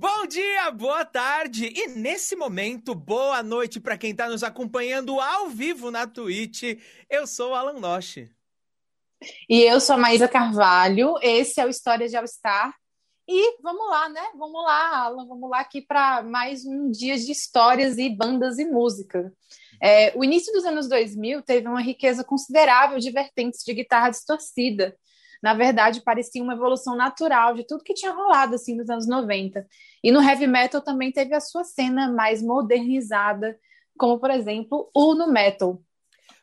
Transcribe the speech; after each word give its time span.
Bom 0.00 0.28
dia, 0.28 0.70
boa 0.70 1.04
tarde 1.04 1.72
e 1.74 1.88
nesse 1.88 2.36
momento, 2.36 2.94
boa 2.94 3.42
noite 3.42 3.80
para 3.80 3.98
quem 3.98 4.12
está 4.12 4.28
nos 4.28 4.44
acompanhando 4.44 5.18
ao 5.18 5.48
vivo 5.48 5.90
na 5.90 6.06
Twitch. 6.06 6.78
Eu 7.10 7.26
sou 7.26 7.50
o 7.50 7.54
Alan 7.56 7.80
Noche. 7.80 8.30
E 9.50 9.62
eu 9.64 9.80
sou 9.80 9.96
a 9.96 9.98
Maísa 9.98 10.28
Carvalho. 10.28 11.16
Esse 11.20 11.60
é 11.60 11.66
o 11.66 11.68
História 11.68 12.08
de 12.08 12.16
All 12.16 12.28
Star. 12.28 12.72
E 13.26 13.60
vamos 13.60 13.90
lá, 13.90 14.08
né? 14.08 14.22
Vamos 14.36 14.62
lá, 14.62 14.98
Alan, 14.98 15.26
vamos 15.26 15.50
lá 15.50 15.58
aqui 15.58 15.82
para 15.82 16.22
mais 16.22 16.64
um 16.64 16.92
dia 16.92 17.16
de 17.18 17.32
histórias 17.32 17.98
e 17.98 18.08
bandas 18.08 18.60
e 18.60 18.64
música. 18.66 19.32
É, 19.82 20.16
o 20.16 20.22
início 20.22 20.52
dos 20.52 20.64
anos 20.64 20.88
2000 20.88 21.42
teve 21.42 21.66
uma 21.66 21.82
riqueza 21.82 22.22
considerável 22.22 23.00
de 23.00 23.10
vertentes 23.10 23.64
de 23.64 23.74
guitarra 23.74 24.10
distorcida. 24.10 24.96
Na 25.42 25.54
verdade, 25.54 26.02
parecia 26.02 26.42
uma 26.42 26.54
evolução 26.54 26.96
natural 26.96 27.54
de 27.54 27.66
tudo 27.66 27.84
que 27.84 27.94
tinha 27.94 28.12
rolado 28.12 28.54
assim 28.54 28.76
nos 28.76 28.90
anos 28.90 29.06
90. 29.06 29.66
E 30.02 30.10
no 30.10 30.22
heavy 30.22 30.46
metal 30.46 30.80
também 30.80 31.12
teve 31.12 31.34
a 31.34 31.40
sua 31.40 31.64
cena 31.64 32.10
mais 32.10 32.42
modernizada, 32.42 33.58
como 33.98 34.18
por 34.18 34.30
exemplo 34.30 34.90
o 34.94 35.14
no 35.14 35.32
metal. 35.32 35.80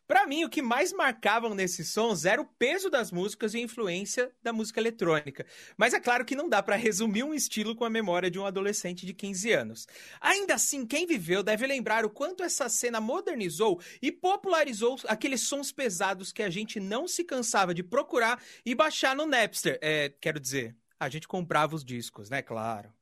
Para 0.08 0.28
mim, 0.28 0.44
o 0.44 0.50
que 0.50 0.62
mais 0.62 0.94
marcavam 0.94 1.56
nesses 1.56 1.90
sons 1.90 2.26
era 2.26 2.40
o 2.40 2.46
peso 2.46 2.90
das 2.90 3.12
músicas 3.12 3.54
e 3.54 3.58
a 3.58 3.62
influência 3.62 4.32
da 4.44 4.54
música 4.54 4.80
eletrônica. 4.80 5.46
Mas 5.76 5.94
é 5.94 6.00
claro 6.00 6.24
que 6.24 6.36
não 6.36 6.48
dá 6.48 6.62
para 6.62 6.76
resumir 6.76 7.24
um 7.24 7.34
estilo 7.34 7.76
com 7.76 7.84
a 7.84 7.90
memória 7.90 8.30
de 8.30 8.38
um 8.38 8.46
adolescente 8.46 9.06
de 9.06 9.14
15 9.14 9.52
anos. 9.52 9.88
Ainda 10.22 10.54
assim, 10.54 10.86
quem 10.86 11.08
viveu 11.08 11.42
deve 11.42 11.66
lembrar 11.66 12.06
o 12.06 12.10
quanto 12.10 12.44
essa 12.44 12.70
cena 12.70 13.02
modernizou 13.02 13.82
e 14.00 14.12
popularizou 14.12 15.00
aqueles 15.08 15.42
sons 15.42 15.72
pesados 15.72 16.32
que 16.32 16.44
a 16.44 16.50
gente 16.50 16.80
não 16.80 17.08
se 17.08 17.24
cansava 17.24 17.74
de 17.74 17.82
procurar 17.82 18.40
e 18.64 18.76
baixar 18.76 19.16
no 19.16 19.26
Napster. 19.26 19.80
É, 19.82 20.14
quero 20.22 20.40
dizer, 20.40 20.76
a 21.00 21.10
gente 21.10 21.28
comprava 21.28 21.76
os 21.76 21.84
discos, 21.84 22.30
né? 22.30 22.42
Claro. 22.42 22.94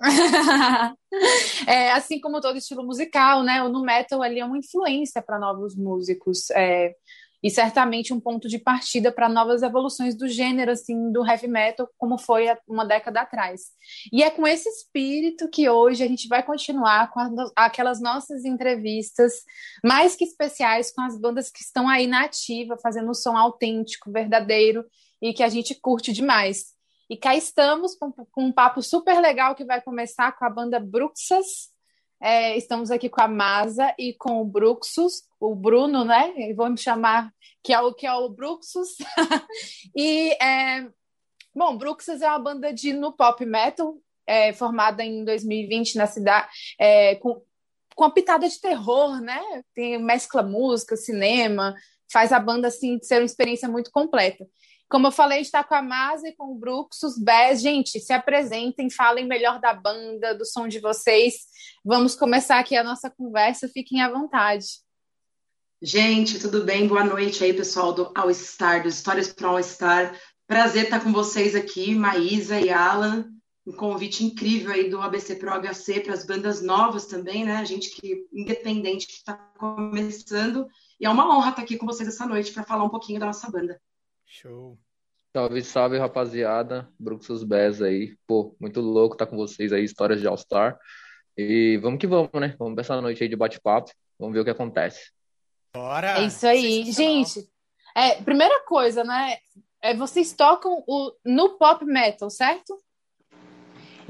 é, 1.66 1.92
assim 1.92 2.20
como 2.20 2.40
todo 2.40 2.58
estilo 2.58 2.84
musical, 2.84 3.42
né? 3.42 3.62
O 3.62 3.68
no 3.68 3.82
metal 3.82 4.22
ali 4.22 4.40
é 4.40 4.44
uma 4.44 4.58
influência 4.58 5.22
para 5.22 5.38
novos 5.38 5.76
músicos. 5.76 6.50
É, 6.50 6.94
e 7.42 7.50
certamente 7.50 8.12
um 8.12 8.20
ponto 8.20 8.48
de 8.48 8.58
partida 8.58 9.12
para 9.12 9.28
novas 9.28 9.62
evoluções 9.62 10.16
do 10.16 10.26
gênero, 10.26 10.72
assim, 10.72 11.12
do 11.12 11.24
heavy 11.24 11.46
metal, 11.46 11.88
como 11.96 12.18
foi 12.18 12.46
uma 12.66 12.84
década 12.84 13.20
atrás. 13.20 13.60
E 14.12 14.22
é 14.22 14.30
com 14.30 14.46
esse 14.46 14.68
espírito 14.68 15.48
que 15.48 15.68
hoje 15.68 16.02
a 16.02 16.08
gente 16.08 16.26
vai 16.26 16.42
continuar 16.42 17.10
com 17.12 17.20
as, 17.20 17.30
aquelas 17.54 18.00
nossas 18.00 18.44
entrevistas 18.44 19.32
mais 19.84 20.16
que 20.16 20.24
especiais 20.24 20.92
com 20.92 21.00
as 21.02 21.18
bandas 21.18 21.48
que 21.50 21.62
estão 21.62 21.88
aí 21.88 22.06
na 22.06 22.24
ativa, 22.24 22.76
fazendo 22.82 23.10
um 23.10 23.14
som 23.14 23.36
autêntico, 23.36 24.10
verdadeiro 24.10 24.84
e 25.22 25.32
que 25.32 25.42
a 25.42 25.48
gente 25.48 25.76
curte 25.80 26.12
demais. 26.12 26.77
E 27.08 27.16
cá 27.16 27.34
estamos 27.34 27.94
com, 27.94 28.12
com, 28.12 28.44
um 28.44 28.52
papo 28.52 28.82
super 28.82 29.20
legal 29.20 29.54
que 29.54 29.64
vai 29.64 29.80
começar 29.80 30.32
com 30.32 30.44
a 30.44 30.50
banda 30.50 30.78
Bruxas. 30.78 31.70
É, 32.20 32.56
estamos 32.56 32.90
aqui 32.90 33.08
com 33.08 33.22
a 33.22 33.28
Masa 33.28 33.94
e 33.98 34.12
com 34.12 34.40
o 34.42 34.44
Bruxus, 34.44 35.22
o 35.40 35.54
Bruno, 35.54 36.04
né? 36.04 36.32
Vamos 36.54 36.82
chamar 36.82 37.32
que 37.62 37.72
é 37.72 37.80
o 37.80 37.94
que 37.94 38.06
é 38.06 38.12
o 38.12 38.28
Bruxus. 38.28 38.96
e 39.96 40.32
é, 40.42 40.86
bom, 41.54 41.78
Bruxas 41.78 42.20
é 42.20 42.28
uma 42.28 42.38
banda 42.38 42.72
de 42.72 42.92
no 42.92 43.12
pop 43.12 43.44
metal 43.46 43.96
é, 44.26 44.52
formada 44.52 45.02
em 45.02 45.24
2020 45.24 45.96
na 45.96 46.06
cidade 46.06 46.48
é, 46.78 47.14
com 47.16 47.42
com 47.98 48.04
a 48.04 48.12
pitada 48.12 48.48
de 48.48 48.60
terror, 48.60 49.20
né? 49.20 49.42
Tem 49.74 50.00
mescla 50.00 50.40
música, 50.40 50.96
cinema, 50.96 51.74
faz 52.12 52.30
a 52.32 52.38
banda 52.38 52.68
assim 52.68 52.96
ser 53.02 53.16
uma 53.16 53.24
experiência 53.24 53.68
muito 53.68 53.90
completa. 53.90 54.46
Como 54.88 55.06
eu 55.06 55.12
falei, 55.12 55.40
está 55.40 55.62
com 55.62 55.74
a 55.74 55.82
Masa 55.82 56.28
e 56.28 56.34
com 56.34 56.52
o 56.52 56.54
Bruxus 56.54 57.18
Bess. 57.18 57.60
Gente, 57.60 58.00
se 58.00 58.12
apresentem, 58.12 58.88
falem 58.88 59.26
melhor 59.26 59.60
da 59.60 59.74
banda, 59.74 60.34
do 60.34 60.46
som 60.46 60.66
de 60.66 60.80
vocês. 60.80 61.46
Vamos 61.84 62.14
começar 62.14 62.58
aqui 62.58 62.74
a 62.74 62.82
nossa 62.82 63.10
conversa, 63.10 63.68
fiquem 63.68 64.00
à 64.00 64.10
vontade. 64.10 64.66
Gente, 65.82 66.40
tudo 66.40 66.64
bem? 66.64 66.88
Boa 66.88 67.04
noite 67.04 67.44
aí, 67.44 67.52
pessoal 67.52 67.92
do 67.92 68.10
All 68.14 68.32
Star, 68.32 68.82
do 68.82 68.88
Histórias 68.88 69.30
para 69.30 69.48
All 69.48 69.62
Star. 69.62 70.18
Prazer 70.46 70.84
estar 70.84 71.04
com 71.04 71.12
vocês 71.12 71.54
aqui, 71.54 71.94
Maísa 71.94 72.58
e 72.58 72.70
Alan. 72.70 73.28
Um 73.66 73.72
convite 73.72 74.24
incrível 74.24 74.72
aí 74.72 74.88
do 74.88 75.02
ABC 75.02 75.36
Pro 75.36 75.50
HC 75.50 76.00
para 76.00 76.14
as 76.14 76.24
bandas 76.24 76.62
novas 76.62 77.04
também, 77.04 77.44
né? 77.44 77.56
A 77.56 77.64
gente 77.64 77.90
que 77.90 78.26
independente 78.32 79.06
que 79.06 79.12
está 79.12 79.34
começando. 79.58 80.66
E 80.98 81.04
é 81.04 81.10
uma 81.10 81.28
honra 81.28 81.50
estar 81.50 81.62
aqui 81.62 81.76
com 81.76 81.84
vocês 81.84 82.08
essa 82.08 82.24
noite 82.24 82.50
para 82.50 82.64
falar 82.64 82.84
um 82.84 82.88
pouquinho 82.88 83.20
da 83.20 83.26
nossa 83.26 83.50
banda. 83.50 83.78
Show. 84.30 84.78
Salve, 85.34 85.62
salve, 85.62 85.98
rapaziada. 85.98 86.86
Bruxus 86.98 87.42
Bez 87.42 87.80
aí. 87.80 88.14
Pô, 88.26 88.54
muito 88.60 88.78
louco 88.78 89.14
estar 89.14 89.24
tá 89.24 89.30
com 89.30 89.38
vocês 89.38 89.72
aí, 89.72 89.82
histórias 89.82 90.20
de 90.20 90.26
All-Star. 90.26 90.78
E 91.36 91.78
vamos 91.78 91.98
que 91.98 92.06
vamos, 92.06 92.30
né? 92.34 92.54
Vamos 92.58 92.74
pra 92.74 92.82
essa 92.82 93.00
noite 93.00 93.22
aí 93.22 93.28
de 93.28 93.36
bate-papo. 93.36 93.90
Vamos 94.18 94.34
ver 94.34 94.40
o 94.40 94.44
que 94.44 94.50
acontece. 94.50 95.10
Bora! 95.74 96.18
É 96.18 96.24
isso 96.24 96.46
aí. 96.46 96.84
Gente, 96.92 97.48
é, 97.96 98.22
primeira 98.22 98.62
coisa, 98.66 99.02
né? 99.02 99.38
É, 99.80 99.94
vocês 99.94 100.34
tocam 100.34 100.84
o, 100.86 101.12
no 101.24 101.56
pop 101.56 101.82
metal, 101.86 102.28
certo? 102.28 102.78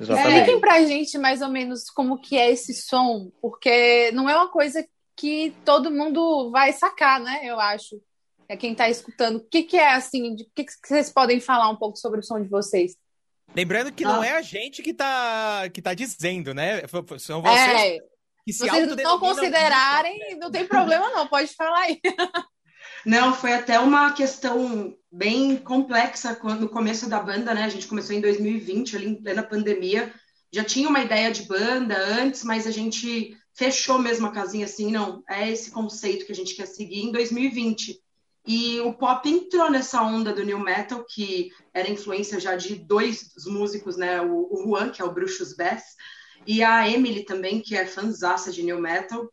Exatamente. 0.01 0.37
Expliquem 0.37 0.61
pra 0.61 0.85
gente 0.85 1.17
mais 1.17 1.43
ou 1.43 1.49
menos 1.49 1.91
como 1.91 2.21
que 2.21 2.37
é 2.37 2.51
esse 2.51 2.75
som, 2.75 3.31
porque 3.41 4.11
não 4.13 4.29
é 4.29 4.35
uma 4.35 4.49
coisa 4.49 4.85
que 5.15 5.55
todo 5.65 5.93
mundo 5.93 6.51
vai 6.51 6.73
sacar, 6.73 7.21
né? 7.21 7.41
Eu 7.45 7.61
acho 7.61 8.01
é 8.49 8.57
quem 8.57 8.73
está 8.73 8.89
escutando, 8.89 9.37
o 9.37 9.41
que, 9.41 9.63
que 9.63 9.77
é 9.77 9.93
assim, 9.93 10.33
o 10.33 10.37
que, 10.55 10.65
que 10.65 10.73
vocês 10.83 11.11
podem 11.11 11.39
falar 11.39 11.69
um 11.69 11.77
pouco 11.77 11.99
sobre 11.99 12.21
o 12.21 12.23
som 12.23 12.41
de 12.41 12.49
vocês? 12.49 12.97
Lembrando 13.55 13.93
que 13.93 14.05
ah. 14.05 14.09
não 14.09 14.25
é 14.25 14.33
a 14.33 14.43
gente 14.43 14.83
que 14.83 14.91
está 14.91 15.69
que 15.73 15.83
tá 15.83 15.95
dizendo, 15.95 16.55
né? 16.55 16.83
São 17.19 17.43
vocês 17.43 17.81
é, 17.81 17.99
que 18.45 18.53
se 18.53 18.67
vocês 18.67 18.97
não 18.97 19.19
considerarem, 19.19 20.37
não 20.39 20.51
tem 20.51 20.67
problema 20.67 21.11
não, 21.11 21.27
pode 21.27 21.55
falar 21.55 21.81
aí. 21.81 22.01
Não, 23.07 23.33
foi 23.33 23.53
até 23.53 23.79
uma 23.79 24.13
questão 24.13 24.95
bem 25.11 25.57
complexa 25.57 26.35
quando 26.35 26.63
no 26.63 26.69
começo 26.69 27.09
da 27.09 27.21
banda, 27.21 27.55
né? 27.55 27.65
A 27.65 27.69
gente 27.69 27.87
começou 27.87 28.15
em 28.15 28.21
2020, 28.21 28.97
ali 28.97 29.07
em 29.07 29.15
plena 29.15 29.43
pandemia. 29.43 30.13
Já 30.53 30.65
tinha 30.65 30.89
uma 30.89 31.01
ideia 31.01 31.31
de 31.31 31.45
banda 31.45 31.97
antes, 31.97 32.43
mas 32.43 32.67
a 32.67 32.71
gente 32.71 33.37
fechou 33.55 33.99
mesmo 33.99 34.27
a 34.27 34.33
casinha 34.33 34.65
assim, 34.65 34.91
não, 34.91 35.23
é 35.29 35.51
esse 35.51 35.71
conceito 35.71 36.27
que 36.27 36.33
a 36.33 36.35
gente 36.35 36.55
quer 36.55 36.67
seguir 36.67 37.01
em 37.01 37.13
2020. 37.13 38.01
E 38.49 38.81
o 38.81 38.95
pop 38.95 39.29
entrou 39.29 39.71
nessa 39.71 40.03
onda 40.03 40.33
do 40.33 40.43
new 40.43 40.59
metal, 40.59 41.05
que 41.05 41.53
era 41.75 41.91
influência 41.91 42.41
já 42.41 42.57
de 42.57 42.77
dois 42.77 43.35
músicos, 43.45 43.99
né? 43.99 44.23
O, 44.23 44.49
o 44.51 44.63
Juan, 44.65 44.89
que 44.89 45.03
é 45.03 45.05
o 45.05 45.13
Bruxus 45.13 45.55
Bass, 45.55 45.97
e 46.47 46.63
a 46.63 46.89
Emily 46.89 47.25
também, 47.25 47.61
que 47.61 47.77
é 47.77 47.85
fanzaça 47.85 48.51
de 48.51 48.63
new 48.63 48.81
metal. 48.81 49.31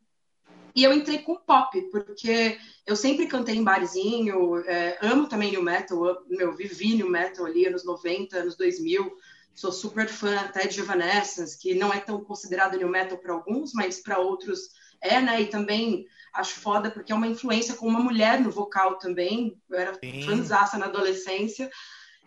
E 0.74 0.84
eu 0.84 0.92
entrei 0.92 1.20
com 1.20 1.34
pop, 1.34 1.80
porque 1.90 2.58
eu 2.86 2.94
sempre 2.94 3.26
cantei 3.26 3.56
em 3.56 3.64
barzinho, 3.64 4.58
é, 4.66 4.98
amo 5.00 5.26
também 5.26 5.50
new 5.50 5.62
metal, 5.62 6.04
eu, 6.04 6.16
meu, 6.28 6.54
vivi 6.54 6.94
new 6.94 7.08
metal 7.08 7.46
ali, 7.46 7.64
anos 7.64 7.86
90, 7.86 8.36
anos 8.36 8.54
2000, 8.54 9.16
sou 9.54 9.72
super 9.72 10.08
fã 10.08 10.40
até 10.40 10.66
de 10.66 10.78
Evanescence, 10.78 11.58
que 11.58 11.74
não 11.74 11.90
é 11.90 12.00
tão 12.00 12.22
considerado 12.22 12.76
new 12.76 12.90
metal 12.90 13.16
para 13.16 13.32
alguns, 13.32 13.72
mas 13.72 13.98
para 13.98 14.18
outros 14.18 14.68
é, 15.00 15.22
né? 15.22 15.40
E 15.40 15.46
também 15.46 16.06
acho 16.36 16.60
foda 16.60 16.90
porque 16.90 17.12
é 17.12 17.14
uma 17.14 17.26
influência 17.26 17.74
com 17.74 17.86
uma 17.86 18.00
mulher 18.00 18.40
no 18.40 18.50
vocal 18.50 18.98
também. 18.98 19.60
Eu 19.68 19.78
era 19.78 19.98
fãzaça 20.24 20.78
na 20.78 20.86
adolescência. 20.86 21.70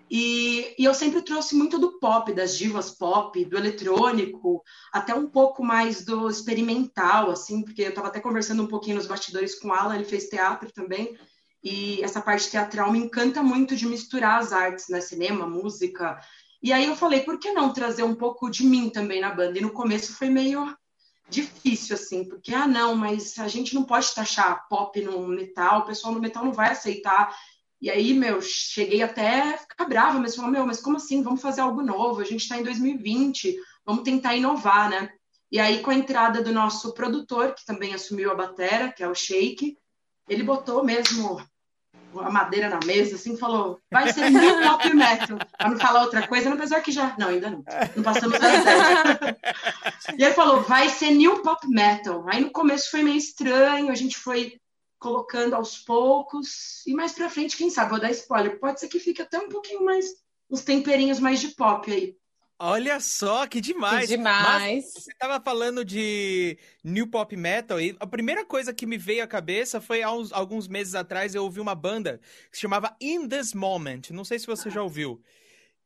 E, 0.10 0.74
e, 0.78 0.86
eu 0.86 0.94
sempre 0.94 1.22
trouxe 1.22 1.56
muito 1.56 1.78
do 1.78 2.00
pop, 2.00 2.34
das 2.34 2.58
divas 2.58 2.90
pop, 2.90 3.46
do 3.46 3.56
eletrônico, 3.56 4.64
até 4.92 5.14
um 5.14 5.28
pouco 5.28 5.64
mais 5.64 6.04
do 6.04 6.28
experimental, 6.28 7.30
assim, 7.30 7.62
porque 7.62 7.84
eu 7.84 7.90
estava 7.90 8.08
até 8.08 8.20
conversando 8.20 8.64
um 8.64 8.68
pouquinho 8.68 8.96
nos 8.96 9.06
bastidores 9.06 9.54
com 9.54 9.68
o 9.68 9.74
Alan, 9.74 9.94
ele 9.94 10.06
fez 10.06 10.28
teatro 10.28 10.72
também, 10.72 11.16
e 11.64 12.02
essa 12.02 12.22
parte 12.22 12.50
teatral 12.50 12.92
me 12.92 12.98
encanta 12.98 13.44
muito 13.44 13.76
de 13.76 13.86
misturar 13.86 14.40
as 14.40 14.52
artes, 14.52 14.88
né, 14.90 15.00
cinema, 15.00 15.46
música. 15.46 16.20
E 16.62 16.74
aí 16.74 16.86
eu 16.86 16.96
falei, 16.96 17.22
por 17.22 17.38
que 17.38 17.52
não 17.52 17.72
trazer 17.72 18.02
um 18.02 18.16
pouco 18.16 18.50
de 18.50 18.66
mim 18.66 18.90
também 18.90 19.22
na 19.22 19.30
banda? 19.30 19.60
E 19.60 19.62
no 19.62 19.72
começo 19.72 20.14
foi 20.14 20.30
meio 20.30 20.76
difícil, 21.30 21.96
assim, 21.96 22.24
porque, 22.28 22.54
ah, 22.54 22.68
não, 22.68 22.96
mas 22.96 23.38
a 23.38 23.48
gente 23.48 23.76
não 23.76 23.84
pode 23.84 24.14
taxar 24.14 24.68
pop 24.68 25.00
no 25.02 25.28
metal, 25.28 25.82
o 25.82 25.86
pessoal 25.86 26.14
no 26.14 26.20
metal 26.20 26.44
não 26.44 26.52
vai 26.52 26.72
aceitar. 26.72 27.36
E 27.82 27.90
aí, 27.90 28.14
meu, 28.14 28.42
cheguei 28.42 29.02
até 29.02 29.58
ficar 29.58 29.86
brava, 29.86 30.20
mas 30.20 30.36
falou, 30.36 30.52
meu, 30.52 30.66
mas 30.66 30.82
como 30.82 30.98
assim? 30.98 31.22
Vamos 31.22 31.42
fazer 31.42 31.62
algo 31.62 31.82
novo, 31.82 32.22
a 32.22 32.26
gente 32.26 32.42
está 32.42 32.58
em 32.58 32.64
2020, 32.64 33.58
vamos 33.86 34.04
tentar 34.04 34.36
inovar, 34.36 34.90
né? 34.90 35.10
E 35.52 35.60
aí, 35.60 35.82
com 35.82 35.92
a 35.92 35.96
entrada 35.96 36.44
do 36.44 36.52
nosso 36.52 36.94
produtor, 36.94 37.56
que 37.56 37.66
também 37.66 37.94
assumiu 37.94 38.32
a 38.32 38.36
batera, 38.36 38.92
que 38.92 39.02
é 39.02 39.08
o 39.08 39.16
Shake, 39.16 39.78
ele 40.28 40.44
botou 40.44 40.84
mesmo 40.84 41.42
a 42.18 42.30
madeira 42.30 42.70
na 42.70 42.80
mesa, 42.86 43.16
assim, 43.16 43.38
falou, 43.38 43.80
vai 43.92 44.12
ser 44.12 44.30
new 44.30 44.62
pop 44.62 44.90
metal. 44.94 45.38
Pra 45.58 45.70
não 45.70 45.78
falar 45.78 46.02
outra 46.02 46.28
coisa, 46.28 46.54
apesar 46.54 46.82
que 46.82 46.92
já... 46.92 47.16
Não, 47.18 47.30
ainda 47.30 47.50
não. 47.50 47.64
Não 47.96 48.04
passamos 48.04 48.40
da 48.40 48.56
ideia. 48.56 49.38
e 50.18 50.24
ele 50.24 50.34
falou, 50.34 50.62
vai 50.62 50.90
ser 50.90 51.12
new 51.12 51.42
pop 51.42 51.68
metal. 51.68 52.26
Aí 52.28 52.42
no 52.42 52.52
começo 52.52 52.92
foi 52.92 53.04
meio 53.04 53.18
estranho, 53.18 53.92
a 53.92 53.96
gente 53.96 54.18
foi 54.18 54.60
colocando 55.00 55.56
aos 55.56 55.78
poucos, 55.78 56.86
e 56.86 56.94
mais 56.94 57.14
pra 57.14 57.30
frente, 57.30 57.56
quem 57.56 57.70
sabe, 57.70 57.92
vou 57.92 58.00
dar 58.00 58.12
spoiler, 58.12 58.60
pode 58.60 58.80
ser 58.80 58.90
que 58.90 59.00
fique 59.00 59.22
até 59.22 59.40
um 59.40 59.48
pouquinho 59.48 59.86
mais, 59.86 60.06
uns 60.52 60.62
temperinhos 60.62 61.20
mais 61.20 61.40
de 61.40 61.50
pop 61.50 61.90
aí. 61.90 62.19
Olha 62.62 63.00
só, 63.00 63.48
que 63.48 63.62
demais. 63.62 64.02
Que 64.02 64.18
demais. 64.18 64.84
Mas 64.84 64.94
você 64.94 65.12
estava 65.12 65.40
falando 65.42 65.86
de 65.86 66.58
new 66.84 67.08
pop 67.08 67.34
metal 67.38 67.80
e 67.80 67.96
a 67.98 68.06
primeira 68.06 68.44
coisa 68.44 68.74
que 68.74 68.86
me 68.86 68.98
veio 68.98 69.24
à 69.24 69.28
cabeça 69.28 69.80
foi 69.80 70.04
há 70.04 70.12
uns, 70.12 70.34
alguns 70.34 70.68
meses 70.68 70.94
atrás 70.94 71.34
eu 71.34 71.44
ouvi 71.46 71.62
uma 71.62 71.74
banda 71.74 72.20
que 72.52 72.58
se 72.58 72.62
chamava 72.62 72.94
In 73.00 73.30
This 73.30 73.54
Moment. 73.54 74.12
Não 74.12 74.26
sei 74.26 74.38
se 74.38 74.46
você 74.46 74.70
já 74.70 74.84
ouviu. 74.84 75.22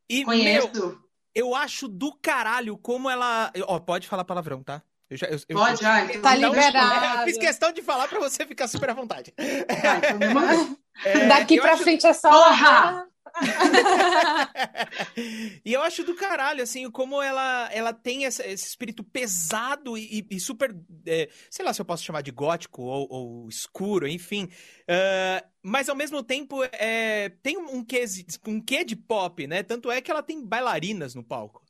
E, 0.10 0.26
Conheço. 0.26 0.72
Meu, 0.74 1.00
eu 1.36 1.54
acho 1.54 1.88
do 1.88 2.12
caralho 2.12 2.76
como 2.76 3.08
ela. 3.08 3.52
Ó, 3.68 3.80
pode 3.80 4.08
falar 4.08 4.24
palavrão, 4.24 4.64
tá? 4.64 4.82
Eu 5.10 5.18
já, 5.18 5.28
eu, 5.28 5.40
Pode, 5.56 5.84
eu, 5.84 5.90
ai. 5.90 6.18
Tá 6.18 6.36
liberado. 6.36 7.22
Eu 7.22 7.26
fiz 7.26 7.38
questão 7.38 7.72
de 7.72 7.84
falar 7.84 8.08
para 8.08 8.20
você 8.20 8.48
ficar 8.48 8.68
super 8.68 8.90
à 8.90 8.94
vontade. 8.94 9.32
Ai, 9.38 10.02
então 10.16 10.78
é, 11.06 11.28
Daqui 11.28 11.62
pra 11.62 11.74
acho... 11.74 11.84
frente 11.84 12.08
é 12.08 12.14
só. 12.14 12.32
Porra! 12.32 13.08
e 15.66 15.74
eu 15.74 15.82
acho 15.82 16.04
do 16.04 16.16
caralho, 16.16 16.62
assim, 16.62 16.90
como 16.92 17.22
ela, 17.22 17.70
ela 17.72 17.94
tem 17.94 18.26
essa, 18.26 18.46
esse 18.46 18.68
espírito 18.68 19.04
pesado 19.04 19.98
e, 19.98 20.26
e 20.30 20.40
super. 20.40 20.76
É, 21.06 21.30
sei 21.50 21.66
lá 21.66 21.74
se 21.74 21.82
eu 21.82 21.86
posso 21.86 22.04
chamar 22.04 22.22
de 22.22 22.32
gótico 22.32 22.84
ou, 22.84 23.08
ou 23.10 23.50
escuro, 23.50 24.08
enfim. 24.08 24.50
Uh, 24.84 25.48
mas 25.62 25.90
ao 25.90 25.96
mesmo 25.96 26.22
tempo 26.22 26.62
é, 26.74 27.30
tem 27.42 27.58
um 27.58 27.84
quê, 27.84 28.04
um 28.46 28.62
quê 28.62 28.84
de 28.84 28.96
pop, 28.96 29.48
né? 29.48 29.64
Tanto 29.64 29.90
é 29.90 30.02
que 30.02 30.12
ela 30.12 30.22
tem 30.22 30.46
bailarinas 30.46 31.16
no 31.16 31.24
palco. 31.24 31.63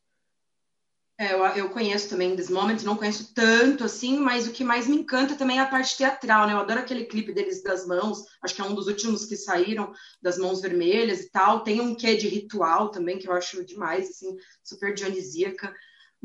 É, 1.16 1.32
eu, 1.32 1.44
eu, 1.44 1.70
conheço 1.70 2.08
também 2.08 2.34
This 2.34 2.50
Moment, 2.50 2.82
não 2.82 2.96
conheço 2.96 3.32
tanto 3.32 3.84
assim, 3.84 4.18
mas 4.18 4.48
o 4.48 4.52
que 4.52 4.64
mais 4.64 4.88
me 4.88 4.96
encanta 4.96 5.36
também 5.36 5.58
é 5.58 5.60
a 5.60 5.66
parte 5.66 5.96
teatral, 5.96 6.46
né? 6.46 6.54
Eu 6.54 6.58
adoro 6.58 6.80
aquele 6.80 7.04
clipe 7.04 7.32
deles 7.32 7.62
das 7.62 7.86
mãos, 7.86 8.24
acho 8.42 8.52
que 8.52 8.60
é 8.60 8.64
um 8.64 8.74
dos 8.74 8.88
últimos 8.88 9.24
que 9.24 9.36
saíram, 9.36 9.92
das 10.20 10.38
mãos 10.38 10.60
vermelhas 10.60 11.20
e 11.20 11.30
tal. 11.30 11.62
Tem 11.62 11.80
um 11.80 11.94
quê 11.94 12.16
de 12.16 12.26
ritual 12.26 12.90
também, 12.90 13.16
que 13.16 13.28
eu 13.28 13.32
acho 13.32 13.64
demais, 13.64 14.10
assim, 14.10 14.36
super 14.64 14.92
dionisíaca 14.92 15.72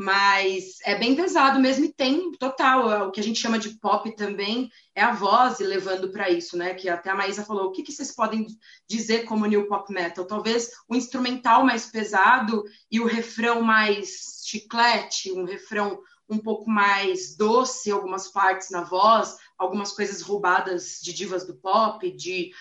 mas 0.02 0.78
é 0.86 0.96
bem 0.98 1.14
pesado 1.14 1.60
mesmo 1.60 1.84
e 1.84 1.92
tem 1.92 2.32
total 2.32 2.90
é 2.90 3.04
o 3.04 3.12
que 3.12 3.20
a 3.20 3.24
gente 3.24 3.42
chama 3.42 3.60
de 3.60 3.72
pop 3.80 4.16
também 4.16 4.72
é 4.96 5.02
a 5.02 5.12
voz 5.12 5.60
levando 5.60 6.10
para 6.10 6.30
isso, 6.30 6.56
né? 6.56 6.74
Que 6.74 6.88
até 6.88 7.10
a 7.10 7.16
Maísa 7.16 7.44
falou, 7.44 7.66
o 7.66 7.72
que, 7.74 7.84
que 7.84 7.92
vocês 7.92 8.16
podem 8.16 8.48
dizer 8.88 9.26
como 9.26 9.46
new 9.46 9.68
pop 9.68 9.92
metal? 9.94 10.24
Talvez 10.26 10.70
o 10.88 10.96
instrumental 10.96 11.66
mais 11.66 11.88
pesado 11.88 12.64
e 12.90 13.02
o 13.02 13.06
refrão 13.06 13.62
mais 13.62 14.39
chiclete, 14.50 15.32
um 15.32 15.46
refrão 15.46 16.00
um 16.30 16.38
pouco 16.38 16.70
mais 16.70 17.36
doce, 17.36 17.92
algumas 17.92 18.28
partes 18.28 18.70
na 18.70 18.84
voz, 18.84 19.38
algumas 19.58 19.92
coisas 19.92 20.22
roubadas 20.22 21.00
de 21.02 21.12
divas 21.12 21.46
do 21.46 21.56
pop, 21.56 22.10
de, 22.12 22.52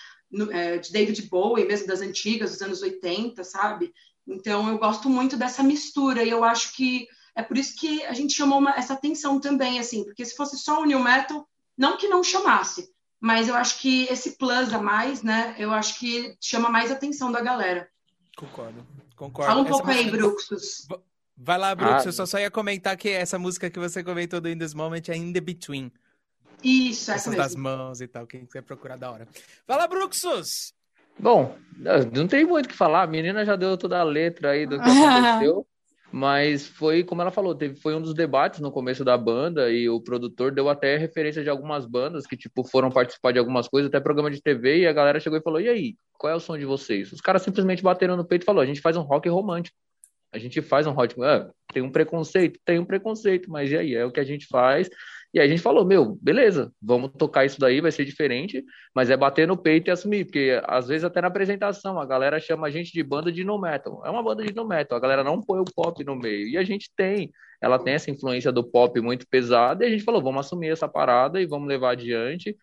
é, 0.50 0.78
de 0.78 0.90
David 0.90 1.22
Bowie, 1.28 1.66
mesmo 1.66 1.86
das 1.86 2.00
antigas, 2.00 2.52
dos 2.52 2.62
anos 2.62 2.82
80, 2.82 3.44
sabe? 3.44 3.92
Então 4.26 4.68
eu 4.68 4.78
gosto 4.78 5.08
muito 5.08 5.36
dessa 5.36 5.62
mistura 5.62 6.22
e 6.22 6.30
eu 6.30 6.42
acho 6.44 6.74
que 6.74 7.06
é 7.34 7.42
por 7.42 7.56
isso 7.56 7.76
que 7.78 8.04
a 8.04 8.12
gente 8.12 8.34
chamou 8.34 8.58
uma, 8.58 8.72
essa 8.72 8.94
atenção 8.94 9.38
também, 9.38 9.78
assim, 9.78 10.02
porque 10.04 10.24
se 10.24 10.34
fosse 10.34 10.58
só 10.58 10.80
o 10.80 10.84
new 10.84 10.98
metal, 10.98 11.46
não 11.76 11.96
que 11.96 12.08
não 12.08 12.24
chamasse, 12.24 12.90
mas 13.20 13.48
eu 13.48 13.54
acho 13.54 13.78
que 13.80 14.04
esse 14.04 14.36
plus 14.36 14.72
a 14.72 14.80
mais, 14.80 15.22
né, 15.22 15.54
eu 15.58 15.70
acho 15.72 15.98
que 15.98 16.36
chama 16.40 16.68
mais 16.68 16.90
atenção 16.90 17.30
da 17.30 17.40
galera. 17.40 17.88
Concordo, 18.36 18.84
concordo. 19.14 19.48
Fala 19.48 19.60
um 19.60 19.64
essa 19.64 19.70
pouco 19.70 19.86
música... 19.86 20.04
aí, 20.04 20.10
Bruxus. 20.10 20.86
Vai 21.40 21.56
lá, 21.56 21.72
Bruxus, 21.72 22.06
ah. 22.06 22.08
eu 22.08 22.12
só, 22.12 22.26
só 22.26 22.38
ia 22.40 22.50
comentar 22.50 22.96
que 22.96 23.08
essa 23.08 23.38
música 23.38 23.70
que 23.70 23.78
você 23.78 24.02
comentou 24.02 24.40
do 24.40 24.48
In 24.48 24.58
This 24.58 24.74
Moment 24.74 25.02
é 25.08 25.16
In 25.16 25.32
The 25.32 25.40
Between. 25.40 25.92
Isso, 26.64 27.12
essa 27.12 27.30
Essas 27.30 27.34
mesmo. 27.34 27.42
das 27.44 27.54
mãos 27.54 28.00
e 28.00 28.08
tal, 28.08 28.26
quem 28.26 28.44
quiser 28.44 28.62
procurar 28.62 28.96
da 28.96 29.08
hora. 29.10 29.28
Fala, 29.64 29.86
Bruxus! 29.86 30.74
Bom, 31.16 31.56
não 32.12 32.26
tem 32.26 32.44
muito 32.44 32.66
o 32.66 32.68
que 32.68 32.74
falar, 32.74 33.02
a 33.02 33.06
menina 33.06 33.44
já 33.44 33.54
deu 33.54 33.76
toda 33.76 34.00
a 34.00 34.02
letra 34.02 34.50
aí 34.50 34.66
do 34.66 34.80
que 34.80 34.88
aconteceu. 34.88 35.64
Mas 36.10 36.66
foi, 36.66 37.04
como 37.04 37.20
ela 37.20 37.30
falou, 37.30 37.54
teve, 37.54 37.78
foi 37.80 37.94
um 37.94 38.00
dos 38.00 38.14
debates 38.14 38.60
no 38.60 38.72
começo 38.72 39.04
da 39.04 39.16
banda 39.16 39.70
e 39.70 39.88
o 39.90 40.00
produtor 40.00 40.50
deu 40.50 40.68
até 40.68 40.96
referência 40.96 41.42
de 41.42 41.50
algumas 41.50 41.84
bandas 41.84 42.26
que, 42.26 42.36
tipo, 42.36 42.64
foram 42.64 42.90
participar 42.90 43.32
de 43.32 43.38
algumas 43.38 43.68
coisas, 43.68 43.88
até 43.88 44.00
programa 44.00 44.30
de 44.30 44.40
TV, 44.40 44.80
e 44.80 44.86
a 44.86 44.92
galera 44.92 45.20
chegou 45.20 45.38
e 45.38 45.42
falou, 45.42 45.60
e 45.60 45.68
aí, 45.68 45.96
qual 46.14 46.32
é 46.32 46.36
o 46.36 46.40
som 46.40 46.56
de 46.56 46.64
vocês? 46.64 47.12
Os 47.12 47.20
caras 47.20 47.42
simplesmente 47.42 47.82
bateram 47.82 48.16
no 48.16 48.24
peito 48.24 48.42
e 48.42 48.46
falaram, 48.46 48.62
a 48.62 48.66
gente 48.66 48.80
faz 48.80 48.96
um 48.96 49.02
rock 49.02 49.28
romântico. 49.28 49.76
A 50.32 50.38
gente 50.38 50.60
faz 50.62 50.86
um 50.86 50.92
rock... 50.92 51.14
Ah, 51.22 51.50
tem 51.72 51.82
um 51.82 51.90
preconceito? 51.90 52.58
Tem 52.64 52.78
um 52.78 52.84
preconceito, 52.84 53.50
mas 53.50 53.70
e 53.70 53.76
aí? 53.76 53.94
É 53.94 54.04
o 54.04 54.10
que 54.10 54.20
a 54.20 54.24
gente 54.24 54.46
faz 54.46 54.88
e 55.32 55.38
aí 55.38 55.46
a 55.46 55.48
gente 55.50 55.60
falou, 55.60 55.84
meu, 55.84 56.16
beleza, 56.22 56.72
vamos 56.80 57.10
tocar 57.12 57.44
isso 57.44 57.60
daí, 57.60 57.82
vai 57.82 57.92
ser 57.92 58.04
diferente, 58.06 58.64
mas 58.94 59.10
é 59.10 59.16
bater 59.16 59.46
no 59.46 59.58
peito 59.58 59.88
e 59.88 59.90
assumir, 59.90 60.24
porque 60.24 60.58
às 60.64 60.88
vezes 60.88 61.04
até 61.04 61.20
na 61.20 61.28
apresentação 61.28 62.00
a 62.00 62.06
galera 62.06 62.40
chama 62.40 62.66
a 62.66 62.70
gente 62.70 62.92
de 62.92 63.02
banda 63.02 63.30
de 63.30 63.44
no 63.44 63.60
metal. 63.60 64.02
É 64.06 64.10
uma 64.10 64.22
banda 64.22 64.42
de 64.42 64.54
no 64.54 64.66
metal, 64.66 64.96
a 64.96 65.00
galera 65.00 65.22
não 65.22 65.40
põe 65.40 65.60
o 65.60 65.64
pop 65.64 66.02
no 66.02 66.16
meio. 66.16 66.48
E 66.48 66.56
a 66.56 66.64
gente 66.64 66.90
tem, 66.96 67.30
ela 67.60 67.78
tem 67.78 67.92
essa 67.94 68.10
influência 68.10 68.50
do 68.50 68.64
pop 68.64 68.98
muito 69.02 69.26
pesada, 69.28 69.84
e 69.84 69.88
a 69.88 69.90
gente 69.90 70.02
falou, 70.02 70.22
vamos 70.22 70.46
assumir 70.46 70.70
essa 70.70 70.88
parada 70.88 71.40
e 71.40 71.46
vamos 71.46 71.68
levar 71.68 71.90
adiante. 71.90 72.56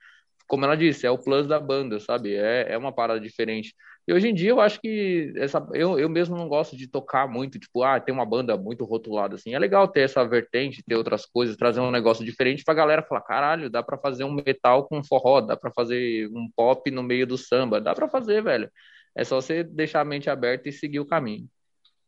Como 0.47 0.65
ela 0.65 0.75
disse, 0.75 1.05
é 1.05 1.11
o 1.11 1.17
plus 1.17 1.47
da 1.47 1.59
banda, 1.59 1.99
sabe? 1.99 2.35
É, 2.35 2.73
é 2.73 2.77
uma 2.77 2.91
parada 2.91 3.19
diferente. 3.19 3.73
E 4.07 4.13
hoje 4.13 4.27
em 4.29 4.33
dia 4.33 4.51
eu 4.51 4.61
acho 4.61 4.79
que 4.79 5.33
essa, 5.35 5.65
eu, 5.73 5.97
eu 5.97 6.07
mesmo 6.07 6.37
não 6.37 6.47
gosto 6.47 6.77
de 6.77 6.87
tocar 6.87 7.27
muito, 7.27 7.57
tipo, 7.57 7.81
ah, 7.81 7.99
tem 7.99 8.13
uma 8.13 8.25
banda 8.25 8.55
muito 8.55 8.85
rotulada 8.85 9.33
assim. 9.35 9.55
É 9.55 9.59
legal 9.59 9.87
ter 9.87 10.01
essa 10.01 10.23
vertente, 10.23 10.83
ter 10.83 10.95
outras 10.95 11.25
coisas, 11.25 11.57
trazer 11.57 11.79
um 11.79 11.89
negócio 11.89 12.23
diferente 12.23 12.63
pra 12.63 12.75
galera 12.75 13.01
falar, 13.01 13.21
caralho, 13.21 13.69
dá 13.69 13.81
pra 13.81 13.97
fazer 13.97 14.23
um 14.23 14.31
metal 14.31 14.87
com 14.87 15.03
forró, 15.03 15.41
dá 15.41 15.57
pra 15.57 15.71
fazer 15.71 16.27
um 16.27 16.47
pop 16.55 16.89
no 16.91 17.01
meio 17.01 17.25
do 17.25 17.37
samba, 17.37 17.81
dá 17.81 17.95
pra 17.95 18.07
fazer, 18.07 18.43
velho. 18.43 18.69
É 19.15 19.23
só 19.23 19.41
você 19.41 19.63
deixar 19.63 20.01
a 20.01 20.05
mente 20.05 20.29
aberta 20.29 20.69
e 20.69 20.71
seguir 20.71 20.99
o 20.99 21.05
caminho. 21.05 21.49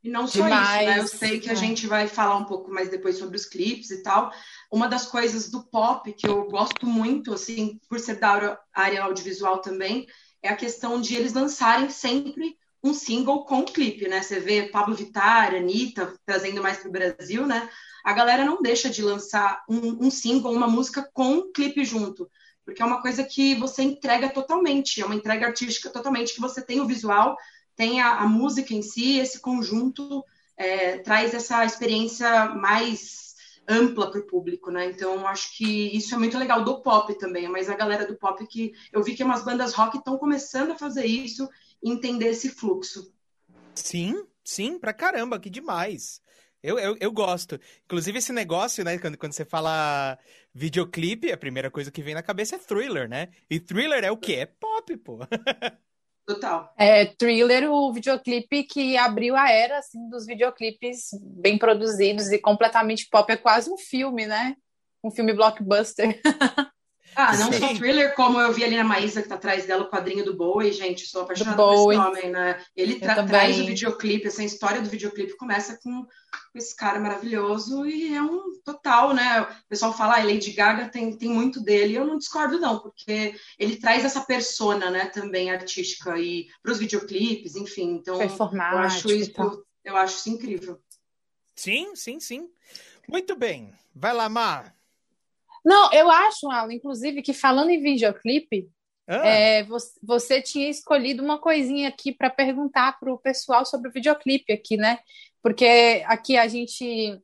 E 0.03 0.09
não 0.09 0.27
só 0.27 0.43
Demais. 0.43 0.69
isso, 0.69 0.85
né? 0.85 0.99
Eu 0.99 1.07
sei 1.07 1.39
que 1.39 1.49
a 1.49 1.55
gente 1.55 1.87
vai 1.87 2.07
falar 2.07 2.37
um 2.37 2.45
pouco 2.45 2.71
mais 2.71 2.89
depois 2.89 3.17
sobre 3.17 3.35
os 3.35 3.45
clipes 3.45 3.89
e 3.89 4.03
tal. 4.03 4.31
Uma 4.69 4.87
das 4.87 5.05
coisas 5.05 5.49
do 5.49 5.63
pop 5.63 6.11
que 6.13 6.27
eu 6.27 6.45
gosto 6.49 6.85
muito, 6.85 7.33
assim, 7.33 7.79
por 7.89 7.99
ser 7.99 8.19
da 8.19 8.59
área 8.73 9.03
audiovisual 9.03 9.59
também, 9.59 10.05
é 10.41 10.49
a 10.49 10.55
questão 10.55 10.99
de 10.99 11.15
eles 11.15 11.33
lançarem 11.33 11.89
sempre 11.89 12.57
um 12.83 12.93
single 12.93 13.45
com 13.45 13.63
clipe, 13.63 14.07
né? 14.07 14.21
Você 14.21 14.39
vê 14.39 14.69
Pablo 14.69 14.95
Vittar, 14.95 15.55
Anitta, 15.55 16.13
trazendo 16.25 16.61
mais 16.61 16.77
para 16.77 16.89
o 16.89 16.91
Brasil, 16.91 17.45
né? 17.45 17.69
A 18.03 18.13
galera 18.13 18.45
não 18.45 18.61
deixa 18.61 18.89
de 18.89 19.01
lançar 19.01 19.63
um, 19.67 20.07
um 20.07 20.11
single, 20.11 20.53
uma 20.53 20.67
música 20.67 21.09
com 21.13 21.33
um 21.33 21.51
clipe 21.51 21.83
junto, 21.83 22.29
porque 22.63 22.81
é 22.81 22.85
uma 22.85 23.01
coisa 23.01 23.23
que 23.23 23.55
você 23.55 23.83
entrega 23.83 24.29
totalmente, 24.29 25.01
é 25.01 25.05
uma 25.05 25.15
entrega 25.15 25.47
artística 25.47 25.89
totalmente, 25.89 26.33
que 26.33 26.41
você 26.41 26.61
tem 26.61 26.79
o 26.79 26.85
visual, 26.85 27.35
tem 27.75 28.01
a, 28.01 28.19
a 28.19 28.27
música 28.27 28.73
em 28.73 28.81
si, 28.81 29.17
esse 29.17 29.39
conjunto 29.39 30.23
é, 30.55 30.99
traz 30.99 31.33
essa 31.33 31.65
experiência 31.65 32.49
mais 32.55 33.26
ampla 33.67 34.09
para 34.09 34.19
o 34.19 34.25
público, 34.25 34.71
né? 34.71 34.85
Então 34.85 35.27
acho 35.27 35.55
que 35.57 35.95
isso 35.95 36.15
é 36.15 36.17
muito 36.17 36.37
legal 36.37 36.63
do 36.63 36.81
pop 36.81 37.13
também, 37.17 37.47
mas 37.47 37.69
a 37.69 37.75
galera 37.75 38.05
do 38.05 38.17
pop 38.17 38.45
que 38.47 38.73
eu 38.91 39.03
vi 39.03 39.15
que 39.15 39.23
umas 39.23 39.43
bandas 39.43 39.73
rock 39.73 39.97
estão 39.97 40.17
começando 40.17 40.71
a 40.71 40.77
fazer 40.77 41.05
isso 41.05 41.47
entender 41.83 42.29
esse 42.29 42.49
fluxo. 42.49 43.11
Sim, 43.75 44.25
sim, 44.43 44.79
pra 44.79 44.93
caramba, 44.93 45.39
que 45.39 45.49
demais. 45.49 46.21
Eu, 46.63 46.79
eu, 46.79 46.97
eu 46.99 47.11
gosto. 47.11 47.59
Inclusive, 47.85 48.17
esse 48.17 48.33
negócio, 48.33 48.83
né? 48.83 48.97
Quando, 48.97 49.17
quando 49.17 49.33
você 49.33 49.45
fala 49.45 50.17
videoclipe, 50.53 51.31
a 51.31 51.37
primeira 51.37 51.69
coisa 51.69 51.91
que 51.91 52.01
vem 52.01 52.15
na 52.15 52.23
cabeça 52.23 52.55
é 52.55 52.59
thriller, 52.59 53.07
né? 53.07 53.29
E 53.49 53.59
thriller 53.59 54.03
é 54.03 54.11
o 54.11 54.17
quê? 54.17 54.33
É 54.33 54.45
pop, 54.45 54.97
pô. 54.97 55.19
Total. 56.27 56.73
É, 56.77 57.05
Thriller, 57.05 57.71
o 57.71 57.93
videoclipe 57.93 58.63
que 58.63 58.97
abriu 58.97 59.33
a 59.33 59.49
era 59.49 59.77
assim, 59.77 60.09
dos 60.09 60.25
videoclipes 60.25 61.11
bem 61.21 61.57
produzidos 61.57 62.29
e 62.33 62.37
completamente 62.37 63.07
pop. 63.09 63.31
É 63.31 63.37
quase 63.37 63.71
um 63.71 63.77
filme, 63.77 64.27
né? 64.27 64.57
Um 65.01 65.09
filme 65.09 65.33
blockbuster. 65.33 66.21
Ah, 67.17 67.35
não 67.35 67.51
Sim. 67.51 67.59
só 67.59 67.73
thriller, 67.73 68.13
como 68.13 68.39
eu 68.39 68.53
vi 68.53 68.63
ali 68.63 68.77
na 68.77 68.83
Maísa, 68.83 69.23
que 69.23 69.27
tá 69.27 69.33
atrás 69.33 69.65
dela, 69.65 69.85
o 69.85 69.89
quadrinho 69.89 70.23
do 70.23 70.37
Bowie, 70.37 70.71
gente, 70.71 71.07
sou 71.07 71.23
apaixonada 71.23 71.57
por 71.57 71.91
esse 71.91 71.99
homem, 71.99 72.29
né? 72.29 72.63
Ele 72.75 72.99
tra 72.99 73.25
traz 73.25 73.59
o 73.59 73.65
videoclipe, 73.65 74.27
essa 74.27 74.43
história 74.43 74.83
do 74.83 74.87
videoclipe 74.87 75.35
começa 75.35 75.79
com 75.81 76.05
esse 76.53 76.75
cara 76.75 76.99
maravilhoso 76.99 77.87
e 77.87 78.13
é 78.13 78.21
um 78.21 78.61
total, 78.63 79.15
né? 79.15 79.41
O 79.41 79.67
pessoal 79.67 79.97
fala, 79.97 80.17
ah, 80.17 80.23
Lady 80.23 80.51
Gaga 80.51 80.89
tem, 80.89 81.17
tem 81.17 81.29
muito 81.29 81.59
dele, 81.59 81.95
eu 81.95 82.05
não 82.05 82.19
discordo 82.19 82.59
não, 82.59 82.77
porque 82.77 83.33
ele 83.57 83.77
traz 83.77 84.05
essa 84.05 84.21
persona, 84.21 84.91
né, 84.91 85.07
também 85.07 85.49
artística 85.49 86.19
e 86.19 86.45
para 86.61 86.71
os 86.71 86.77
videoclipes, 86.77 87.55
enfim, 87.55 87.95
então 87.95 88.21
eu 88.21 88.77
acho 88.77 89.09
isso, 89.09 89.65
eu 89.83 89.97
acho 89.97 90.17
isso 90.17 90.29
incrível. 90.29 90.79
Sim, 91.55 91.95
sim, 91.95 92.19
sim. 92.19 92.47
Muito 93.09 93.35
bem. 93.35 93.73
Vai 93.95 94.13
lá, 94.13 94.29
Mar. 94.29 94.76
Não, 95.67 95.91
eu 95.91 96.09
acho, 96.09 96.49
Alan, 96.49 96.73
inclusive, 96.73 97.21
que 97.21 97.33
falando 97.33 97.71
em 97.71 97.81
videoclipe, 97.81 98.69
ah. 99.05 99.27
é, 99.27 99.63
você, 99.65 99.99
você, 100.01 100.41
tinha 100.41 100.69
escolhido 100.69 101.21
uma 101.21 101.37
coisinha 101.37 101.89
aqui 101.89 102.13
para 102.13 102.29
perguntar 102.29 102.97
para 102.97 103.11
o 103.11 103.17
pessoal 103.17 103.65
sobre 103.65 103.89
o 103.89 103.91
videoclipe 103.91 104.53
aqui, 104.53 104.77
né? 104.77 104.97
Porque 105.43 106.05
aqui 106.05 106.37
a 106.37 106.47
gente 106.47 107.21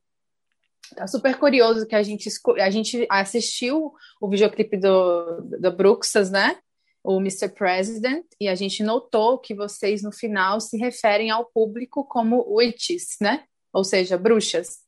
tá 0.94 1.06
super 1.06 1.38
curioso 1.38 1.86
que 1.86 1.94
a 1.94 2.02
gente, 2.02 2.28
a 2.60 2.68
gente 2.68 3.06
assistiu 3.08 3.94
o 4.20 4.28
videoclipe 4.28 4.76
do, 4.76 5.40
do 5.58 5.72
Bruxas, 5.72 6.30
né? 6.30 6.58
O 7.02 7.20
Mr. 7.20 7.48
President, 7.48 8.26
e 8.38 8.46
a 8.46 8.54
gente 8.54 8.82
notou 8.82 9.38
que 9.38 9.54
vocês 9.54 10.02
no 10.02 10.12
final 10.12 10.60
se 10.60 10.76
referem 10.76 11.30
ao 11.30 11.46
público 11.46 12.04
como 12.04 12.44
witches, 12.46 13.16
né? 13.22 13.44
ou 13.74 13.82
seja, 13.82 14.16
bruxas. 14.16 14.83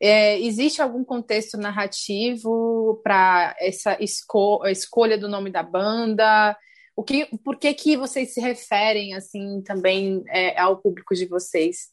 É, 0.00 0.38
existe 0.40 0.80
algum 0.80 1.04
contexto 1.04 1.56
narrativo 1.56 3.00
para 3.02 3.56
essa 3.58 3.96
esco 4.02 4.64
escolha 4.66 5.18
do 5.18 5.28
nome 5.28 5.50
da 5.50 5.62
banda? 5.62 6.56
O 6.94 7.02
que, 7.02 7.26
por 7.44 7.56
que, 7.56 7.72
que 7.74 7.96
vocês 7.96 8.34
se 8.34 8.40
referem 8.40 9.14
assim 9.14 9.62
também 9.62 10.24
é, 10.28 10.58
ao 10.58 10.78
público 10.78 11.14
de 11.14 11.26
vocês? 11.26 11.90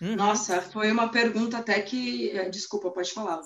Uhum. 0.00 0.16
Nossa, 0.16 0.62
foi 0.62 0.90
uma 0.90 1.08
pergunta 1.08 1.58
até 1.58 1.80
que. 1.82 2.30
É, 2.30 2.48
desculpa, 2.48 2.90
pode 2.90 3.12
falar. 3.12 3.40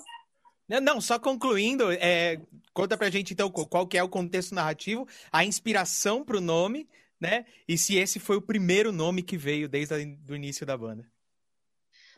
Não, 0.67 0.99
só 0.99 1.19
concluindo, 1.19 1.91
é, 1.91 2.41
conta 2.73 2.97
pra 2.97 3.09
gente 3.09 3.33
então 3.33 3.51
qual 3.51 3.85
que 3.85 3.97
é 3.97 4.03
o 4.03 4.09
contexto 4.09 4.55
narrativo, 4.55 5.07
a 5.31 5.45
inspiração 5.45 6.23
para 6.23 6.37
o 6.37 6.41
nome, 6.41 6.89
né? 7.19 7.45
E 7.67 7.77
se 7.77 7.97
esse 7.97 8.19
foi 8.19 8.35
o 8.37 8.41
primeiro 8.41 8.91
nome 8.91 9.21
que 9.21 9.37
veio 9.37 9.69
desde 9.69 9.93
o 10.27 10.35
início 10.35 10.65
da 10.65 10.75
banda. 10.75 11.07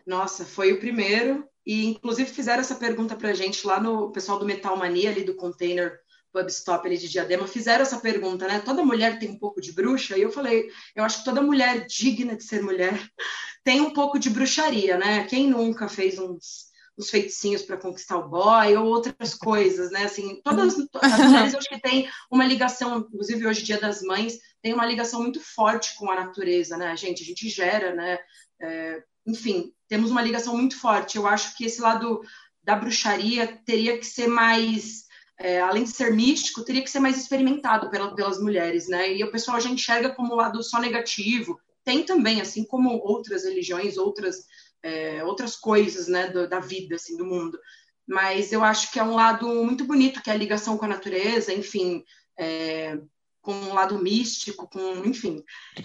Nossa, 0.05 0.45
foi 0.45 0.71
o 0.71 0.79
primeiro. 0.79 1.45
E, 1.67 1.87
inclusive, 1.87 2.31
fizeram 2.31 2.61
essa 2.61 2.75
pergunta 2.75 3.13
para 3.13 3.31
a 3.31 3.33
gente 3.33 3.67
lá 3.67 3.77
no 3.77 4.09
pessoal 4.09 4.39
do 4.39 4.45
Metal 4.45 4.77
Mania, 4.77 5.09
ali 5.09 5.25
do 5.25 5.35
Container 5.35 5.99
Pub 6.31 6.47
Stop 6.47 6.87
ali 6.87 6.97
de 6.97 7.09
Diadema, 7.09 7.45
fizeram 7.45 7.81
essa 7.81 7.99
pergunta, 7.99 8.47
né? 8.47 8.61
Toda 8.61 8.85
mulher 8.85 9.19
tem 9.19 9.31
um 9.31 9.37
pouco 9.37 9.59
de 9.59 9.73
bruxa? 9.73 10.17
E 10.17 10.21
eu 10.21 10.31
falei, 10.31 10.69
eu 10.95 11.03
acho 11.03 11.19
que 11.19 11.25
toda 11.25 11.41
mulher 11.41 11.85
digna 11.85 12.37
de 12.37 12.43
ser 12.45 12.63
mulher 12.63 12.93
tem 13.65 13.81
um 13.81 13.91
pouco 13.91 14.17
de 14.17 14.29
bruxaria, 14.29 14.97
né? 14.97 15.25
Quem 15.25 15.49
nunca 15.49 15.89
fez 15.89 16.17
uns, 16.17 16.67
uns 16.97 17.09
feiticinhos 17.09 17.63
para 17.63 17.75
conquistar 17.75 18.15
o 18.15 18.29
boy 18.29 18.77
ou 18.77 18.85
outras 18.85 19.33
coisas, 19.33 19.91
né? 19.91 20.05
Assim, 20.05 20.39
todas 20.41 20.73
as 20.77 21.19
mulheres 21.19 21.51
eu 21.51 21.59
acho 21.59 21.67
que 21.67 21.81
tem 21.81 22.09
uma 22.31 22.45
ligação, 22.45 22.99
inclusive 22.99 23.45
hoje, 23.45 23.63
Dia 23.63 23.77
das 23.77 24.01
Mães, 24.01 24.39
tem 24.61 24.73
uma 24.73 24.85
ligação 24.85 25.21
muito 25.21 25.41
forte 25.41 25.97
com 25.97 26.09
a 26.09 26.15
natureza, 26.15 26.77
né? 26.77 26.87
A 26.87 26.95
gente, 26.95 27.23
a 27.23 27.25
gente 27.25 27.49
gera, 27.49 27.93
né? 27.93 28.17
É, 28.61 29.03
enfim, 29.25 29.73
temos 29.87 30.11
uma 30.11 30.21
ligação 30.21 30.55
muito 30.55 30.79
forte. 30.79 31.17
Eu 31.17 31.27
acho 31.27 31.55
que 31.55 31.65
esse 31.65 31.81
lado 31.81 32.21
da 32.63 32.75
bruxaria 32.75 33.47
teria 33.65 33.97
que 33.97 34.05
ser 34.05 34.27
mais, 34.27 35.05
é, 35.39 35.61
além 35.61 35.83
de 35.83 35.91
ser 35.91 36.13
místico, 36.13 36.63
teria 36.63 36.81
que 36.81 36.89
ser 36.89 36.99
mais 36.99 37.17
experimentado 37.17 37.89
pela, 37.89 38.13
pelas 38.13 38.39
mulheres, 38.39 38.87
né? 38.87 39.13
E 39.13 39.23
o 39.23 39.31
pessoal 39.31 39.59
já 39.59 39.69
enxerga 39.69 40.09
como 40.09 40.35
lado 40.35 40.61
só 40.61 40.79
negativo. 40.79 41.59
Tem 41.83 42.03
também, 42.03 42.41
assim 42.41 42.65
como 42.65 42.89
outras 42.97 43.45
religiões, 43.45 43.97
outras, 43.97 44.45
é, 44.83 45.23
outras 45.23 45.55
coisas, 45.55 46.07
né, 46.07 46.27
do, 46.27 46.49
da 46.49 46.59
vida, 46.59 46.95
assim, 46.95 47.15
do 47.15 47.25
mundo. 47.25 47.57
Mas 48.05 48.51
eu 48.51 48.63
acho 48.63 48.91
que 48.91 48.99
é 48.99 49.03
um 49.03 49.15
lado 49.15 49.47
muito 49.63 49.85
bonito, 49.85 50.21
que 50.21 50.29
é 50.29 50.33
a 50.33 50.37
ligação 50.37 50.77
com 50.77 50.85
a 50.85 50.89
natureza, 50.89 51.53
enfim, 51.53 52.03
é, 52.37 52.97
com 53.41 53.53
um 53.53 53.73
lado 53.73 53.97
místico, 53.97 54.69
com, 54.69 55.05
enfim. 55.05 55.41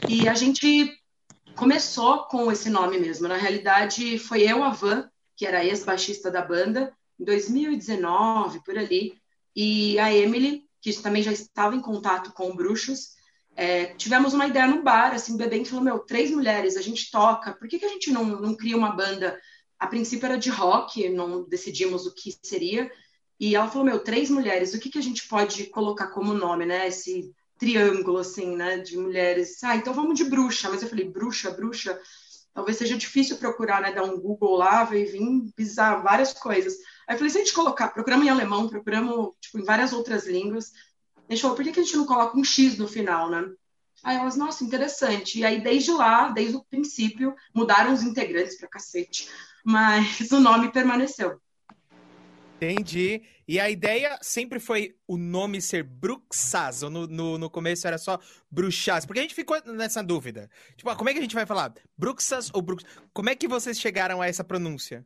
E 0.09 0.29
a 0.29 0.35
gente 0.35 0.91
começou 1.57 2.25
com 2.25 2.51
esse 2.51 2.69
nome 2.71 2.99
mesmo. 2.99 3.29
Na 3.29 3.37
realidade, 3.37 4.19
foi 4.19 4.43
eu, 4.43 4.63
a 4.63 4.71
Van, 4.71 5.09
que 5.37 5.47
era 5.47 5.65
ex-baixista 5.65 6.31
da 6.31 6.43
banda, 6.43 6.93
em 7.19 7.25
2019, 7.25 8.63
por 8.65 8.77
ali, 8.79 9.15
e 9.55 9.99
a 9.99 10.13
Emily, 10.13 10.65
que 10.81 10.93
também 10.95 11.23
já 11.23 11.33
estava 11.33 11.77
em 11.77 11.81
contato 11.81 12.33
com 12.33 12.55
bruxos. 12.55 13.11
É, 13.55 13.87
tivemos 13.95 14.33
uma 14.35 14.47
ideia 14.47 14.67
no 14.67 14.83
bar, 14.83 15.15
assim, 15.15 15.37
bebendo, 15.37 15.69
falou, 15.69 15.85
meu, 15.85 15.99
três 16.01 16.31
mulheres, 16.31 16.77
a 16.77 16.83
gente 16.83 17.11
toca, 17.11 17.53
por 17.53 17.69
que, 17.69 17.79
que 17.79 17.85
a 17.85 17.89
gente 17.89 18.11
não, 18.11 18.25
não 18.25 18.57
cria 18.57 18.77
uma 18.77 18.97
banda? 18.97 19.39
A 19.79 19.87
princípio 19.87 20.27
era 20.27 20.39
de 20.39 20.49
rock, 20.49 21.09
não 21.11 21.47
decidimos 21.49 22.07
o 22.07 22.15
que 22.15 22.35
seria, 22.43 22.91
e 23.39 23.55
ela 23.55 23.69
falou, 23.69 23.85
meu, 23.85 23.99
três 23.99 24.31
mulheres, 24.31 24.73
o 24.73 24.79
que, 24.79 24.89
que 24.89 24.99
a 24.99 25.03
gente 25.03 25.27
pode 25.29 25.67
colocar 25.67 26.09
como 26.09 26.33
nome, 26.33 26.65
né? 26.65 26.89
Esse 26.89 27.33
triângulo, 27.63 28.19
assim, 28.19 28.57
né, 28.57 28.79
de 28.79 28.99
mulheres. 28.99 29.63
Ah, 29.63 29.77
então 29.77 29.95
vamos 29.95 30.19
de 30.19 30.25
bruxa. 30.25 30.69
Mas 30.69 30.83
eu 30.83 30.89
falei, 30.89 31.09
bruxa, 31.09 31.49
bruxa, 31.53 31.97
talvez 32.53 32.77
seja 32.77 32.99
difícil 32.99 33.37
procurar, 33.37 33.81
né, 33.81 33.93
dar 33.93 34.03
um 34.03 34.19
Google 34.19 34.57
lá, 34.57 34.83
vai 34.83 35.05
vir 35.05 35.23
bizarro, 35.57 36.03
várias 36.03 36.33
coisas. 36.33 36.75
Aí 37.07 37.15
eu 37.15 37.19
falei, 37.19 37.31
se 37.31 37.37
a 37.39 37.41
gente 37.41 37.55
colocar, 37.55 37.89
procuramos 37.89 38.27
em 38.27 38.31
alemão, 38.31 38.69
procuramos, 38.69 39.37
tipo, 39.41 39.61
em 39.61 39.65
várias 39.65 39.93
outras 39.93 40.27
línguas. 40.27 40.73
A 41.29 41.33
gente 41.33 41.43
falou, 41.43 41.57
por 41.57 41.65
que, 41.65 41.71
que 41.71 41.79
a 41.79 41.85
gente 41.85 41.97
não 41.97 42.05
coloca 42.05 42.37
um 42.37 42.43
X 42.43 42.77
no 42.77 42.89
final, 42.89 43.31
né? 43.31 43.49
Aí 44.03 44.17
elas, 44.17 44.37
nossa, 44.37 44.65
interessante. 44.65 45.39
E 45.39 45.45
aí, 45.45 45.63
desde 45.63 45.93
lá, 45.93 46.31
desde 46.31 46.57
o 46.57 46.65
princípio, 46.65 47.33
mudaram 47.55 47.93
os 47.93 48.03
integrantes 48.03 48.59
pra 48.59 48.69
cacete. 48.69 49.29
Mas 49.65 50.33
o 50.33 50.41
nome 50.41 50.73
permaneceu. 50.73 51.41
Entendi. 52.63 53.23
E 53.47 53.59
a 53.59 53.69
ideia 53.69 54.17
sempre 54.23 54.61
foi 54.61 54.95
o 55.09 55.17
nome 55.17 55.61
ser 55.61 55.83
Bruxas, 55.83 56.85
ou 56.85 56.91
no, 56.91 57.09
no, 57.09 57.37
no, 57.37 57.51
começo 57.51 57.89
era 57.89 57.99
só 57.99 58.21
Bruxas? 58.49 59.05
Porque 59.05 59.19
a 59.19 59.23
gente 59.23 59.35
ficou 59.35 59.61
nessa 59.67 60.01
dúvida. 60.01 60.49
Tipo, 60.77 60.91
ah, 60.91 60.95
como 60.95 61.11
é 61.11 61.13
que 61.13 61.19
a 61.19 61.23
gente 61.23 61.35
vai 61.35 61.45
falar? 61.45 61.75
Bruxas 61.99 62.51
ou 62.55 62.63
Brux? 62.63 62.85
Como 63.13 63.29
é 63.29 63.35
que 63.35 63.49
vocês 63.49 63.81
chegaram 63.81 64.23
a 64.23 64.29
essa 64.29 64.45
pronúncia? 64.45 65.05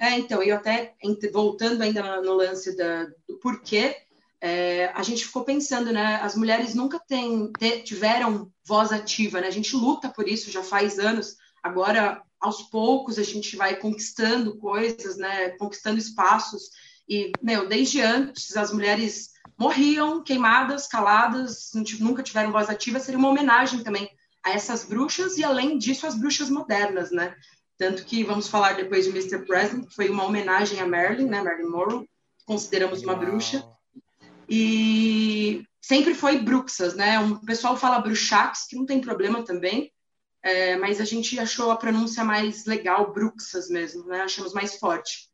É, 0.00 0.18
então, 0.18 0.42
eu 0.42 0.56
até, 0.56 0.94
voltando 1.32 1.82
ainda 1.82 2.20
no 2.20 2.34
lance 2.34 2.76
da, 2.76 3.04
do 3.28 3.38
porquê, 3.40 3.96
é, 4.40 4.86
a 4.92 5.04
gente 5.04 5.24
ficou 5.24 5.44
pensando, 5.44 5.92
né? 5.92 6.16
As 6.16 6.34
mulheres 6.34 6.74
nunca 6.74 6.98
tem, 6.98 7.52
tiveram 7.84 8.50
voz 8.64 8.90
ativa, 8.90 9.40
né? 9.40 9.46
A 9.46 9.52
gente 9.52 9.76
luta 9.76 10.08
por 10.08 10.28
isso 10.28 10.50
já 10.50 10.64
faz 10.64 10.98
anos. 10.98 11.36
Agora 11.62 12.22
aos 12.40 12.62
poucos 12.62 13.18
a 13.18 13.22
gente 13.22 13.56
vai 13.56 13.76
conquistando 13.76 14.56
coisas, 14.58 15.16
né? 15.16 15.50
Conquistando 15.50 15.98
espaços. 15.98 16.70
E, 17.08 17.32
meu, 17.42 17.68
desde 17.68 18.00
antes 18.00 18.56
as 18.56 18.72
mulheres 18.72 19.30
morriam 19.58 20.22
queimadas, 20.22 20.86
caladas, 20.86 21.70
nunca 21.98 22.22
tiveram 22.22 22.52
voz 22.52 22.68
ativa, 22.68 23.00
seria 23.00 23.18
uma 23.18 23.28
homenagem 23.28 23.82
também 23.82 24.10
a 24.44 24.50
essas 24.50 24.84
bruxas 24.84 25.38
e, 25.38 25.44
além 25.44 25.78
disso, 25.78 26.06
as 26.06 26.14
bruxas 26.14 26.50
modernas, 26.50 27.10
né? 27.10 27.34
Tanto 27.78 28.04
que 28.04 28.24
vamos 28.24 28.48
falar 28.48 28.74
depois 28.74 29.04
de 29.04 29.10
Mr. 29.10 29.44
President, 29.44 29.88
que 29.88 29.94
foi 29.94 30.08
uma 30.08 30.24
homenagem 30.24 30.80
a 30.80 30.86
Marilyn, 30.86 31.28
né? 31.28 31.42
Marilyn 31.42 31.70
Monroe, 31.70 32.08
consideramos 32.44 33.02
uma 33.02 33.14
bruxa. 33.14 33.66
E 34.48 35.64
sempre 35.80 36.14
foi 36.14 36.38
bruxas, 36.38 36.94
né? 36.94 37.18
Um 37.18 37.36
pessoal 37.36 37.76
fala 37.76 38.00
bruxax, 38.00 38.66
que 38.68 38.76
não 38.76 38.86
tem 38.86 39.00
problema 39.00 39.42
também, 39.42 39.92
é, 40.46 40.76
mas 40.76 41.00
a 41.00 41.04
gente 41.04 41.36
achou 41.40 41.72
a 41.72 41.76
pronúncia 41.76 42.22
mais 42.22 42.66
legal, 42.66 43.12
Bruxas 43.12 43.68
mesmo, 43.68 44.06
né? 44.06 44.20
Achamos 44.20 44.54
mais 44.54 44.76
forte. 44.76 45.28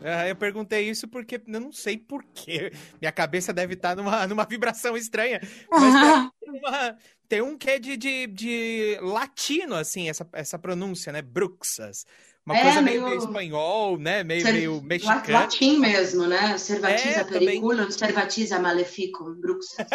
É, 0.00 0.30
eu 0.30 0.36
perguntei 0.36 0.88
isso 0.88 1.06
porque 1.06 1.36
eu 1.46 1.60
não 1.60 1.70
sei 1.70 1.98
porquê. 1.98 2.72
Minha 2.98 3.12
cabeça 3.12 3.52
deve 3.52 3.74
estar 3.74 3.94
numa, 3.94 4.24
numa 4.26 4.46
vibração 4.46 4.96
estranha. 4.96 5.38
Mas 5.70 6.30
tem, 6.40 6.50
uma, 6.58 6.96
tem 7.28 7.42
um 7.42 7.58
que 7.58 7.70
é 7.70 7.78
de, 7.78 7.94
de, 7.94 8.26
de, 8.26 8.98
latino, 9.02 9.74
assim, 9.74 10.08
essa, 10.08 10.26
essa 10.32 10.58
pronúncia, 10.58 11.12
né? 11.12 11.20
Bruxas. 11.20 12.06
Uma 12.46 12.56
é, 12.56 12.62
coisa 12.62 12.80
meio, 12.80 13.04
meio, 13.04 13.18
espanhol, 13.18 13.98
né? 13.98 14.24
Meio, 14.24 14.44
meio 14.44 14.82
mexicano. 14.82 15.30
Latim 15.30 15.78
mesmo, 15.78 16.26
né? 16.26 16.56
Cervatiza 16.56 17.20
é, 17.20 17.24
periculum, 17.24 17.76
também... 17.76 17.90
cervatiza 17.90 18.58
maleficum, 18.58 19.34
Bruxas. 19.34 19.86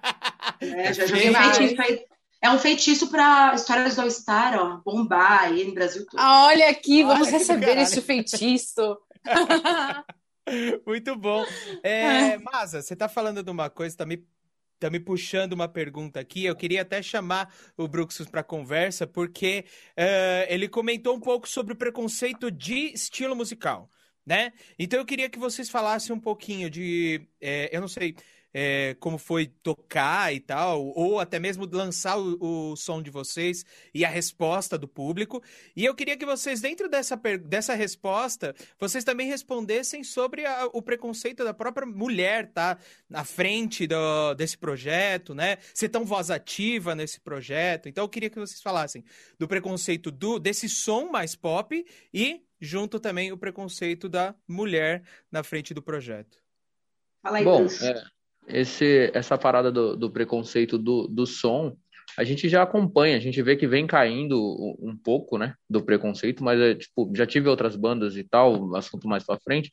é, 0.60 0.94
já 0.94 1.04
joguei 1.04 1.30
feitiço 1.34 1.82
aí 1.82 2.06
é 2.40 2.50
um 2.50 2.58
feitiço 2.58 3.10
para 3.10 3.54
histórias 3.54 3.96
do 3.96 4.02
All-Star, 4.02 4.54
ó, 4.56 4.76
bombar 4.84 5.42
aí 5.42 5.64
no 5.64 5.74
Brasil 5.74 6.06
todo. 6.06 6.20
Ah, 6.20 6.46
olha 6.46 6.68
aqui, 6.70 7.02
vamos 7.02 7.28
olha 7.28 7.38
receber 7.38 7.78
esse 7.78 8.00
feitiço. 8.00 8.98
Muito 10.86 11.16
bom. 11.16 11.44
É, 11.82 12.38
Maza, 12.52 12.80
você 12.80 12.94
está 12.94 13.08
falando 13.08 13.42
de 13.42 13.50
uma 13.50 13.68
coisa, 13.68 13.92
está 13.92 14.06
me, 14.06 14.24
tá 14.78 14.88
me 14.88 15.00
puxando 15.00 15.52
uma 15.52 15.68
pergunta 15.68 16.20
aqui. 16.20 16.44
Eu 16.44 16.54
queria 16.54 16.82
até 16.82 17.02
chamar 17.02 17.52
o 17.76 17.88
Bruxus 17.88 18.28
para 18.28 18.42
conversa, 18.42 19.06
porque 19.06 19.64
uh, 19.98 20.46
ele 20.48 20.68
comentou 20.68 21.16
um 21.16 21.20
pouco 21.20 21.48
sobre 21.48 21.74
o 21.74 21.76
preconceito 21.76 22.50
de 22.50 22.92
estilo 22.92 23.34
musical, 23.34 23.90
né? 24.24 24.52
Então 24.78 24.98
eu 24.98 25.04
queria 25.04 25.28
que 25.28 25.38
vocês 25.38 25.68
falassem 25.68 26.14
um 26.14 26.20
pouquinho 26.20 26.70
de, 26.70 27.26
é, 27.40 27.68
eu 27.76 27.80
não 27.80 27.88
sei, 27.88 28.14
é, 28.52 28.96
como 29.00 29.18
foi 29.18 29.46
tocar 29.46 30.34
e 30.34 30.40
tal, 30.40 30.86
ou 30.94 31.20
até 31.20 31.38
mesmo 31.38 31.68
lançar 31.70 32.18
o, 32.18 32.72
o, 32.72 32.76
som 32.76 33.02
de 33.02 33.10
vocês 33.10 33.64
e 33.94 34.04
a 34.04 34.08
resposta 34.08 34.78
do 34.78 34.88
público. 34.88 35.42
E 35.76 35.84
eu 35.84 35.94
queria 35.94 36.16
que 36.16 36.24
vocês, 36.24 36.60
dentro 36.60 36.88
dessa, 36.88 37.16
dessa 37.44 37.74
resposta, 37.74 38.54
vocês 38.78 39.04
também 39.04 39.28
respondessem 39.28 40.02
sobre 40.02 40.44
a, 40.46 40.66
o 40.72 40.82
preconceito 40.82 41.44
da 41.44 41.54
própria 41.54 41.86
mulher, 41.86 42.50
tá? 42.52 42.78
Na 43.08 43.24
frente 43.24 43.86
do, 43.86 44.34
desse 44.34 44.56
projeto, 44.56 45.34
né? 45.34 45.58
Ser 45.74 45.88
tão 45.88 46.04
voz 46.04 46.30
ativa 46.30 46.94
nesse 46.94 47.20
projeto. 47.20 47.88
Então 47.88 48.04
eu 48.04 48.08
queria 48.08 48.30
que 48.30 48.38
vocês 48.38 48.60
falassem 48.60 49.04
do 49.38 49.46
preconceito 49.46 50.10
do, 50.10 50.38
desse 50.38 50.68
som 50.68 51.10
mais 51.10 51.34
pop 51.34 51.84
e 52.12 52.42
junto 52.60 52.98
também 52.98 53.30
o 53.32 53.38
preconceito 53.38 54.08
da 54.08 54.34
mulher 54.46 55.02
na 55.30 55.42
frente 55.42 55.72
do 55.72 55.82
projeto. 55.82 56.38
Fala 57.22 57.38
aí, 57.38 57.44
Bom, 57.44 57.66
é, 57.66 58.04
esse, 58.48 59.10
essa 59.14 59.36
parada 59.36 59.70
do, 59.70 59.96
do 59.96 60.10
preconceito 60.10 60.78
do, 60.78 61.06
do 61.06 61.26
som, 61.26 61.76
a 62.16 62.24
gente 62.24 62.48
já 62.48 62.62
acompanha, 62.62 63.16
a 63.16 63.20
gente 63.20 63.40
vê 63.42 63.56
que 63.56 63.66
vem 63.66 63.86
caindo 63.86 64.36
um 64.80 64.96
pouco, 64.96 65.38
né, 65.38 65.54
do 65.68 65.82
preconceito, 65.82 66.42
mas 66.42 66.60
é, 66.60 66.74
tipo, 66.74 67.10
já 67.14 67.26
tive 67.26 67.48
outras 67.48 67.76
bandas 67.76 68.16
e 68.16 68.24
tal, 68.24 68.74
assunto 68.74 69.06
mais 69.06 69.24
para 69.24 69.38
frente, 69.40 69.70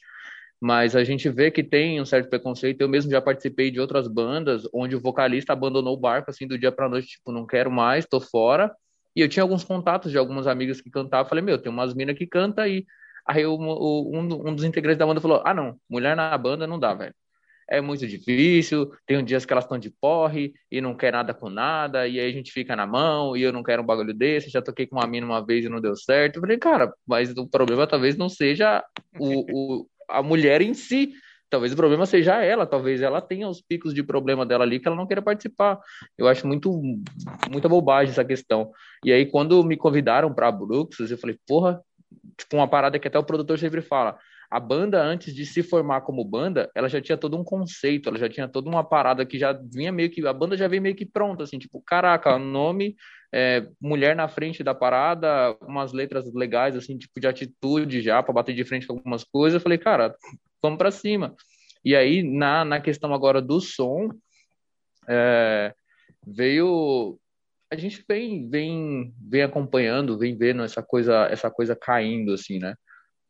mas 0.60 0.96
a 0.96 1.03
gente 1.03 1.29
vê 1.29 1.50
que 1.50 1.63
tem 1.63 2.00
um 2.00 2.05
certo 2.05 2.29
preconceito. 2.29 2.82
Eu 2.82 2.89
mesmo 2.89 3.12
já 3.12 3.22
participei 3.22 3.72
de 3.72 3.79
outras 3.79 4.08
bandas 4.08 4.67
onde 4.74 4.96
o 4.96 5.01
vocalista 5.01 5.53
abandonou 5.53 5.94
o 5.94 6.00
barco 6.00 6.32
assim 6.32 6.48
do 6.48 6.58
dia 6.58 6.72
para 6.72 6.89
noite, 6.89 7.08
tipo, 7.08 7.32
não 7.32 7.46
quero 7.46 7.72
mais, 7.72 8.05
tô 8.05 8.20
fora. 8.22 8.74
E 9.15 9.22
eu 9.22 9.29
tinha 9.29 9.44
alguns 9.44 9.63
contatos 9.63 10.12
de 10.12 10.17
algumas 10.17 10.48
amigas 10.48 10.82
que 10.82 10.89
cantavam. 10.89 11.27
Falei, 11.29 11.44
meu, 11.44 11.58
tem 11.58 11.72
umas 11.72 11.94
minas 11.94 12.17
que 12.17 12.27
canta 12.27 12.63
aí. 12.63 12.86
Aí 13.27 13.46
um, 13.46 14.48
um 14.48 14.55
dos 14.55 14.63
integrantes 14.63 14.98
da 14.98 15.05
banda 15.05 15.22
falou: 15.22 15.41
Ah, 15.46 15.53
não, 15.53 15.77
mulher 15.89 16.15
na 16.15 16.38
banda 16.38 16.67
não 16.67 16.79
dá, 16.79 16.94
velho 16.94 17.13
é 17.69 17.81
muito 17.81 18.07
difícil, 18.07 18.91
tem 19.05 19.24
dias 19.24 19.45
que 19.45 19.51
elas 19.51 19.65
estão 19.65 19.77
de 19.77 19.89
porre 19.89 20.53
e 20.72 20.79
não 20.79 20.95
quer 20.95 21.12
nada 21.12 21.34
com 21.34 21.50
nada, 21.50 22.07
e 22.07 22.19
aí 22.19 22.29
a 22.29 22.31
gente 22.31 22.51
fica 22.51 22.75
na 22.75 22.86
mão, 22.86 23.36
e 23.36 23.41
eu 23.41 23.51
não 23.51 23.63
quero 23.63 23.81
um 23.81 23.86
bagulho 23.86 24.13
desse, 24.13 24.50
já 24.50 24.62
toquei 24.62 24.86
com 24.86 24.98
uma 24.98 25.07
mina 25.07 25.25
uma 25.25 25.45
vez 25.45 25.65
e 25.65 25.69
não 25.69 25.81
deu 25.81 25.95
certo. 25.95 26.38
Eu 26.38 26.41
falei, 26.41 26.57
cara, 26.57 26.93
mas 27.07 27.31
o 27.36 27.48
problema 27.48 27.88
talvez 27.88 28.15
não 28.15 28.29
seja 28.29 28.84
o, 29.19 29.79
o, 29.81 29.88
a 30.07 30.22
mulher 30.22 30.62
em 30.62 30.74
si, 30.74 31.13
talvez 31.50 31.74
o 31.74 31.75
problema 31.75 32.05
seja 32.05 32.43
ela, 32.43 32.65
talvez 32.65 33.01
ela 33.01 33.22
tenha 33.22 33.48
os 33.48 33.62
picos 33.62 33.93
de 33.93 34.03
problema 34.03 34.45
dela 34.45 34.63
ali 34.63 34.79
que 34.79 34.88
ela 34.88 34.98
não 34.98 35.07
queira 35.07 35.22
participar. 35.22 35.79
Eu 36.17 36.27
acho 36.27 36.45
muito 36.45 36.72
muita 37.50 37.69
bobagem 37.69 38.12
essa 38.12 38.25
questão. 38.25 38.72
E 39.03 39.12
aí 39.12 39.25
quando 39.25 39.63
me 39.63 39.77
convidaram 39.77 40.34
para 40.34 40.51
Bruxas, 40.51 41.12
eu 41.12 41.17
falei, 41.17 41.38
porra, 41.48 41.81
tipo 42.38 42.55
uma 42.57 42.67
parada 42.67 43.00
que 43.00 43.07
até 43.07 43.17
o 43.17 43.24
produtor 43.24 43.57
sempre 43.57 43.81
fala, 43.81 44.17
a 44.50 44.60
banda, 44.60 45.02
antes 45.02 45.34
de 45.34 45.46
se 45.46 45.64
formar 45.64 46.02
como 46.02 46.24
banda, 46.24 46.70
ela 46.75 46.88
já 46.88 47.02
tinha 47.02 47.18
todo 47.18 47.38
um 47.38 47.44
conceito, 47.44 48.10
ela 48.10 48.18
já 48.18 48.30
tinha 48.30 48.48
toda 48.48 48.70
uma 48.70 48.84
parada 48.84 49.25
que 49.25 49.40
já 49.40 49.54
vinha 49.54 49.92
meio 49.92 50.10
que. 50.10 50.25
A 50.25 50.34
banda 50.34 50.56
já 50.56 50.68
veio 50.68 50.82
meio 50.82 50.96
que 50.96 51.06
pronta, 51.06 51.44
assim, 51.44 51.58
tipo, 51.58 51.82
caraca, 51.82 52.38
nome, 52.38 52.96
é, 53.34 53.68
mulher 53.82 54.16
na 54.16 54.28
frente 54.28 54.64
da 54.64 54.74
parada, 54.74 55.58
umas 55.62 55.92
letras 55.94 56.32
legais, 56.34 56.75
assim, 56.75 56.98
tipo, 56.98 57.20
de 57.20 57.28
atitude 57.28 58.02
já, 58.02 58.22
para 58.22 58.34
bater 58.34 58.56
de 58.56 58.64
frente 58.64 58.88
com 58.88 58.94
algumas 58.94 59.24
coisas. 59.24 59.56
Eu 59.56 59.62
falei, 59.62 59.78
cara, 59.78 60.16
vamos 60.62 60.78
para 60.78 60.92
cima. 60.92 61.36
E 61.84 61.96
aí, 61.96 62.24
na, 62.24 62.64
na 62.66 62.80
questão 62.80 63.14
agora 63.14 63.42
do 63.42 63.60
som, 63.60 64.10
é, 65.08 65.74
veio. 66.25 67.20
A 67.72 67.75
gente 67.75 68.04
vem, 68.08 68.48
vem, 68.48 69.14
vem 69.20 69.42
acompanhando, 69.42 70.18
vem 70.18 70.38
vendo 70.38 70.64
essa 70.64 70.84
coisa, 70.84 71.28
essa 71.32 71.50
coisa 71.50 71.75
caindo, 71.75 72.32
assim, 72.34 72.60
né? 72.60 72.75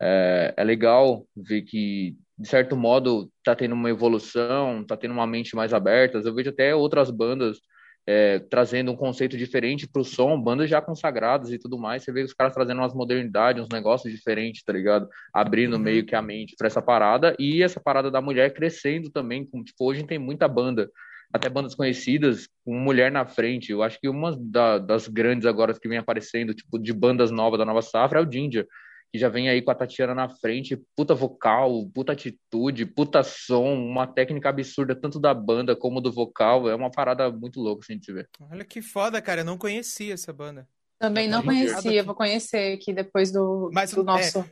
É, 0.01 0.53
é 0.57 0.63
legal 0.63 1.25
ver 1.35 1.61
que, 1.61 2.15
de 2.37 2.47
certo 2.47 2.75
modo, 2.75 3.31
está 3.37 3.55
tendo 3.55 3.73
uma 3.73 3.89
evolução, 3.89 4.81
está 4.81 4.97
tendo 4.97 5.13
uma 5.13 5.27
mente 5.27 5.55
mais 5.55 5.73
aberta. 5.73 6.17
Eu 6.17 6.33
vejo 6.33 6.49
até 6.49 6.75
outras 6.75 7.09
bandas 7.09 7.59
é, 8.07 8.39
trazendo 8.39 8.91
um 8.91 8.95
conceito 8.95 9.35
diferente 9.35 9.87
para 9.87 10.01
o 10.01 10.05
som, 10.05 10.39
bandas 10.39 10.69
já 10.69 10.81
consagradas 10.81 11.51
e 11.51 11.57
tudo 11.57 11.77
mais. 11.77 12.03
Você 12.03 12.11
vê 12.11 12.21
os 12.21 12.33
caras 12.33 12.53
trazendo 12.53 12.81
umas 12.81 12.93
modernidades, 12.93 13.63
uns 13.63 13.69
negócios 13.69 14.13
diferentes, 14.13 14.63
tá 14.63 14.71
ligado? 14.71 15.07
Abrindo 15.33 15.73
uhum. 15.73 15.79
meio 15.79 16.05
que 16.05 16.15
a 16.15 16.21
mente 16.21 16.55
para 16.57 16.67
essa 16.67 16.81
parada 16.81 17.35
e 17.39 17.63
essa 17.63 17.79
parada 17.79 18.11
da 18.11 18.21
mulher 18.21 18.53
crescendo 18.53 19.09
também. 19.09 19.45
Como, 19.45 19.63
tipo, 19.63 19.83
hoje 19.85 20.05
tem 20.05 20.19
muita 20.19 20.47
banda, 20.47 20.89
até 21.33 21.49
bandas 21.49 21.73
conhecidas, 21.73 22.47
com 22.63 22.77
mulher 22.77 23.11
na 23.11 23.25
frente. 23.25 23.71
Eu 23.71 23.81
acho 23.81 23.99
que 23.99 24.07
uma 24.07 24.37
da, 24.39 24.77
das 24.77 25.07
grandes 25.07 25.47
agora 25.47 25.73
que 25.73 25.87
vem 25.87 25.97
aparecendo, 25.97 26.53
tipo, 26.53 26.77
de 26.77 26.93
bandas 26.93 27.31
novas 27.31 27.57
da 27.57 27.65
nova 27.65 27.81
safra 27.81 28.19
é 28.19 28.23
o 28.23 28.31
Ginger 28.31 28.67
que 29.15 29.19
já 29.19 29.29
vem 29.29 29.47
aí 29.47 29.61
com 29.61 29.71
a 29.71 29.75
Tatiana 29.75 30.13
na 30.13 30.27
frente, 30.27 30.75
puta 30.95 31.15
vocal, 31.15 31.89
puta 31.93 32.11
atitude, 32.11 32.85
puta 32.85 33.23
som, 33.23 33.73
uma 33.73 34.05
técnica 34.05 34.49
absurda, 34.49 34.93
tanto 34.93 35.19
da 35.19 35.33
banda 35.33 35.73
como 35.73 36.01
do 36.01 36.11
vocal. 36.11 36.69
É 36.69 36.75
uma 36.75 36.91
parada 36.91 37.31
muito 37.31 37.61
louca, 37.61 37.85
assim, 37.85 37.97
de 37.97 38.05
se 38.05 38.11
ver. 38.11 38.29
Olha 38.51 38.65
que 38.65 38.81
foda, 38.81 39.21
cara. 39.21 39.41
Eu 39.41 39.45
não 39.45 39.57
conhecia 39.57 40.13
essa 40.13 40.33
banda. 40.33 40.67
Também 40.99 41.29
não 41.29 41.41
conhecia, 41.41 42.03
vou 42.03 42.15
conhecer 42.15 42.73
aqui 42.73 42.93
depois 42.93 43.31
do, 43.31 43.69
Mas, 43.73 43.93
do 43.93 44.03
nosso. 44.03 44.39
É, 44.39 44.45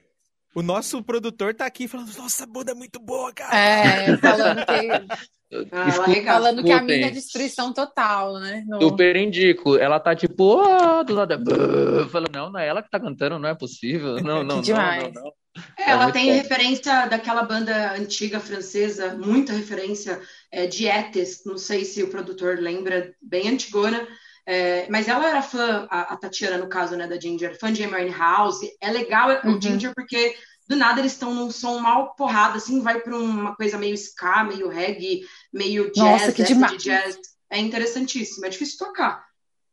o 0.55 0.61
nosso 0.61 1.01
produtor 1.03 1.53
tá 1.53 1.65
aqui 1.65 1.87
falando, 1.87 2.15
nossa, 2.17 2.45
banda 2.45 2.71
é 2.71 2.75
muito 2.75 2.99
boa, 2.99 3.33
cara. 3.33 3.55
É, 3.55 4.17
falando 4.17 4.65
que 4.65 5.33
ah, 5.71 5.91
falando 6.25 6.63
que 6.63 6.71
a 6.71 6.81
minha 6.81 7.07
é 7.07 7.11
destruição 7.11 7.73
total, 7.73 8.39
né? 8.39 8.63
No... 8.67 8.81
Super 8.81 9.15
indico. 9.15 9.77
Ela 9.77 9.99
tá 9.99 10.15
tipo, 10.15 10.61
oh, 10.61 11.03
do 11.03 11.15
nada. 11.15 11.39
Falando, 12.11 12.33
não, 12.33 12.51
não 12.51 12.59
é 12.59 12.67
ela 12.67 12.81
que 12.81 12.89
tá 12.89 12.99
cantando, 12.99 13.39
não 13.39 13.49
é 13.49 13.55
possível. 13.55 14.15
Não, 14.21 14.43
não, 14.43 14.61
Demais. 14.61 15.03
não, 15.03 15.11
não, 15.11 15.21
não. 15.23 15.31
É, 15.77 15.91
ela 15.91 16.09
é 16.09 16.11
tem 16.11 16.27
bom. 16.27 16.33
referência 16.33 17.05
daquela 17.05 17.43
banda 17.43 17.93
antiga 17.93 18.39
francesa, 18.39 19.15
muita 19.15 19.53
referência 19.53 20.19
é, 20.51 20.65
de 20.65 20.87
Etes, 20.87 21.43
não 21.45 21.57
sei 21.57 21.85
se 21.85 22.01
o 22.01 22.09
produtor 22.09 22.57
lembra, 22.57 23.13
bem 23.21 23.49
antigona, 23.49 24.07
é, 24.45 24.87
mas 24.89 25.07
ela 25.07 25.27
era 25.27 25.41
fã, 25.41 25.87
a, 25.89 26.13
a, 26.13 26.17
Tatiana, 26.17 26.57
no 26.57 26.67
caso, 26.67 26.97
né, 26.97 27.07
da 27.07 27.19
Ginger, 27.19 27.57
fã 27.57 27.71
de 27.71 27.83
Amy 27.83 28.09
House. 28.09 28.59
É 28.81 28.91
legal 28.91 29.29
uhum. 29.43 29.57
o 29.57 29.61
Ginger 29.61 29.93
porque 29.95 30.35
do 30.67 30.75
nada 30.75 30.99
eles 30.99 31.13
estão 31.13 31.33
num 31.33 31.51
som 31.51 31.79
mal 31.79 32.15
porrada, 32.15 32.57
assim, 32.57 32.81
vai 32.81 32.99
para 32.99 33.17
uma 33.17 33.55
coisa 33.55 33.77
meio 33.77 33.95
ska, 33.95 34.43
meio 34.43 34.69
reggae, 34.69 35.21
meio 35.51 35.91
jazz, 35.91 36.21
Nossa, 36.21 36.31
que 36.31 36.43
demais. 36.43 36.71
de 36.73 36.77
jazz. 36.83 37.17
É 37.49 37.59
interessantíssimo, 37.59 38.45
é 38.45 38.49
difícil 38.49 38.77
tocar, 38.79 39.23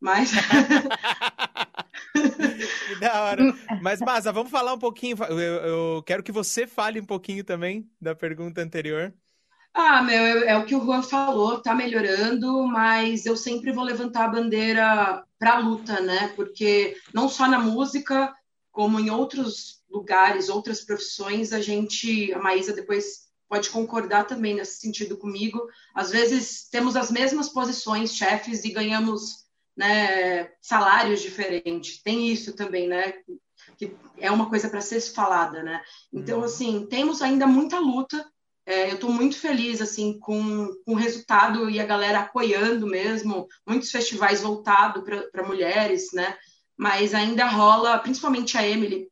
mas... 0.01 0.33
que 2.13 2.95
da 3.01 3.23
hora. 3.23 3.55
Mas, 3.81 4.01
Maza, 4.01 4.33
vamos 4.33 4.51
falar 4.51 4.75
um 4.75 4.79
pouquinho, 4.79 5.17
eu, 5.29 5.39
eu 5.39 6.03
quero 6.03 6.23
que 6.23 6.33
você 6.33 6.67
fale 6.67 7.01
um 7.01 7.07
pouquinho 7.07 7.45
também 7.45 7.89
da 8.01 8.15
pergunta 8.15 8.61
anterior. 8.61 9.15
Ah, 9.73 10.03
meu, 10.03 10.49
é, 10.49 10.57
o 10.59 10.65
que 10.65 10.75
o 10.75 10.85
Juan 10.85 11.03
falou, 11.03 11.63
tá 11.63 11.75
melhorando, 11.75 12.67
mas 12.67 13.25
eu 13.25 13.37
sempre 13.37 13.73
vou 13.73 13.85
levantar 13.85 14.25
a 14.25 14.29
bandeira 14.29 15.25
para 15.39 15.55
a 15.55 15.59
luta, 15.59 16.01
né? 16.01 16.33
Porque 16.35 16.97
não 17.15 17.29
só 17.29 17.47
na 17.47 17.61
música, 17.61 18.35
como 18.73 18.99
em 18.99 19.11
outros 19.11 19.80
lugares, 19.91 20.49
outras 20.49 20.83
profissões, 20.83 21.53
a 21.53 21.61
gente, 21.61 22.33
a 22.33 22.39
Maísa 22.39 22.73
depois 22.73 23.31
pode 23.51 23.69
concordar 23.71 24.27
também 24.27 24.55
nesse 24.55 24.79
sentido 24.79 25.17
comigo. 25.17 25.61
Às 25.93 26.11
vezes 26.11 26.69
temos 26.71 26.95
as 26.95 27.11
mesmas 27.11 27.49
posições, 27.49 28.15
chefes, 28.15 28.65
e 28.65 28.71
ganhamos 28.71 29.45
né, 29.77 30.53
salários 30.63 31.21
diferentes. 31.21 32.01
Tem 32.01 32.29
isso 32.29 32.55
também, 32.55 32.87
né? 32.87 33.13
Que 33.77 33.93
é 34.19 34.31
uma 34.31 34.49
coisa 34.49 34.69
para 34.69 34.81
ser 34.81 35.01
falada, 35.01 35.65
né? 35.65 35.83
Então, 36.13 36.39
uhum. 36.39 36.45
assim, 36.45 36.87
temos 36.89 37.21
ainda 37.21 37.47
muita 37.47 37.81
luta. 37.81 38.25
É, 38.65 38.91
eu 38.91 38.95
estou 38.95 39.11
muito 39.11 39.37
feliz 39.37 39.81
assim 39.81 40.19
com, 40.21 40.69
com 40.85 40.93
o 40.93 40.97
resultado 40.97 41.69
e 41.69 41.81
a 41.81 41.87
galera 41.87 42.21
apoiando 42.21 42.87
mesmo, 42.87 43.49
muitos 43.67 43.91
festivais 43.91 44.43
voltados 44.43 45.03
para 45.33 45.47
mulheres, 45.47 46.13
né? 46.13 46.37
Mas 46.77 47.15
ainda 47.15 47.47
rola, 47.47 47.99
principalmente 47.99 48.57
a 48.57 48.67
Emily, 48.67 49.10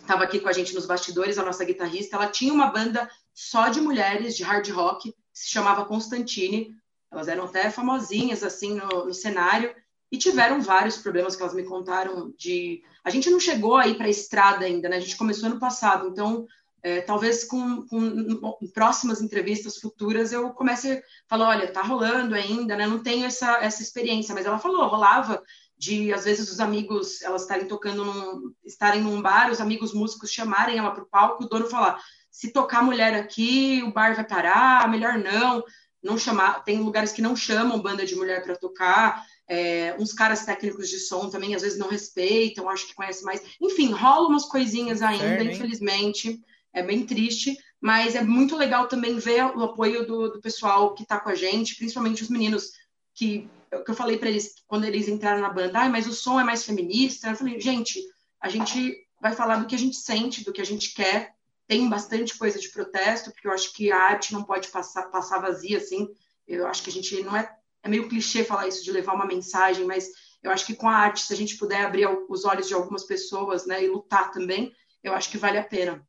estava 0.00 0.24
aqui 0.24 0.40
com 0.40 0.48
a 0.48 0.52
gente 0.52 0.74
nos 0.74 0.86
bastidores, 0.86 1.38
a 1.38 1.44
nossa 1.44 1.64
guitarrista, 1.64 2.16
ela 2.16 2.28
tinha 2.28 2.52
uma 2.52 2.66
banda 2.66 3.08
só 3.32 3.68
de 3.68 3.80
mulheres 3.80 4.36
de 4.36 4.42
hard 4.42 4.68
rock, 4.70 5.12
que 5.12 5.16
se 5.32 5.50
chamava 5.50 5.84
Constantine. 5.84 6.74
Elas 7.10 7.28
eram 7.28 7.44
até 7.44 7.70
famosinhas 7.70 8.42
assim 8.42 8.74
no, 8.74 9.06
no 9.06 9.14
cenário 9.14 9.74
e 10.10 10.18
tiveram 10.18 10.60
vários 10.60 10.96
problemas 10.96 11.34
que 11.34 11.42
elas 11.42 11.54
me 11.54 11.64
contaram 11.64 12.32
de 12.38 12.82
a 13.04 13.10
gente 13.10 13.28
não 13.30 13.40
chegou 13.40 13.76
aí 13.76 13.94
para 13.94 14.06
a 14.06 14.10
estrada 14.10 14.64
ainda, 14.64 14.88
né? 14.88 14.96
A 14.96 15.00
gente 15.00 15.16
começou 15.16 15.48
ano 15.48 15.58
passado, 15.58 16.08
então 16.08 16.46
é, 16.82 17.00
talvez 17.00 17.44
com, 17.44 17.86
com, 17.86 18.54
próximas 18.72 19.20
entrevistas 19.20 19.78
futuras 19.78 20.32
eu 20.32 20.50
comece 20.50 20.92
a 20.92 21.02
falar, 21.28 21.48
olha, 21.48 21.72
tá 21.72 21.82
rolando 21.82 22.34
ainda, 22.34 22.76
né? 22.76 22.86
Não 22.86 23.02
tenho 23.02 23.24
essa, 23.24 23.58
essa 23.62 23.82
experiência, 23.82 24.34
mas 24.34 24.46
ela 24.46 24.58
falou, 24.58 24.86
rolava 24.86 25.42
de 25.76 26.12
às 26.12 26.24
vezes 26.24 26.50
os 26.50 26.60
amigos 26.60 27.20
elas 27.22 27.42
estarem 27.42 27.66
tocando 27.66 28.04
num, 28.04 28.54
estarem 28.64 29.02
num 29.02 29.20
bar, 29.20 29.50
os 29.50 29.60
amigos 29.60 29.92
músicos 29.92 30.30
chamarem 30.30 30.78
ela 30.78 30.90
para 30.90 31.02
o 31.02 31.08
palco, 31.08 31.44
o 31.44 31.48
dono 31.48 31.66
falar 31.66 32.00
se 32.34 32.50
tocar 32.50 32.82
mulher 32.82 33.14
aqui, 33.14 33.80
o 33.84 33.92
bar 33.92 34.16
vai 34.16 34.26
parar, 34.26 34.90
melhor 34.90 35.16
não, 35.16 35.62
não 36.02 36.18
chamar, 36.18 36.64
tem 36.64 36.80
lugares 36.80 37.12
que 37.12 37.22
não 37.22 37.36
chamam 37.36 37.80
banda 37.80 38.04
de 38.04 38.16
mulher 38.16 38.42
para 38.42 38.56
tocar, 38.56 39.24
é, 39.46 39.94
uns 40.00 40.12
caras 40.12 40.44
técnicos 40.44 40.88
de 40.88 40.98
som 40.98 41.30
também 41.30 41.54
às 41.54 41.62
vezes 41.62 41.78
não 41.78 41.88
respeitam, 41.88 42.68
acho 42.68 42.88
que 42.88 42.94
conhece 42.94 43.24
mais, 43.24 43.40
enfim, 43.60 43.92
rola 43.92 44.28
umas 44.28 44.46
coisinhas 44.46 45.00
ainda, 45.00 45.44
infelizmente, 45.44 46.40
é 46.72 46.82
bem 46.82 47.06
triste, 47.06 47.56
mas 47.80 48.16
é 48.16 48.22
muito 48.24 48.56
legal 48.56 48.88
também 48.88 49.16
ver 49.16 49.44
o 49.56 49.62
apoio 49.62 50.04
do, 50.04 50.28
do 50.28 50.40
pessoal 50.40 50.92
que 50.92 51.04
está 51.04 51.20
com 51.20 51.28
a 51.28 51.36
gente, 51.36 51.76
principalmente 51.76 52.24
os 52.24 52.30
meninos 52.30 52.72
que 53.14 53.48
que 53.82 53.90
eu 53.90 53.94
falei 53.94 54.18
para 54.18 54.28
eles 54.28 54.54
quando 54.66 54.84
eles 54.84 55.08
entraram 55.08 55.40
na 55.40 55.50
banda, 55.50 55.80
ah, 55.80 55.88
mas 55.88 56.06
o 56.06 56.12
som 56.12 56.38
é 56.38 56.44
mais 56.44 56.64
feminista. 56.64 57.28
Eu 57.28 57.36
falei, 57.36 57.58
gente, 57.58 58.00
a 58.40 58.48
gente 58.48 58.96
vai 59.20 59.32
falar 59.32 59.56
do 59.56 59.66
que 59.66 59.74
a 59.74 59.78
gente 59.78 59.96
sente, 59.96 60.44
do 60.44 60.52
que 60.52 60.60
a 60.60 60.66
gente 60.66 60.94
quer. 60.94 61.34
Tem 61.66 61.88
bastante 61.88 62.36
coisa 62.36 62.58
de 62.60 62.68
protesto, 62.68 63.30
porque 63.32 63.48
eu 63.48 63.52
acho 63.52 63.72
que 63.72 63.90
a 63.90 63.98
arte 63.98 64.34
não 64.34 64.44
pode 64.44 64.68
passar, 64.68 65.04
passar 65.04 65.40
vazia 65.40 65.78
assim. 65.78 66.08
Eu 66.46 66.66
acho 66.66 66.82
que 66.82 66.90
a 66.90 66.92
gente 66.92 67.22
não 67.22 67.34
é 67.34 67.50
é 67.84 67.88
meio 67.88 68.08
clichê 68.08 68.42
falar 68.42 68.66
isso 68.66 68.82
de 68.82 68.90
levar 68.90 69.14
uma 69.14 69.26
mensagem, 69.26 69.84
mas 69.84 70.08
eu 70.42 70.50
acho 70.50 70.64
que 70.64 70.74
com 70.74 70.88
a 70.88 70.96
arte, 70.96 71.20
se 71.20 71.32
a 71.32 71.36
gente 71.36 71.58
puder 71.58 71.84
abrir 71.84 72.08
os 72.28 72.44
olhos 72.46 72.66
de 72.66 72.74
algumas 72.74 73.04
pessoas, 73.04 73.66
né, 73.66 73.84
e 73.84 73.88
lutar 73.88 74.32
também, 74.32 74.72
eu 75.02 75.12
acho 75.12 75.30
que 75.30 75.36
vale 75.36 75.58
a 75.58 75.62
pena. 75.62 76.02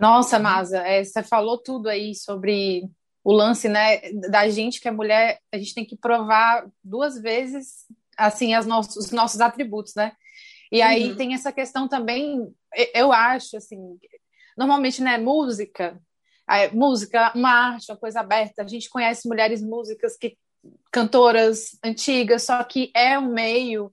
Nossa, 0.00 0.38
Masa, 0.38 0.78
é, 0.78 1.04
você 1.04 1.22
falou 1.22 1.58
tudo 1.58 1.88
aí 1.88 2.14
sobre 2.14 2.88
o 3.28 3.32
lance, 3.34 3.68
né, 3.68 4.00
da 4.30 4.48
gente 4.48 4.80
que 4.80 4.88
é 4.88 4.90
mulher, 4.90 5.38
a 5.52 5.58
gente 5.58 5.74
tem 5.74 5.84
que 5.84 5.94
provar 5.94 6.66
duas 6.82 7.20
vezes, 7.20 7.84
assim, 8.16 8.54
as 8.54 8.64
nossos, 8.64 8.96
os 8.96 9.10
nossos 9.10 9.42
atributos, 9.42 9.94
né? 9.94 10.12
E 10.72 10.80
aí 10.80 11.10
uhum. 11.10 11.16
tem 11.16 11.34
essa 11.34 11.52
questão 11.52 11.86
também, 11.86 12.50
eu 12.94 13.12
acho, 13.12 13.58
assim, 13.58 13.98
normalmente, 14.56 15.02
né, 15.02 15.18
música, 15.18 16.00
música, 16.72 17.30
uma 17.34 17.50
arte, 17.50 17.92
uma 17.92 17.98
coisa 17.98 18.20
aberta, 18.20 18.62
a 18.62 18.66
gente 18.66 18.88
conhece 18.88 19.28
mulheres 19.28 19.60
músicas 19.60 20.16
que 20.16 20.38
cantoras 20.90 21.78
antigas, 21.84 22.44
só 22.44 22.64
que 22.64 22.90
é 22.94 23.18
um 23.18 23.30
meio 23.30 23.92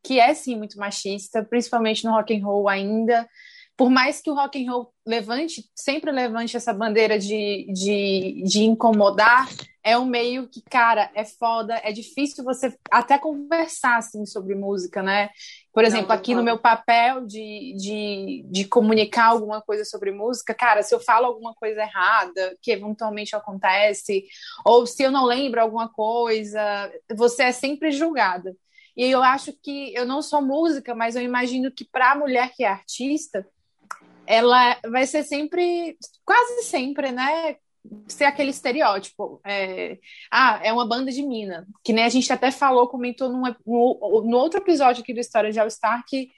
que 0.00 0.20
é 0.20 0.32
sim 0.32 0.56
muito 0.56 0.78
machista, 0.78 1.42
principalmente 1.42 2.04
no 2.04 2.12
rock 2.12 2.32
and 2.32 2.46
roll 2.46 2.68
ainda. 2.68 3.28
Por 3.76 3.90
mais 3.90 4.20
que 4.20 4.30
o 4.30 4.34
rock 4.34 4.64
and 4.64 4.70
roll 4.70 4.94
levante, 5.06 5.64
sempre 5.74 6.10
levante 6.10 6.56
essa 6.56 6.72
bandeira 6.72 7.18
de, 7.18 7.66
de, 7.72 8.42
de 8.44 8.64
incomodar, 8.64 9.48
é 9.82 9.96
um 9.96 10.04
meio 10.04 10.48
que, 10.48 10.60
cara, 10.62 11.08
é 11.14 11.24
foda, 11.24 11.80
é 11.84 11.92
difícil 11.92 12.42
você 12.42 12.76
até 12.90 13.16
conversar 13.16 13.98
assim 13.98 14.26
sobre 14.26 14.56
música, 14.56 15.00
né? 15.00 15.30
Por 15.72 15.84
exemplo, 15.84 16.10
aqui 16.10 16.34
no 16.34 16.42
meu 16.42 16.58
papel 16.58 17.24
de, 17.24 17.72
de, 17.78 18.44
de 18.50 18.64
comunicar 18.64 19.26
alguma 19.26 19.62
coisa 19.62 19.84
sobre 19.84 20.10
música, 20.10 20.52
cara, 20.52 20.82
se 20.82 20.92
eu 20.92 20.98
falo 20.98 21.26
alguma 21.26 21.54
coisa 21.54 21.82
errada, 21.82 22.56
que 22.60 22.72
eventualmente 22.72 23.36
acontece, 23.36 24.24
ou 24.64 24.86
se 24.86 25.04
eu 25.04 25.12
não 25.12 25.24
lembro 25.24 25.60
alguma 25.60 25.88
coisa, 25.88 26.60
você 27.14 27.44
é 27.44 27.52
sempre 27.52 27.92
julgada. 27.92 28.56
E 28.96 29.08
eu 29.08 29.22
acho 29.22 29.52
que 29.52 29.94
eu 29.94 30.04
não 30.04 30.20
sou 30.20 30.42
música, 30.42 30.96
mas 30.96 31.14
eu 31.14 31.22
imagino 31.22 31.70
que 31.70 31.84
para 31.84 32.12
a 32.12 32.16
mulher 32.16 32.52
que 32.56 32.64
é 32.64 32.68
artista, 32.68 33.46
ela 34.26 34.76
vai 34.88 35.06
ser 35.06 35.22
sempre, 35.22 35.96
quase 36.24 36.62
sempre, 36.64 37.12
né? 37.12 37.56
Ser 38.08 38.24
aquele 38.24 38.50
estereótipo. 38.50 39.40
É, 39.44 39.98
ah, 40.30 40.60
é 40.62 40.72
uma 40.72 40.86
banda 40.86 41.10
de 41.12 41.22
mina. 41.22 41.66
Que 41.84 41.92
nem 41.92 42.04
a 42.04 42.08
gente 42.08 42.32
até 42.32 42.50
falou, 42.50 42.88
comentou 42.88 43.28
num, 43.28 43.42
no, 43.64 44.24
no 44.24 44.36
outro 44.36 44.60
episódio 44.60 45.02
aqui 45.02 45.14
do 45.14 45.20
História 45.20 45.52
de 45.52 45.60
All 45.60 45.70
Star, 45.70 46.04
que 46.06 46.30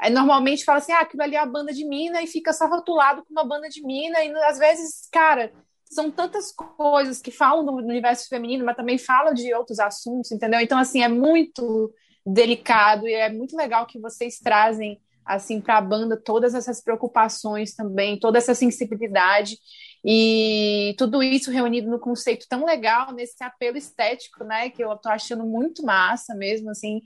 é, 0.00 0.10
normalmente 0.10 0.64
fala 0.64 0.78
assim: 0.78 0.92
ah, 0.92 1.00
aquilo 1.00 1.22
ali 1.22 1.36
é 1.36 1.38
a 1.38 1.46
banda 1.46 1.72
de 1.72 1.84
mina, 1.84 2.22
e 2.22 2.26
fica 2.26 2.52
só 2.52 2.66
rotulado 2.66 3.24
com 3.24 3.32
uma 3.32 3.44
banda 3.44 3.68
de 3.68 3.82
mina, 3.82 4.22
e 4.24 4.32
às 4.44 4.58
vezes, 4.58 5.08
cara, 5.12 5.52
são 5.84 6.10
tantas 6.10 6.52
coisas 6.52 7.20
que 7.20 7.30
falam 7.30 7.64
do 7.64 7.72
universo 7.72 8.28
feminino, 8.28 8.64
mas 8.64 8.76
também 8.76 8.98
falam 8.98 9.34
de 9.34 9.52
outros 9.54 9.78
assuntos, 9.78 10.32
entendeu? 10.32 10.60
Então, 10.60 10.78
assim, 10.78 11.02
é 11.02 11.08
muito 11.08 11.92
delicado 12.24 13.06
e 13.06 13.12
é 13.12 13.28
muito 13.28 13.56
legal 13.56 13.86
que 13.86 13.98
vocês 13.98 14.38
trazem 14.38 15.00
assim 15.24 15.60
para 15.60 15.78
a 15.78 15.80
banda 15.80 16.16
todas 16.16 16.54
essas 16.54 16.82
preocupações 16.82 17.74
também, 17.74 18.18
toda 18.18 18.38
essa 18.38 18.54
sensibilidade 18.54 19.56
e 20.04 20.94
tudo 20.98 21.22
isso 21.22 21.50
reunido 21.50 21.88
no 21.88 21.98
conceito 21.98 22.46
tão 22.48 22.64
legal 22.64 23.12
nesse 23.12 23.42
apelo 23.42 23.76
estético, 23.76 24.42
né? 24.44 24.68
Que 24.68 24.82
eu 24.82 24.96
tô 24.96 25.08
achando 25.08 25.44
muito 25.44 25.84
massa 25.84 26.34
mesmo, 26.34 26.70
assim. 26.70 27.02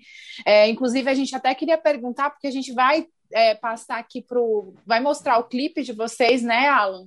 É, 0.46 0.68
inclusive 0.68 1.08
a 1.10 1.14
gente 1.14 1.34
até 1.36 1.54
queria 1.54 1.76
perguntar 1.76 2.30
porque 2.30 2.46
a 2.46 2.50
gente 2.50 2.72
vai 2.72 3.06
é, 3.32 3.54
passar 3.54 3.98
aqui 3.98 4.22
pro, 4.22 4.74
vai 4.86 5.00
mostrar 5.00 5.38
o 5.38 5.44
clipe 5.44 5.82
de 5.82 5.92
vocês, 5.92 6.42
né, 6.42 6.68
Alan? 6.68 7.06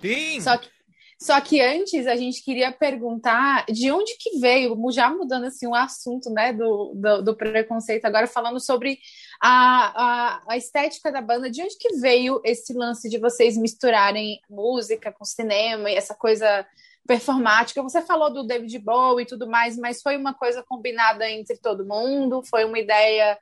Sim. 0.00 0.40
Só 0.40 0.58
que 0.58 0.74
só 1.20 1.40
que 1.40 1.60
antes 1.60 2.06
a 2.06 2.16
gente 2.16 2.44
queria 2.44 2.70
perguntar 2.72 3.64
de 3.66 3.90
onde 3.90 4.14
que 4.18 4.38
veio, 4.40 4.76
já 4.92 5.08
mudando 5.08 5.44
assim 5.44 5.66
o 5.66 5.74
assunto 5.74 6.28
né, 6.28 6.52
do, 6.52 6.92
do, 6.94 7.22
do 7.22 7.36
preconceito, 7.36 8.04
agora 8.04 8.26
falando 8.26 8.60
sobre 8.60 8.98
a, 9.40 9.50
a, 9.50 10.42
a, 10.48 10.56
estética 10.56 11.10
da 11.10 11.20
banda, 11.20 11.50
de 11.50 11.62
onde 11.62 11.76
que 11.78 11.96
veio 11.96 12.40
esse 12.44 12.72
lance 12.72 13.08
de 13.08 13.18
vocês 13.18 13.56
misturarem 13.56 14.40
música 14.48 15.12
com 15.12 15.24
cinema 15.24 15.90
e 15.90 15.94
essa 15.94 16.14
coisa 16.14 16.66
performática? 17.06 17.82
Você 17.82 18.02
falou 18.02 18.32
do 18.32 18.46
David 18.46 18.78
Bowie 18.78 19.24
e 19.24 19.28
tudo 19.28 19.48
mais, 19.48 19.76
mas 19.76 20.02
foi 20.02 20.16
uma 20.16 20.34
coisa 20.34 20.62
combinada 20.62 21.28
entre 21.28 21.56
todo 21.56 21.86
mundo? 21.86 22.42
Foi 22.42 22.64
uma 22.64 22.78
ideia 22.78 23.38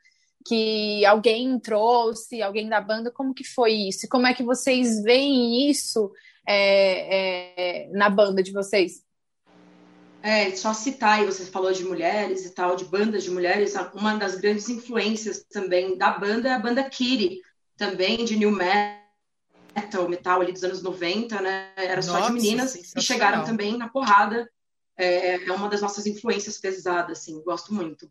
que 0.47 1.05
alguém 1.07 1.59
trouxe, 1.59 2.43
alguém 2.43 2.69
da 2.69 2.81
banda? 2.81 3.11
Como 3.11 3.35
que 3.35 3.45
foi 3.45 3.73
isso? 3.73 4.09
Como 4.09 4.27
é 4.27 4.35
que 4.35 4.43
vocês 4.43 5.03
veem 5.03 5.71
isso 5.71 6.11
é, 6.47 7.85
é, 7.85 7.89
na 7.93 8.11
banda 8.11 8.43
de 8.43 8.53
vocês? 8.53 9.05
É, 10.23 10.55
só 10.55 10.73
citar, 10.73 11.21
e 11.21 11.27
você 11.27 11.45
falou 11.45 11.73
de 11.73 11.85
mulheres 11.85 12.47
e 12.47 12.51
tal, 12.51 12.77
de 12.77 12.85
bandas 12.85 13.25
de 13.25 13.31
mulheres, 13.31 13.75
uma 13.93 14.17
das 14.17 14.37
grandes 14.37 14.69
influências 14.69 15.45
também 15.51 15.99
da 15.99 16.13
banda 16.13 16.49
é 16.49 16.53
a 16.53 16.59
banda 16.61 16.89
Kiri, 16.89 17.41
também 17.77 18.25
de 18.25 18.37
new 18.37 18.53
metal, 18.53 20.09
metal 20.09 20.41
ali 20.41 20.53
dos 20.53 20.63
anos 20.63 20.81
90, 20.81 21.41
né? 21.41 21.73
Era 21.77 21.97
Nossa, 21.97 22.09
só 22.09 22.27
de 22.29 22.33
meninas 22.35 22.75
e 22.77 23.01
chegaram 23.01 23.45
também 23.45 23.77
na 23.77 23.89
porrada. 23.89 24.49
É, 24.97 25.45
é, 25.45 25.53
uma 25.53 25.69
das 25.69 25.81
nossas 25.81 26.07
influências 26.07 26.59
pesadas, 26.59 27.19
assim, 27.19 27.43
gosto 27.43 27.75
muito. 27.75 28.09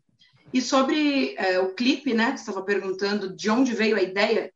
E 0.52 0.60
sobre 0.60 1.34
é, 1.38 1.60
o 1.60 1.72
clipe, 1.74 2.12
né? 2.12 2.36
Você 2.36 2.42
estava 2.42 2.62
perguntando 2.62 3.34
de 3.34 3.48
onde 3.48 3.72
veio 3.72 3.96
a 3.96 4.02
ideia. 4.02 4.52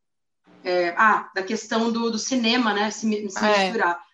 É, 0.62 0.94
ah, 0.98 1.30
da 1.34 1.42
questão 1.42 1.92
do, 1.92 2.10
do 2.10 2.18
cinema, 2.18 2.74
né? 2.74 2.90
Se, 2.90 3.08
se 3.30 3.44
é. 3.44 3.64
misturar. 3.64 4.05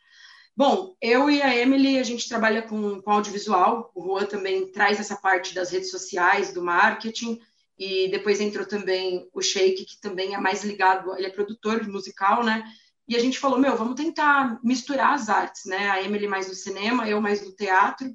Bom, 0.55 0.95
eu 1.01 1.31
e 1.31 1.41
a 1.41 1.57
Emily, 1.57 1.99
a 1.99 2.03
gente 2.03 2.29
trabalha 2.29 2.63
com, 2.63 3.01
com 3.01 3.11
audiovisual. 3.11 3.91
O 3.95 4.03
Juan 4.05 4.27
também 4.27 4.71
traz 4.71 5.01
essa 5.01 5.17
parte 5.17 5.55
das 5.55 5.71
redes 5.71 5.91
sociais, 5.91 6.53
do 6.53 6.63
marketing. 6.63 7.41
E 7.79 8.09
depois 8.09 8.41
entrou 8.41 8.67
também 8.67 9.29
o 9.33 9.41
Sheik, 9.41 9.85
que 9.87 10.01
também 10.01 10.35
é 10.35 10.39
mais 10.39 10.63
ligado, 10.63 11.17
ele 11.17 11.27
é 11.27 11.31
produtor 11.31 11.87
musical, 11.89 12.45
né? 12.45 12.63
E 13.09 13.17
a 13.17 13.19
gente 13.19 13.39
falou, 13.39 13.59
meu, 13.59 13.77
vamos 13.77 13.97
tentar 13.97 14.61
misturar 14.63 15.15
as 15.15 15.29
artes, 15.29 15.65
né? 15.65 15.91
A 15.91 16.03
Emily 16.03 16.29
mais 16.29 16.49
no 16.49 16.55
cinema, 16.55 17.09
eu 17.09 17.21
mais 17.21 17.45
no 17.45 17.53
teatro, 17.53 18.15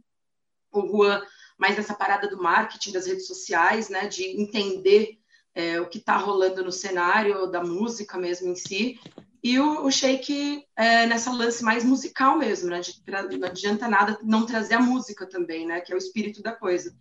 o 0.72 0.82
Juan 0.88 1.22
mais 1.58 1.76
nessa 1.76 1.96
parada 1.96 2.30
do 2.30 2.42
marketing, 2.42 2.92
das 2.92 3.08
redes 3.08 3.26
sociais, 3.26 3.90
né? 3.90 4.08
De 4.08 4.24
entender 4.40 5.18
é, 5.56 5.82
o 5.82 5.90
que 5.90 5.98
está 5.98 6.16
rolando 6.16 6.64
no 6.64 6.72
cenário 6.72 7.48
da 7.48 7.64
música 7.64 8.16
mesmo 8.16 8.50
em 8.50 8.56
si. 8.56 9.00
E 9.44 9.60
o, 9.60 9.86
o 9.86 9.92
Shake 9.92 10.64
é, 10.76 11.06
nessa 11.06 11.32
lance 11.32 11.64
mais 11.64 11.84
musical 11.84 12.38
mesmo, 12.38 12.70
né? 12.70 12.80
De, 12.80 13.02
pra, 13.06 13.24
não 13.24 13.48
adianta 13.48 13.88
nada 13.88 14.18
não 14.24 14.46
trazer 14.46 14.76
a 14.76 14.82
música 14.82 15.28
também, 15.28 15.66
né? 15.66 15.80
Que 15.82 15.94
é 15.94 15.96
o 15.96 16.00
espírito 16.00 16.42
da 16.42 16.52
coisa. 16.52 16.96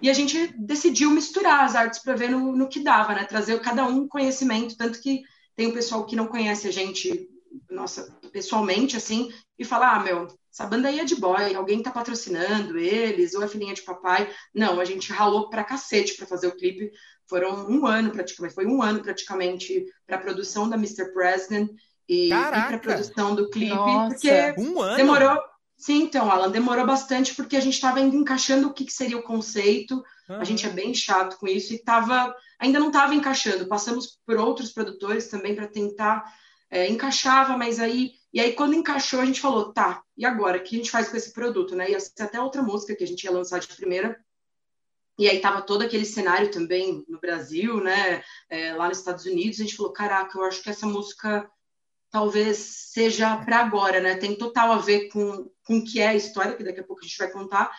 E 0.00 0.10
a 0.10 0.12
gente 0.12 0.48
decidiu 0.58 1.10
misturar 1.10 1.64
as 1.64 1.74
artes 1.74 2.00
para 2.00 2.14
ver 2.14 2.30
no, 2.30 2.54
no, 2.56 2.68
que 2.68 2.80
dava, 2.80 3.14
né? 3.14 3.24
Trazer 3.24 3.60
cada 3.60 3.86
um 3.86 4.08
conhecimento, 4.08 4.76
tanto 4.76 5.00
que 5.00 5.22
tem 5.56 5.68
o 5.68 5.72
pessoal 5.72 6.04
que 6.04 6.16
não 6.16 6.26
conhece 6.26 6.66
a 6.66 6.72
gente, 6.72 7.28
nossa, 7.70 8.12
pessoalmente, 8.32 8.96
assim, 8.96 9.32
e 9.58 9.64
fala, 9.64 9.94
ah, 9.94 10.00
meu, 10.00 10.26
essa 10.52 10.66
banda 10.66 10.88
aí 10.88 11.00
é 11.00 11.04
de 11.04 11.16
boy, 11.16 11.54
alguém 11.54 11.82
tá 11.82 11.90
patrocinando 11.90 12.78
eles, 12.78 13.34
ou 13.34 13.42
é 13.42 13.48
filhinha 13.48 13.74
de 13.74 13.82
papai. 13.82 14.30
Não, 14.52 14.80
a 14.80 14.84
gente 14.84 15.12
ralou 15.12 15.48
pra 15.48 15.64
cacete 15.64 16.16
para 16.16 16.26
fazer 16.26 16.48
o 16.48 16.56
clipe, 16.56 16.90
foram 17.28 17.68
um 17.68 17.86
ano 17.86 18.10
praticamente, 18.10 18.54
foi 18.54 18.66
um 18.66 18.82
ano 18.82 19.00
praticamente 19.00 19.84
para 20.06 20.16
a 20.16 20.20
produção 20.20 20.68
da 20.68 20.76
Mr. 20.76 21.12
President 21.12 21.70
e, 22.08 22.26
e 22.26 22.28
para 22.28 22.76
a 22.76 22.78
produção 22.78 23.34
do 23.34 23.48
clipe, 23.50 23.74
Nossa. 23.74 24.14
porque 24.14 24.54
um 24.58 24.80
ano? 24.80 24.96
demorou. 24.96 25.38
Sim, 25.76 26.02
então, 26.04 26.30
Alan, 26.30 26.50
demorou 26.50 26.86
bastante 26.86 27.34
porque 27.34 27.56
a 27.56 27.60
gente 27.60 27.74
estava 27.74 27.98
ainda 27.98 28.16
encaixando 28.16 28.68
o 28.68 28.72
que, 28.72 28.84
que 28.84 28.92
seria 28.92 29.18
o 29.18 29.22
conceito. 29.22 30.02
Uhum. 30.28 30.36
A 30.36 30.44
gente 30.44 30.64
é 30.64 30.70
bem 30.70 30.94
chato 30.94 31.36
com 31.36 31.46
isso 31.46 31.74
e 31.74 31.78
tava, 31.78 32.34
ainda 32.58 32.78
não 32.78 32.86
estava 32.86 33.14
encaixando. 33.14 33.66
Passamos 33.66 34.18
por 34.24 34.36
outros 34.36 34.72
produtores 34.72 35.28
também 35.28 35.54
para 35.54 35.66
tentar 35.66 36.24
é, 36.70 36.88
encaixava, 36.88 37.56
mas 37.58 37.78
aí 37.78 38.12
e 38.32 38.40
aí 38.40 38.52
quando 38.52 38.74
encaixou 38.74 39.20
a 39.20 39.24
gente 39.24 39.40
falou, 39.40 39.72
tá, 39.72 40.02
e 40.16 40.26
agora 40.26 40.58
o 40.58 40.62
que 40.62 40.74
a 40.74 40.78
gente 40.78 40.90
faz 40.90 41.08
com 41.08 41.16
esse 41.16 41.32
produto, 41.32 41.76
né? 41.76 41.90
Ia 41.90 42.00
ser 42.00 42.22
até 42.22 42.40
outra 42.40 42.62
música 42.62 42.96
que 42.96 43.04
a 43.04 43.06
gente 43.06 43.22
ia 43.22 43.30
lançar 43.30 43.60
de 43.60 43.68
primeira, 43.68 44.18
e 45.18 45.28
aí 45.28 45.40
tava 45.40 45.62
todo 45.62 45.82
aquele 45.82 46.04
cenário 46.04 46.50
também 46.50 47.04
no 47.08 47.20
Brasil, 47.20 47.82
né? 47.82 48.22
É, 48.50 48.74
lá 48.74 48.88
nos 48.88 48.98
Estados 48.98 49.24
Unidos, 49.24 49.60
a 49.60 49.62
gente 49.62 49.76
falou, 49.76 49.92
caraca, 49.92 50.36
eu 50.36 50.44
acho 50.44 50.62
que 50.62 50.70
essa 50.70 50.86
música 50.86 51.48
talvez 52.10 52.56
seja 52.92 53.36
para 53.38 53.58
agora, 53.58 54.00
né? 54.00 54.16
Tem 54.16 54.36
total 54.36 54.72
a 54.72 54.78
ver 54.78 55.08
com, 55.08 55.50
com 55.64 55.78
o 55.78 55.84
que 55.84 56.00
é 56.00 56.08
a 56.08 56.14
história, 56.14 56.54
que 56.54 56.64
daqui 56.64 56.80
a 56.80 56.84
pouco 56.84 57.04
a 57.04 57.06
gente 57.06 57.18
vai 57.18 57.30
contar, 57.30 57.70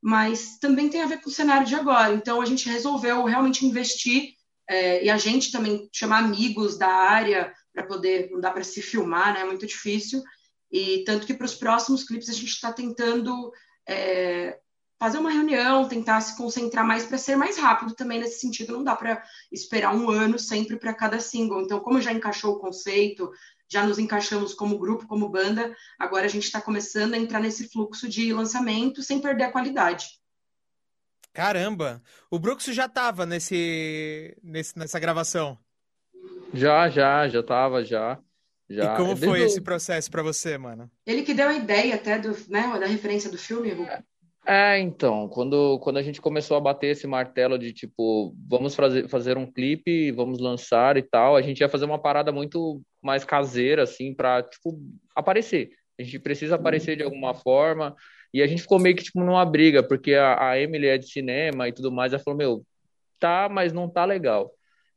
mas 0.00 0.58
também 0.58 0.88
tem 0.88 1.02
a 1.02 1.06
ver 1.06 1.20
com 1.20 1.28
o 1.28 1.32
cenário 1.32 1.66
de 1.66 1.74
agora. 1.74 2.14
Então 2.14 2.40
a 2.40 2.46
gente 2.46 2.68
resolveu 2.68 3.24
realmente 3.24 3.66
investir 3.66 4.34
é, 4.68 5.04
e 5.04 5.10
a 5.10 5.18
gente 5.18 5.52
também 5.52 5.88
chamar 5.92 6.18
amigos 6.18 6.78
da 6.78 6.88
área 6.88 7.52
para 7.72 7.84
poder, 7.84 8.30
não 8.30 8.40
dá 8.40 8.50
para 8.50 8.64
se 8.64 8.80
filmar, 8.80 9.34
né? 9.34 9.40
É 9.40 9.44
muito 9.44 9.66
difícil. 9.66 10.22
E 10.70 11.04
tanto 11.04 11.26
que 11.26 11.34
para 11.34 11.46
os 11.46 11.54
próximos 11.54 12.04
clipes 12.04 12.28
a 12.28 12.34
gente 12.34 12.48
está 12.48 12.72
tentando 12.72 13.52
é, 13.86 14.58
fazer 14.98 15.18
uma 15.18 15.30
reunião, 15.30 15.88
tentar 15.88 16.20
se 16.20 16.36
concentrar 16.36 16.84
mais 16.84 17.04
para 17.04 17.16
ser 17.16 17.36
mais 17.36 17.56
rápido 17.56 17.94
também 17.94 18.18
nesse 18.18 18.40
sentido. 18.40 18.72
Não 18.72 18.84
dá 18.84 18.96
para 18.96 19.22
esperar 19.50 19.94
um 19.94 20.10
ano 20.10 20.38
sempre 20.38 20.76
para 20.76 20.92
cada 20.92 21.20
single. 21.20 21.62
Então, 21.62 21.80
como 21.80 22.00
já 22.00 22.12
encaixou 22.12 22.54
o 22.54 22.58
conceito, 22.58 23.30
já 23.68 23.86
nos 23.86 23.98
encaixamos 23.98 24.54
como 24.54 24.78
grupo, 24.78 25.06
como 25.06 25.28
banda, 25.28 25.74
agora 25.98 26.24
a 26.26 26.28
gente 26.28 26.44
está 26.44 26.60
começando 26.60 27.14
a 27.14 27.18
entrar 27.18 27.40
nesse 27.40 27.68
fluxo 27.68 28.08
de 28.08 28.32
lançamento 28.32 29.02
sem 29.02 29.20
perder 29.20 29.44
a 29.44 29.52
qualidade. 29.52 30.06
Caramba! 31.32 32.02
O 32.30 32.38
Brooks 32.38 32.66
já 32.74 32.86
estava 32.86 33.24
nesse, 33.24 34.36
nesse, 34.42 34.76
nessa 34.76 34.98
gravação? 34.98 35.56
Já, 36.52 36.88
já, 36.88 37.28
já 37.28 37.40
estava, 37.40 37.84
já. 37.84 38.18
Já. 38.68 38.92
E 38.92 38.96
como 38.96 39.16
foi 39.16 39.42
esse 39.42 39.60
processo 39.60 40.10
para 40.10 40.22
você, 40.22 40.58
mano? 40.58 40.90
Ele 41.06 41.22
que 41.22 41.32
deu 41.32 41.48
a 41.48 41.54
ideia 41.54 41.94
até 41.94 42.18
do, 42.18 42.36
né, 42.48 42.78
da 42.78 42.86
referência 42.86 43.30
do 43.30 43.38
filme, 43.38 43.70
Ru. 43.70 43.86
É, 44.50 44.78
então, 44.78 45.28
quando, 45.28 45.78
quando 45.80 45.98
a 45.98 46.02
gente 46.02 46.22
começou 46.22 46.56
a 46.56 46.60
bater 46.60 46.86
esse 46.88 47.06
martelo 47.06 47.58
de 47.58 47.70
tipo, 47.70 48.34
vamos 48.48 48.74
fazer, 48.74 49.06
fazer 49.06 49.36
um 49.36 49.44
clipe, 49.44 50.10
vamos 50.10 50.38
lançar 50.38 50.96
e 50.96 51.02
tal, 51.02 51.36
a 51.36 51.42
gente 51.42 51.60
ia 51.60 51.68
fazer 51.68 51.84
uma 51.84 51.98
parada 51.98 52.32
muito 52.32 52.80
mais 53.02 53.26
caseira, 53.26 53.82
assim, 53.82 54.14
pra, 54.14 54.42
tipo, 54.42 54.80
aparecer. 55.14 55.72
A 56.00 56.02
gente 56.02 56.18
precisa 56.18 56.54
aparecer 56.54 56.96
de 56.96 57.02
alguma 57.02 57.34
forma. 57.34 57.94
E 58.32 58.40
a 58.40 58.46
gente 58.46 58.62
ficou 58.62 58.78
meio 58.78 58.96
que, 58.96 59.04
tipo, 59.04 59.20
numa 59.20 59.44
briga, 59.44 59.82
porque 59.82 60.14
a, 60.14 60.52
a 60.52 60.58
Emily 60.58 60.86
é 60.86 60.96
de 60.96 61.10
cinema 61.10 61.68
e 61.68 61.72
tudo 61.72 61.92
mais. 61.92 62.14
Ela 62.14 62.22
falou, 62.22 62.38
meu, 62.38 62.66
tá, 63.18 63.50
mas 63.50 63.74
não 63.74 63.86
tá 63.86 64.06
legal. 64.06 64.50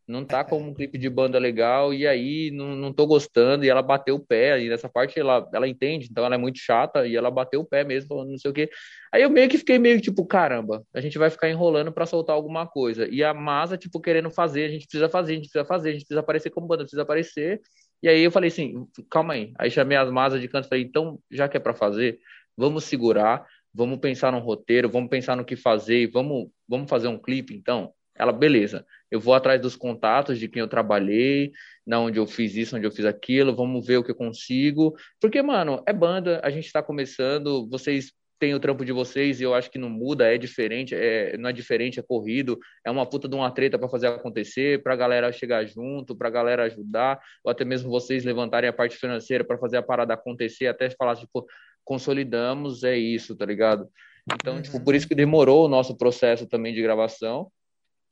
Não 0.07 0.25
tá 0.25 0.43
como 0.43 0.69
um 0.69 0.73
clipe 0.73 0.97
de 0.97 1.09
banda 1.09 1.39
legal, 1.39 1.93
e 1.93 2.05
aí 2.07 2.51
não, 2.51 2.75
não 2.75 2.91
tô 2.93 3.05
gostando, 3.07 3.63
e 3.63 3.69
ela 3.69 3.81
bateu 3.81 4.15
o 4.15 4.19
pé, 4.19 4.61
e 4.61 4.69
nessa 4.69 4.89
parte 4.89 5.19
ela, 5.19 5.47
ela 5.53 5.67
entende, 5.67 6.07
então 6.09 6.25
ela 6.25 6.35
é 6.35 6.37
muito 6.37 6.59
chata, 6.59 7.07
e 7.07 7.15
ela 7.15 7.31
bateu 7.31 7.61
o 7.61 7.65
pé 7.65 7.83
mesmo, 7.83 8.09
falando 8.09 8.31
não 8.31 8.37
sei 8.37 8.51
o 8.51 8.53
quê. 8.53 8.69
Aí 9.11 9.21
eu 9.21 9.29
meio 9.29 9.49
que 9.49 9.57
fiquei 9.57 9.77
meio 9.77 10.01
tipo, 10.01 10.25
caramba, 10.25 10.83
a 10.93 11.01
gente 11.01 11.17
vai 11.17 11.29
ficar 11.29 11.49
enrolando 11.49 11.91
para 11.91 12.05
soltar 12.05 12.35
alguma 12.35 12.65
coisa. 12.67 13.07
E 13.09 13.23
a 13.23 13.33
Masa, 13.33 13.77
tipo, 13.77 13.99
querendo 13.99 14.29
fazer, 14.29 14.65
a 14.65 14.69
gente 14.69 14.85
precisa 14.85 15.09
fazer, 15.09 15.33
a 15.33 15.35
gente 15.35 15.45
precisa 15.45 15.65
fazer, 15.65 15.89
a 15.89 15.93
gente 15.93 16.01
precisa 16.03 16.19
aparecer 16.19 16.49
como 16.49 16.67
banda, 16.67 16.83
precisa 16.83 17.01
aparecer. 17.03 17.61
E 18.03 18.09
aí 18.09 18.21
eu 18.21 18.31
falei 18.31 18.47
assim, 18.49 18.87
calma 19.09 19.33
aí. 19.33 19.53
Aí 19.59 19.69
chamei 19.69 19.97
as 19.97 20.09
Masas 20.09 20.41
de 20.41 20.47
canto 20.47 20.65
e 20.65 20.69
falei, 20.69 20.83
então, 20.83 21.19
já 21.29 21.47
que 21.47 21.57
é 21.57 21.59
para 21.59 21.73
fazer, 21.73 22.19
vamos 22.57 22.85
segurar, 22.85 23.45
vamos 23.73 23.99
pensar 23.99 24.31
no 24.31 24.39
roteiro, 24.39 24.89
vamos 24.89 25.09
pensar 25.09 25.35
no 25.35 25.45
que 25.45 25.55
fazer, 25.55 26.09
vamos, 26.11 26.49
vamos 26.67 26.89
fazer 26.89 27.07
um 27.07 27.17
clipe, 27.17 27.53
então? 27.55 27.93
Ela, 28.21 28.31
beleza, 28.31 28.85
eu 29.09 29.19
vou 29.19 29.33
atrás 29.33 29.59
dos 29.59 29.75
contatos 29.75 30.37
de 30.37 30.47
quem 30.47 30.59
eu 30.59 30.67
trabalhei, 30.67 31.51
na 31.83 31.99
onde 31.99 32.19
eu 32.19 32.27
fiz 32.27 32.55
isso, 32.55 32.77
onde 32.77 32.85
eu 32.85 32.91
fiz 32.91 33.03
aquilo, 33.03 33.55
vamos 33.55 33.83
ver 33.83 33.97
o 33.97 34.03
que 34.03 34.11
eu 34.11 34.15
consigo. 34.15 34.95
Porque, 35.19 35.41
mano, 35.41 35.81
é 35.87 35.91
banda, 35.91 36.39
a 36.43 36.51
gente 36.51 36.71
tá 36.71 36.83
começando, 36.83 37.67
vocês 37.67 38.13
têm 38.39 38.53
o 38.53 38.59
trampo 38.59 38.85
de 38.85 38.91
vocês 38.91 39.41
e 39.41 39.43
eu 39.43 39.55
acho 39.55 39.71
que 39.71 39.79
não 39.79 39.89
muda, 39.89 40.31
é 40.31 40.37
diferente, 40.37 40.93
é, 40.93 41.35
não 41.35 41.49
é 41.49 41.53
diferente, 41.53 41.99
é 41.99 42.03
corrido, 42.03 42.59
é 42.85 42.91
uma 42.91 43.07
puta 43.07 43.27
de 43.27 43.33
uma 43.33 43.49
treta 43.49 43.79
para 43.79 43.89
fazer 43.89 44.05
acontecer, 44.05 44.83
pra 44.83 44.95
galera 44.95 45.31
chegar 45.31 45.65
junto, 45.65 46.15
pra 46.15 46.29
galera 46.29 46.65
ajudar, 46.65 47.19
ou 47.43 47.51
até 47.51 47.65
mesmo 47.65 47.89
vocês 47.89 48.23
levantarem 48.23 48.69
a 48.69 48.73
parte 48.73 48.97
financeira 48.97 49.43
para 49.43 49.57
fazer 49.57 49.77
a 49.77 49.81
parada 49.81 50.13
acontecer, 50.13 50.67
até 50.67 50.91
falar, 50.91 51.15
tipo, 51.15 51.47
consolidamos, 51.83 52.83
é 52.83 52.95
isso, 52.95 53.35
tá 53.35 53.47
ligado? 53.47 53.89
Então, 54.31 54.61
tipo, 54.61 54.79
por 54.83 54.93
isso 54.93 55.07
que 55.07 55.15
demorou 55.15 55.65
o 55.65 55.67
nosso 55.67 55.97
processo 55.97 56.45
também 56.45 56.71
de 56.71 56.83
gravação. 56.83 57.51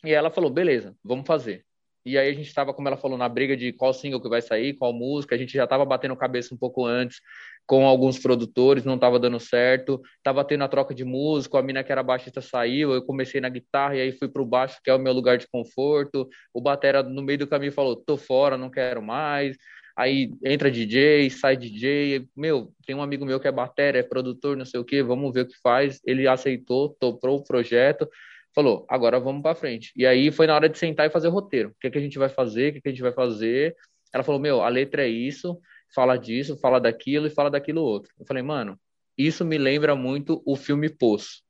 E 0.03 0.13
ela 0.13 0.29
falou, 0.29 0.49
beleza, 0.49 0.95
vamos 1.03 1.27
fazer. 1.27 1.65
E 2.05 2.17
aí 2.17 2.29
a 2.29 2.33
gente 2.33 2.47
estava, 2.47 2.73
como 2.73 2.87
ela 2.87 2.95
falou, 2.97 3.17
na 3.17 3.27
briga 3.27 3.55
de 3.57 3.73
qual 3.73 3.93
single 3.93 4.21
que 4.21 4.29
vai 4.29 4.41
sair, 4.41 4.73
qual 4.73 4.93
música. 4.93 5.35
A 5.35 5.37
gente 5.37 5.53
já 5.53 5.65
estava 5.65 5.83
batendo 5.83 6.15
cabeça 6.15 6.55
um 6.55 6.57
pouco 6.57 6.85
antes 6.85 7.19
com 7.67 7.85
alguns 7.85 8.17
produtores, 8.17 8.85
não 8.85 8.95
estava 8.95 9.19
dando 9.19 9.39
certo. 9.39 10.01
Tava 10.23 10.43
tendo 10.43 10.63
a 10.63 10.67
troca 10.67 10.93
de 10.93 11.03
músico, 11.03 11.57
a 11.57 11.61
mina 11.61 11.83
que 11.83 11.91
era 11.91 12.01
baixista 12.01 12.41
saiu, 12.41 12.93
eu 12.93 13.03
comecei 13.03 13.39
na 13.41 13.49
guitarra 13.49 13.95
e 13.95 14.01
aí 14.01 14.11
fui 14.13 14.27
pro 14.27 14.45
baixo, 14.45 14.79
que 14.83 14.89
é 14.89 14.93
o 14.95 14.99
meu 14.99 15.13
lugar 15.13 15.37
de 15.37 15.47
conforto. 15.47 16.27
O 16.53 16.61
batera 16.61 17.03
no 17.03 17.21
meio 17.21 17.37
do 17.39 17.47
caminho 17.47 17.71
falou: 17.71 17.95
"Tô 17.95 18.17
fora, 18.17 18.57
não 18.57 18.71
quero 18.71 19.01
mais". 19.01 19.57
Aí 19.95 20.31
entra 20.43 20.71
DJ, 20.71 21.29
sai 21.29 21.57
DJ. 21.57 22.25
Meu, 22.35 22.73
tem 22.87 22.95
um 22.95 23.01
amigo 23.03 23.25
meu 23.25 23.39
que 23.39 23.47
é 23.47 23.51
batera, 23.51 23.99
é 23.99 24.03
produtor, 24.03 24.55
não 24.55 24.65
sei 24.65 24.79
o 24.79 24.85
que, 24.85 25.03
vamos 25.03 25.33
ver 25.33 25.41
o 25.41 25.47
que 25.47 25.57
faz. 25.61 25.99
Ele 26.05 26.27
aceitou, 26.27 26.95
toprou 26.99 27.37
o 27.37 27.43
projeto 27.43 28.09
falou, 28.53 28.85
agora 28.89 29.19
vamos 29.19 29.41
para 29.41 29.55
frente. 29.55 29.91
E 29.95 30.05
aí 30.05 30.31
foi 30.31 30.47
na 30.47 30.55
hora 30.55 30.69
de 30.69 30.77
sentar 30.77 31.07
e 31.07 31.11
fazer 31.11 31.27
o 31.27 31.31
roteiro. 31.31 31.69
O 31.69 31.75
que, 31.79 31.87
é 31.87 31.89
que 31.89 31.97
a 31.97 32.01
gente 32.01 32.17
vai 32.17 32.29
fazer? 32.29 32.69
O 32.69 32.73
que, 32.73 32.77
é 32.79 32.81
que 32.81 32.89
a 32.89 32.91
gente 32.91 33.01
vai 33.01 33.11
fazer? 33.11 33.75
Ela 34.13 34.23
falou, 34.23 34.39
meu, 34.39 34.61
a 34.61 34.69
letra 34.69 35.03
é 35.03 35.07
isso, 35.07 35.59
fala 35.93 36.17
disso, 36.17 36.57
fala 36.57 36.79
daquilo 36.79 37.27
e 37.27 37.29
fala 37.29 37.49
daquilo 37.49 37.81
outro. 37.81 38.11
Eu 38.19 38.25
falei, 38.25 38.43
mano, 38.43 38.79
isso 39.17 39.45
me 39.45 39.57
lembra 39.57 39.95
muito 39.95 40.41
o 40.45 40.55
filme 40.55 40.89
Poço. 40.89 41.41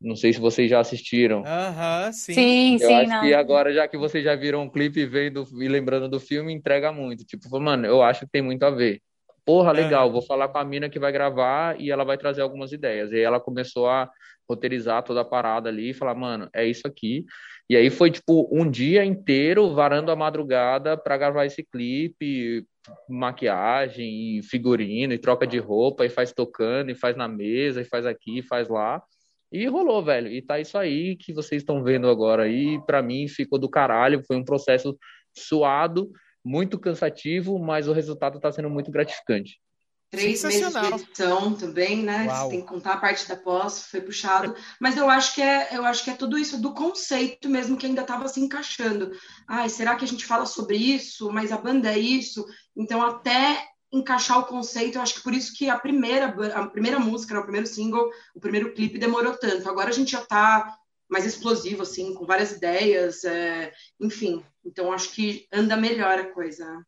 Não 0.00 0.14
sei 0.14 0.32
se 0.32 0.40
vocês 0.40 0.68
já 0.68 0.80
assistiram. 0.80 1.42
Aham, 1.46 2.12
sim. 2.12 2.34
Sim, 2.34 2.72
eu 2.74 2.88
sim. 2.88 2.94
acho 2.94 3.10
não. 3.10 3.20
que 3.20 3.32
agora, 3.32 3.72
já 3.72 3.88
que 3.88 3.96
vocês 3.96 4.22
já 4.22 4.36
viram 4.36 4.62
um 4.62 4.68
clipe 4.68 5.06
vendo 5.06 5.46
e 5.62 5.68
lembrando 5.68 6.08
do 6.08 6.20
filme, 6.20 6.52
entrega 6.52 6.92
muito. 6.92 7.24
Tipo, 7.24 7.58
mano, 7.58 7.86
eu 7.86 8.02
acho 8.02 8.20
que 8.20 8.32
tem 8.32 8.42
muito 8.42 8.62
a 8.64 8.70
ver. 8.70 9.00
Porra, 9.44 9.72
legal, 9.72 10.10
vou 10.10 10.22
falar 10.22 10.48
com 10.48 10.58
a 10.58 10.64
mina 10.64 10.88
que 10.88 10.98
vai 10.98 11.12
gravar 11.12 11.78
e 11.78 11.90
ela 11.90 12.04
vai 12.04 12.16
trazer 12.16 12.40
algumas 12.40 12.72
ideias. 12.72 13.12
E 13.12 13.16
aí 13.16 13.22
ela 13.22 13.38
começou 13.38 13.86
a 13.86 14.10
roteirizar 14.48 15.02
toda 15.02 15.20
a 15.20 15.24
parada 15.24 15.68
ali 15.68 15.90
e 15.90 15.94
falar, 15.94 16.14
mano, 16.14 16.48
é 16.54 16.66
isso 16.66 16.86
aqui. 16.86 17.24
E 17.68 17.76
aí 17.76 17.90
foi 17.90 18.10
tipo 18.10 18.48
um 18.52 18.70
dia 18.70 19.04
inteiro 19.04 19.74
varando 19.74 20.10
a 20.10 20.16
madrugada 20.16 20.96
para 20.96 21.16
gravar 21.16 21.46
esse 21.46 21.62
clipe, 21.62 22.66
maquiagem 23.08 24.42
figurino 24.42 25.12
e 25.12 25.18
troca 25.18 25.46
de 25.46 25.58
roupa 25.58 26.04
e 26.04 26.10
faz 26.10 26.32
tocando 26.32 26.90
e 26.90 26.94
faz 26.94 27.16
na 27.16 27.28
mesa 27.28 27.80
e 27.80 27.84
faz 27.84 28.06
aqui, 28.06 28.38
e 28.38 28.42
faz 28.42 28.68
lá. 28.68 29.02
E 29.52 29.66
rolou, 29.66 30.02
velho. 30.02 30.28
E 30.28 30.42
tá 30.42 30.58
isso 30.58 30.76
aí 30.76 31.16
que 31.16 31.32
vocês 31.32 31.62
estão 31.62 31.82
vendo 31.82 32.08
agora 32.08 32.44
aí, 32.44 32.80
para 32.86 33.02
mim 33.02 33.28
ficou 33.28 33.58
do 33.58 33.68
caralho, 33.68 34.24
foi 34.26 34.36
um 34.36 34.44
processo 34.44 34.98
suado, 35.36 36.10
muito 36.44 36.78
cansativo, 36.78 37.58
mas 37.58 37.88
o 37.88 37.92
resultado 37.92 38.38
tá 38.38 38.52
sendo 38.52 38.68
muito 38.68 38.90
gratificante. 38.90 39.58
Três 40.10 40.44
meses 40.44 40.72
de 40.72 40.86
edição 40.86 41.54
também, 41.54 42.02
né? 42.02 42.28
Você 42.28 42.50
tem 42.50 42.60
que 42.60 42.66
contar 42.68 42.92
a 42.92 42.96
parte 42.98 43.28
da 43.28 43.36
pós, 43.36 43.86
foi 43.86 44.00
puxado. 44.00 44.54
Mas 44.80 44.96
eu 44.96 45.10
acho 45.10 45.34
que 45.34 45.42
é, 45.42 45.76
eu 45.76 45.84
acho 45.84 46.04
que 46.04 46.10
é 46.10 46.14
tudo 46.14 46.38
isso 46.38 46.60
do 46.60 46.72
conceito 46.72 47.48
mesmo 47.48 47.76
que 47.76 47.86
ainda 47.86 48.02
estava 48.02 48.28
se 48.28 48.40
encaixando. 48.40 49.10
Ai, 49.48 49.68
será 49.68 49.96
que 49.96 50.04
a 50.04 50.08
gente 50.08 50.24
fala 50.24 50.46
sobre 50.46 50.76
isso? 50.76 51.32
Mas 51.32 51.50
a 51.50 51.56
banda 51.56 51.92
é 51.92 51.98
isso. 51.98 52.46
Então, 52.76 53.02
até 53.02 53.66
encaixar 53.92 54.38
o 54.38 54.46
conceito, 54.46 54.98
eu 54.98 55.02
acho 55.02 55.14
que 55.14 55.22
por 55.22 55.32
isso 55.32 55.52
que 55.56 55.68
a 55.68 55.78
primeira, 55.78 56.26
a 56.54 56.66
primeira 56.66 56.98
música, 56.98 57.34
né, 57.34 57.40
o 57.40 57.44
primeiro 57.44 57.66
single, 57.66 58.08
o 58.34 58.40
primeiro 58.40 58.72
clipe 58.72 58.98
demorou 58.98 59.36
tanto. 59.36 59.68
Agora 59.68 59.90
a 59.90 59.92
gente 59.92 60.12
já 60.12 60.20
está 60.20 60.76
mais 61.08 61.24
explosivo, 61.24 61.82
assim, 61.82 62.14
com 62.14 62.24
várias 62.24 62.52
ideias, 62.52 63.24
é... 63.24 63.72
enfim. 64.00 64.44
Então, 64.64 64.92
acho 64.92 65.12
que 65.12 65.46
anda 65.52 65.76
melhor 65.76 66.18
a 66.18 66.32
coisa. 66.32 66.84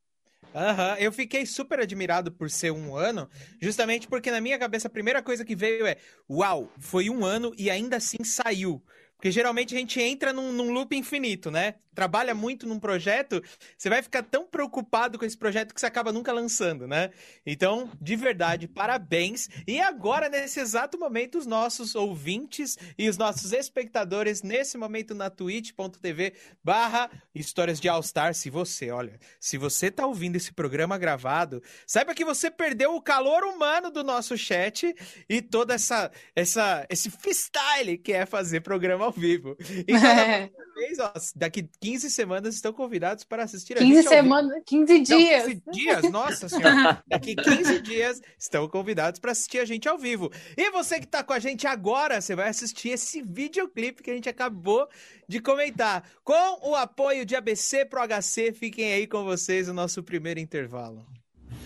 Uhum. 0.55 0.95
eu 0.99 1.13
fiquei 1.13 1.45
super 1.45 1.81
admirado 1.81 2.33
por 2.33 2.49
ser 2.49 2.71
um 2.71 2.97
ano, 2.97 3.29
justamente 3.61 4.09
porque 4.09 4.31
na 4.31 4.41
minha 4.41 4.59
cabeça 4.59 4.89
a 4.89 4.91
primeira 4.91 5.23
coisa 5.23 5.45
que 5.45 5.55
veio 5.55 5.87
é: 5.87 5.97
uau, 6.31 6.73
foi 6.79 7.11
um 7.11 7.25
ano 7.25 7.53
e 7.59 7.69
ainda 7.69 7.97
assim 7.97 8.25
saiu. 8.25 8.83
Porque 9.27 9.33
geralmente 9.33 9.75
a 9.75 9.79
gente 9.79 10.01
entra 10.01 10.33
num, 10.33 10.53
num, 10.53 10.73
loop 10.73 10.97
infinito, 10.97 11.51
né? 11.51 11.75
Trabalha 11.93 12.35
muito 12.35 12.65
num 12.65 12.79
projeto, 12.79 13.43
você 13.77 13.89
vai 13.89 14.03
ficar 14.03 14.23
tão 14.23 14.47
preocupado 14.47 15.19
com 15.19 15.25
esse 15.25 15.37
projeto 15.37 15.75
que 15.75 15.81
você 15.81 15.87
acaba 15.87 16.13
nunca 16.13 16.31
lançando, 16.31 16.87
né? 16.87 17.11
Então, 17.45 17.91
de 18.01 18.15
verdade, 18.15 18.69
parabéns. 18.69 19.49
E 19.67 19.81
agora, 19.81 20.29
nesse 20.29 20.61
exato 20.61 20.99
momento, 20.99 21.39
os 21.39 21.47
nossos 21.47 21.95
ouvintes 21.97 22.79
e 22.97 23.09
os 23.09 23.17
nossos 23.17 23.53
espectadores, 23.53 24.43
nesse 24.43 24.77
momento 24.79 25.15
na 25.15 25.31
twitch.tv 25.31 26.35
barra 26.63 27.11
Histórias 27.35 27.81
de 27.81 27.89
All 27.89 28.03
Star, 28.03 28.35
se 28.35 28.51
você, 28.51 28.91
olha, 28.91 29.19
se 29.41 29.57
você 29.57 29.91
tá 29.91 30.07
ouvindo 30.07 30.37
esse 30.37 30.53
programa 30.53 30.99
gravado, 30.99 31.63
saiba 31.87 32.15
que 32.15 32.27
você 32.27 32.49
perdeu 32.51 32.95
o 32.95 33.03
calor 33.03 33.43
humano 33.43 33.91
do 33.91 34.05
nosso 34.05 34.37
chat 34.37 34.95
e 35.29 35.41
toda 35.41 35.75
essa, 35.75 36.13
essa 36.37 36.87
esse 36.91 37.11
freestyle 37.11 37.97
que 37.97 38.13
é 38.13 38.27
fazer 38.27 38.61
programa 38.61 39.07
ao 39.07 39.16
vivo. 39.17 39.57
Então, 39.89 40.11
é. 40.11 40.51
vez, 40.75 40.99
ó, 40.99 41.13
daqui 41.35 41.69
15 41.81 42.11
semanas 42.11 42.55
estão 42.55 42.73
convidados 42.73 43.25
para 43.25 43.45
assistir 43.45 43.75
a 43.75 43.79
15 43.79 44.09
semanas, 44.09 44.63
15 44.67 45.01
dias. 45.01 45.43
Não, 45.43 45.49
15 45.49 45.63
dias, 45.73 46.11
nossa 46.11 46.49
senhora. 46.49 47.03
Daqui 47.07 47.35
15 47.35 47.81
dias 47.81 48.21
estão 48.39 48.69
convidados 48.69 49.21
para 49.21 49.33
assistir 49.33 49.59
a 49.59 49.65
gente 49.65 49.89
ao 49.89 49.99
vivo. 49.99 50.31
E 50.57 50.71
você 50.71 50.99
que 50.99 51.05
está 51.05 51.23
com 51.23 51.33
a 51.33 51.39
gente 51.39 51.67
agora, 51.67 52.21
você 52.21 52.35
vai 52.35 52.49
assistir 52.49 52.91
esse 52.91 53.23
videoclipe 53.23 54.03
que 54.03 54.11
a 54.11 54.15
gente 54.15 54.29
acabou 54.29 54.89
de 55.29 55.41
comentar. 55.41 56.05
Com 56.25 56.71
o 56.71 56.75
apoio 56.75 57.25
de 57.25 57.37
ABC 57.37 57.85
Pro 57.85 58.01
HC, 58.01 58.53
fiquem 58.53 58.93
aí 58.93 59.07
com 59.07 59.25
vocês 59.25 59.69
o 59.69 59.75
nosso 59.75 60.03
primeiro 60.03 60.41
intervalo. 60.41 61.07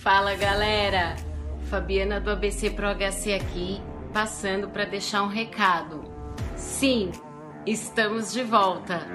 Fala, 0.01 0.35
galera. 0.35 1.17
Fabiana 1.71 2.21
do 2.21 2.31
ABC 2.31 2.71
Pro 2.71 2.89
HC 2.89 3.35
aqui, 3.35 3.81
passando 4.13 4.69
para 4.69 4.85
deixar 4.85 5.23
um 5.23 5.29
recado. 5.29 6.03
Sim, 6.57 7.13
Estamos 7.67 8.33
de 8.33 8.43
volta. 8.43 9.07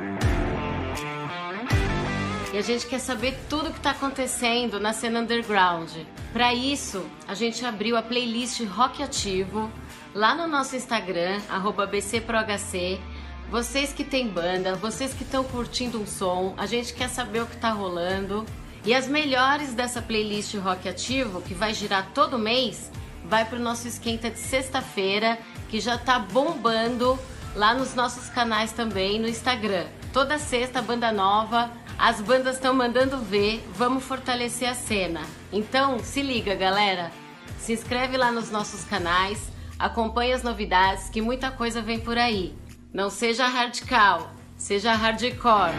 E 2.54 2.58
a 2.58 2.62
gente 2.62 2.86
quer 2.86 3.00
saber 3.00 3.36
tudo 3.50 3.70
o 3.70 3.72
que 3.72 3.80
está 3.80 3.90
acontecendo 3.90 4.80
na 4.80 4.94
cena 4.94 5.22
underground. 5.22 5.90
Para 6.32 6.54
isso, 6.54 7.04
a 7.28 7.34
gente 7.34 7.66
abriu 7.66 7.98
a 7.98 8.04
playlist 8.04 8.64
Rock 8.66 9.02
Ativo 9.02 9.72
lá 10.14 10.36
no 10.36 10.48
nosso 10.48 10.76
Instagram, 10.76 11.42
BCProHC. 11.92 13.00
Vocês 13.50 13.92
que 13.92 14.04
têm 14.04 14.28
banda, 14.28 14.76
vocês 14.76 15.12
que 15.12 15.24
estão 15.24 15.44
curtindo 15.44 16.00
um 16.00 16.06
som, 16.06 16.54
a 16.56 16.68
gente 16.68 16.94
quer 16.94 17.10
saber 17.10 17.42
o 17.42 17.48
que 17.48 17.56
está 17.56 17.72
rolando. 17.72 18.46
E 18.86 18.94
as 18.94 19.08
melhores 19.08 19.74
dessa 19.74 20.04
playlist 20.04 20.54
Rock 20.56 20.88
Ativo, 20.88 21.42
que 21.42 21.56
vai 21.56 21.74
girar 21.74 22.12
todo 22.14 22.38
mês, 22.38 22.92
vai 23.26 23.44
para 23.44 23.58
o 23.58 23.62
nosso 23.62 23.88
esquenta 23.88 24.30
de 24.30 24.38
sexta-feira, 24.38 25.40
que 25.68 25.80
já 25.80 25.96
está 25.96 26.20
bombando 26.20 27.18
lá 27.56 27.74
nos 27.74 27.96
nossos 27.96 28.30
canais 28.30 28.72
também 28.72 29.20
no 29.20 29.28
Instagram. 29.28 29.86
Toda 30.12 30.38
sexta, 30.38 30.82
banda 30.82 31.12
nova, 31.12 31.72
as 31.98 32.20
bandas 32.20 32.56
estão 32.56 32.74
mandando 32.74 33.18
ver, 33.18 33.66
vamos 33.74 34.04
fortalecer 34.04 34.70
a 34.70 34.76
cena. 34.76 35.22
Então, 35.52 36.00
se 36.00 36.22
liga, 36.22 36.54
galera. 36.56 37.12
Se 37.58 37.74
inscreve 37.74 38.18
lá 38.18 38.32
nos 38.32 38.52
nossos 38.52 38.84
canais, 38.84 39.50
acompanhe 39.80 40.34
as 40.34 40.44
novidades, 40.44 41.10
que 41.10 41.22
muita 41.22 41.50
coisa 41.50 41.82
vem 41.82 42.00
por 42.00 42.18
aí. 42.18 42.54
Não 42.94 43.10
seja 43.10 43.48
radical, 43.48 44.32
seja 44.58 44.94
hardcore. 44.94 45.74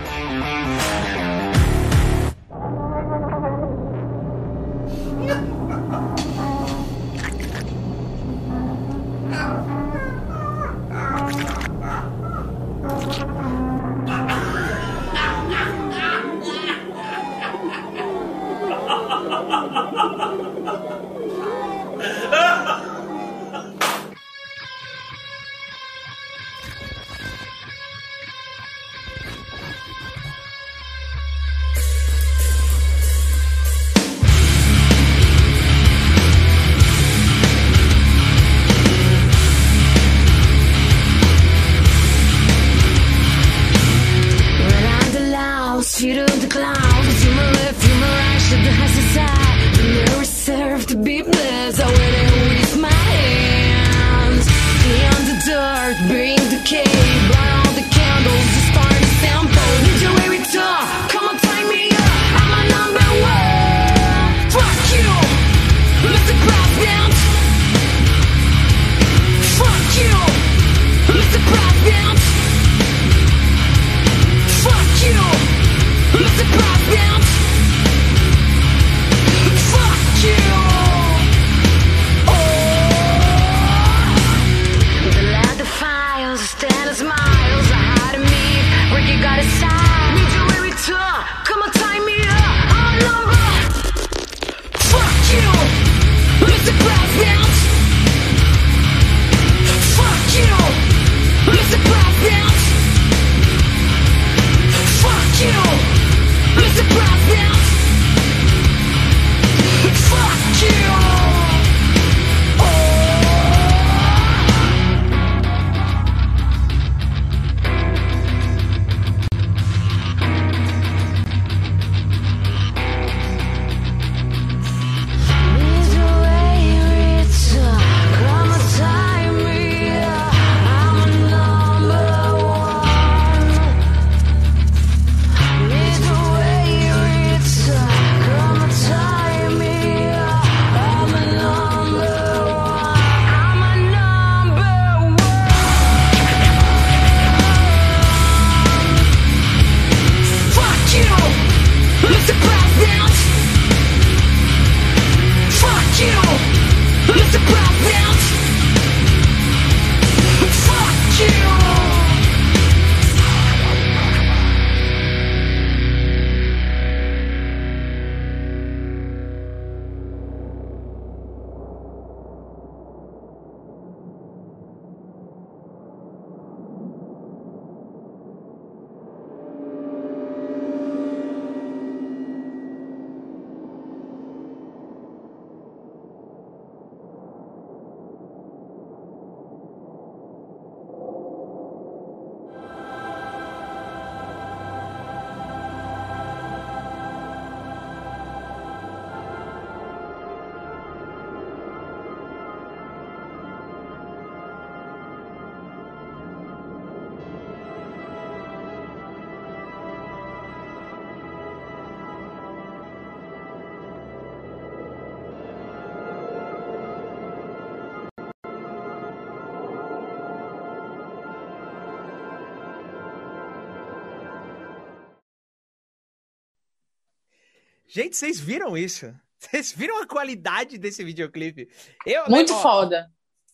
Gente, 227.97 228.15
vocês 228.15 228.39
viram 228.39 228.77
isso? 228.77 229.11
Vocês 229.41 229.73
viram 229.73 230.03
a 230.03 230.07
qualidade 230.07 230.77
desse 230.77 231.03
videoclipe? 231.03 231.67
Eu, 232.05 232.29
Muito 232.29 232.53
ó, 232.53 232.61
foda. 232.61 233.11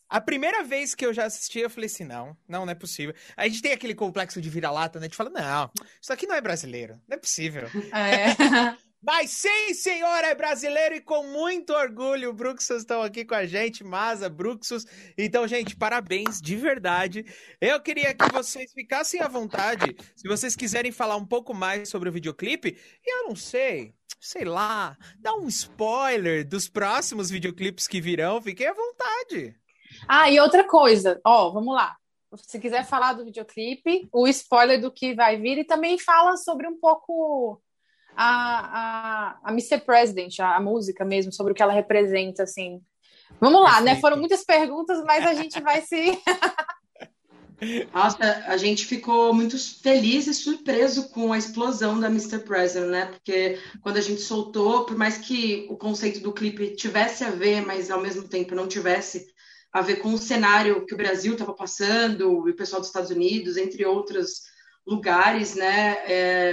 A 0.09 0.21
primeira 0.21 0.65
vez 0.65 0.97
que 0.97 1.07
eu 1.07 1.13
já 1.13 1.27
assisti, 1.27 1.61
eu 1.61 1.71
falei 1.71 1.87
assim: 1.87 2.03
não, 2.03 2.37
não, 2.49 2.65
não 2.65 2.73
é 2.73 2.75
possível. 2.75 3.15
A 3.37 3.47
gente 3.47 3.63
tem 3.63 3.71
aquele 3.71 3.95
complexo 3.95 4.41
de 4.41 4.51
vira-lata, 4.51 4.99
né? 4.99 5.07
A 5.07 5.09
gente 5.09 5.17
fala: 5.17 5.31
não, 5.31 5.71
isso 6.01 6.13
aqui 6.13 6.27
não 6.27 6.35
é 6.35 6.41
brasileiro, 6.41 6.95
não 7.09 7.17
é 7.17 7.21
possível. 7.21 7.69
É. 7.95 8.77
Mas 9.05 9.31
sim, 9.31 9.75
senhor, 9.75 10.23
é 10.23 10.33
brasileiro 10.33 10.95
e 10.95 11.01
com 11.01 11.25
muito 11.25 11.73
orgulho. 11.73 12.31
O 12.31 12.33
Bruxus 12.33 12.79
estão 12.79 13.03
aqui 13.03 13.25
com 13.25 13.35
a 13.35 13.45
gente, 13.45 13.83
Masa, 13.83 14.29
Bruxus. 14.29 14.87
Então, 15.19 15.47
gente, 15.49 15.75
parabéns 15.75 16.41
de 16.41 16.55
verdade. 16.55 17.27
Eu 17.61 17.81
queria 17.81 18.15
que 18.15 18.33
vocês 18.33 18.73
ficassem 18.73 19.21
à 19.21 19.27
vontade, 19.27 19.97
se 20.15 20.29
vocês 20.29 20.55
quiserem 20.55 20.93
falar 20.93 21.17
um 21.17 21.27
pouco 21.27 21.53
mais 21.53 21.89
sobre 21.89 22.09
o 22.09 22.13
videoclipe. 22.13 22.79
E 23.05 23.13
eu 23.13 23.29
não 23.29 23.35
sei, 23.35 23.93
sei 24.23 24.45
lá, 24.45 24.97
dá 25.19 25.35
um 25.35 25.49
spoiler 25.49 26.47
dos 26.47 26.69
próximos 26.69 27.29
videoclipes 27.29 27.89
que 27.89 28.01
virão. 28.01 28.41
Fiquem 28.41 28.69
à 28.69 28.73
vontade. 28.73 29.57
Ah, 30.07 30.31
e 30.31 30.39
outra 30.39 30.63
coisa, 30.63 31.21
ó, 31.27 31.51
vamos 31.51 31.75
lá. 31.75 31.97
Se 32.37 32.61
quiser 32.61 32.87
falar 32.87 33.15
do 33.15 33.25
videoclipe, 33.25 34.09
o 34.13 34.29
spoiler 34.29 34.81
do 34.81 34.93
que 34.93 35.13
vai 35.13 35.37
vir 35.39 35.59
e 35.59 35.65
também 35.65 35.99
fala 35.99 36.37
sobre 36.37 36.69
um 36.69 36.79
pouco 36.79 37.61
a, 38.17 39.41
a, 39.41 39.41
a 39.43 39.51
Mr. 39.51 39.81
President, 39.81 40.39
a, 40.39 40.57
a, 40.57 40.61
música 40.61 41.05
mesmo, 41.05 41.33
sobre 41.33 41.53
o 41.53 41.55
que 41.55 41.63
ela 41.63 41.73
representa, 41.73 42.45
assim. 42.45 42.81
Vamos 43.41 43.61
lá, 43.61 43.81
né? 43.81 44.01
Foram 44.01 44.17
muitas 44.17 44.45
perguntas, 44.45 45.03
mas 45.05 45.27
a 45.27 45.35
gente 45.35 45.61
vai 45.61 45.83
se. 45.83 46.17
Nossa, 47.93 48.45
a 48.47 48.57
gente 48.57 48.85
ficou 48.87 49.33
muito 49.33 49.57
feliz 49.81 50.27
e 50.27 50.35
surpreso 50.35 51.09
com 51.11 51.33
a 51.33 51.39
explosão 51.39 52.01
da 52.01 52.09
Mr. 52.09 52.41
President, 52.41 52.91
né? 52.91 53.07
Porque 53.07 53.59
quando 53.81 53.99
a 53.99 54.01
gente 54.01 54.21
soltou, 54.21 54.85
por 54.85 54.97
mais 54.97 55.19
que 55.19 55.67
o 55.71 55.77
conceito 55.77 56.21
do 56.21 56.33
clipe 56.33 56.75
tivesse 56.75 57.23
a 57.23 57.31
ver, 57.31 57.65
mas 57.65 57.91
ao 57.91 58.01
mesmo 58.01 58.27
tempo 58.27 58.55
não 58.55 58.67
tivesse 58.67 59.27
a 59.73 59.81
ver 59.81 59.97
com 59.97 60.13
o 60.13 60.19
cenário 60.19 60.85
que 60.85 60.95
o 60.95 60.97
Brasil 60.97 61.35
estava 61.35 61.55
passando, 61.55 62.49
e 62.49 62.51
o 62.51 62.57
pessoal 62.57 62.81
dos 62.81 62.89
Estados 62.89 63.11
Unidos, 63.11 63.57
entre 63.57 63.87
outros 63.87 64.43
lugares, 64.87 65.55
né? 65.55 65.99
É, 66.07 66.53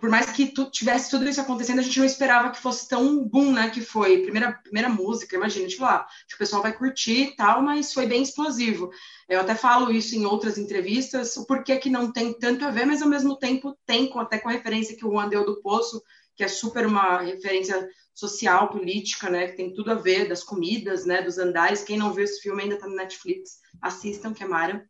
por 0.00 0.08
mais 0.08 0.30
que 0.30 0.46
tu, 0.46 0.70
tivesse 0.70 1.10
tudo 1.10 1.28
isso 1.28 1.40
acontecendo, 1.40 1.80
a 1.80 1.82
gente 1.82 1.98
não 1.98 2.06
esperava 2.06 2.50
que 2.50 2.60
fosse 2.60 2.88
tão 2.88 3.24
boom, 3.24 3.52
né? 3.52 3.70
Que 3.70 3.80
foi. 3.80 4.22
Primeira, 4.22 4.52
primeira 4.52 4.88
música, 4.88 5.36
imagina, 5.36 5.66
tipo, 5.66 5.82
lá, 5.82 5.96
ah, 5.96 6.08
o 6.34 6.38
pessoal 6.38 6.62
vai 6.62 6.72
curtir 6.72 7.22
e 7.22 7.36
tal, 7.36 7.62
mas 7.62 7.92
foi 7.92 8.06
bem 8.06 8.22
explosivo. 8.22 8.90
Eu 9.28 9.40
até 9.40 9.54
falo 9.54 9.92
isso 9.92 10.14
em 10.14 10.24
outras 10.24 10.56
entrevistas, 10.56 11.36
o 11.36 11.46
porquê 11.46 11.76
que 11.76 11.90
não 11.90 12.12
tem 12.12 12.32
tanto 12.32 12.64
a 12.64 12.70
ver, 12.70 12.86
mas 12.86 13.02
ao 13.02 13.08
mesmo 13.08 13.36
tempo 13.36 13.76
tem, 13.84 14.10
até 14.16 14.38
com 14.38 14.48
a 14.48 14.52
referência 14.52 14.96
que 14.96 15.04
o 15.04 15.10
Juan 15.10 15.28
deu 15.28 15.44
do 15.44 15.60
Poço, 15.60 16.02
que 16.36 16.44
é 16.44 16.48
super 16.48 16.86
uma 16.86 17.20
referência 17.20 17.88
social, 18.14 18.68
política, 18.68 19.28
né? 19.28 19.48
Que 19.48 19.56
tem 19.56 19.74
tudo 19.74 19.90
a 19.90 19.94
ver, 19.94 20.28
das 20.28 20.44
comidas, 20.44 21.04
né? 21.04 21.22
Dos 21.22 21.38
andares. 21.38 21.82
Quem 21.82 21.96
não 21.96 22.12
viu 22.12 22.24
esse 22.24 22.40
filme 22.40 22.62
ainda 22.62 22.78
tá 22.78 22.86
no 22.86 22.94
Netflix, 22.94 23.58
assistam, 23.82 24.32
que 24.32 24.44
é 24.44 24.46
Mara. 24.46 24.88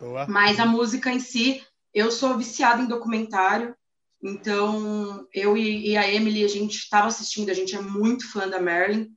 Boa. 0.00 0.26
Mas 0.28 0.58
a 0.58 0.66
música 0.66 1.12
em 1.12 1.20
si, 1.20 1.62
eu 1.94 2.10
sou 2.10 2.36
viciada 2.36 2.82
em 2.82 2.86
documentário, 2.86 3.74
então, 4.22 5.26
eu 5.32 5.56
e, 5.56 5.90
e 5.90 5.96
a 5.96 6.12
Emily, 6.12 6.44
a 6.44 6.48
gente 6.48 6.76
estava 6.76 7.06
assistindo, 7.06 7.50
a 7.50 7.54
gente 7.54 7.74
é 7.74 7.80
muito 7.80 8.30
fã 8.30 8.48
da 8.48 8.60
Marilyn, 8.60 9.08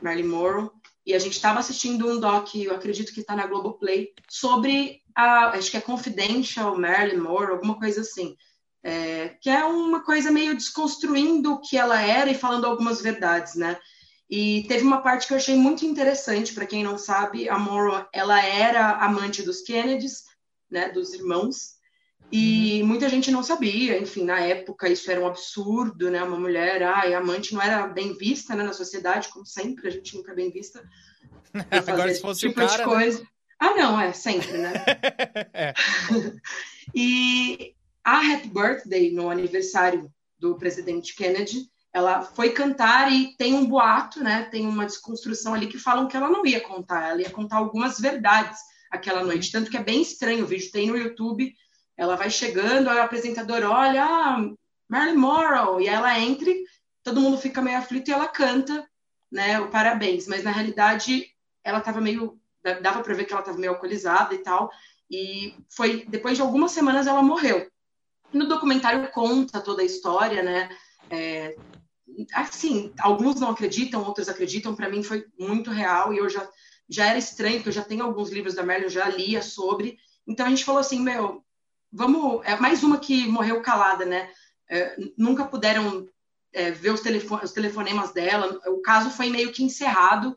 Marilyn 0.00 0.28
Monroe, 0.28 0.70
e 1.04 1.14
a 1.14 1.18
gente 1.18 1.34
estava 1.34 1.58
assistindo 1.58 2.08
um 2.08 2.18
doc, 2.18 2.54
eu 2.54 2.74
acredito 2.74 3.12
que 3.12 3.20
está 3.20 3.34
na 3.34 3.46
Globoplay, 3.46 4.12
sobre 4.28 5.00
a, 5.14 5.50
acho 5.50 5.70
que 5.70 5.76
é 5.76 5.80
Confidential 5.80 6.78
Marilyn 6.78 7.20
Monroe, 7.20 7.52
alguma 7.52 7.78
coisa 7.78 8.00
assim, 8.02 8.36
é, 8.82 9.30
que 9.40 9.50
é 9.50 9.64
uma 9.64 10.04
coisa 10.04 10.30
meio 10.30 10.54
desconstruindo 10.54 11.54
o 11.54 11.60
que 11.60 11.76
ela 11.76 12.00
era 12.00 12.30
e 12.30 12.34
falando 12.34 12.66
algumas 12.66 13.00
verdades, 13.00 13.56
né? 13.56 13.78
E 14.28 14.64
teve 14.68 14.84
uma 14.84 15.02
parte 15.02 15.26
que 15.26 15.32
eu 15.32 15.36
achei 15.36 15.56
muito 15.56 15.84
interessante, 15.84 16.52
para 16.52 16.66
quem 16.66 16.82
não 16.82 16.98
sabe, 16.98 17.48
a 17.48 17.58
Monroe, 17.58 18.06
ela 18.12 18.44
era 18.44 18.96
amante 18.98 19.42
dos 19.42 19.62
Kennedys, 19.62 20.24
né, 20.70 20.88
dos 20.90 21.14
irmãos, 21.14 21.75
e 22.30 22.80
uhum. 22.80 22.88
muita 22.88 23.08
gente 23.08 23.30
não 23.30 23.42
sabia, 23.42 23.98
enfim, 23.98 24.24
na 24.24 24.40
época 24.40 24.88
isso 24.88 25.10
era 25.10 25.20
um 25.20 25.26
absurdo, 25.26 26.10
né? 26.10 26.22
Uma 26.22 26.38
mulher, 26.38 26.82
ai, 26.82 27.14
amante 27.14 27.54
não 27.54 27.62
era 27.62 27.86
bem 27.86 28.16
vista 28.16 28.54
né, 28.54 28.64
na 28.64 28.72
sociedade, 28.72 29.28
como 29.28 29.46
sempre, 29.46 29.86
a 29.86 29.90
gente 29.90 30.16
nunca 30.16 30.32
é 30.32 30.34
bem 30.34 30.50
vista. 30.50 30.82
Agora, 31.86 32.12
se 32.12 32.20
fosse 32.20 32.40
tipo 32.40 32.60
o 32.60 32.66
cara, 32.66 32.72
de 32.72 32.78
né? 32.78 32.84
coisa. 32.84 33.20
Né? 33.20 33.26
Ah, 33.58 33.74
não, 33.74 34.00
é 34.00 34.12
sempre, 34.12 34.58
né? 34.58 34.72
é. 35.54 35.72
e 36.94 37.74
a 38.04 38.18
Happy 38.18 38.48
Birthday, 38.48 39.10
no 39.12 39.30
aniversário 39.30 40.10
do 40.38 40.56
presidente 40.56 41.14
Kennedy, 41.14 41.70
ela 41.92 42.22
foi 42.22 42.50
cantar 42.50 43.10
e 43.10 43.36
tem 43.36 43.54
um 43.54 43.66
boato, 43.66 44.22
né? 44.22 44.48
Tem 44.50 44.66
uma 44.66 44.84
desconstrução 44.84 45.54
ali 45.54 45.66
que 45.66 45.78
falam 45.78 46.08
que 46.08 46.16
ela 46.16 46.28
não 46.28 46.44
ia 46.44 46.60
contar, 46.60 47.10
ela 47.10 47.22
ia 47.22 47.30
contar 47.30 47.56
algumas 47.56 47.98
verdades 47.98 48.58
aquela 48.90 49.24
noite. 49.24 49.50
Tanto 49.50 49.70
que 49.70 49.76
é 49.76 49.82
bem 49.82 50.02
estranho, 50.02 50.44
o 50.44 50.46
vídeo 50.46 50.70
tem 50.70 50.88
no 50.88 50.96
YouTube 50.96 51.54
ela 51.96 52.16
vai 52.16 52.30
chegando, 52.30 52.90
aí 52.90 52.98
o 52.98 53.02
apresentador 53.02 53.62
olha, 53.64 54.04
ah, 54.04 54.50
Marilyn 54.88 55.16
Monroe, 55.16 55.84
e 55.84 55.88
ela 55.88 56.18
entra, 56.18 56.52
todo 57.02 57.20
mundo 57.20 57.38
fica 57.38 57.62
meio 57.62 57.78
aflito 57.78 58.08
e 58.08 58.12
ela 58.12 58.28
canta, 58.28 58.86
né, 59.30 59.58
o 59.60 59.68
parabéns, 59.68 60.26
mas 60.26 60.44
na 60.44 60.50
realidade 60.50 61.26
ela 61.64 61.78
estava 61.78 62.00
meio, 62.00 62.38
dava 62.82 63.02
para 63.02 63.14
ver 63.14 63.24
que 63.24 63.32
ela 63.32 63.40
estava 63.40 63.58
meio 63.58 63.72
alcoolizada 63.72 64.34
e 64.34 64.38
tal, 64.38 64.70
e 65.10 65.54
foi 65.68 66.04
depois 66.06 66.36
de 66.36 66.42
algumas 66.42 66.72
semanas 66.72 67.06
ela 67.06 67.22
morreu. 67.22 67.70
No 68.32 68.46
documentário 68.46 69.08
conta 69.10 69.60
toda 69.60 69.82
a 69.82 69.86
história, 69.86 70.42
né, 70.42 70.68
é, 71.10 71.56
assim, 72.34 72.92
alguns 73.00 73.40
não 73.40 73.50
acreditam, 73.50 74.04
outros 74.04 74.28
acreditam, 74.28 74.74
para 74.74 74.88
mim 74.88 75.02
foi 75.02 75.26
muito 75.38 75.70
real 75.70 76.12
e 76.12 76.18
eu 76.18 76.28
já 76.28 76.46
já 76.88 77.06
era 77.06 77.18
estranho, 77.18 77.56
porque 77.56 77.70
eu 77.70 77.72
já 77.72 77.82
tenho 77.82 78.04
alguns 78.04 78.30
livros 78.30 78.54
da 78.54 78.62
Marilyn, 78.62 78.86
eu 78.86 78.90
já 78.90 79.08
lia 79.08 79.42
sobre, 79.42 79.98
então 80.24 80.46
a 80.46 80.48
gente 80.48 80.64
falou 80.64 80.80
assim, 80.80 81.00
meu, 81.00 81.44
vamos. 81.96 82.42
É 82.44 82.54
mais 82.56 82.84
uma 82.84 82.98
que 82.98 83.26
morreu 83.26 83.62
calada, 83.62 84.04
né? 84.04 84.30
É, 84.68 84.96
nunca 85.16 85.44
puderam 85.44 86.06
é, 86.52 86.70
ver 86.70 86.90
os, 86.90 87.00
telefone, 87.00 87.44
os 87.44 87.52
telefonemas 87.52 88.12
dela. 88.12 88.60
O 88.66 88.80
caso 88.82 89.10
foi 89.10 89.30
meio 89.30 89.52
que 89.52 89.64
encerrado, 89.64 90.36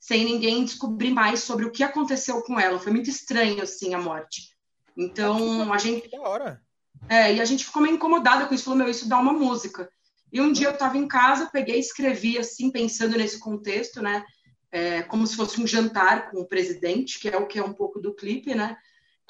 sem 0.00 0.24
ninguém 0.24 0.64
descobrir 0.64 1.10
mais 1.10 1.40
sobre 1.40 1.66
o 1.66 1.70
que 1.70 1.84
aconteceu 1.84 2.42
com 2.42 2.58
ela. 2.58 2.78
Foi 2.78 2.90
muito 2.90 3.10
estranho, 3.10 3.62
assim, 3.62 3.94
a 3.94 3.98
morte. 4.00 4.54
Então, 4.96 5.72
a 5.72 5.78
gente. 5.78 6.08
Da 6.10 6.22
hora. 6.22 6.62
É, 7.08 7.34
e 7.34 7.40
a 7.40 7.44
gente 7.44 7.66
ficou 7.66 7.82
meio 7.82 7.96
incomodada 7.96 8.46
com 8.46 8.54
isso, 8.54 8.64
falou, 8.64 8.78
meu, 8.78 8.88
isso 8.88 9.08
dá 9.08 9.18
uma 9.18 9.32
música. 9.32 9.90
E 10.32 10.40
um 10.40 10.50
dia 10.50 10.68
eu 10.68 10.72
estava 10.72 10.96
em 10.96 11.06
casa, 11.06 11.50
peguei 11.52 11.76
e 11.76 11.80
escrevi, 11.80 12.38
assim, 12.38 12.70
pensando 12.70 13.16
nesse 13.16 13.38
contexto, 13.38 14.00
né? 14.00 14.24
É, 14.72 15.02
como 15.02 15.26
se 15.26 15.36
fosse 15.36 15.60
um 15.60 15.66
jantar 15.66 16.30
com 16.30 16.40
o 16.40 16.48
presidente, 16.48 17.20
que 17.20 17.28
é 17.28 17.36
o 17.36 17.46
que 17.46 17.58
é 17.58 17.64
um 17.64 17.74
pouco 17.74 18.00
do 18.00 18.14
clipe, 18.14 18.54
né? 18.54 18.76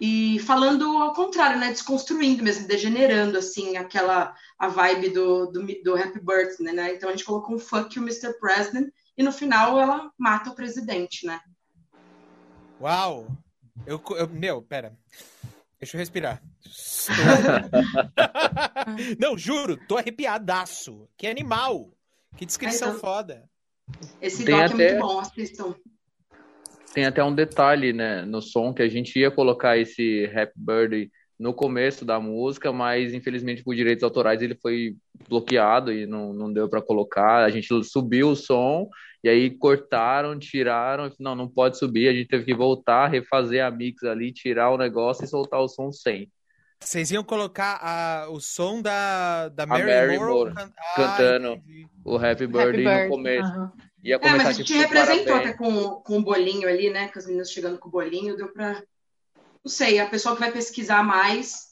E 0.00 0.38
falando 0.40 0.84
ao 0.98 1.12
contrário, 1.12 1.58
né, 1.58 1.70
desconstruindo 1.70 2.42
mesmo, 2.42 2.66
degenerando 2.66 3.38
assim 3.38 3.76
aquela 3.76 4.34
a 4.58 4.68
vibe 4.68 5.10
do, 5.10 5.46
do, 5.46 5.66
do 5.82 5.94
Happy 5.94 6.20
Birthday, 6.20 6.74
né? 6.74 6.94
Então 6.94 7.08
a 7.08 7.12
gente 7.12 7.24
colocou 7.24 7.54
um 7.54 7.58
fuck 7.58 7.96
you 7.96 8.02
Mr. 8.02 8.38
President 8.40 8.92
e 9.16 9.22
no 9.22 9.32
final 9.32 9.80
ela 9.80 10.10
mata 10.18 10.50
o 10.50 10.54
presidente, 10.54 11.26
né? 11.26 11.40
Uau! 12.80 13.28
Eu, 13.86 14.02
eu 14.16 14.28
meu, 14.28 14.62
pera. 14.62 14.96
Deixa 15.78 15.96
eu 15.96 15.98
respirar. 15.98 16.42
Não, 19.18 19.36
juro, 19.36 19.76
tô 19.86 19.96
arrepiadaço. 19.96 21.08
Que 21.16 21.26
animal. 21.26 21.90
Que 22.36 22.46
descrição 22.46 22.88
então, 22.88 23.00
foda. 23.00 23.48
Esse 24.20 24.44
Tem 24.44 24.54
doc 24.54 24.72
até... 24.72 24.88
é 24.88 24.92
muito 24.94 25.06
bom, 25.06 25.20
assistam 25.20 25.74
tem 26.94 27.04
até 27.04 27.22
um 27.24 27.34
detalhe, 27.34 27.92
né, 27.92 28.22
no 28.22 28.40
som 28.40 28.72
que 28.72 28.80
a 28.80 28.88
gente 28.88 29.18
ia 29.18 29.30
colocar 29.30 29.76
esse 29.76 30.30
Happy 30.34 30.52
Birthday 30.56 31.10
no 31.38 31.52
começo 31.52 32.04
da 32.04 32.20
música, 32.20 32.72
mas 32.72 33.12
infelizmente 33.12 33.64
por 33.64 33.74
direitos 33.74 34.04
autorais 34.04 34.40
ele 34.40 34.54
foi 34.54 34.96
bloqueado 35.28 35.92
e 35.92 36.06
não, 36.06 36.32
não 36.32 36.52
deu 36.52 36.68
para 36.68 36.80
colocar. 36.80 37.44
A 37.44 37.50
gente 37.50 37.68
subiu 37.82 38.28
o 38.30 38.36
som 38.36 38.88
e 39.24 39.28
aí 39.28 39.50
cortaram, 39.50 40.38
tiraram, 40.38 41.10
não, 41.18 41.34
não 41.34 41.48
pode 41.48 41.76
subir. 41.76 42.08
A 42.08 42.12
gente 42.12 42.28
teve 42.28 42.44
que 42.44 42.54
voltar, 42.54 43.08
refazer 43.08 43.64
a 43.64 43.70
mix 43.70 44.04
ali, 44.04 44.32
tirar 44.32 44.70
o 44.70 44.78
negócio 44.78 45.24
e 45.24 45.28
soltar 45.28 45.60
o 45.60 45.68
som 45.68 45.90
sem. 45.90 46.30
Vocês 46.78 47.10
iam 47.10 47.24
colocar 47.24 47.80
a, 47.82 48.28
o 48.30 48.40
som 48.40 48.80
da, 48.80 49.48
da 49.48 49.66
Mary, 49.66 49.84
Mary 49.84 50.18
Moore, 50.18 50.54
can... 50.54 50.70
cantando 50.94 51.54
ah, 51.54 51.88
o 52.04 52.16
Happy 52.16 52.46
Birthday 52.46 52.86
Happy 52.86 53.04
no 53.04 53.08
começo. 53.08 53.58
Uhum. 53.58 53.70
Ia 54.04 54.18
é, 54.20 54.30
mas 54.32 54.46
a 54.46 54.52
gente 54.52 54.74
representou 54.74 55.34
até 55.34 55.54
com, 55.54 55.92
com 56.02 56.18
o 56.18 56.22
bolinho 56.22 56.68
ali, 56.68 56.90
né? 56.90 57.08
Com 57.08 57.18
as 57.18 57.26
meninas 57.26 57.50
chegando 57.50 57.78
com 57.78 57.88
o 57.88 57.90
bolinho, 57.90 58.36
deu 58.36 58.52
para 58.52 58.84
Não 59.64 59.70
sei, 59.70 59.98
a 59.98 60.06
pessoa 60.06 60.34
que 60.34 60.42
vai 60.42 60.52
pesquisar 60.52 61.02
mais, 61.02 61.68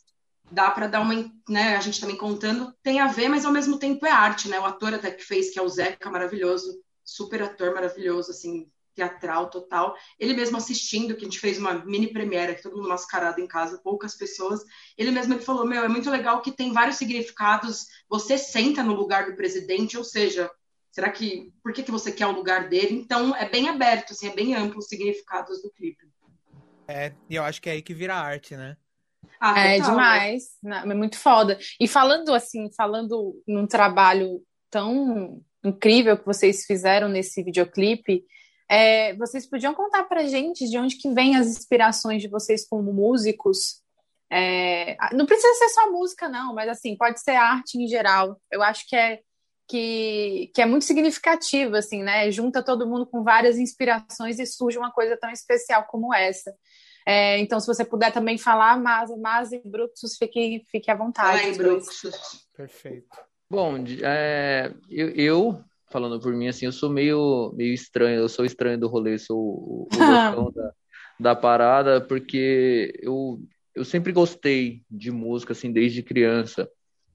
dá 0.51 0.70
para 0.70 0.87
dar 0.87 1.01
uma. 1.01 1.14
Né, 1.47 1.76
a 1.76 1.80
gente 1.80 2.01
também 2.01 2.16
contando, 2.16 2.74
tem 2.83 3.01
a 3.01 3.07
ver, 3.07 3.28
mas 3.28 3.45
ao 3.45 3.53
mesmo 3.53 3.78
tempo 3.78 4.07
é 4.07 4.11
arte, 4.11 4.49
né? 4.49 4.59
O 4.59 4.64
ator 4.64 4.95
até 4.95 5.11
que 5.11 5.22
fez, 5.22 5.51
que 5.51 5.59
é 5.59 5.62
o 5.62 5.68
Zeca, 5.68 6.11
maravilhoso, 6.11 6.80
super 7.05 7.43
ator 7.43 7.74
maravilhoso, 7.74 8.30
assim, 8.30 8.66
teatral 8.95 9.51
total. 9.51 9.95
Ele 10.18 10.33
mesmo 10.33 10.57
assistindo, 10.57 11.14
que 11.14 11.20
a 11.20 11.24
gente 11.24 11.39
fez 11.39 11.59
uma 11.59 11.85
mini 11.85 12.14
premiere, 12.14 12.62
todo 12.62 12.76
mundo 12.76 12.89
mascarado 12.89 13.43
em 13.43 13.47
casa, 13.47 13.83
poucas 13.85 14.14
pessoas. 14.14 14.62
Ele 14.97 15.11
mesmo 15.11 15.35
ele 15.35 15.43
falou: 15.43 15.66
Meu, 15.66 15.85
é 15.85 15.89
muito 15.89 16.11
legal 16.11 16.41
que 16.41 16.51
tem 16.51 16.72
vários 16.72 16.97
significados. 16.97 17.89
Você 18.09 18.39
senta 18.39 18.83
no 18.83 18.95
lugar 18.95 19.26
do 19.26 19.37
presidente, 19.37 19.99
ou 19.99 20.05
seja, 20.05 20.51
será 20.93 21.11
que. 21.11 21.53
Por 21.62 21.72
que, 21.72 21.82
que 21.82 21.90
você 21.90 22.12
quer 22.12 22.26
o 22.26 22.32
lugar 22.32 22.68
dele? 22.68 22.95
Então, 22.95 23.34
é 23.34 23.49
bem 23.49 23.68
aberto, 23.68 24.12
assim, 24.12 24.28
é 24.28 24.34
bem 24.34 24.55
amplo 24.55 24.78
os 24.78 24.86
significados 24.86 25.61
do 25.62 25.70
clipe. 25.70 26.07
É, 26.86 27.12
e 27.28 27.34
eu 27.34 27.43
acho 27.43 27.61
que 27.61 27.68
é 27.68 27.72
aí 27.72 27.82
que 27.82 27.95
vira 27.95 28.14
arte, 28.14 28.57
né? 28.57 28.76
Ah, 29.40 29.59
é 29.59 29.78
total, 29.78 29.90
demais, 29.90 30.45
né? 30.62 30.82
é 30.84 30.95
muito 30.95 31.18
foda. 31.18 31.59
E 31.80 31.88
falando 31.88 32.32
assim, 32.32 32.70
falando 32.76 33.43
num 33.47 33.66
trabalho 33.66 34.40
tão 34.70 35.43
incrível 35.64 36.16
que 36.16 36.26
vocês 36.26 36.64
fizeram 36.64 37.09
nesse 37.09 37.43
videoclipe, 37.43 38.24
é, 38.68 39.14
vocês 39.16 39.47
podiam 39.47 39.74
contar 39.74 40.05
pra 40.05 40.26
gente 40.26 40.68
de 40.68 40.78
onde 40.78 40.97
que 40.97 41.12
vem 41.12 41.36
as 41.36 41.47
inspirações 41.47 42.22
de 42.22 42.28
vocês 42.28 42.66
como 42.68 42.93
músicos? 42.93 43.82
É, 44.30 44.97
não 45.12 45.26
precisa 45.26 45.53
ser 45.55 45.68
só 45.70 45.90
música, 45.90 46.28
não, 46.28 46.55
mas 46.55 46.68
assim, 46.68 46.97
pode 46.97 47.20
ser 47.20 47.32
arte 47.32 47.78
em 47.78 47.86
geral. 47.86 48.40
Eu 48.51 48.62
acho 48.62 48.88
que 48.88 48.97
é 48.97 49.20
que, 49.68 50.50
que 50.54 50.60
é 50.62 50.66
muito 50.66 50.84
significativo, 50.84 51.76
assim, 51.76 52.02
né? 52.02 52.30
Junta 52.30 52.62
todo 52.62 52.86
mundo 52.86 53.06
com 53.06 53.22
várias 53.22 53.58
inspirações 53.58 54.38
e 54.38 54.46
surge 54.46 54.78
uma 54.78 54.90
coisa 54.90 55.16
tão 55.16 55.30
especial 55.30 55.84
como 55.88 56.14
essa. 56.14 56.52
É, 57.06 57.38
então, 57.38 57.58
se 57.58 57.66
você 57.66 57.84
puder 57.84 58.12
também 58.12 58.38
falar, 58.38 58.78
mas, 58.78 59.10
mas 59.18 59.52
e 59.52 59.60
Bruxus, 59.64 60.16
fique, 60.16 60.62
fique 60.70 60.90
à 60.90 60.94
vontade. 60.94 61.42
Ai, 61.42 61.52
Bruxus. 61.52 62.46
Perfeito. 62.56 63.08
Bom, 63.50 63.76
é, 64.02 64.72
eu, 64.88 65.08
eu, 65.10 65.64
falando 65.90 66.20
por 66.20 66.32
mim, 66.32 66.48
assim, 66.48 66.66
eu 66.66 66.72
sou 66.72 66.88
meio, 66.88 67.52
meio 67.54 67.74
estranho, 67.74 68.20
eu 68.20 68.28
sou 68.28 68.44
estranho 68.44 68.78
do 68.78 68.88
rolê, 68.88 69.18
sou 69.18 69.38
o, 69.38 69.88
o 69.90 69.90
da, 70.52 70.72
da 71.20 71.36
parada, 71.36 72.00
porque 72.00 72.92
eu, 73.02 73.40
eu 73.74 73.84
sempre 73.84 74.12
gostei 74.12 74.82
de 74.90 75.10
música, 75.10 75.52
assim, 75.52 75.72
desde 75.72 76.02
criança. 76.02 76.68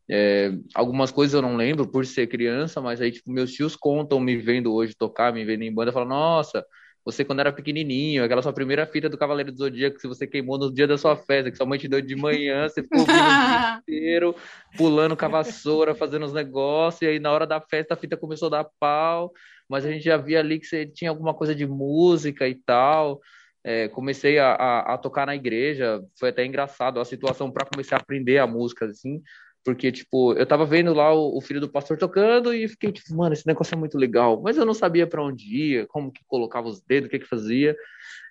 É, 0.10 0.52
algumas 0.74 1.12
coisas 1.12 1.34
eu 1.34 1.42
não 1.42 1.58
lembro 1.58 1.88
por 1.88 2.06
ser 2.06 2.28
criança, 2.28 2.80
mas 2.80 3.02
aí, 3.02 3.12
tipo, 3.12 3.32
meus 3.32 3.52
tios 3.52 3.76
contam 3.76 4.20
me 4.20 4.38
vendo 4.38 4.74
hoje 4.74 4.96
tocar, 4.96 5.34
me 5.34 5.44
vendo 5.44 5.64
em 5.64 5.74
banda, 5.74 5.92
falam, 5.92 6.08
nossa, 6.08 6.66
você 7.08 7.24
quando 7.24 7.40
era 7.40 7.54
pequenininho, 7.54 8.24
aquela 8.24 8.42
sua 8.42 8.52
primeira 8.52 8.86
fita 8.86 9.08
do 9.08 9.18
Cavaleiro 9.18 9.50
do 9.50 9.58
Zodíaco 9.58 9.98
que 9.98 10.08
você 10.10 10.28
queimou 10.28 10.58
no 10.58 10.74
dia 10.74 10.86
da 10.86 10.98
sua 10.98 11.16
festa, 11.16 11.50
que 11.50 11.56
sua 11.56 11.66
mãe 11.66 11.80
te 11.80 11.88
deu 11.88 12.02
de 12.02 12.16
manhã, 12.18 12.68
você 12.68 12.84
ficou 12.84 13.02
o 13.02 13.06
dia 13.06 13.16
inteiro 13.80 14.36
pulando 14.76 15.16
com 15.16 15.26
a 15.26 15.30
vassoura, 15.30 15.96
fazendo 15.96 16.26
os 16.26 16.34
negócios, 16.34 17.02
e 17.02 17.08
aí 17.08 17.20
na 17.20 17.32
hora 17.32 17.48
da 17.48 17.62
festa 17.62 17.94
a 17.94 17.98
fita 17.98 18.18
começou 18.18 18.48
a 18.48 18.62
dar 18.62 18.70
pau, 18.78 19.32
mas 19.70 19.86
a 19.86 19.92
gente 19.92 20.04
já 20.04 20.18
via 20.18 20.42
ali 20.42 20.60
que 20.60 20.66
você 20.66 20.86
tinha 20.86 21.10
alguma 21.10 21.34
coisa 21.34 21.56
de 21.56 21.66
música 21.66 22.46
e 22.46 22.56
tal. 22.56 23.22
É, 23.64 23.88
comecei 23.88 24.38
a, 24.38 24.52
a, 24.54 24.94
a, 24.94 24.98
tocar 24.98 25.26
na 25.26 25.36
igreja, 25.36 26.02
foi 26.18 26.30
até 26.30 26.46
engraçado 26.46 27.00
a 27.00 27.06
situação 27.06 27.52
para 27.52 27.66
começar 27.66 27.98
a 27.98 28.00
aprender 28.00 28.38
a 28.38 28.48
música, 28.48 28.86
assim, 28.86 29.22
porque, 29.68 29.92
tipo, 29.92 30.32
eu 30.32 30.46
tava 30.46 30.66
vendo 30.66 30.94
lá 30.94 31.14
o, 31.14 31.38
o, 31.38 31.42
filho 31.42 31.60
do 31.60 31.68
pastor 31.68 31.98
tocando 31.98 32.54
e 32.54 32.70
fiquei, 32.70 32.90
tipo, 32.90 33.14
mano, 33.14 33.34
esse 33.34 33.46
negócio 33.46 33.76
é 33.76 33.78
muito 33.78 33.98
legal. 33.98 34.42
Mas 34.42 34.56
eu 34.56 34.66
não 34.66 34.74
sabia 34.74 35.06
para 35.06 35.22
onde 35.22 35.44
ia, 35.44 35.88
como 35.88 36.10
que 36.10 36.24
colocava 36.26 36.70
os 36.70 36.80
dedos, 36.80 37.08
o 37.08 37.10
que 37.10 37.20
que 37.20 37.28
fazia. 37.28 37.76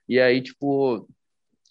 E 0.08 0.18
aí, 0.18 0.40
tipo, 0.40 1.06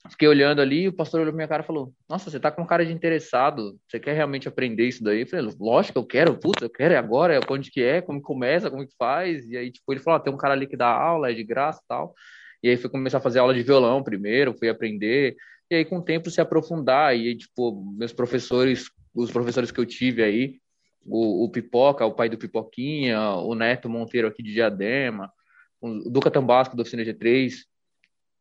fiquei 0.07 0.28
olhando 0.28 0.61
ali 0.61 0.84
e 0.84 0.88
o 0.88 0.93
pastor 0.93 1.22
olhou 1.22 1.34
pra 1.34 1.38
minha 1.38 1.47
cara 1.47 1.63
e 1.63 1.66
falou: 1.66 1.91
Nossa, 2.07 2.30
você 2.30 2.39
tá 2.39 2.51
com 2.51 2.63
cara 2.63 2.86
de 2.86 2.93
interessado, 2.93 3.76
você 3.88 3.99
quer 3.99 4.13
realmente 4.13 4.47
aprender 4.47 4.88
isso 4.88 5.03
daí? 5.03 5.22
Eu 5.22 5.28
falei: 5.28 5.51
Lógico, 5.59 5.97
eu 5.97 6.05
quero, 6.05 6.38
puta, 6.38 6.66
eu 6.66 6.70
quero, 6.70 6.93
é 6.93 6.97
agora, 6.97 7.34
é 7.34 7.39
onde 7.49 7.72
que 7.72 7.82
é, 7.82 8.01
como 8.01 8.20
que 8.20 8.26
começa, 8.26 8.70
como 8.70 8.86
que 8.86 8.93
faz. 8.99 9.49
E 9.49 9.57
aí, 9.57 9.72
tipo, 9.72 9.91
ele 9.91 9.99
falou: 9.99 10.20
ah, 10.20 10.24
tem 10.24 10.32
um 10.32 10.38
cara 10.38 10.53
ali 10.53 10.68
que 10.68 10.78
dá 10.78 10.89
aula, 10.89 11.32
é 11.32 11.34
de 11.34 11.43
graça 11.43 11.82
e 11.84 11.88
tal. 11.88 12.13
E 12.61 12.70
aí 12.70 12.78
fui 12.78 12.88
começar 12.91 13.18
a 13.18 13.22
fazer 13.22 13.39
aula 13.39 13.55
de 13.55 13.63
violão 13.63 14.03
primeiro, 14.03 14.53
fui 14.53 14.70
aprender. 14.70 15.36
E 15.72 15.76
aí, 15.76 15.86
com 15.86 15.97
o 15.97 16.03
tempo, 16.03 16.30
se 16.30 16.39
aprofundar. 16.39 17.18
E 17.18 17.30
aí, 17.30 17.36
tipo, 17.36 17.84
meus 17.97 18.13
professores 18.13 18.91
os 19.16 19.32
professores 19.32 19.72
que 19.72 19.80
eu 19.80 19.86
tive 19.86 20.22
aí, 20.22 20.59
o, 21.05 21.45
o, 21.45 21.49
Pipoca, 21.49 22.05
o 22.05 22.13
pai 22.13 22.28
do 22.28 22.38
Pipoquinha, 22.38 23.32
o 23.32 23.55
Neto 23.55 23.89
Monteiro 23.89 24.28
aqui 24.28 24.43
de 24.43 24.53
Diadema, 24.53 25.32
o 25.80 26.09
Duca 26.09 26.30
Tambasco 26.30 26.76
do 26.76 26.82
Oficina 26.82 27.03
G3, 27.03 27.53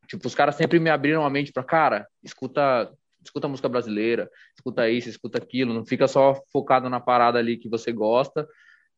tipo, 0.09 0.27
os 0.27 0.35
caras 0.35 0.57
sempre 0.57 0.81
me 0.81 0.91
abriram 0.91 1.25
a 1.25 1.31
mente 1.31 1.53
para, 1.53 1.63
cara, 1.63 2.09
escuta, 2.23 2.93
escuta 3.23 3.49
música 3.49 3.69
brasileira, 3.69 4.31
escuta 4.57 4.89
isso, 4.89 5.09
escuta 5.09 5.39
aquilo, 5.39 5.75
não 5.75 5.85
fica 5.85 6.09
só 6.09 6.35
focado 6.53 6.89
na 6.89 7.01
parada 7.01 7.39
ali 7.39 7.57
que 7.57 7.69
você 7.69 7.93
gosta, 7.93 8.49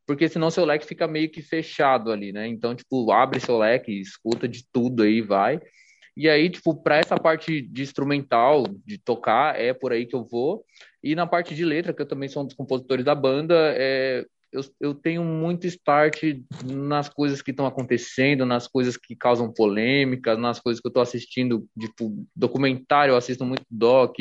porque 0.07 0.29
senão 0.29 0.51
seu 0.51 0.65
leque 0.65 0.87
fica 0.87 1.09
meio 1.09 1.29
que 1.29 1.43
fechado 1.43 2.13
ali, 2.13 2.33
né? 2.33 2.47
Então, 2.47 2.75
tipo, 2.75 3.11
abre 3.11 3.41
seu 3.41 3.59
leque, 3.59 3.91
escuta 3.93 4.47
de 4.47 4.65
tudo 4.73 5.03
aí, 5.03 5.21
vai. 5.21 5.61
E 6.17 6.29
aí, 6.29 6.49
tipo, 6.49 6.75
para 6.75 6.97
essa 6.97 7.19
parte 7.19 7.61
de 7.61 7.83
instrumental, 7.83 8.65
de 8.87 8.97
tocar, 8.97 9.61
é 9.61 9.75
por 9.75 9.93
aí 9.93 10.07
que 10.07 10.17
eu 10.17 10.25
vou. 10.25 10.65
E 11.03 11.15
na 11.15 11.27
parte 11.27 11.55
de 11.55 11.65
letra, 11.65 11.93
que 11.93 12.01
eu 12.01 12.07
também 12.07 12.29
sou 12.29 12.43
um 12.43 12.47
dos 12.47 12.55
compositores 12.55 13.05
da 13.05 13.15
banda, 13.15 13.55
é, 13.77 14.25
eu, 14.51 14.63
eu 14.81 14.95
tenho 14.95 15.23
muito 15.23 15.67
start 15.67 16.23
nas 16.65 17.09
coisas 17.09 17.43
que 17.43 17.51
estão 17.51 17.67
acontecendo, 17.67 18.47
nas 18.47 18.67
coisas 18.67 18.97
que 18.97 19.15
causam 19.15 19.53
polêmica, 19.53 20.37
nas 20.37 20.59
coisas 20.59 20.81
que 20.81 20.87
eu 20.87 20.91
estou 20.91 21.03
assistindo, 21.03 21.69
tipo, 21.79 22.27
documentário, 22.35 23.13
eu 23.13 23.17
assisto 23.17 23.45
muito 23.45 23.65
doc, 23.71 24.17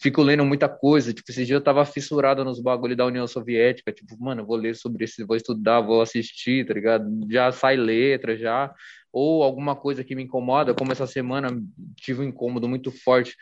fico 0.00 0.22
lendo 0.22 0.44
muita 0.44 0.68
coisa. 0.68 1.12
Tipo, 1.12 1.30
esses 1.30 1.46
dias 1.46 1.58
eu 1.58 1.64
tava 1.64 1.84
fissurado 1.84 2.44
nos 2.44 2.60
bagulho 2.60 2.96
da 2.96 3.06
União 3.06 3.26
Soviética. 3.26 3.92
Tipo, 3.92 4.16
mano, 4.18 4.46
vou 4.46 4.56
ler 4.56 4.74
sobre 4.76 5.04
isso, 5.04 5.26
vou 5.26 5.36
estudar, 5.36 5.80
vou 5.80 6.00
assistir, 6.00 6.66
tá 6.66 6.74
ligado? 6.74 7.04
Já 7.30 7.50
sai 7.52 7.76
letra, 7.76 8.36
já 8.36 8.72
ou 9.12 9.42
alguma 9.42 9.74
coisa 9.74 10.04
que 10.04 10.14
me 10.14 10.22
incomoda, 10.22 10.74
como 10.74 10.92
essa 10.92 11.06
semana 11.06 11.48
tive 11.96 12.20
um 12.20 12.24
incômodo 12.24 12.68
muito 12.68 12.92
forte 12.92 13.34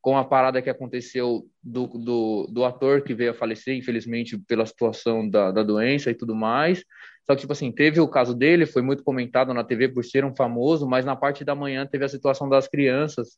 com 0.00 0.16
a 0.16 0.24
parada 0.24 0.62
que 0.62 0.70
aconteceu 0.70 1.44
do, 1.62 1.86
do, 1.86 2.46
do 2.52 2.64
ator 2.64 3.02
que 3.02 3.12
veio 3.14 3.32
a 3.32 3.34
falecer, 3.34 3.76
infelizmente, 3.76 4.38
pela 4.38 4.64
situação 4.64 5.28
da, 5.28 5.50
da 5.50 5.62
doença 5.62 6.10
e 6.10 6.14
tudo 6.14 6.34
mais. 6.34 6.84
Só 7.26 7.34
que, 7.34 7.42
tipo 7.42 7.52
assim, 7.52 7.70
teve 7.72 8.00
o 8.00 8.08
caso 8.08 8.34
dele, 8.34 8.64
foi 8.64 8.80
muito 8.80 9.02
comentado 9.02 9.52
na 9.52 9.64
TV 9.64 9.88
por 9.88 10.04
ser 10.04 10.24
um 10.24 10.34
famoso, 10.34 10.88
mas 10.88 11.04
na 11.04 11.16
parte 11.16 11.44
da 11.44 11.54
manhã 11.54 11.84
teve 11.84 12.04
a 12.04 12.08
situação 12.08 12.48
das 12.48 12.68
crianças 12.68 13.36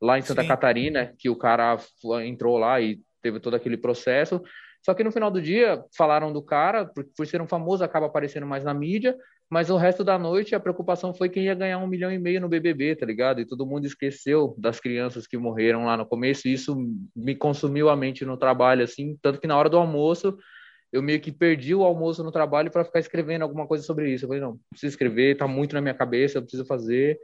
lá 0.00 0.18
em 0.18 0.22
Santa 0.22 0.42
Sim. 0.42 0.48
Catarina, 0.48 1.14
que 1.18 1.30
o 1.30 1.36
cara 1.36 1.76
entrou 2.24 2.58
lá 2.58 2.80
e 2.80 3.00
teve 3.22 3.40
todo 3.40 3.54
aquele 3.54 3.76
processo. 3.76 4.42
Só 4.84 4.94
que 4.94 5.02
no 5.02 5.10
final 5.10 5.30
do 5.30 5.42
dia 5.42 5.82
falaram 5.96 6.32
do 6.32 6.40
cara, 6.40 6.86
por, 6.86 7.04
por 7.16 7.26
ser 7.26 7.40
um 7.42 7.48
famoso, 7.48 7.82
acaba 7.82 8.06
aparecendo 8.06 8.46
mais 8.46 8.62
na 8.62 8.72
mídia, 8.72 9.16
mas 9.50 9.70
o 9.70 9.76
resto 9.76 10.04
da 10.04 10.18
noite 10.18 10.54
a 10.54 10.60
preocupação 10.60 11.14
foi 11.14 11.28
quem 11.28 11.44
ia 11.44 11.54
ganhar 11.54 11.78
um 11.78 11.86
milhão 11.86 12.12
e 12.12 12.18
meio 12.18 12.40
no 12.40 12.48
BBB, 12.48 12.96
tá 12.96 13.06
ligado? 13.06 13.40
E 13.40 13.46
todo 13.46 13.66
mundo 13.66 13.86
esqueceu 13.86 14.54
das 14.58 14.80
crianças 14.80 15.26
que 15.26 15.36
morreram 15.36 15.84
lá 15.84 15.96
no 15.96 16.06
começo. 16.06 16.46
E 16.46 16.52
isso 16.52 16.76
me 17.14 17.34
consumiu 17.34 17.88
a 17.88 17.96
mente 17.96 18.24
no 18.24 18.36
trabalho, 18.36 18.82
assim. 18.82 19.16
Tanto 19.22 19.40
que 19.40 19.46
na 19.46 19.56
hora 19.56 19.68
do 19.68 19.76
almoço, 19.76 20.36
eu 20.92 21.02
meio 21.02 21.20
que 21.20 21.30
perdi 21.30 21.74
o 21.74 21.84
almoço 21.84 22.24
no 22.24 22.32
trabalho 22.32 22.70
para 22.70 22.84
ficar 22.84 22.98
escrevendo 22.98 23.42
alguma 23.42 23.66
coisa 23.66 23.84
sobre 23.84 24.10
isso. 24.10 24.24
Eu 24.24 24.28
falei, 24.28 24.42
não, 24.42 24.58
preciso 24.70 24.90
escrever, 24.90 25.36
tá 25.36 25.46
muito 25.46 25.74
na 25.74 25.80
minha 25.80 25.94
cabeça, 25.94 26.38
eu 26.38 26.42
preciso 26.42 26.64
fazer. 26.64 27.18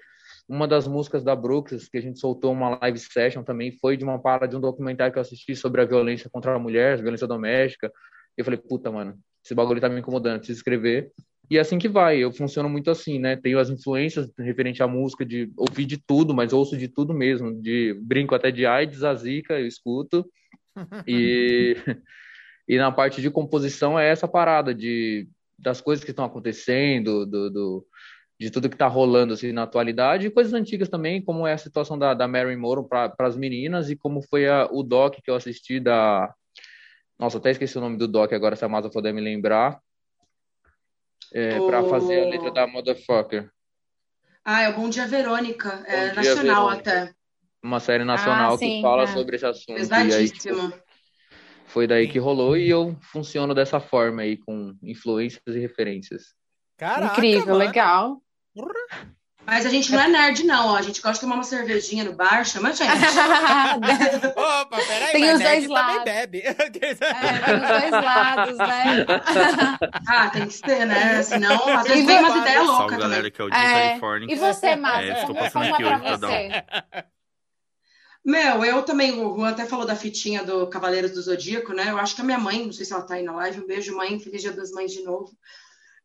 Uma 0.52 0.68
das 0.68 0.86
músicas 0.86 1.24
da 1.24 1.34
Brooks, 1.34 1.88
que 1.88 1.96
a 1.96 2.00
gente 2.02 2.20
soltou 2.20 2.52
uma 2.52 2.78
live 2.78 2.98
session 2.98 3.42
também, 3.42 3.72
foi 3.72 3.96
de 3.96 4.04
uma 4.04 4.20
parada 4.20 4.46
de 4.46 4.54
um 4.54 4.60
documentário 4.60 5.10
que 5.10 5.18
eu 5.18 5.22
assisti 5.22 5.56
sobre 5.56 5.80
a 5.80 5.86
violência 5.86 6.28
contra 6.28 6.54
a 6.54 6.58
mulher, 6.58 7.00
violência 7.00 7.26
doméstica. 7.26 7.90
Eu 8.36 8.44
falei, 8.44 8.60
puta, 8.60 8.92
mano, 8.92 9.18
esse 9.42 9.54
bagulho 9.54 9.80
tá 9.80 9.88
me 9.88 9.98
incomodando, 9.98 10.40
preciso 10.40 10.58
escrever. 10.58 11.10
E 11.50 11.56
é 11.56 11.60
assim 11.62 11.78
que 11.78 11.88
vai, 11.88 12.18
eu 12.18 12.30
funciono 12.30 12.68
muito 12.68 12.90
assim, 12.90 13.18
né? 13.18 13.34
Tenho 13.34 13.58
as 13.58 13.70
influências 13.70 14.30
referente 14.38 14.82
à 14.82 14.86
música, 14.86 15.24
de 15.24 15.50
ouvir 15.56 15.86
de 15.86 15.96
tudo, 15.96 16.34
mas 16.34 16.52
ouço 16.52 16.76
de 16.76 16.86
tudo 16.86 17.14
mesmo. 17.14 17.58
De 17.62 17.94
brinco 18.02 18.34
até 18.34 18.50
de 18.50 18.66
AIDS, 18.66 19.02
a 19.02 19.14
Zika, 19.14 19.58
eu 19.58 19.66
escuto. 19.66 20.22
E, 21.06 21.76
e 22.68 22.76
na 22.76 22.92
parte 22.92 23.22
de 23.22 23.30
composição 23.30 23.98
é 23.98 24.06
essa 24.10 24.28
parada 24.28 24.74
de, 24.74 25.26
das 25.58 25.80
coisas 25.80 26.04
que 26.04 26.10
estão 26.10 26.26
acontecendo, 26.26 27.24
do, 27.24 27.48
do 27.50 27.86
de 28.42 28.50
tudo 28.50 28.68
que 28.68 28.74
está 28.74 28.88
rolando 28.88 29.34
assim, 29.34 29.52
na 29.52 29.62
atualidade, 29.62 30.26
e 30.26 30.30
coisas 30.30 30.52
antigas 30.52 30.88
também, 30.88 31.22
como 31.22 31.46
é 31.46 31.52
a 31.52 31.58
situação 31.58 31.96
da, 31.96 32.12
da 32.12 32.26
Mary 32.26 32.56
Moore 32.56 32.88
para 32.88 33.14
as 33.20 33.36
meninas, 33.36 33.88
e 33.88 33.94
como 33.94 34.20
foi 34.20 34.48
a, 34.48 34.68
o 34.68 34.82
doc 34.82 35.14
que 35.22 35.30
eu 35.30 35.36
assisti 35.36 35.78
da. 35.78 36.34
Nossa, 37.16 37.38
até 37.38 37.52
esqueci 37.52 37.78
o 37.78 37.80
nome 37.80 37.96
do 37.96 38.08
doc 38.08 38.32
agora, 38.32 38.56
se 38.56 38.64
a 38.64 38.68
Masa 38.68 38.90
puder 38.90 39.14
me 39.14 39.20
lembrar 39.20 39.78
é, 41.32 41.60
oh. 41.60 41.68
para 41.68 41.84
fazer 41.84 42.24
a 42.24 42.28
letra 42.28 42.50
da 42.50 42.66
Motherfucker. 42.66 43.48
Ah, 44.44 44.62
é 44.62 44.68
o 44.70 44.74
Bom 44.74 44.90
Dia 44.90 45.06
Verônica, 45.06 45.84
é 45.86 46.08
Dia 46.08 46.14
nacional 46.14 46.66
Verônica. 46.66 46.90
até. 46.90 47.14
Uma 47.62 47.78
série 47.78 48.02
nacional 48.02 48.54
ah, 48.54 48.58
sim, 48.58 48.76
que 48.76 48.82
fala 48.82 49.04
é. 49.04 49.06
sobre 49.06 49.36
esse 49.36 49.46
assunto. 49.46 49.76
Tipo, 50.32 50.82
foi 51.66 51.86
daí 51.86 52.08
que 52.08 52.18
rolou 52.18 52.56
e 52.56 52.68
eu 52.68 52.96
funciono 53.00 53.54
dessa 53.54 53.78
forma 53.78 54.22
aí, 54.22 54.36
com 54.36 54.76
influências 54.82 55.42
e 55.46 55.60
referências. 55.60 56.34
Caraca, 56.76 57.12
Incrível, 57.12 57.46
mano. 57.46 57.58
legal. 57.58 58.21
Mas 59.44 59.66
a 59.66 59.68
gente 59.68 59.90
não 59.90 60.00
é 60.00 60.08
nerd, 60.08 60.44
não, 60.44 60.68
ó. 60.68 60.76
A 60.76 60.82
gente 60.82 61.00
gosta 61.00 61.14
de 61.14 61.20
tomar 61.20 61.34
uma 61.34 61.42
cervejinha 61.42 62.04
no 62.04 62.12
bar, 62.12 62.44
chama 62.44 62.68
a 62.68 62.72
gente. 62.72 62.90
Opa, 64.36 64.78
peraí, 64.86 65.12
tem 65.12 65.32
os 65.32 65.40
dois 65.40 65.66
lados. 65.66 65.96
também 65.96 66.04
bebe. 66.04 66.42
É, 66.52 66.70
tem 66.70 66.92
os 66.92 66.98
dois 67.68 67.90
lados, 67.90 68.58
né? 68.58 69.06
ah, 70.06 70.30
tem 70.30 70.46
que 70.46 70.54
ser, 70.54 70.86
né? 70.86 71.22
Senão, 71.22 71.68
às 71.76 71.88
vezes 71.88 72.06
tem 72.06 72.18
umas 72.18 72.36
ideias 72.36 72.66
loucas 72.66 72.78
Salve, 72.78 72.96
galera, 72.96 73.30
que 73.30 73.40
é 73.40 73.44
o 73.44 73.50
de 73.50 73.56
é... 73.56 73.98
E 74.28 74.36
você, 74.36 74.76
Márcia? 74.76 75.12
É, 75.12 75.20
estou 75.20 75.34
passando 75.34 75.74
aqui 75.74 75.84
hoje 75.84 76.00
pra 76.00 76.16
dar 76.16 76.28
um... 76.28 77.12
Meu, 78.24 78.64
eu 78.64 78.82
também, 78.84 79.12
o 79.12 79.34
Juan 79.34 79.50
até 79.50 79.66
falou 79.66 79.84
da 79.84 79.96
fitinha 79.96 80.44
do 80.44 80.68
Cavaleiros 80.68 81.10
do 81.10 81.20
Zodíaco, 81.20 81.72
né? 81.72 81.90
Eu 81.90 81.98
acho 81.98 82.14
que 82.14 82.20
a 82.20 82.24
minha 82.24 82.38
mãe, 82.38 82.64
não 82.64 82.72
sei 82.72 82.86
se 82.86 82.92
ela 82.92 83.02
tá 83.02 83.14
aí 83.14 83.24
na 83.24 83.34
live, 83.34 83.60
um 83.60 83.66
beijo, 83.66 83.96
mãe, 83.96 84.20
feliz 84.20 84.40
dia 84.40 84.52
das 84.52 84.70
mães 84.70 84.92
de 84.92 85.02
novo. 85.02 85.36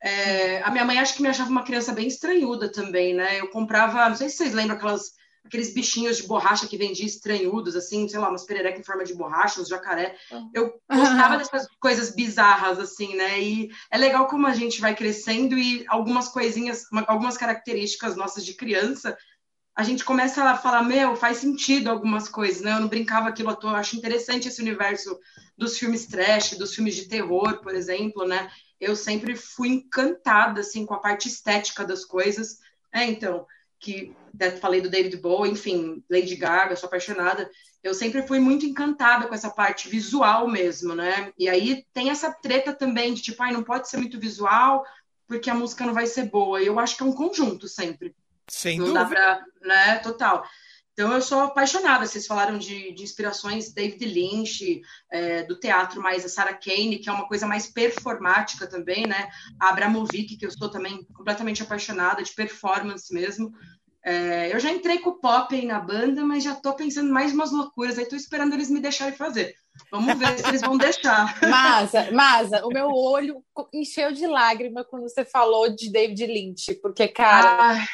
É, 0.02 0.62
a 0.62 0.72
minha 0.72 0.86
mãe 0.86 1.00
acho 1.00 1.16
que 1.16 1.22
me 1.22 1.28
achava 1.28 1.50
uma 1.50 1.64
criança 1.64 1.92
bem 1.92 2.08
estranhuda 2.08 2.72
também, 2.72 3.14
né? 3.14 3.40
Eu 3.40 3.50
comprava, 3.50 4.08
não 4.10 4.16
sei 4.16 4.30
se 4.30 4.38
vocês 4.38 4.54
lembram 4.54 4.76
aquelas, 4.76 5.14
aqueles 5.44 5.74
bichinhos 5.74 6.18
de 6.18 6.28
borracha 6.28 6.68
que 6.68 6.78
vendia 6.78 7.06
estranhudos, 7.06 7.76
assim, 7.76 8.08
sei 8.08 8.20
lá, 8.20 8.30
umas 8.30 8.46
pererecas 8.46 8.80
em 8.80 8.84
forma 8.84 9.04
de 9.04 9.16
borracha, 9.16 9.60
uns 9.60 9.68
jacaré. 9.68 10.16
Eu 10.54 10.80
gostava 10.90 11.38
dessas 11.38 11.68
coisas 11.80 12.14
bizarras, 12.14 12.80
assim, 12.80 13.16
né? 13.16 13.42
E 13.42 13.70
é 13.92 13.98
legal 13.98 14.28
como 14.28 14.46
a 14.46 14.54
gente 14.54 14.80
vai 14.80 14.96
crescendo 14.96 15.58
e 15.58 15.84
algumas 15.88 16.28
coisinhas, 16.28 16.84
algumas 17.08 17.38
características 17.38 18.16
nossas 18.16 18.46
de 18.46 18.54
criança, 18.54 19.18
a 19.78 19.84
gente 19.84 20.04
começa 20.04 20.44
a 20.44 20.58
falar, 20.58 20.82
meu, 20.82 21.16
faz 21.16 21.38
sentido 21.38 21.92
algumas 21.92 22.28
coisas, 22.28 22.64
né? 22.64 22.74
Eu 22.74 22.80
não 22.80 22.88
brincava 22.88 23.30
aquilo 23.30 23.52
à 23.52 23.56
toa, 23.56 23.74
eu 23.74 23.76
acho 23.76 23.96
interessante 23.96 24.48
esse 24.48 24.60
universo 24.60 25.20
dos 25.56 25.78
filmes 25.78 26.08
trash, 26.08 26.58
dos 26.58 26.74
filmes 26.74 26.96
de 26.96 27.08
terror, 27.08 27.62
por 27.62 27.76
exemplo, 27.76 28.28
né? 28.28 28.50
Eu 28.80 28.96
sempre 28.96 29.36
fui 29.36 29.70
encantada 29.70 30.62
assim 30.62 30.86
com 30.86 30.94
a 30.94 31.00
parte 31.00 31.28
estética 31.28 31.84
das 31.84 32.06
coisas. 32.06 32.60
É, 32.94 33.04
então, 33.06 33.46
que 33.80 34.16
falei 34.60 34.82
do 34.82 34.90
David 34.90 35.18
Bowie, 35.18 35.52
enfim, 35.52 36.04
Lady 36.10 36.36
Gaga, 36.36 36.76
sou 36.76 36.88
apaixonada. 36.88 37.50
Eu 37.84 37.94
sempre 37.94 38.26
fui 38.28 38.40
muito 38.40 38.66
encantada 38.66 39.28
com 39.28 39.34
essa 39.34 39.50
parte 39.50 39.88
visual 39.88 40.48
mesmo, 40.48 40.96
né? 40.96 41.32
E 41.38 41.48
aí 41.48 41.86
tem 41.94 42.10
essa 42.10 42.32
treta 42.32 42.74
também 42.74 43.14
de 43.14 43.22
tipo, 43.22 43.42
ai, 43.42 43.52
não 43.52 43.64
pode 43.64 43.90
ser 43.90 43.98
muito 43.98 44.20
visual 44.20 44.84
porque 45.28 45.50
a 45.50 45.56
música 45.56 45.86
não 45.86 45.94
vai 45.94 46.08
ser 46.08 46.30
boa. 46.30 46.62
E 46.62 46.68
eu 46.68 46.80
acho 46.80 46.96
que 46.96 47.04
é 47.04 47.06
um 47.06 47.14
conjunto 47.14 47.68
sempre. 47.68 48.16
Sem 48.50 48.80
não 48.80 48.88
dúvida. 48.88 49.04
dá 49.04 49.10
pra, 49.10 49.46
né, 49.62 50.00
total. 50.00 50.48
Então, 50.98 51.14
eu 51.14 51.22
sou 51.22 51.42
apaixonada. 51.42 52.08
Vocês 52.08 52.26
falaram 52.26 52.58
de, 52.58 52.92
de 52.92 53.04
inspirações 53.04 53.72
David 53.72 54.04
Lynch, 54.04 54.82
é, 55.12 55.44
do 55.44 55.60
teatro 55.60 56.02
mais 56.02 56.26
a 56.26 56.30
Sarah 56.30 56.56
Kane, 56.56 56.98
que 56.98 57.08
é 57.08 57.12
uma 57.12 57.28
coisa 57.28 57.46
mais 57.46 57.68
performática 57.68 58.66
também, 58.66 59.06
né? 59.06 59.30
A 59.60 59.70
Abramovic, 59.70 60.36
que 60.36 60.46
eu 60.48 60.50
sou 60.50 60.72
também 60.72 61.06
completamente 61.14 61.62
apaixonada, 61.62 62.24
de 62.24 62.34
performance 62.34 63.14
mesmo. 63.14 63.52
É, 64.04 64.52
eu 64.52 64.60
já 64.60 64.72
entrei 64.72 64.98
com 64.98 65.12
o 65.12 65.20
pop 65.20 65.54
aí 65.54 65.68
na 65.68 65.80
banda, 65.80 66.26
mas 66.26 66.44
já 66.44 66.54
estou 66.54 66.74
pensando 66.74 67.14
mais 67.14 67.32
umas 67.32 67.52
loucuras. 67.52 68.00
Aí 68.00 68.04
estou 68.04 68.18
esperando 68.18 68.54
eles 68.54 68.72
me 68.72 68.80
deixarem 68.80 69.14
fazer. 69.14 69.54
Vamos 69.92 70.18
ver 70.18 70.40
se 70.40 70.48
eles 70.48 70.62
vão 70.62 70.80
deixar. 70.80 71.40
Masa, 71.48 72.12
Masa, 72.12 72.66
o 72.66 72.70
meu 72.70 72.88
olho 72.88 73.44
encheu 73.72 74.12
de 74.12 74.26
lágrima 74.26 74.84
quando 74.84 75.04
você 75.04 75.24
falou 75.24 75.70
de 75.70 75.92
David 75.92 76.26
Lynch, 76.26 76.74
porque, 76.82 77.08
cara. 77.08 77.76
Ah 77.76 77.86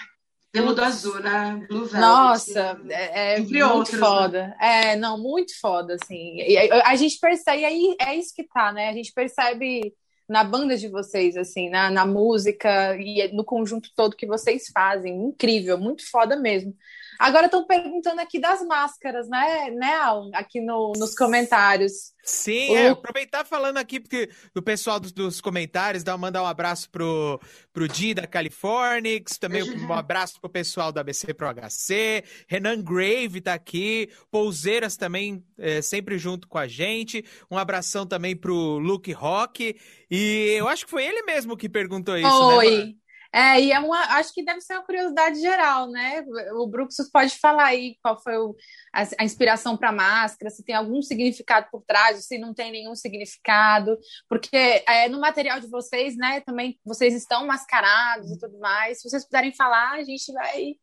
Veludo 0.54 0.84
azul, 0.84 1.20
né? 1.20 1.66
Blue 1.68 1.86
Velvet. 1.86 2.00
Nossa, 2.00 2.80
é, 2.90 3.36
é 3.36 3.40
muito 3.40 3.66
outros, 3.66 4.00
né? 4.00 4.00
foda. 4.00 4.48
Né? 4.48 4.58
É, 4.62 4.96
não, 4.96 5.18
muito 5.18 5.60
foda, 5.60 5.96
assim. 5.96 6.38
E 6.38 6.56
a, 6.58 6.90
a 6.90 6.96
gente 6.96 7.20
percebe, 7.20 7.66
aí 7.66 7.96
é 8.00 8.16
isso 8.16 8.34
que 8.36 8.44
tá, 8.44 8.72
né? 8.72 8.90
A 8.90 8.94
gente 8.94 9.12
percebe 9.12 9.96
na 10.30 10.44
banda 10.44 10.78
de 10.78 10.88
vocês, 10.88 11.36
assim, 11.36 11.70
na, 11.70 11.90
na 11.90 12.06
música 12.06 12.96
e 12.98 13.34
no 13.34 13.44
conjunto 13.44 13.90
todo 13.96 14.16
que 14.16 14.28
vocês 14.28 14.66
fazem. 14.72 15.26
Incrível, 15.26 15.78
muito 15.78 16.08
foda 16.10 16.36
mesmo. 16.36 16.76
Agora 17.20 17.46
estão 17.46 17.66
perguntando 17.66 18.22
aqui 18.22 18.40
das 18.40 18.62
máscaras, 18.66 19.28
né, 19.30 19.70
né 19.72 19.96
Al? 19.96 20.30
Aqui 20.34 20.60
no, 20.60 20.94
nos 20.98 21.16
comentários. 21.16 22.14
Sim, 22.24 22.72
o... 22.72 22.76
é, 22.76 22.88
aproveitar 22.90 23.44
falando 23.44 23.78
aqui 23.78 24.00
porque, 24.00 24.30
do 24.56 24.64
pessoal 24.64 24.98
dos, 24.98 25.12
dos 25.12 25.42
comentários, 25.42 26.04
dar, 26.04 26.18
mandar 26.18 26.42
um 26.42 26.48
abraço 26.48 26.90
pro, 26.90 27.40
pro 27.74 27.88
Di 27.88 28.14
da 28.14 28.26
Californix, 28.26 29.38
também 29.38 29.62
um 29.62 29.94
abraço 29.94 30.40
pro 30.40 30.50
pessoal 30.50 30.92
da 30.92 31.02
ABC 31.02 31.34
Pro 31.34 31.54
HC, 31.54 32.24
Renan 32.48 32.82
Grave 32.82 33.42
tá 33.42 33.54
aqui, 33.54 34.10
Pouseiras 34.32 34.96
também 34.96 35.44
é, 35.58 35.82
sempre 35.82 36.18
junto 36.18 36.48
com 36.48 36.58
a 36.58 36.66
gente, 36.66 37.26
um 37.52 37.58
abração 37.58 38.06
também 38.08 38.38
pro 38.38 38.78
Luke 38.78 39.12
Rock, 39.12 39.76
e 40.10 40.56
eu 40.58 40.70
acho 40.70 40.86
que 40.86 40.92
foi 40.92 41.04
ele 41.04 41.24
mesmo 41.24 41.58
que 41.58 41.68
perguntou 41.68 42.18
isso, 42.18 42.48
né, 42.48 42.56
Oi. 42.56 42.86
né? 42.86 42.94
É, 43.34 43.60
e 43.60 43.72
é 43.72 43.80
uma, 43.80 43.98
acho 44.18 44.32
que 44.32 44.46
deve 44.46 44.62
ser 44.62 44.74
uma 44.74 44.86
curiosidade 44.86 45.40
geral, 45.40 45.90
né? 45.90 46.24
O 46.54 46.68
Bruxus 46.68 47.10
pode 47.10 47.36
falar 47.40 47.66
aí 47.66 47.98
qual 48.00 48.22
foi 48.22 48.38
o, 48.38 48.56
a, 48.94 49.02
a, 49.20 49.24
inspiração 49.26 49.76
para 49.76 49.90
a 49.90 49.92
máscara, 49.92 50.52
se 50.52 50.64
tem 50.64 50.76
algum 50.76 51.02
significado 51.02 51.68
por 51.72 51.84
trás, 51.84 52.24
se 52.26 52.38
não 52.38 52.54
tem 52.54 52.72
nenhum 52.72 52.96
significado, 52.96 53.98
porque 54.30 54.84
é, 54.88 55.10
no 55.10 55.20
material 55.20 55.60
de 55.60 55.68
vocês, 55.68 56.16
né, 56.16 56.42
também 56.42 56.80
vocês 56.86 57.16
estão 57.16 57.48
mascarados 57.48 58.30
e 58.32 58.38
tudo 58.38 58.60
mais. 58.60 59.02
Se 59.02 59.10
vocês 59.10 59.26
puderem 59.26 59.52
falar, 59.52 59.94
a 59.94 60.04
gente 60.04 60.32
vai. 60.32 60.76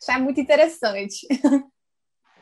Isso 0.00 0.12
é 0.12 0.18
muito 0.18 0.40
interessante. 0.40 1.26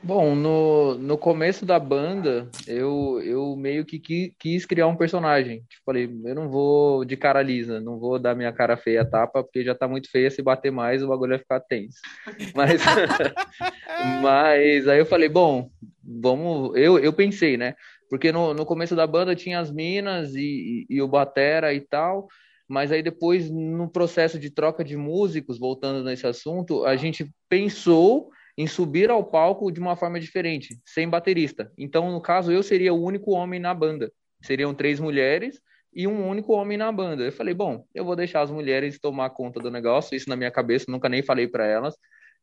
Bom, 0.05 0.35
no, 0.35 0.99
no 0.99 1.17
começo 1.17 1.65
da 1.65 1.79
banda, 1.79 2.51
eu, 2.67 3.23
eu 3.25 3.57
meio 3.57 3.87
que 3.87 3.99
quis, 4.39 4.67
criar 4.67 4.87
um 4.87 4.97
personagem. 4.97 5.65
Tipo, 5.67 5.83
falei, 5.87 6.05
eu 6.05 6.35
não 6.35 6.51
vou 6.51 7.07
de 7.07 7.17
cara 7.17 7.41
lisa, 7.41 7.81
não 7.81 7.99
vou 7.99 8.19
dar 8.19 8.35
minha 8.35 8.53
cara 8.53 8.77
feia 8.77 9.01
a 9.01 9.07
tapa, 9.07 9.43
porque 9.43 9.65
já 9.65 9.75
tá 9.75 9.89
muito 9.89 10.11
feia, 10.11 10.31
se 10.31 10.43
bater 10.43 10.71
mais 10.71 11.03
o 11.03 11.09
bagulho 11.09 11.31
vai 11.31 11.39
ficar 11.39 11.59
tenso. 11.61 12.01
Mas, 12.55 12.83
mas 14.23 14.87
aí 14.89 14.99
eu 14.99 15.07
falei, 15.07 15.31
bom, 15.31 15.71
vamos. 16.03 16.77
Eu, 16.77 16.99
eu 16.99 17.13
pensei, 17.13 17.57
né? 17.57 17.75
Porque 18.11 18.31
no, 18.31 18.53
no 18.53 18.67
começo 18.67 18.95
da 18.95 19.07
banda 19.07 19.35
tinha 19.35 19.59
as 19.59 19.71
minas 19.71 20.35
e, 20.35 20.87
e, 20.91 20.97
e 20.97 21.03
o 21.03 21.09
Batera 21.09 21.73
e 21.73 21.81
tal. 21.81 22.29
Mas 22.69 22.93
aí 22.93 23.03
depois, 23.03 23.51
no 23.51 23.89
processo 23.89 24.39
de 24.39 24.51
troca 24.51 24.85
de 24.85 24.99
músicos, 24.99 25.59
voltando 25.59 26.05
nesse 26.05 26.27
assunto, 26.27 26.85
a 26.85 26.95
gente 26.95 27.27
pensou 27.49 28.29
em 28.57 28.67
subir 28.67 29.11
ao 29.11 29.25
palco 29.25 29.71
de 29.71 29.81
uma 29.81 29.97
forma 29.97 30.21
diferente, 30.21 30.79
sem 30.85 31.09
baterista. 31.09 31.73
Então, 31.77 32.13
no 32.13 32.21
caso, 32.21 32.53
eu 32.53 32.63
seria 32.63 32.95
o 32.95 33.03
único 33.03 33.33
homem 33.33 33.59
na 33.59 33.75
banda. 33.75 34.13
Seriam 34.43 34.73
três 34.73 35.01
mulheres 35.01 35.61
e 35.93 36.07
um 36.07 36.29
único 36.29 36.53
homem 36.53 36.77
na 36.77 36.91
banda. 36.93 37.25
Eu 37.25 37.33
falei, 37.33 37.55
bom, 37.55 37.85
eu 37.95 38.05
vou 38.05 38.15
deixar 38.15 38.43
as 38.43 38.51
mulheres 38.51 38.99
tomar 38.99 39.31
conta 39.31 39.61
do 39.61 39.71
negócio, 39.71 40.17
isso 40.17 40.29
na 40.29 40.37
minha 40.37 40.51
cabeça, 40.51 40.87
nunca 40.89 41.09
nem 41.09 41.23
falei 41.23 41.49
para 41.49 41.67
elas, 41.67 41.97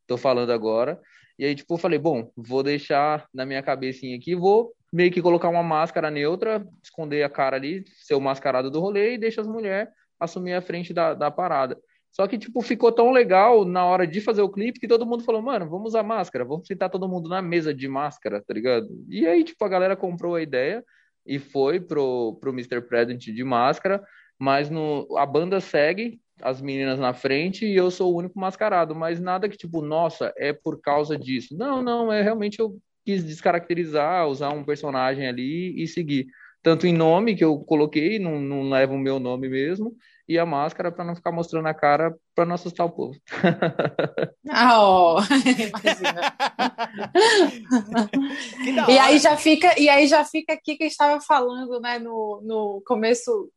tô 0.07 0.17
falando 0.17 0.51
agora. 0.51 0.99
E 1.39 1.45
aí, 1.45 1.55
tipo, 1.55 1.73
eu 1.73 1.77
falei, 1.77 1.97
bom, 1.97 2.29
vou 2.35 2.61
deixar 2.61 3.25
na 3.33 3.45
minha 3.45 3.63
cabecinha 3.63 4.17
aqui, 4.17 4.35
vou 4.35 4.73
meio 4.91 5.11
que 5.11 5.21
colocar 5.21 5.49
uma 5.49 5.63
máscara 5.63 6.11
neutra, 6.11 6.67
esconder 6.83 7.23
a 7.23 7.29
cara 7.29 7.55
ali, 7.55 7.85
ser 8.03 8.15
o 8.15 8.19
mascarado 8.19 8.69
do 8.69 8.79
rolê 8.79 9.13
e 9.13 9.17
deixa 9.17 9.39
as 9.39 9.47
mulheres 9.47 9.89
assumir 10.19 10.53
a 10.53 10.61
frente 10.61 10.93
da, 10.93 11.13
da 11.13 11.31
parada. 11.31 11.77
Só 12.11 12.27
que, 12.27 12.37
tipo, 12.37 12.61
ficou 12.61 12.91
tão 12.91 13.11
legal 13.11 13.63
na 13.63 13.85
hora 13.85 14.05
de 14.05 14.19
fazer 14.19 14.41
o 14.41 14.49
clipe 14.49 14.79
que 14.79 14.87
todo 14.87 15.05
mundo 15.05 15.23
falou, 15.23 15.41
mano, 15.41 15.69
vamos 15.69 15.89
usar 15.89 16.03
máscara, 16.03 16.43
vamos 16.43 16.67
sentar 16.67 16.89
todo 16.89 17.07
mundo 17.07 17.29
na 17.29 17.41
mesa 17.41 17.73
de 17.73 17.87
máscara, 17.87 18.43
tá 18.45 18.53
ligado? 18.53 18.87
E 19.07 19.25
aí, 19.25 19.43
tipo, 19.43 19.63
a 19.63 19.69
galera 19.69 19.95
comprou 19.95 20.35
a 20.35 20.41
ideia 20.41 20.83
e 21.25 21.39
foi 21.39 21.79
pro, 21.79 22.37
pro 22.41 22.51
Mr. 22.51 22.81
President 22.81 23.23
de 23.23 23.43
máscara, 23.43 24.03
mas 24.37 24.69
no, 24.69 25.07
a 25.17 25.25
banda 25.25 25.61
segue, 25.61 26.19
as 26.41 26.61
meninas 26.61 26.99
na 26.99 27.13
frente 27.13 27.65
e 27.65 27.75
eu 27.75 27.89
sou 27.91 28.13
o 28.13 28.17
único 28.17 28.39
mascarado, 28.39 28.95
mas 28.95 29.19
nada 29.19 29.47
que, 29.47 29.55
tipo, 29.55 29.81
nossa, 29.81 30.33
é 30.35 30.51
por 30.51 30.81
causa 30.81 31.17
disso. 31.17 31.55
Não, 31.55 31.81
não, 31.81 32.11
é 32.11 32.21
realmente 32.21 32.59
eu 32.59 32.77
quis 33.05 33.23
descaracterizar, 33.23 34.27
usar 34.27 34.49
um 34.49 34.63
personagem 34.63 35.27
ali 35.27 35.81
e 35.81 35.87
seguir. 35.87 36.27
Tanto 36.63 36.85
em 36.85 36.93
nome, 36.93 37.35
que 37.35 37.43
eu 37.43 37.57
coloquei, 37.59 38.19
não, 38.19 38.39
não 38.39 38.69
leva 38.69 38.93
o 38.93 38.99
meu 38.99 39.19
nome 39.19 39.49
mesmo, 39.49 39.95
e 40.27 40.37
a 40.37 40.45
máscara 40.45 40.91
para 40.91 41.05
não 41.05 41.15
ficar 41.15 41.31
mostrando 41.31 41.67
a 41.67 41.73
cara 41.73 42.13
para 42.35 42.45
não 42.45 42.55
assustar 42.55 42.85
o 42.85 42.91
povo. 42.91 43.17
Oh, 44.53 45.15
e 48.89 48.99
aí 48.99 49.17
já 49.17 49.37
fica 49.37 49.79
e 49.79 49.87
aí 49.87 50.07
já 50.07 50.25
fica 50.25 50.51
aqui 50.53 50.75
que 50.75 50.83
estava 50.83 51.21
falando, 51.21 51.79
né, 51.79 51.99
no, 51.99 52.41
no 52.43 52.83
começo 52.85 53.49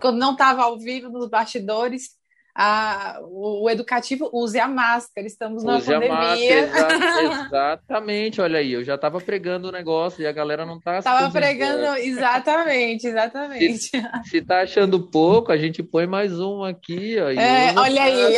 quando 0.00 0.18
não 0.18 0.32
estava 0.32 0.62
ao 0.62 0.78
vivo 0.78 1.08
nos 1.08 1.28
bastidores, 1.28 2.16
a, 2.60 3.20
o, 3.22 3.70
educativo 3.70 4.28
use 4.32 4.58
a 4.58 4.66
máscara, 4.66 5.24
estamos 5.28 5.62
na 5.62 5.76
use 5.76 5.86
pandemia. 5.86 6.66
Máscara, 6.66 6.94
exa 6.96 7.42
exatamente, 7.46 8.40
olha 8.40 8.58
aí, 8.58 8.72
eu 8.72 8.82
já 8.82 8.96
estava 8.96 9.20
pregando 9.20 9.68
o 9.68 9.72
negócio 9.72 10.20
e 10.20 10.26
a 10.26 10.32
galera 10.32 10.66
não 10.66 10.78
está 10.78 10.98
Estava 10.98 11.30
pregando, 11.30 11.96
exatamente, 11.98 13.06
exatamente. 13.06 13.78
Se, 13.78 14.02
se 14.24 14.42
tá 14.42 14.62
achando 14.62 15.08
pouco, 15.08 15.52
a 15.52 15.56
gente 15.56 15.84
põe 15.84 16.08
mais 16.08 16.32
um 16.40 16.64
aqui, 16.64 17.16
ó. 17.20 17.30
É, 17.30 17.72
olha 17.76 18.02
aí. 18.02 18.34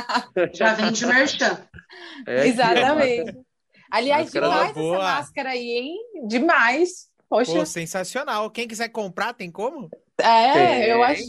já 0.54 0.72
vem 0.72 0.90
de 0.90 1.04
merchan. 1.04 1.58
É 2.26 2.46
exatamente. 2.46 3.36
Aliás, 3.90 4.30
demais 4.30 4.70
essa 4.70 4.98
máscara 4.98 5.50
aí, 5.50 5.70
hein? 5.70 5.96
Demais. 6.26 7.08
Poxa. 7.28 7.52
Pô, 7.52 7.66
sensacional. 7.66 8.50
Quem 8.50 8.66
quiser 8.66 8.88
comprar, 8.88 9.34
tem 9.34 9.50
como? 9.50 9.90
É, 10.20 10.52
tem. 10.52 10.84
eu 10.84 11.02
acho. 11.02 11.22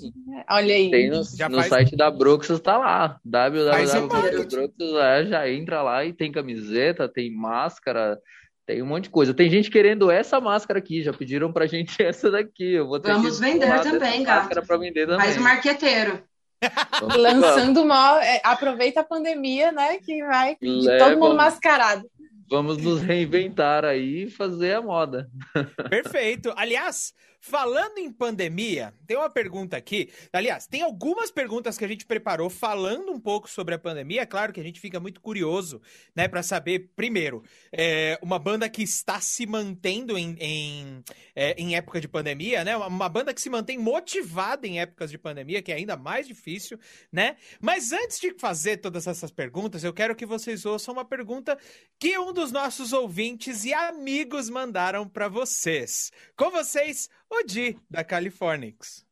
Olha 0.49 0.73
aí. 0.73 0.89
Tem 0.89 1.09
no, 1.09 1.19
no 1.19 1.25
faz... 1.55 1.67
site 1.67 1.95
da 1.95 2.09
Bruxas, 2.09 2.59
tá 2.59 2.77
lá. 2.77 3.19
www.bruxas, 3.23 4.95
é, 4.99 5.25
já 5.25 5.49
entra 5.49 5.81
lá 5.83 6.03
e 6.03 6.13
tem 6.13 6.31
camiseta, 6.31 7.07
tem 7.07 7.31
máscara, 7.31 8.19
tem 8.65 8.81
um 8.81 8.87
monte 8.87 9.03
de 9.05 9.09
coisa. 9.09 9.33
Tem 9.33 9.49
gente 9.49 9.69
querendo 9.69 10.09
essa 10.09 10.39
máscara 10.39 10.79
aqui, 10.79 11.03
já 11.03 11.13
pediram 11.13 11.53
pra 11.53 11.67
gente 11.67 11.95
essa 12.03 12.31
daqui. 12.31 12.73
Eu 12.73 12.87
vou 12.87 12.99
Vamos 13.01 13.39
vender 13.39 13.81
também, 13.81 14.23
gato. 14.23 14.65
Pra 14.65 14.77
vender 14.77 15.05
também. 15.05 15.25
Faz 15.25 15.37
o 15.37 15.41
marqueteiro. 15.41 16.23
Lançando 17.17 17.81
uma. 17.81 18.23
É, 18.23 18.41
aproveita 18.43 19.01
a 19.01 19.03
pandemia, 19.03 19.71
né? 19.71 19.97
Que 19.97 20.23
vai 20.23 20.57
todo 20.97 21.17
mundo 21.17 21.35
mascarado. 21.35 22.03
Vamos 22.49 22.77
nos 22.77 23.01
reinventar 23.01 23.85
aí 23.85 24.23
e 24.23 24.29
fazer 24.29 24.73
a 24.73 24.81
moda. 24.81 25.29
Perfeito. 25.89 26.51
Aliás, 26.57 27.13
Falando 27.41 27.97
em 27.99 28.11
pandemia, 28.11 28.93
tem 29.07 29.15
uma 29.15 29.29
pergunta 29.29 29.77
aqui. 29.77 30.09
Aliás, 30.33 30.67
tem 30.67 30.81
algumas 30.81 31.31
perguntas 31.31 31.77
que 31.77 31.85
a 31.85 31.87
gente 31.87 32.05
preparou 32.05 32.49
falando 32.49 33.11
um 33.11 33.19
pouco 33.19 33.49
sobre 33.49 33.73
a 33.73 33.79
pandemia. 33.79 34.25
Claro 34.25 34.51
que 34.51 34.59
a 34.59 34.63
gente 34.63 34.79
fica 34.79 34.99
muito 34.99 35.21
curioso, 35.21 35.81
né, 36.13 36.27
para 36.27 36.43
saber, 36.43 36.91
primeiro, 36.97 37.41
é, 37.71 38.19
uma 38.21 38.37
banda 38.37 38.69
que 38.69 38.83
está 38.83 39.21
se 39.21 39.45
mantendo 39.45 40.17
em, 40.17 40.35
em, 40.39 41.03
é, 41.33 41.55
em 41.57 41.75
época 41.75 42.01
de 42.01 42.07
pandemia, 42.09 42.63
né? 42.65 42.75
Uma 42.75 43.07
banda 43.07 43.33
que 43.33 43.41
se 43.41 43.49
mantém 43.49 43.77
motivada 43.77 44.67
em 44.67 44.81
épocas 44.81 45.09
de 45.09 45.17
pandemia, 45.17 45.61
que 45.61 45.71
é 45.71 45.75
ainda 45.75 45.95
mais 45.95 46.27
difícil, 46.27 46.77
né? 47.11 47.37
Mas 47.61 47.93
antes 47.93 48.19
de 48.19 48.33
fazer 48.33 48.77
todas 48.77 49.07
essas 49.07 49.31
perguntas, 49.31 49.83
eu 49.83 49.93
quero 49.93 50.15
que 50.15 50.25
vocês 50.25 50.65
ouçam 50.65 50.93
uma 50.93 51.05
pergunta 51.05 51.57
que 51.97 52.17
um 52.17 52.33
dos 52.33 52.51
nossos 52.51 52.91
ouvintes 52.91 53.63
e 53.63 53.73
amigos 53.73 54.49
mandaram 54.49 55.07
para 55.07 55.29
vocês. 55.29 56.11
Com 56.35 56.51
vocês, 56.51 57.09
o 57.29 57.43
Di, 57.43 57.77
da 57.89 58.03
Californix. 58.03 59.05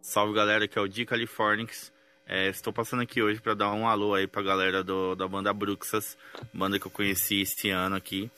Salve 0.00 0.34
galera, 0.34 0.66
aqui 0.66 0.78
é 0.78 0.82
o 0.82 0.86
Di 0.86 1.06
Californix. 1.06 1.92
É, 2.26 2.48
estou 2.48 2.72
passando 2.72 3.02
aqui 3.02 3.22
hoje 3.22 3.40
para 3.40 3.54
dar 3.54 3.72
um 3.72 3.88
alô 3.88 4.14
aí 4.14 4.26
pra 4.26 4.42
galera 4.42 4.84
do, 4.84 5.14
da 5.14 5.26
banda 5.26 5.52
Bruxas, 5.52 6.18
banda 6.52 6.78
que 6.78 6.86
eu 6.86 6.90
conheci 6.90 7.40
este 7.40 7.70
ano 7.70 7.96
aqui. 7.96 8.30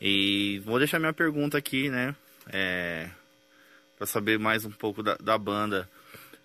E 0.00 0.60
vou 0.64 0.78
deixar 0.78 0.98
minha 0.98 1.12
pergunta 1.12 1.56
aqui, 1.56 1.88
né? 1.88 2.16
É, 2.48 3.08
para 3.96 4.06
saber 4.06 4.38
mais 4.38 4.64
um 4.64 4.70
pouco 4.70 5.02
da, 5.02 5.14
da 5.16 5.38
banda. 5.38 5.88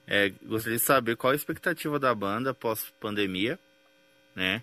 É, 0.05 0.29
gostaria 0.45 0.77
de 0.77 0.83
saber 0.83 1.17
qual 1.17 1.33
a 1.33 1.35
expectativa 1.35 1.97
da 1.97 2.13
banda 2.13 2.53
pós-pandemia, 2.53 3.57
né? 4.35 4.61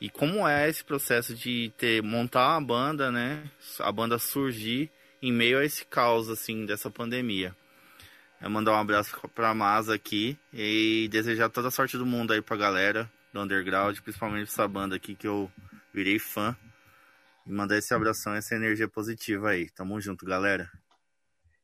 E 0.00 0.08
como 0.08 0.46
é 0.46 0.68
esse 0.68 0.84
processo 0.84 1.34
de 1.34 1.72
ter 1.76 2.02
montar 2.02 2.56
uma 2.56 2.66
banda, 2.66 3.10
né? 3.10 3.50
A 3.80 3.92
banda 3.92 4.18
surgir 4.18 4.90
em 5.22 5.32
meio 5.32 5.58
a 5.58 5.64
esse 5.64 5.84
caos 5.84 6.28
assim 6.28 6.64
dessa 6.66 6.90
pandemia. 6.90 7.56
É 8.40 8.48
mandar 8.48 8.72
um 8.72 8.80
abraço 8.80 9.16
para 9.34 9.50
a 9.50 9.54
Masa 9.54 9.94
aqui 9.94 10.38
e 10.52 11.08
desejar 11.10 11.48
toda 11.48 11.68
a 11.68 11.72
sorte 11.72 11.96
do 11.96 12.06
mundo 12.06 12.32
aí 12.32 12.40
pra 12.40 12.56
galera 12.56 13.10
do 13.32 13.40
underground, 13.40 13.98
principalmente 14.00 14.48
essa 14.48 14.66
banda 14.68 14.96
aqui 14.96 15.14
que 15.14 15.26
eu 15.26 15.50
virei 15.92 16.18
fã. 16.18 16.56
E 17.46 17.52
mandar 17.52 17.78
esse 17.78 17.92
abração, 17.92 18.34
essa 18.34 18.54
energia 18.54 18.88
positiva 18.88 19.50
aí. 19.50 19.68
Tamo 19.70 20.00
junto, 20.00 20.24
galera. 20.24 20.70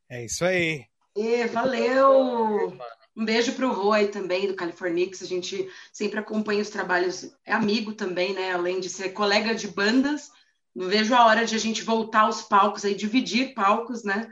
É 0.08 0.24
isso 0.24 0.44
aí. 0.44 0.84
E, 1.16 1.46
valeu! 1.46 2.76
Um 3.16 3.24
beijo 3.24 3.52
pro 3.52 3.72
Roy 3.72 4.08
também, 4.08 4.48
do 4.48 4.56
Californix. 4.56 5.22
A 5.22 5.26
gente 5.26 5.68
sempre 5.92 6.18
acompanha 6.18 6.62
os 6.62 6.70
trabalhos, 6.70 7.30
é 7.46 7.52
amigo 7.52 7.92
também, 7.92 8.34
né? 8.34 8.52
Além 8.52 8.80
de 8.80 8.88
ser 8.88 9.10
colega 9.10 9.54
de 9.54 9.68
bandas, 9.68 10.32
não 10.74 10.88
vejo 10.88 11.14
a 11.14 11.24
hora 11.26 11.46
de 11.46 11.54
a 11.54 11.58
gente 11.58 11.82
voltar 11.82 12.22
aos 12.22 12.42
palcos 12.42 12.84
aí, 12.84 12.94
dividir 12.94 13.54
palcos, 13.54 14.02
né? 14.02 14.28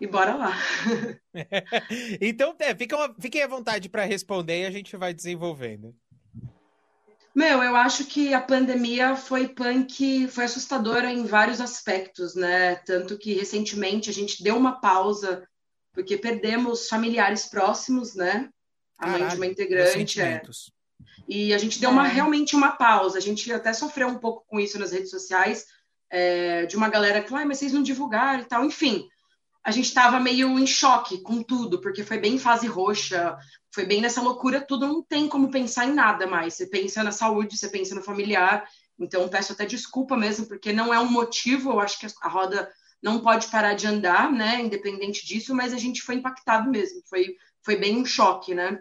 E 0.00 0.06
bora 0.06 0.34
lá. 0.34 0.52
então, 2.20 2.54
é, 2.58 2.74
fiquem, 2.74 2.98
fiquem 3.20 3.42
à 3.42 3.46
vontade 3.46 3.88
para 3.88 4.04
responder 4.04 4.62
e 4.62 4.66
a 4.66 4.70
gente 4.70 4.96
vai 4.96 5.14
desenvolvendo. 5.14 5.94
Meu, 7.34 7.62
eu 7.62 7.74
acho 7.74 8.04
que 8.06 8.32
a 8.32 8.40
pandemia 8.40 9.16
foi 9.16 9.48
punk, 9.48 10.28
foi 10.28 10.44
assustadora 10.44 11.12
em 11.12 11.24
vários 11.24 11.60
aspectos, 11.60 12.34
né? 12.34 12.76
Tanto 12.76 13.18
que 13.18 13.34
recentemente 13.34 14.08
a 14.08 14.12
gente 14.12 14.42
deu 14.42 14.56
uma 14.56 14.80
pausa 14.80 15.46
porque 15.92 16.16
perdemos 16.16 16.88
familiares 16.88 17.46
próximos, 17.46 18.14
né? 18.14 18.48
A 18.98 19.06
Caralho, 19.06 19.20
mãe 19.20 19.30
de 19.30 19.36
uma 19.36 19.46
integrante. 19.46 20.20
É. 20.20 20.42
E 21.28 21.54
a 21.54 21.58
gente 21.58 21.80
deu 21.80 21.90
uma, 21.90 22.04
realmente 22.04 22.54
uma 22.54 22.72
pausa. 22.72 23.18
A 23.18 23.20
gente 23.20 23.50
até 23.52 23.72
sofreu 23.72 24.08
um 24.08 24.18
pouco 24.18 24.44
com 24.46 24.60
isso 24.60 24.78
nas 24.78 24.92
redes 24.92 25.10
sociais, 25.10 25.66
é, 26.10 26.66
de 26.66 26.76
uma 26.76 26.88
galera 26.88 27.22
que, 27.22 27.34
ah, 27.34 27.44
mas 27.44 27.58
vocês 27.58 27.72
não 27.72 27.82
divulgaram 27.82 28.40
e 28.40 28.44
tal. 28.44 28.64
Enfim, 28.64 29.08
a 29.62 29.70
gente 29.70 29.86
estava 29.86 30.20
meio 30.20 30.58
em 30.58 30.66
choque 30.66 31.22
com 31.22 31.42
tudo, 31.42 31.80
porque 31.80 32.04
foi 32.04 32.18
bem 32.18 32.38
fase 32.38 32.66
roxa, 32.66 33.36
foi 33.72 33.86
bem 33.86 34.00
nessa 34.00 34.20
loucura, 34.20 34.60
tudo 34.60 34.86
não 34.86 35.02
tem 35.02 35.26
como 35.26 35.50
pensar 35.50 35.86
em 35.86 35.94
nada 35.94 36.26
mais. 36.26 36.54
Você 36.54 36.66
pensa 36.66 37.02
na 37.02 37.10
saúde, 37.10 37.56
você 37.56 37.68
pensa 37.68 37.94
no 37.94 38.02
familiar. 38.02 38.68
Então, 38.98 39.28
peço 39.28 39.52
até 39.52 39.64
desculpa 39.64 40.16
mesmo, 40.16 40.46
porque 40.46 40.72
não 40.72 40.92
é 40.92 41.00
um 41.00 41.10
motivo, 41.10 41.72
eu 41.72 41.80
acho 41.80 41.98
que 41.98 42.06
a 42.22 42.28
roda 42.28 42.70
não 43.02 43.20
pode 43.20 43.48
parar 43.48 43.74
de 43.74 43.86
andar, 43.86 44.32
né, 44.32 44.62
independente 44.62 45.26
disso, 45.26 45.54
mas 45.54 45.74
a 45.74 45.78
gente 45.78 46.00
foi 46.00 46.14
impactado 46.14 46.70
mesmo, 46.70 47.02
foi, 47.06 47.36
foi 47.62 47.76
bem 47.76 47.98
um 47.98 48.06
choque, 48.06 48.54
né? 48.54 48.80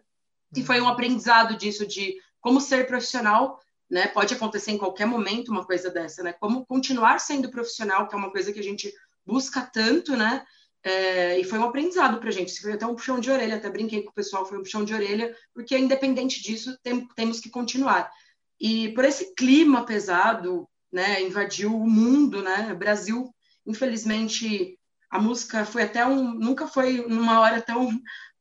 E 0.56 0.64
foi 0.64 0.80
um 0.80 0.88
aprendizado 0.88 1.58
disso, 1.58 1.86
de 1.86 2.16
como 2.40 2.60
ser 2.60 2.86
profissional, 2.88 3.60
né? 3.90 4.08
Pode 4.08 4.34
acontecer 4.34 4.72
em 4.72 4.78
qualquer 4.78 5.06
momento 5.06 5.50
uma 5.50 5.66
coisa 5.66 5.90
dessa, 5.90 6.24
né? 6.24 6.34
Como 6.34 6.66
continuar 6.66 7.20
sendo 7.20 7.50
profissional, 7.50 8.08
que 8.08 8.16
é 8.16 8.18
uma 8.18 8.32
coisa 8.32 8.52
que 8.52 8.60
a 8.60 8.64
gente 8.64 8.94
busca 9.26 9.62
tanto, 9.62 10.16
né? 10.16 10.46
É, 10.84 11.40
e 11.40 11.44
foi 11.46 11.58
um 11.60 11.64
aprendizado 11.64 12.20
para 12.20 12.32
gente. 12.32 12.60
Foi 12.62 12.74
até 12.74 12.86
um 12.86 12.96
puxão 12.96 13.20
de 13.20 13.32
orelha, 13.32 13.56
até 13.56 13.70
brinquei 13.70 14.04
com 14.04 14.10
o 14.12 14.14
pessoal, 14.14 14.46
foi 14.46 14.58
um 14.58 14.64
puxão 14.64 14.84
de 14.84 14.94
orelha, 14.94 15.36
porque 15.54 15.78
independente 15.78 16.42
disso, 16.44 16.78
tem, 16.84 17.08
temos 17.16 17.40
que 17.40 17.50
continuar. 17.50 18.12
E 18.60 18.90
por 18.90 19.06
esse 19.06 19.34
clima 19.34 19.86
pesado, 19.86 20.68
né, 20.92 21.22
invadiu 21.22 21.76
o 21.76 21.90
mundo, 21.90 22.42
né? 22.42 22.72
O 22.74 22.78
Brasil, 22.78 23.34
infelizmente, 23.66 24.78
a 25.10 25.20
música 25.20 25.66
foi 25.66 25.84
até 25.84 26.06
um, 26.06 26.34
nunca 26.34 26.68
foi 26.68 27.06
numa 27.08 27.40
hora 27.40 27.62
tão 27.62 27.90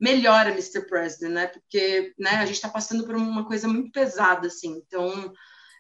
melhor 0.03 0.49
a 0.49 0.51
Mr. 0.51 0.85
President, 0.89 1.33
né? 1.33 1.47
Porque 1.47 2.13
né, 2.19 2.31
a 2.31 2.45
gente 2.45 2.57
está 2.57 2.69
passando 2.69 3.05
por 3.07 3.15
uma 3.15 3.47
coisa 3.47 3.69
muito 3.69 3.93
pesada, 3.93 4.49
assim. 4.49 4.83
Então, 4.85 5.33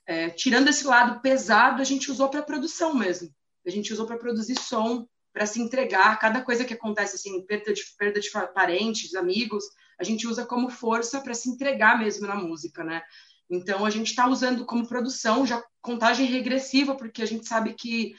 é, 0.07 0.31
tirando 0.31 0.69
esse 0.69 0.87
lado 0.87 1.21
pesado, 1.21 1.83
a 1.83 1.85
gente 1.85 2.09
usou 2.09 2.29
para 2.29 2.41
produção 2.41 2.95
mesmo. 2.95 3.35
A 3.67 3.71
gente 3.71 3.93
usou 3.93 4.07
para 4.07 4.17
produzir 4.17 4.57
som, 4.61 5.09
para 5.33 5.45
se 5.45 5.61
entregar. 5.61 6.21
Cada 6.21 6.41
coisa 6.41 6.65
que 6.65 6.73
acontece, 6.73 7.17
assim, 7.17 7.45
perda 7.45 7.75
de, 7.75 7.83
perda 7.99 8.21
de 8.21 8.31
parentes, 8.55 9.13
amigos, 9.17 9.65
a 9.99 10.05
gente 10.05 10.25
usa 10.29 10.47
como 10.47 10.71
força 10.71 11.21
para 11.21 11.35
se 11.35 11.51
entregar 11.51 11.99
mesmo 11.99 12.25
na 12.25 12.37
música, 12.37 12.85
né? 12.85 13.03
Então, 13.51 13.85
a 13.85 13.91
gente 13.91 14.07
está 14.11 14.29
usando 14.29 14.65
como 14.65 14.87
produção, 14.87 15.45
já 15.45 15.61
contagem 15.81 16.27
regressiva, 16.27 16.95
porque 16.95 17.23
a 17.23 17.27
gente 17.27 17.49
sabe 17.49 17.75
que, 17.75 18.15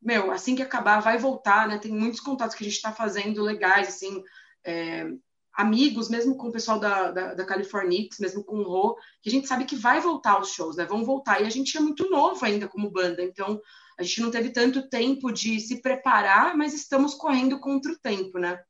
meu, 0.00 0.30
assim 0.30 0.54
que 0.54 0.62
acabar, 0.62 1.00
vai 1.00 1.18
voltar, 1.18 1.66
né? 1.66 1.78
Tem 1.78 1.90
muitos 1.90 2.20
contatos 2.20 2.54
que 2.54 2.62
a 2.62 2.66
gente 2.66 2.76
está 2.76 2.92
fazendo 2.92 3.42
legais, 3.42 3.88
assim, 3.88 4.22
é, 4.64 5.06
amigos, 5.54 6.08
mesmo 6.08 6.36
com 6.36 6.48
o 6.48 6.52
pessoal 6.52 6.78
da, 6.78 7.10
da, 7.10 7.34
da 7.34 7.44
Californix, 7.44 8.18
mesmo 8.18 8.42
com 8.42 8.56
o 8.56 8.62
Rô, 8.62 8.96
que 9.20 9.28
a 9.28 9.32
gente 9.32 9.46
sabe 9.46 9.64
que 9.64 9.76
vai 9.76 10.00
voltar 10.00 10.40
os 10.40 10.50
shows, 10.50 10.76
né? 10.76 10.84
Vão 10.84 11.04
voltar. 11.04 11.40
E 11.42 11.46
a 11.46 11.50
gente 11.50 11.76
é 11.76 11.80
muito 11.80 12.08
novo 12.08 12.44
ainda 12.44 12.66
como 12.68 12.90
banda, 12.90 13.22
então 13.22 13.60
a 13.98 14.02
gente 14.02 14.20
não 14.20 14.30
teve 14.30 14.50
tanto 14.50 14.88
tempo 14.88 15.30
de 15.30 15.60
se 15.60 15.82
preparar, 15.82 16.56
mas 16.56 16.72
estamos 16.72 17.14
correndo 17.14 17.60
contra 17.60 17.92
o 17.92 17.98
tempo, 17.98 18.38
né? 18.38 18.60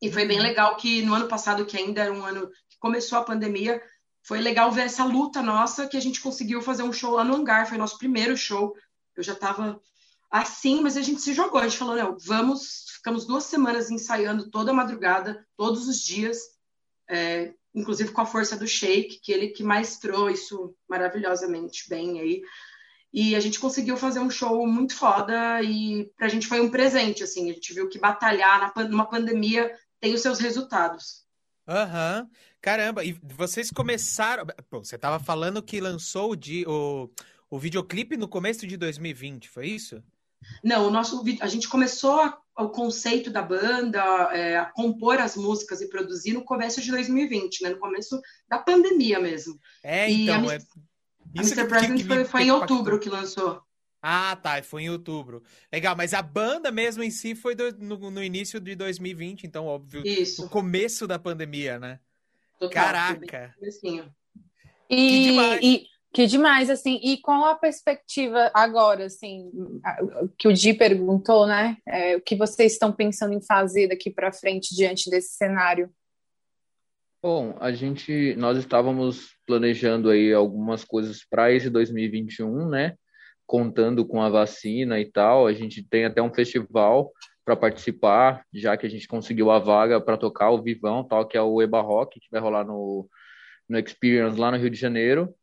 E 0.00 0.10
foi 0.10 0.24
bem 0.24 0.38
uhum. 0.38 0.44
legal 0.44 0.76
que 0.76 1.02
no 1.02 1.14
ano 1.14 1.28
passado, 1.28 1.66
que 1.66 1.76
ainda 1.76 2.02
era 2.02 2.12
um 2.12 2.24
ano 2.24 2.48
que 2.68 2.78
começou 2.78 3.18
a 3.18 3.24
pandemia, 3.24 3.80
foi 4.22 4.40
legal 4.40 4.70
ver 4.70 4.82
essa 4.82 5.04
luta 5.04 5.42
nossa 5.42 5.86
que 5.86 5.96
a 5.96 6.00
gente 6.00 6.20
conseguiu 6.20 6.62
fazer 6.62 6.82
um 6.82 6.92
show 6.92 7.14
lá 7.14 7.24
no 7.24 7.34
hangar, 7.34 7.68
foi 7.68 7.78
nosso 7.78 7.98
primeiro 7.98 8.36
show. 8.36 8.74
Eu 9.16 9.22
já 9.22 9.32
estava 9.32 9.80
assim, 10.32 10.80
mas 10.80 10.96
a 10.96 11.02
gente 11.02 11.20
se 11.20 11.34
jogou, 11.34 11.60
a 11.60 11.68
gente 11.68 11.76
falou, 11.76 11.94
não, 11.94 12.16
vamos, 12.18 12.86
ficamos 12.94 13.26
duas 13.26 13.44
semanas 13.44 13.90
ensaiando 13.90 14.50
toda 14.50 14.70
a 14.70 14.74
madrugada, 14.74 15.46
todos 15.58 15.86
os 15.86 16.00
dias, 16.00 16.38
é, 17.06 17.52
inclusive 17.74 18.12
com 18.12 18.22
a 18.22 18.26
força 18.26 18.56
do 18.56 18.66
Shake, 18.66 19.20
que 19.22 19.30
ele 19.30 19.48
que 19.48 19.62
maestrou 19.62 20.30
isso 20.30 20.74
maravilhosamente 20.88 21.86
bem 21.86 22.18
aí. 22.18 22.42
E 23.12 23.36
a 23.36 23.40
gente 23.40 23.60
conseguiu 23.60 23.94
fazer 23.98 24.20
um 24.20 24.30
show 24.30 24.66
muito 24.66 24.96
foda 24.96 25.60
e 25.60 26.10
pra 26.16 26.28
gente 26.28 26.46
foi 26.46 26.62
um 26.62 26.70
presente, 26.70 27.22
assim, 27.22 27.50
a 27.50 27.52
gente 27.52 27.74
viu 27.74 27.86
que 27.86 27.98
batalhar 27.98 28.72
numa 28.88 29.04
pandemia 29.04 29.70
tem 30.00 30.14
os 30.14 30.22
seus 30.22 30.38
resultados. 30.38 31.26
Aham, 31.68 32.22
uhum. 32.22 32.30
caramba, 32.58 33.04
e 33.04 33.12
vocês 33.22 33.70
começaram, 33.70 34.46
Pô, 34.70 34.82
você 34.82 34.96
tava 34.96 35.22
falando 35.22 35.62
que 35.62 35.78
lançou 35.78 36.32
o, 36.32 36.36
o, 36.66 37.10
o 37.50 37.58
videoclipe 37.58 38.16
no 38.16 38.26
começo 38.26 38.66
de 38.66 38.78
2020, 38.78 39.50
foi 39.50 39.66
isso? 39.68 40.02
Não, 40.62 40.88
o 40.88 40.90
nosso 40.90 41.22
a 41.40 41.46
gente 41.46 41.68
começou 41.68 42.20
a, 42.20 42.38
o 42.58 42.68
conceito 42.68 43.30
da 43.30 43.42
banda, 43.42 44.00
é, 44.32 44.58
a 44.58 44.66
compor 44.66 45.18
as 45.18 45.36
músicas 45.36 45.80
e 45.80 45.88
produzir 45.88 46.32
no 46.32 46.44
começo 46.44 46.80
de 46.80 46.90
2020, 46.90 47.62
né? 47.62 47.70
No 47.70 47.78
começo 47.78 48.20
da 48.48 48.58
pandemia 48.58 49.18
mesmo. 49.18 49.58
É, 49.82 50.10
então. 50.10 50.48
A, 50.48 50.54
é... 50.54 50.56
a 50.56 51.40
Mr. 51.40 51.66
President 51.66 52.06
foi, 52.06 52.24
foi 52.24 52.42
em 52.42 52.50
outubro 52.50 52.98
que 52.98 53.08
lançou. 53.08 53.62
Ah, 54.04 54.34
tá, 54.34 54.60
foi 54.64 54.82
em 54.82 54.90
outubro. 54.90 55.44
Legal, 55.72 55.94
mas 55.94 56.12
a 56.12 56.20
banda 56.20 56.72
mesmo 56.72 57.04
em 57.04 57.10
si 57.10 57.36
foi 57.36 57.54
do, 57.54 57.70
no, 57.78 58.10
no, 58.10 58.22
início 58.22 58.58
de 58.58 58.74
2020, 58.74 59.44
então, 59.44 59.64
óbvio, 59.64 60.02
Isso. 60.04 60.42
no 60.42 60.48
começo 60.48 61.06
da 61.06 61.20
pandemia, 61.20 61.78
né? 61.78 62.00
Total, 62.58 62.84
Caraca! 62.84 63.54
E, 64.90 65.08
que 65.08 65.22
demais. 65.22 65.60
E, 65.62 65.86
que 66.12 66.26
demais, 66.26 66.68
assim, 66.68 67.00
e 67.02 67.18
qual 67.18 67.44
a 67.44 67.54
perspectiva 67.54 68.50
agora, 68.52 69.06
assim, 69.06 69.50
que 70.38 70.48
o 70.48 70.52
Di 70.52 70.74
perguntou, 70.74 71.46
né? 71.46 71.76
É, 71.86 72.16
o 72.16 72.20
que 72.20 72.36
vocês 72.36 72.72
estão 72.72 72.92
pensando 72.92 73.32
em 73.32 73.42
fazer 73.42 73.88
daqui 73.88 74.10
para 74.10 74.32
frente 74.32 74.74
diante 74.74 75.08
desse 75.08 75.36
cenário? 75.36 75.90
Bom, 77.22 77.56
a 77.60 77.72
gente, 77.72 78.34
nós 78.36 78.58
estávamos 78.58 79.36
planejando 79.46 80.10
aí 80.10 80.32
algumas 80.32 80.84
coisas 80.84 81.24
para 81.24 81.52
esse 81.52 81.70
2021, 81.70 82.68
né? 82.68 82.96
contando 83.52 84.06
com 84.06 84.22
a 84.22 84.30
vacina 84.30 84.98
e 84.98 85.04
tal. 85.04 85.46
A 85.46 85.52
gente 85.52 85.82
tem 85.82 86.06
até 86.06 86.22
um 86.22 86.32
festival 86.32 87.12
para 87.44 87.54
participar, 87.54 88.44
já 88.50 88.76
que 88.78 88.86
a 88.86 88.88
gente 88.88 89.06
conseguiu 89.06 89.50
a 89.50 89.58
vaga 89.58 90.00
para 90.00 90.16
tocar 90.16 90.50
o 90.50 90.62
Vivão, 90.62 91.04
tal, 91.04 91.26
que 91.26 91.36
é 91.36 91.42
o 91.42 91.60
Eba 91.60 91.82
Rock, 91.82 92.18
que 92.18 92.30
vai 92.30 92.40
rolar 92.40 92.64
no, 92.64 93.06
no 93.68 93.78
Experience 93.78 94.38
lá 94.38 94.50
no 94.50 94.56
Rio 94.56 94.70
de 94.70 94.78
Janeiro. 94.78 95.34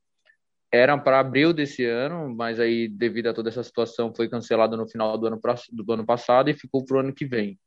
Era 0.71 0.97
para 0.97 1.19
abril 1.19 1.51
desse 1.51 1.83
ano, 1.83 2.33
mas 2.35 2.59
aí, 2.59 2.87
devido 2.87 3.27
a 3.27 3.33
toda 3.33 3.49
essa 3.49 3.63
situação, 3.63 4.13
foi 4.13 4.29
cancelado 4.29 4.77
no 4.77 4.87
final 4.87 5.17
do 5.17 5.25
ano, 5.27 5.39
do 5.71 5.93
ano 5.93 6.05
passado 6.05 6.49
e 6.49 6.53
ficou 6.53 6.85
para 6.85 6.97
o 6.97 6.99
ano 6.99 7.13
que 7.13 7.25
vem, 7.25 7.57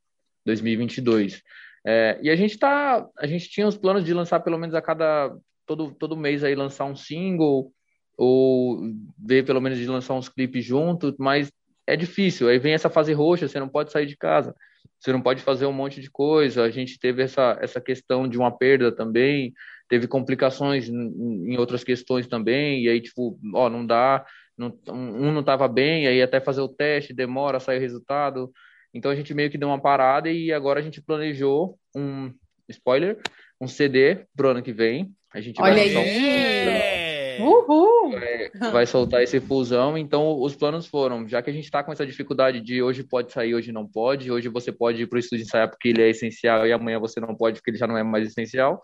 2022. 0.47 1.43
É, 1.85 2.19
e 2.23 2.31
a 2.31 2.37
gente 2.37 2.57
tá, 2.59 3.05
a 3.19 3.27
gente 3.27 3.49
tinha 3.49 3.67
os 3.67 3.77
planos 3.77 4.05
de 4.05 4.15
lançar 4.15 4.39
pelo 4.41 4.57
menos 4.57 4.75
a 4.75 4.81
cada 4.81 5.37
todo, 5.67 5.93
todo 5.93 6.17
mês 6.17 6.45
aí 6.45 6.55
lançar 6.55 6.85
um 6.85 6.95
single, 6.95 7.73
ou 8.17 8.81
ver 9.19 9.45
pelo 9.45 9.61
menos 9.61 9.79
de 9.79 9.87
lançar 9.87 10.15
uns 10.15 10.29
clipes 10.29 10.65
juntos, 10.65 11.15
mas 11.19 11.51
é 11.87 11.97
difícil. 11.97 12.49
Aí 12.49 12.59
vem 12.59 12.75
essa 12.75 12.91
fase 12.91 13.13
roxa, 13.13 13.49
você 13.49 13.59
não 13.59 13.69
pode 13.69 13.91
sair 13.91 14.07
de 14.07 14.17
casa, 14.17 14.55
você 15.01 15.13
não 15.13 15.21
pode 15.21 15.43
fazer 15.43 15.67
um 15.67 15.73
monte 15.73 16.01
de 16.01 16.11
coisa. 16.11 16.63
A 16.63 16.71
gente 16.71 16.99
teve 16.99 17.23
essa, 17.23 17.59
essa 17.61 17.81
questão 17.81 18.29
de 18.29 18.39
uma 18.39 18.57
perda 18.57 18.93
também, 18.93 19.53
teve 19.93 20.09
complicações 20.09 20.89
em 20.89 21.55
outras 21.59 21.85
questões 21.85 22.27
também, 22.27 22.83
e 22.83 22.89
aí, 22.89 22.99
tipo, 22.99 23.39
ó, 23.53 23.69
não 23.69 23.85
dá, 23.85 24.25
não, 24.57 24.75
um 24.89 25.31
não 25.31 25.41
estava 25.41 25.69
bem, 25.69 26.07
aí 26.07 26.23
até 26.23 26.41
fazer 26.41 26.63
o 26.63 26.69
teste 26.69 27.13
demora, 27.13 27.61
sair 27.61 27.77
o 27.77 27.81
resultado. 27.81 28.51
Então 28.95 29.11
a 29.11 29.15
gente 29.15 29.35
meio 29.35 29.51
que 29.51 29.59
deu 29.59 29.69
uma 29.69 29.79
parada 29.79 30.31
e 30.31 30.51
agora 30.51 30.81
a 30.81 30.83
gente 30.83 31.03
planejou 31.03 31.79
um 31.95 32.33
spoiler, 32.71 33.19
um 33.61 33.69
CD 33.69 34.25
pro 34.35 34.49
ano 34.49 34.63
que 34.63 34.73
vem. 34.73 35.13
A 35.31 35.43
gente 35.43 35.61
Olha 35.61 35.75
vai 35.75 35.95
aí! 35.95 37.39
Um... 37.39 37.45
Uhul! 37.45 38.13
Vai, 38.13 38.71
vai, 38.73 38.87
soltar 38.87 39.23
esse 39.23 39.41
fusão. 39.41 39.99
Então, 39.99 40.41
os 40.41 40.57
planos 40.57 40.87
foram, 40.87 41.29
já 41.29 41.43
que 41.43 41.51
a 41.51 41.53
gente 41.53 41.65
está 41.65 41.85
com 41.85 41.93
essa 41.93 42.07
dificuldade 42.07 42.63
de 42.63 42.83
hoje 42.83 43.05
pode 43.05 43.31
sair, 43.31 43.55
hoje 43.55 43.73
não 43.73 43.87
pode, 43.87 44.33
hoje 44.33 44.49
você 44.49 44.73
pode 44.73 45.03
ir 45.03 45.07
para 45.07 45.17
o 45.17 45.21
estúdio 45.21 45.43
ensaiar 45.43 45.69
porque 45.69 45.89
ele 45.89 46.01
é 46.01 46.09
essencial 46.09 46.67
e 46.67 46.73
amanhã 46.73 46.99
você 46.99 47.21
não 47.21 47.35
pode 47.35 47.57
porque 47.59 47.73
ele 47.73 47.79
já 47.79 47.87
não 47.87 47.99
é 47.99 48.03
mais 48.03 48.27
essencial. 48.27 48.81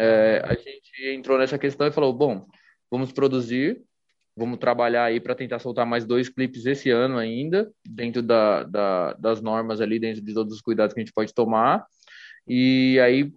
É, 0.00 0.40
a 0.44 0.54
gente 0.54 1.08
entrou 1.12 1.36
nessa 1.36 1.58
questão 1.58 1.86
e 1.86 1.92
falou: 1.92 2.12
bom, 2.12 2.46
vamos 2.88 3.10
produzir, 3.10 3.82
vamos 4.36 4.58
trabalhar 4.58 5.04
aí 5.04 5.18
para 5.18 5.34
tentar 5.34 5.58
soltar 5.58 5.84
mais 5.84 6.04
dois 6.04 6.28
clipes 6.28 6.66
esse 6.66 6.88
ano 6.88 7.18
ainda, 7.18 7.68
dentro 7.84 8.22
da, 8.22 8.62
da, 8.62 9.12
das 9.14 9.42
normas 9.42 9.80
ali, 9.80 9.98
dentro 9.98 10.22
de 10.22 10.32
todos 10.32 10.54
os 10.54 10.60
cuidados 10.60 10.94
que 10.94 11.00
a 11.00 11.04
gente 11.04 11.12
pode 11.12 11.34
tomar. 11.34 11.84
E 12.46 12.98
aí 13.00 13.32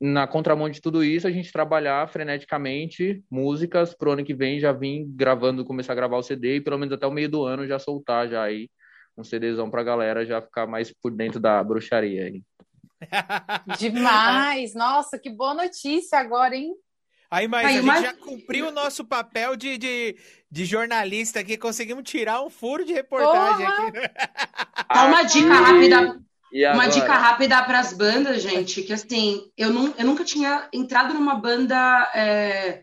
na 0.00 0.26
contramão 0.26 0.68
de 0.68 0.80
tudo 0.80 1.02
isso, 1.02 1.26
a 1.26 1.30
gente 1.30 1.50
trabalhar 1.50 2.06
freneticamente 2.08 3.24
músicas 3.30 3.94
pro 3.94 4.12
ano 4.12 4.24
que 4.24 4.34
vem, 4.34 4.60
já 4.60 4.70
vim 4.70 5.06
gravando, 5.08 5.64
começar 5.64 5.94
a 5.94 5.96
gravar 5.96 6.18
o 6.18 6.22
CD 6.22 6.56
e 6.56 6.60
pelo 6.60 6.78
menos 6.78 6.92
até 6.92 7.06
o 7.06 7.10
meio 7.10 7.30
do 7.30 7.44
ano 7.44 7.66
já 7.66 7.78
soltar 7.78 8.28
já 8.28 8.42
aí 8.42 8.68
um 9.16 9.24
CDzão 9.24 9.70
pra 9.70 9.82
galera 9.82 10.26
já 10.26 10.42
ficar 10.42 10.66
mais 10.66 10.92
por 10.92 11.10
dentro 11.10 11.40
da 11.40 11.64
bruxaria 11.64 12.24
aí. 12.24 12.42
Demais! 13.78 14.74
Nossa, 14.74 15.18
que 15.18 15.30
boa 15.30 15.54
notícia 15.54 16.18
agora, 16.18 16.56
hein? 16.56 16.74
Aí, 17.30 17.48
mas 17.48 17.66
Aí, 17.66 17.78
a 17.78 17.82
mas... 17.82 18.00
gente 18.00 18.10
já 18.10 18.16
cumpriu 18.16 18.68
o 18.68 18.72
nosso 18.72 19.04
papel 19.04 19.56
de, 19.56 19.76
de, 19.76 20.16
de, 20.50 20.64
jornalista 20.64 21.40
aqui, 21.40 21.56
conseguimos 21.56 22.04
tirar 22.04 22.40
um 22.42 22.48
furo 22.48 22.84
de 22.84 22.92
reportagem 22.92 23.66
Porra! 23.66 23.88
aqui. 23.88 23.98
Né? 23.98 24.10
Dá 24.88 25.04
uma 25.06 25.22
dica 25.24 25.54
rápida 25.54 26.26
uma 26.72 26.86
dica 26.86 27.12
rápida 27.12 27.62
para 27.62 27.80
as 27.80 27.92
bandas, 27.92 28.40
gente, 28.42 28.82
que 28.82 28.92
assim, 28.92 29.50
eu, 29.56 29.70
não, 29.70 29.94
eu 29.98 30.06
nunca 30.06 30.24
tinha 30.24 30.68
entrado 30.72 31.12
numa 31.12 31.34
banda 31.34 32.10
é, 32.14 32.82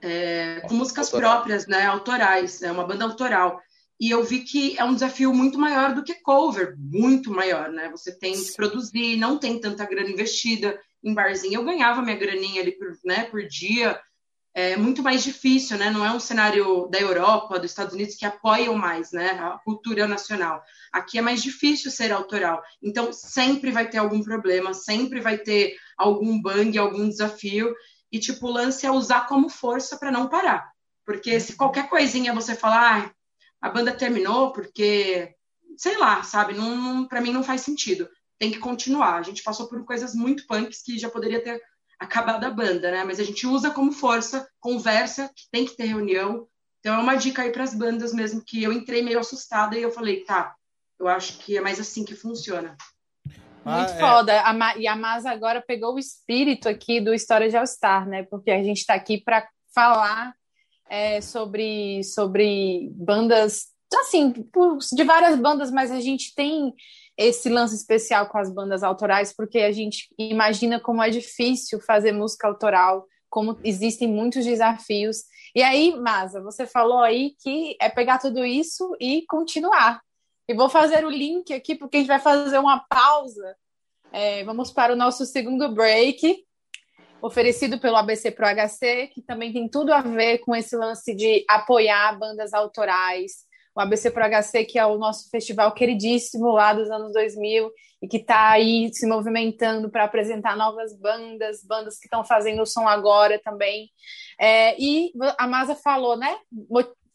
é, 0.00 0.60
com 0.66 0.74
músicas 0.74 1.10
próprias, 1.10 1.66
né, 1.66 1.86
autorais, 1.86 2.62
é 2.62 2.72
uma 2.72 2.84
banda 2.84 3.04
autoral. 3.04 3.60
E 4.00 4.10
eu 4.10 4.24
vi 4.24 4.40
que 4.40 4.78
é 4.78 4.84
um 4.84 4.94
desafio 4.94 5.32
muito 5.32 5.58
maior 5.58 5.94
do 5.94 6.02
que 6.02 6.14
cover, 6.14 6.74
muito 6.78 7.30
maior, 7.30 7.70
né? 7.70 7.88
Você 7.90 8.12
tem 8.18 8.34
que 8.34 8.52
produzir, 8.54 9.16
não 9.16 9.38
tem 9.38 9.60
tanta 9.60 9.86
grana 9.86 10.10
investida 10.10 10.78
em 11.02 11.14
barzinho. 11.14 11.54
Eu 11.54 11.64
ganhava 11.64 12.02
minha 12.02 12.16
graninha 12.16 12.60
ali 12.60 12.72
por, 12.72 12.98
né, 13.04 13.24
por 13.24 13.46
dia, 13.46 14.00
é 14.54 14.76
muito 14.76 15.02
mais 15.02 15.24
difícil, 15.24 15.76
né? 15.76 15.90
Não 15.90 16.06
é 16.06 16.12
um 16.12 16.20
cenário 16.20 16.86
da 16.86 17.00
Europa, 17.00 17.58
dos 17.58 17.72
Estados 17.72 17.92
Unidos 17.92 18.14
que 18.14 18.24
apoiam 18.24 18.76
mais, 18.76 19.10
né? 19.10 19.30
A 19.30 19.58
cultura 19.58 20.06
nacional. 20.06 20.62
Aqui 20.92 21.18
é 21.18 21.22
mais 21.22 21.42
difícil 21.42 21.90
ser 21.90 22.12
autoral. 22.12 22.62
Então 22.80 23.12
sempre 23.12 23.72
vai 23.72 23.90
ter 23.90 23.98
algum 23.98 24.22
problema, 24.22 24.72
sempre 24.72 25.20
vai 25.20 25.38
ter 25.38 25.74
algum 25.98 26.40
bang, 26.40 26.78
algum 26.78 27.08
desafio. 27.08 27.74
E 28.12 28.20
tipo, 28.20 28.46
o 28.46 28.52
lance 28.52 28.86
é 28.86 28.92
usar 28.92 29.26
como 29.26 29.48
força 29.48 29.96
para 29.96 30.12
não 30.12 30.28
parar. 30.28 30.70
Porque 31.04 31.40
se 31.40 31.56
qualquer 31.56 31.88
coisinha 31.88 32.32
você 32.32 32.54
falar, 32.54 33.06
ah, 33.06 33.10
a 33.64 33.70
banda 33.70 33.94
terminou 33.94 34.52
porque, 34.52 35.34
sei 35.78 35.96
lá, 35.96 36.22
sabe? 36.22 36.52
Não, 36.52 36.76
não 36.76 37.08
para 37.08 37.22
mim 37.22 37.32
não 37.32 37.42
faz 37.42 37.62
sentido. 37.62 38.06
Tem 38.38 38.50
que 38.50 38.58
continuar. 38.58 39.14
A 39.14 39.22
gente 39.22 39.42
passou 39.42 39.66
por 39.70 39.82
coisas 39.86 40.14
muito 40.14 40.46
punks 40.46 40.82
que 40.82 40.98
já 40.98 41.08
poderia 41.08 41.42
ter 41.42 41.62
acabar 41.98 42.38
da 42.38 42.50
banda, 42.50 42.90
né? 42.90 43.04
Mas 43.04 43.18
a 43.18 43.24
gente 43.24 43.46
usa 43.46 43.70
como 43.70 43.90
força, 43.90 44.46
conversa, 44.60 45.30
tem 45.50 45.64
que 45.64 45.74
ter 45.74 45.84
reunião. 45.84 46.46
Então 46.80 46.94
é 46.94 46.98
uma 46.98 47.14
dica 47.14 47.40
aí 47.40 47.50
para 47.50 47.64
as 47.64 47.72
bandas 47.72 48.12
mesmo 48.12 48.44
que 48.44 48.62
eu 48.62 48.70
entrei 48.70 49.00
meio 49.00 49.18
assustada 49.18 49.78
e 49.78 49.82
eu 49.82 49.90
falei, 49.90 50.24
tá, 50.24 50.54
eu 51.00 51.08
acho 51.08 51.38
que 51.38 51.56
é 51.56 51.60
mais 51.62 51.80
assim 51.80 52.04
que 52.04 52.14
funciona. 52.14 52.76
Ah, 53.64 53.78
Muito 53.78 53.92
é. 53.92 53.98
foda. 53.98 54.42
A 54.42 54.76
e 54.76 54.86
a 54.86 54.94
Masa 54.94 55.30
agora 55.30 55.64
pegou 55.66 55.94
o 55.94 55.98
espírito 55.98 56.68
aqui 56.68 57.00
do 57.00 57.14
História 57.14 57.48
de 57.48 57.56
All 57.56 57.66
Star, 57.66 58.06
né? 58.06 58.24
Porque 58.24 58.50
a 58.50 58.62
gente 58.62 58.80
está 58.80 58.92
aqui 58.92 59.22
para 59.24 59.48
falar 59.74 60.34
é, 60.88 61.20
sobre, 61.20 62.02
sobre 62.04 62.90
bandas, 62.92 63.68
assim, 64.00 64.32
de 64.92 65.04
várias 65.04 65.38
bandas, 65.38 65.70
mas 65.70 65.90
a 65.90 66.00
gente 66.00 66.34
tem 66.34 66.74
esse 67.16 67.48
lance 67.48 67.74
especial 67.74 68.28
com 68.28 68.38
as 68.38 68.52
bandas 68.52 68.82
autorais, 68.82 69.32
porque 69.32 69.58
a 69.60 69.72
gente 69.72 70.08
imagina 70.18 70.80
como 70.80 71.02
é 71.02 71.10
difícil 71.10 71.80
fazer 71.80 72.12
música 72.12 72.48
autoral, 72.48 73.06
como 73.30 73.58
existem 73.64 74.08
muitos 74.08 74.44
desafios. 74.44 75.24
E 75.54 75.62
aí, 75.62 75.94
Masa, 75.96 76.40
você 76.40 76.66
falou 76.66 76.98
aí 76.98 77.34
que 77.40 77.76
é 77.80 77.88
pegar 77.88 78.18
tudo 78.18 78.44
isso 78.44 78.96
e 79.00 79.24
continuar. 79.26 80.00
E 80.48 80.54
vou 80.54 80.68
fazer 80.68 81.04
o 81.04 81.10
link 81.10 81.52
aqui, 81.52 81.74
porque 81.74 81.96
a 81.96 82.00
gente 82.00 82.08
vai 82.08 82.18
fazer 82.18 82.58
uma 82.58 82.80
pausa. 82.88 83.56
É, 84.12 84.44
vamos 84.44 84.70
para 84.70 84.92
o 84.92 84.96
nosso 84.96 85.24
segundo 85.24 85.72
break, 85.72 86.44
oferecido 87.24 87.80
pelo 87.80 87.96
ABC 87.96 88.30
Pro 88.30 88.46
HC, 88.46 89.08
que 89.14 89.22
também 89.22 89.50
tem 89.50 89.66
tudo 89.66 89.94
a 89.94 90.02
ver 90.02 90.38
com 90.40 90.54
esse 90.54 90.76
lance 90.76 91.14
de 91.14 91.42
apoiar 91.48 92.18
bandas 92.18 92.52
autorais, 92.52 93.46
o 93.74 93.80
ABC 93.80 94.10
Pro 94.10 94.22
HC, 94.22 94.64
que 94.64 94.78
é 94.78 94.84
o 94.84 94.98
nosso 94.98 95.30
festival 95.30 95.72
queridíssimo 95.72 96.52
lá 96.52 96.74
dos 96.74 96.90
anos 96.90 97.14
2000 97.14 97.70
e 98.02 98.06
que 98.06 98.18
está 98.18 98.50
aí 98.50 98.92
se 98.92 99.06
movimentando 99.06 99.90
para 99.90 100.04
apresentar 100.04 100.54
novas 100.54 100.94
bandas, 101.00 101.64
bandas 101.64 101.98
que 101.98 102.04
estão 102.04 102.22
fazendo 102.22 102.60
o 102.60 102.66
som 102.66 102.86
agora 102.86 103.40
também. 103.42 103.88
É, 104.38 104.78
e 104.78 105.10
a 105.38 105.46
Masa 105.46 105.74
falou, 105.74 106.18
né? 106.18 106.36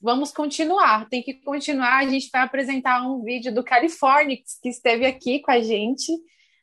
Vamos 0.01 0.32
continuar, 0.32 1.07
tem 1.07 1.22
que 1.22 1.36
continuar. 1.36 1.99
A 1.99 2.07
gente 2.07 2.30
vai 2.32 2.41
apresentar 2.41 3.07
um 3.07 3.22
vídeo 3.22 3.53
do 3.53 3.64
Californix, 3.64 4.57
que 4.60 4.70
esteve 4.70 5.05
aqui 5.05 5.39
com 5.39 5.51
a 5.51 5.62
gente. 5.62 6.12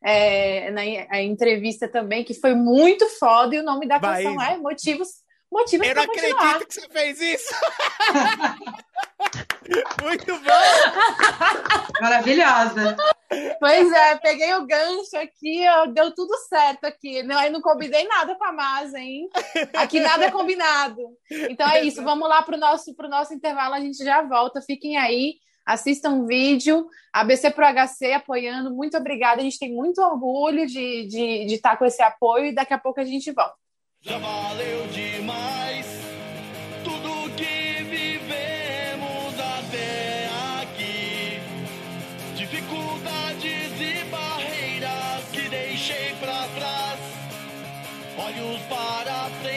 É, 0.08 0.70
na 0.70 1.20
entrevista 1.20 1.88
também, 1.88 2.22
que 2.22 2.32
foi 2.34 2.54
muito 2.54 3.08
foda, 3.18 3.56
e 3.56 3.58
o 3.58 3.64
nome 3.64 3.88
da 3.88 3.98
vai. 3.98 4.22
canção 4.22 4.40
é 4.40 4.56
Motivos 4.56 5.08
Motivos 5.50 5.86
Eu 5.86 5.94
não 5.94 6.02
acredito 6.02 6.66
que 6.66 6.74
você 6.74 6.88
fez 6.88 7.20
isso! 7.20 7.54
Muito 10.02 10.26
bom! 10.26 11.92
Maravilhosa! 12.00 12.96
Pois 13.58 13.92
é, 13.92 14.16
peguei 14.16 14.54
o 14.54 14.66
gancho 14.66 15.16
aqui, 15.16 15.64
deu 15.92 16.14
tudo 16.14 16.36
certo 16.48 16.84
aqui. 16.84 17.22
Não, 17.22 17.42
eu 17.42 17.50
não 17.50 17.60
combinei 17.60 18.06
nada 18.06 18.36
com 18.36 18.44
a 18.44 18.52
Masa, 18.52 18.98
hein? 18.98 19.28
Aqui 19.74 19.98
nada 19.98 20.26
é 20.26 20.30
combinado. 20.30 21.00
Então 21.30 21.68
é 21.68 21.82
isso, 21.82 22.02
vamos 22.04 22.28
lá 22.28 22.42
para 22.42 22.56
o 22.56 22.60
nosso, 22.60 22.94
pro 22.94 23.08
nosso 23.08 23.34
intervalo, 23.34 23.74
a 23.74 23.80
gente 23.80 24.04
já 24.04 24.22
volta. 24.22 24.60
Fiquem 24.60 24.96
aí, 24.96 25.34
assistam 25.66 26.10
um 26.10 26.26
vídeo, 26.26 26.86
ABC 27.12 27.50
Pro 27.50 27.66
HC 27.66 28.12
apoiando, 28.12 28.72
muito 28.72 28.96
obrigada, 28.96 29.40
a 29.40 29.44
gente 29.44 29.58
tem 29.58 29.74
muito 29.74 30.00
orgulho 30.00 30.64
de, 30.66 31.06
de, 31.06 31.44
de 31.46 31.54
estar 31.54 31.76
com 31.76 31.84
esse 31.84 32.00
apoio 32.00 32.46
e 32.46 32.54
daqui 32.54 32.72
a 32.72 32.78
pouco 32.78 33.00
a 33.00 33.04
gente 33.04 33.32
volta. 33.32 33.56
Já 34.00 34.18
valeu 34.18 34.86
demais 34.86 35.86
tudo 36.84 37.34
que 37.34 37.82
vivemos 37.82 39.34
até 39.34 40.28
aqui, 40.62 41.40
dificuldades 42.36 43.80
e 43.80 44.04
barreiras 44.04 45.24
que 45.32 45.48
deixei 45.48 46.14
pra 46.20 46.46
trás, 46.54 47.00
olhos 48.16 48.60
para 48.68 49.24
frente. 49.42 49.55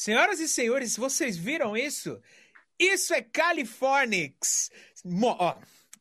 Senhoras 0.00 0.40
e 0.40 0.48
senhores, 0.48 0.96
vocês 0.96 1.36
viram 1.36 1.76
isso? 1.76 2.18
Isso 2.78 3.12
é 3.12 3.20
ó, 5.38 5.56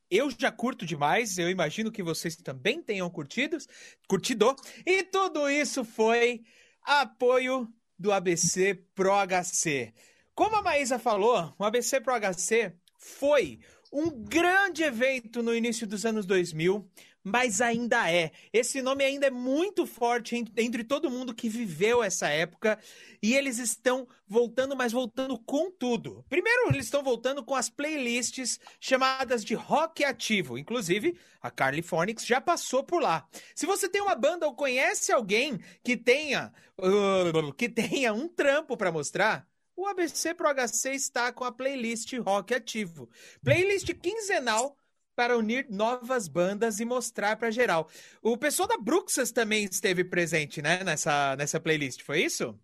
eu 0.10 0.32
já 0.32 0.50
curto 0.50 0.86
demais, 0.86 1.38
eu 1.38 1.50
imagino 1.50 1.91
que 1.91 2.02
vocês 2.02 2.38
também 2.38 2.82
tenham 2.82 3.10
curtidos, 3.10 3.68
curtido. 4.08 4.56
E 4.86 5.04
tudo 5.04 5.50
isso 5.50 5.84
foi 5.84 6.43
apoio 6.82 7.68
do 7.97 8.14
ABC 8.14 8.74
Pro 8.95 9.12
HC. 9.12 9.93
Como 10.34 10.56
a 10.56 10.62
Maísa 10.62 10.97
falou, 10.97 11.54
o 11.60 11.66
ABC 11.66 12.00
Pro 12.00 12.14
HC 12.14 12.72
foi 12.97 13.60
um 13.91 14.10
grande 14.12 14.82
evento 14.82 15.43
no 15.43 15.54
início 15.54 15.86
dos 15.86 16.06
anos 16.06 16.26
2000, 16.26 16.89
mas 17.24 17.61
ainda 17.61 18.09
é. 18.11 18.32
Esse 18.53 18.82
nome 18.82 19.03
ainda 19.03 19.28
é 19.28 19.32
muito 19.32 19.86
forte 19.86 20.36
en- 20.36 20.45
entre 20.57 20.84
todo 20.84 21.09
mundo 21.09 21.34
que 21.34 21.49
viveu 21.49 22.01
essa 22.03 22.28
época 22.30 22.80
e 23.22 23.36
eles 23.36 23.57
estão 23.59 24.07
voltando, 24.28 24.76
mas 24.76 24.91
voltando 24.91 25.38
com 25.39 25.70
tudo. 25.70 26.26
Primeiro, 26.30 26.70
eles 26.70 26.86
estão 26.86 27.03
voltando 27.03 27.43
com 27.43 27.55
as 27.55 27.70
playlists 27.70 28.59
chamadas 28.80 29.43
de 29.43 29.53
rock 29.53 30.03
ativo. 30.03 30.57
Inclusive, 30.57 31.17
a 31.41 31.51
Carly 31.51 31.82
Phonics 31.82 32.26
já 32.26 32.39
passou 32.39 32.84
por 32.84 33.01
lá. 33.01 33.28
Se 33.55 33.65
você 33.65 33.89
tem 33.89 34.01
uma 34.01 34.15
banda 34.15 34.45
ou 34.47 34.55
conhece 34.55 35.11
alguém 35.11 35.59
que 35.84 35.97
tenha, 35.97 36.53
uh, 36.78 37.53
que 37.53 37.67
tenha 37.70 38.13
um 38.13 38.28
trampo 38.28 38.78
para 38.78 38.91
mostrar, 38.91 39.47
o 39.76 39.86
ABC 39.88 40.34
Pro 40.34 40.49
HC 40.49 40.93
está 40.93 41.32
com 41.32 41.43
a 41.45 41.51
playlist 41.51 42.13
rock 42.17 42.53
ativo. 42.53 43.09
Playlist 43.43 43.93
quinzenal 43.93 44.76
para 45.20 45.38
unir 45.38 45.67
novas 45.70 46.30
bandas 46.30 46.80
e 46.80 46.86
mostrar 46.86 47.36
para 47.36 47.51
geral. 47.51 47.89
O 48.22 48.38
pessoal 48.38 48.70
da 48.70 48.78
Bruxas 48.78 49.34
também 49.34 49.65
esteve 49.65 50.01
presente, 50.01 50.61
né, 50.61 50.82
nessa, 50.82 51.36
nessa 51.36 51.59
playlist, 51.59 52.03
foi 52.03 52.22
isso? 52.22 52.57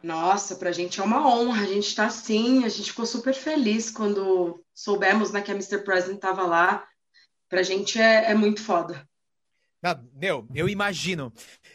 Nossa, 0.00 0.54
pra 0.54 0.70
gente 0.70 1.00
é 1.00 1.02
uma 1.02 1.28
honra. 1.28 1.64
A 1.64 1.66
gente 1.66 1.92
tá 1.96 2.06
assim, 2.06 2.64
a 2.64 2.68
gente 2.68 2.90
ficou 2.90 3.04
super 3.04 3.34
feliz 3.34 3.90
quando 3.90 4.64
soubemos, 4.72 5.32
né, 5.32 5.42
que 5.42 5.50
a 5.50 5.54
Mr. 5.54 5.78
President 5.78 6.20
tava 6.20 6.44
lá. 6.44 6.86
Pra 7.48 7.64
gente 7.64 8.00
é, 8.00 8.30
é 8.30 8.34
muito 8.34 8.62
foda. 8.62 9.04
Ah, 9.82 10.00
meu, 10.14 10.46
eu 10.54 10.68
imagino. 10.68 11.32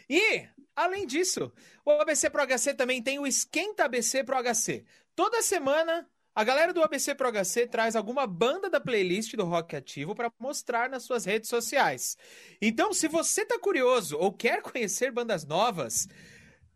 E, 0.08 0.48
além 0.74 1.06
disso, 1.06 1.52
o 1.84 1.90
ABC 1.90 2.30
Pro 2.30 2.46
HC 2.46 2.72
também 2.72 3.02
tem 3.02 3.18
o 3.18 3.26
Esquenta 3.26 3.84
ABC 3.84 4.24
Pro 4.24 4.42
HC. 4.42 4.86
Toda 5.14 5.42
semana, 5.42 6.08
a 6.34 6.42
galera 6.42 6.72
do 6.72 6.82
ABC 6.82 7.14
Pro 7.14 7.30
HC 7.30 7.68
traz 7.68 7.94
alguma 7.94 8.26
banda 8.26 8.68
da 8.68 8.80
playlist 8.80 9.34
do 9.36 9.44
Rock 9.44 9.76
Ativo 9.76 10.14
para 10.14 10.32
mostrar 10.38 10.90
nas 10.90 11.04
suas 11.04 11.24
redes 11.24 11.48
sociais. 11.48 12.16
Então, 12.60 12.92
se 12.92 13.06
você 13.06 13.44
tá 13.44 13.58
curioso 13.58 14.16
ou 14.18 14.32
quer 14.32 14.60
conhecer 14.60 15.12
bandas 15.12 15.46
novas 15.46 16.08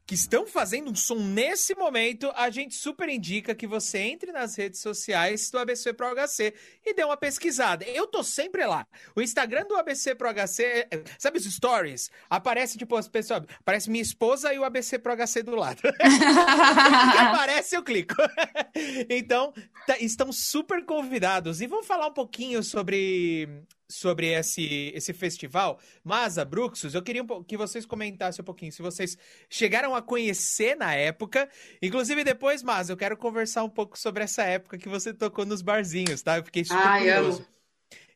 que 0.09 0.15
estão 0.15 0.47
fazendo 0.47 0.91
um 0.91 0.95
som 0.95 1.17
nesse 1.17 1.75
momento, 1.75 2.33
a 2.35 2.49
gente 2.49 2.75
super 2.75 3.11
indica 3.11 3.55
que 3.55 3.67
você 3.67 3.99
entre 3.99 4.33
nas 4.33 4.57
redes 4.57 4.81
sociais 4.81 5.51
do 5.51 5.59
ABC 5.59 5.93
Pro 5.93 6.15
HC 6.15 6.55
e 6.83 6.95
dê 6.95 7.05
uma 7.05 7.15
pesquisada. 7.19 7.85
Eu 7.85 8.07
tô 8.07 8.25
sempre 8.25 8.65
lá. 8.65 8.87
O 9.15 9.21
Instagram 9.21 9.67
do 9.67 9.77
ABC 9.77 10.15
Pro 10.15 10.31
HC, 10.33 10.63
é- 10.65 10.89
sabe 11.19 11.37
os 11.37 11.45
stories? 11.45 12.11
Aparece, 12.31 12.79
tipo, 12.79 12.97
as 12.97 13.07
pessoas, 13.07 13.43
aparece 13.61 13.91
minha 13.91 14.01
esposa 14.01 14.51
e 14.55 14.59
o 14.59 14.65
ABC 14.65 14.99
Pro 14.99 15.13
HC 15.15 15.43
do 15.43 15.55
lado. 15.55 15.83
Aparece, 17.19 17.77
eu 17.77 17.83
clico. 17.83 18.15
então, 19.11 19.53
tá- 19.87 19.99
estão 19.99 20.33
super 20.33 20.87
convidados. 20.87 21.61
E 21.61 21.67
vamos 21.67 21.87
falar 21.87 22.07
um 22.07 22.15
pouquinho 22.15 22.63
sobre, 22.63 23.47
sobre 23.91 24.29
esse, 24.29 24.93
esse 24.95 25.13
festival. 25.13 25.79
Mas, 26.05 26.39
a 26.39 26.45
Bruxus, 26.45 26.95
eu 26.95 27.03
queria 27.03 27.25
que 27.47 27.57
vocês 27.57 27.87
comentassem 27.87 28.43
um 28.43 28.45
pouquinho. 28.45 28.71
Se 28.71 28.83
vocês 28.83 29.17
chegaram 29.49 29.95
a 29.95 30.03
conhecer 30.03 30.77
na 30.77 30.95
época. 30.95 31.49
Inclusive, 31.81 32.23
depois, 32.23 32.63
mas 32.63 32.91
eu 32.91 32.97
quero 32.97 33.17
conversar 33.17 33.65
um 33.65 33.71
pouco 33.71 33.99
sobre 33.99 34.23
essa 34.23 34.43
época 34.43 34.79
que 34.79 34.89
você 34.89 35.15
tocou 35.15 35.47
nos 35.47 35.63
barzinhos, 35.63 36.23
tá? 36.23 36.37
Eu 36.37 36.45
fiquei 36.45 36.65
super 36.65 36.87
Ai, 36.87 37.01
curioso. 37.01 37.39
amo. 37.39 37.49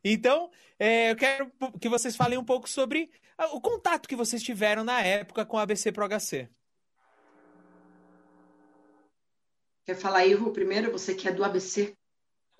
Então, 0.04 0.50
é, 0.78 1.12
eu 1.12 1.16
quero 1.16 1.50
que 1.80 1.88
vocês 1.88 2.16
falem 2.16 2.38
um 2.38 2.44
pouco 2.44 2.68
sobre 2.68 3.10
ah, 3.38 3.46
o 3.54 3.60
contato 3.60 4.08
que 4.08 4.16
vocês 4.16 4.42
tiveram 4.42 4.84
na 4.84 5.00
época 5.00 5.46
com 5.46 5.56
a 5.56 5.62
ABC 5.62 5.92
Pro 5.92 6.08
HC. 6.08 6.48
Quer 9.84 9.96
falar 9.96 10.18
aí, 10.18 10.34
Ru, 10.34 10.52
primeiro? 10.52 10.92
Você 10.92 11.14
que 11.14 11.26
é 11.26 11.32
do 11.32 11.44
ABC. 11.44 11.96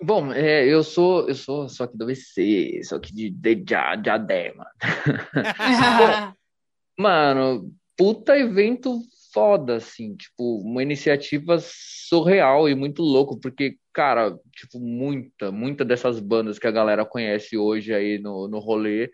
Bom, 0.01 0.33
é, 0.33 0.65
eu 0.65 0.83
sou 0.83 1.27
eu 1.27 1.35
sou 1.35 1.69
só 1.69 1.85
aqui 1.85 1.97
do 1.97 2.03
ABC, 2.03 2.81
só 2.83 2.97
aqui 2.97 3.13
de, 3.13 3.29
de 3.29 3.55
Dia- 3.55 3.95
Diadema. 3.95 4.67
Mano, 6.97 7.71
puta 7.97 8.37
evento 8.37 8.99
foda, 9.33 9.77
assim, 9.77 10.15
tipo, 10.15 10.59
uma 10.59 10.83
iniciativa 10.83 11.57
surreal 11.59 12.69
e 12.69 12.75
muito 12.75 13.01
louco, 13.01 13.39
porque, 13.39 13.77
cara, 13.91 14.37
tipo, 14.55 14.79
muita, 14.79 15.51
muita 15.51 15.83
dessas 15.83 16.19
bandas 16.19 16.59
que 16.59 16.67
a 16.67 16.71
galera 16.71 17.03
conhece 17.03 17.57
hoje 17.57 17.93
aí 17.93 18.19
no, 18.19 18.47
no 18.47 18.59
rolê 18.59 19.11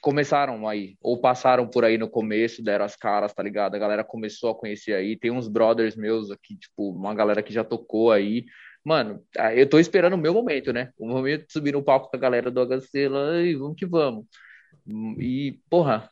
começaram 0.00 0.68
aí, 0.68 0.96
ou 1.02 1.18
passaram 1.20 1.66
por 1.66 1.84
aí 1.84 1.98
no 1.98 2.08
começo, 2.08 2.62
deram 2.62 2.84
as 2.84 2.94
caras, 2.94 3.34
tá 3.34 3.42
ligado? 3.42 3.74
A 3.74 3.78
galera 3.78 4.04
começou 4.04 4.50
a 4.50 4.54
conhecer 4.54 4.92
aí, 4.94 5.16
tem 5.16 5.32
uns 5.32 5.48
brothers 5.48 5.96
meus 5.96 6.30
aqui, 6.30 6.56
tipo, 6.56 6.92
uma 6.92 7.12
galera 7.12 7.42
que 7.42 7.52
já 7.52 7.64
tocou 7.64 8.12
aí, 8.12 8.44
mano, 8.86 9.20
eu 9.56 9.68
tô 9.68 9.80
esperando 9.80 10.12
o 10.12 10.18
meu 10.18 10.32
momento, 10.32 10.72
né? 10.72 10.92
O 10.96 11.08
momento 11.08 11.44
de 11.48 11.52
subir 11.52 11.72
no 11.72 11.82
palco 11.82 12.08
com 12.08 12.16
a 12.16 12.20
galera 12.20 12.52
do 12.52 12.64
HC 12.64 13.08
lá 13.08 13.42
e 13.42 13.56
vamos 13.56 13.74
que 13.76 13.84
vamos. 13.84 14.24
E, 15.18 15.58
porra, 15.68 16.08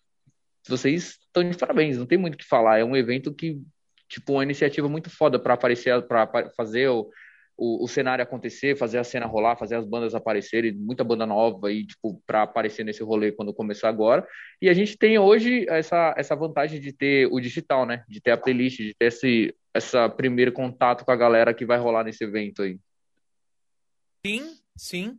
vocês 0.66 1.20
estão 1.20 1.48
de 1.48 1.56
parabéns, 1.56 1.96
não 1.96 2.04
tem 2.04 2.18
muito 2.18 2.34
o 2.34 2.36
que 2.36 2.44
falar. 2.44 2.80
É 2.80 2.84
um 2.84 2.96
evento 2.96 3.32
que, 3.32 3.62
tipo, 4.08 4.32
uma 4.32 4.42
iniciativa 4.42 4.88
muito 4.88 5.08
foda 5.08 5.38
para 5.38 5.54
aparecer, 5.54 6.02
para 6.02 6.50
fazer 6.56 6.88
o, 6.88 7.08
o, 7.56 7.84
o, 7.84 7.88
cenário 7.88 8.22
acontecer, 8.22 8.76
fazer 8.76 8.98
a 8.98 9.04
cena 9.04 9.26
rolar, 9.26 9.56
fazer 9.56 9.76
as 9.76 9.84
bandas 9.84 10.14
aparecerem, 10.14 10.72
muita 10.72 11.04
banda 11.04 11.24
nova 11.24 11.72
e, 11.72 11.86
tipo, 11.86 12.20
para 12.26 12.42
aparecer 12.42 12.84
nesse 12.84 13.02
rolê 13.02 13.32
quando 13.32 13.54
começar 13.54 13.88
agora. 13.88 14.26
E 14.60 14.68
a 14.68 14.74
gente 14.74 14.96
tem 14.96 15.18
hoje 15.18 15.66
essa, 15.68 16.14
essa 16.16 16.34
vantagem 16.34 16.80
de 16.80 16.92
ter 16.92 17.28
o 17.30 17.40
digital, 17.40 17.86
né? 17.86 18.04
De 18.08 18.20
ter 18.20 18.32
a 18.32 18.36
playlist, 18.36 18.78
de 18.78 18.94
ter 18.94 19.06
esse 19.06 19.54
essa 19.74 20.08
primeiro 20.08 20.52
contato 20.52 21.04
com 21.04 21.10
a 21.10 21.16
galera 21.16 21.52
que 21.52 21.66
vai 21.66 21.78
rolar 21.78 22.04
nesse 22.04 22.22
evento 22.22 22.62
aí. 22.62 22.78
Sim, 24.24 24.56
sim. 24.76 25.18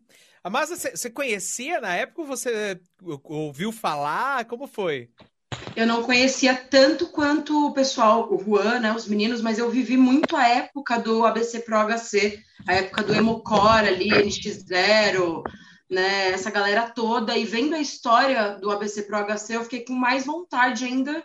Mas 0.49 0.69
você 0.69 1.09
conhecia 1.09 1.81
na 1.81 1.95
época 1.95 2.23
você 2.23 2.79
ouviu 3.01 3.71
falar? 3.71 4.45
Como 4.45 4.65
foi? 4.65 5.09
Eu 5.75 5.85
não 5.85 6.03
conhecia 6.03 6.55
tanto 6.55 7.07
quanto 7.07 7.67
o 7.67 7.73
pessoal, 7.73 8.33
o 8.33 8.41
Juan, 8.41 8.79
né, 8.79 8.93
os 8.93 9.07
meninos, 9.07 9.41
mas 9.41 9.57
eu 9.57 9.69
vivi 9.69 9.97
muito 9.97 10.35
a 10.35 10.47
época 10.47 10.97
do 10.97 11.25
ABC 11.25 11.59
Pro 11.59 11.77
HC, 11.77 12.39
a 12.67 12.73
época 12.73 13.03
do 13.03 13.13
Emocore 13.13 13.87
ali, 13.87 14.09
NX0, 14.09 15.43
né, 15.89 16.29
essa 16.29 16.49
galera 16.49 16.89
toda, 16.89 17.37
e 17.37 17.45
vendo 17.45 17.75
a 17.75 17.79
história 17.79 18.57
do 18.57 18.71
ABC 18.71 19.03
Pro 19.03 19.17
HC, 19.17 19.55
eu 19.55 19.63
fiquei 19.63 19.83
com 19.83 19.93
mais 19.93 20.25
vontade 20.25 20.85
ainda 20.85 21.23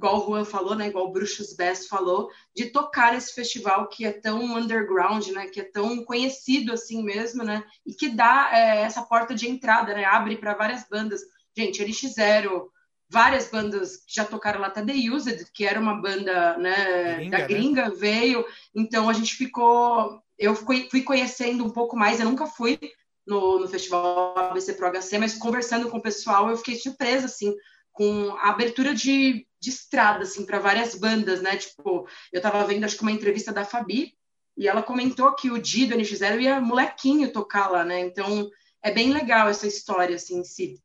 igual 0.00 0.18
o 0.18 0.26
Juan 0.26 0.44
falou, 0.46 0.74
né, 0.74 0.88
igual 0.88 1.08
o 1.08 1.12
Bruxos 1.12 1.54
Best 1.54 1.86
falou, 1.86 2.30
de 2.56 2.70
tocar 2.70 3.14
esse 3.14 3.34
festival 3.34 3.86
que 3.86 4.06
é 4.06 4.10
tão 4.10 4.56
underground, 4.56 5.26
né, 5.28 5.46
que 5.46 5.60
é 5.60 5.64
tão 5.64 6.02
conhecido 6.06 6.72
assim 6.72 7.02
mesmo, 7.02 7.44
né, 7.44 7.62
e 7.84 7.92
que 7.92 8.08
dá 8.08 8.48
é, 8.50 8.80
essa 8.80 9.02
porta 9.02 9.34
de 9.34 9.46
entrada, 9.46 9.92
né, 9.92 10.06
abre 10.06 10.38
para 10.38 10.54
várias 10.54 10.88
bandas. 10.88 11.20
Gente, 11.54 11.84
NX0, 11.84 12.62
várias 13.10 13.48
bandas 13.48 13.96
que 13.96 14.14
já 14.14 14.24
tocaram 14.24 14.60
lá, 14.60 14.68
até 14.68 14.84
The 14.84 15.10
Used, 15.10 15.46
que 15.52 15.66
era 15.66 15.80
uma 15.80 16.00
banda 16.00 16.56
né, 16.58 17.16
gringa, 17.16 17.38
da 17.38 17.46
gringa, 17.46 17.88
né? 17.88 17.94
veio. 17.94 18.44
Então 18.74 19.08
a 19.08 19.12
gente 19.12 19.34
ficou. 19.34 20.22
Eu 20.38 20.54
fui, 20.54 20.88
fui 20.90 21.02
conhecendo 21.02 21.64
um 21.64 21.70
pouco 21.70 21.96
mais, 21.96 22.20
eu 22.20 22.26
nunca 22.26 22.46
fui 22.46 22.78
no, 23.26 23.58
no 23.58 23.68
festival 23.68 24.38
ABC 24.38 24.72
Pro 24.74 24.90
HC, 24.90 25.18
mas 25.18 25.34
conversando 25.34 25.90
com 25.90 25.98
o 25.98 26.02
pessoal, 26.02 26.48
eu 26.48 26.56
fiquei 26.56 26.76
surpresa, 26.76 27.26
assim, 27.26 27.54
com 27.92 28.30
a 28.38 28.50
abertura 28.50 28.94
de, 28.94 29.46
de 29.60 29.70
estrada, 29.70 30.22
assim, 30.22 30.46
para 30.46 30.58
várias 30.58 30.94
bandas, 30.94 31.42
né? 31.42 31.56
Tipo, 31.56 32.08
eu 32.32 32.40
tava 32.40 32.64
vendo, 32.64 32.84
acho 32.84 32.96
que 32.96 33.02
uma 33.02 33.12
entrevista 33.12 33.52
da 33.52 33.64
Fabi, 33.64 34.14
e 34.56 34.68
ela 34.68 34.82
comentou 34.82 35.34
que 35.34 35.50
o 35.50 35.60
Di 35.60 35.86
do 35.86 35.96
NX0 35.96 36.40
ia 36.40 36.60
molequinho 36.60 37.32
tocar 37.32 37.68
lá, 37.68 37.84
né? 37.84 38.00
Então, 38.00 38.48
é 38.82 38.90
bem 38.90 39.12
legal 39.12 39.48
essa 39.48 39.66
história, 39.66 40.16
assim, 40.16 40.38
em 40.38 40.44
si. 40.44 40.80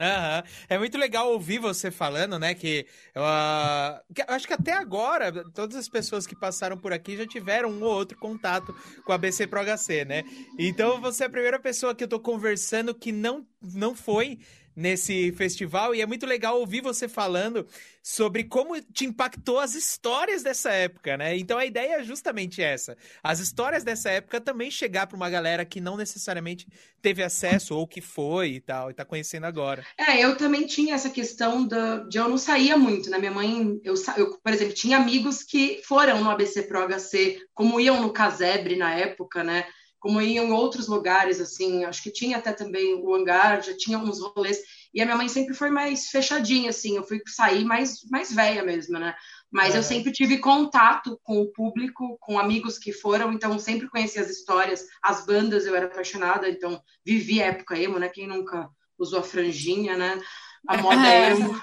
Uhum. 0.00 0.42
É 0.68 0.78
muito 0.78 0.98
legal 0.98 1.30
ouvir 1.30 1.58
você 1.58 1.90
falando, 1.90 2.38
né? 2.38 2.54
Que, 2.54 2.86
uh, 3.16 4.14
que 4.14 4.22
acho 4.26 4.46
que 4.46 4.52
até 4.52 4.72
agora 4.72 5.32
todas 5.50 5.76
as 5.76 5.88
pessoas 5.88 6.26
que 6.26 6.34
passaram 6.34 6.76
por 6.76 6.92
aqui 6.92 7.16
já 7.16 7.26
tiveram 7.26 7.70
um 7.70 7.82
ou 7.82 7.92
outro 7.92 8.18
contato 8.18 8.74
com 9.04 9.12
a 9.12 9.18
BC 9.18 9.46
Pro 9.46 9.60
HC, 9.60 10.04
né? 10.04 10.24
Então 10.58 11.00
você 11.00 11.24
é 11.24 11.26
a 11.26 11.30
primeira 11.30 11.60
pessoa 11.60 11.94
que 11.94 12.04
eu 12.04 12.08
tô 12.08 12.18
conversando 12.18 12.94
que 12.94 13.12
não, 13.12 13.46
não 13.62 13.94
foi 13.94 14.38
nesse 14.76 15.32
festival 15.32 15.94
e 15.94 16.00
é 16.00 16.06
muito 16.06 16.26
legal 16.26 16.58
ouvir 16.58 16.80
você 16.80 17.08
falando 17.08 17.66
sobre 18.02 18.44
como 18.44 18.80
te 18.80 19.06
impactou 19.06 19.58
as 19.58 19.74
histórias 19.74 20.42
dessa 20.42 20.70
época, 20.70 21.16
né? 21.16 21.36
Então 21.38 21.56
a 21.56 21.64
ideia 21.64 22.00
é 22.00 22.04
justamente 22.04 22.62
essa. 22.62 22.96
As 23.22 23.40
histórias 23.40 23.82
dessa 23.82 24.10
época 24.10 24.40
também 24.40 24.70
chegar 24.70 25.06
para 25.06 25.16
uma 25.16 25.30
galera 25.30 25.64
que 25.64 25.80
não 25.80 25.96
necessariamente 25.96 26.66
teve 27.00 27.22
acesso 27.22 27.74
ou 27.74 27.86
que 27.86 28.00
foi 28.00 28.50
e 28.50 28.60
tal, 28.60 28.90
e 28.90 28.94
tá 28.94 29.04
conhecendo 29.04 29.44
agora. 29.44 29.84
É, 29.96 30.22
eu 30.22 30.36
também 30.36 30.66
tinha 30.66 30.94
essa 30.94 31.08
questão 31.08 31.66
de 31.66 32.18
eu 32.18 32.28
não 32.28 32.36
saía 32.36 32.76
muito, 32.76 33.08
né? 33.08 33.18
Minha 33.18 33.30
mãe, 33.30 33.80
eu, 33.82 33.94
eu, 34.16 34.38
por 34.38 34.52
exemplo, 34.52 34.74
tinha 34.74 34.98
amigos 34.98 35.42
que 35.42 35.80
foram 35.84 36.22
no 36.22 36.30
ABC 36.30 36.62
Pro 36.64 36.86
HC, 36.86 37.38
como 37.54 37.80
iam 37.80 38.02
no 38.02 38.12
Casebre 38.12 38.76
na 38.76 38.94
época, 38.94 39.42
né? 39.42 39.64
Como 40.04 40.20
iam 40.20 40.48
em 40.48 40.52
outros 40.52 40.86
lugares, 40.86 41.40
assim, 41.40 41.82
acho 41.82 42.02
que 42.02 42.10
tinha 42.10 42.36
até 42.36 42.52
também 42.52 42.94
o 42.94 43.14
hangar, 43.14 43.62
já 43.62 43.74
tinha 43.74 43.96
uns 43.96 44.20
rolês, 44.20 44.58
e 44.92 45.00
a 45.00 45.04
minha 45.06 45.16
mãe 45.16 45.30
sempre 45.30 45.54
foi 45.54 45.70
mais 45.70 46.10
fechadinha, 46.10 46.68
assim, 46.68 46.96
eu 46.96 47.02
fui 47.02 47.22
sair 47.26 47.64
mais, 47.64 48.00
mais 48.10 48.30
velha 48.30 48.62
mesmo, 48.62 48.98
né? 48.98 49.14
Mas 49.50 49.74
é. 49.74 49.78
eu 49.78 49.82
sempre 49.82 50.12
tive 50.12 50.36
contato 50.36 51.18
com 51.22 51.40
o 51.40 51.50
público, 51.50 52.18
com 52.20 52.38
amigos 52.38 52.76
que 52.76 52.92
foram, 52.92 53.32
então 53.32 53.58
sempre 53.58 53.88
conheci 53.88 54.18
as 54.18 54.28
histórias, 54.28 54.84
as 55.02 55.24
bandas, 55.24 55.64
eu 55.64 55.74
era 55.74 55.86
apaixonada, 55.86 56.50
então 56.50 56.78
vivi 57.02 57.42
a 57.42 57.46
época 57.46 57.78
emo, 57.78 57.98
né? 57.98 58.10
Quem 58.10 58.26
nunca 58.26 58.68
usou 58.98 59.20
a 59.20 59.22
franjinha, 59.22 59.96
né? 59.96 60.20
A 60.68 60.76
moda 60.76 61.00
emo. 61.32 61.58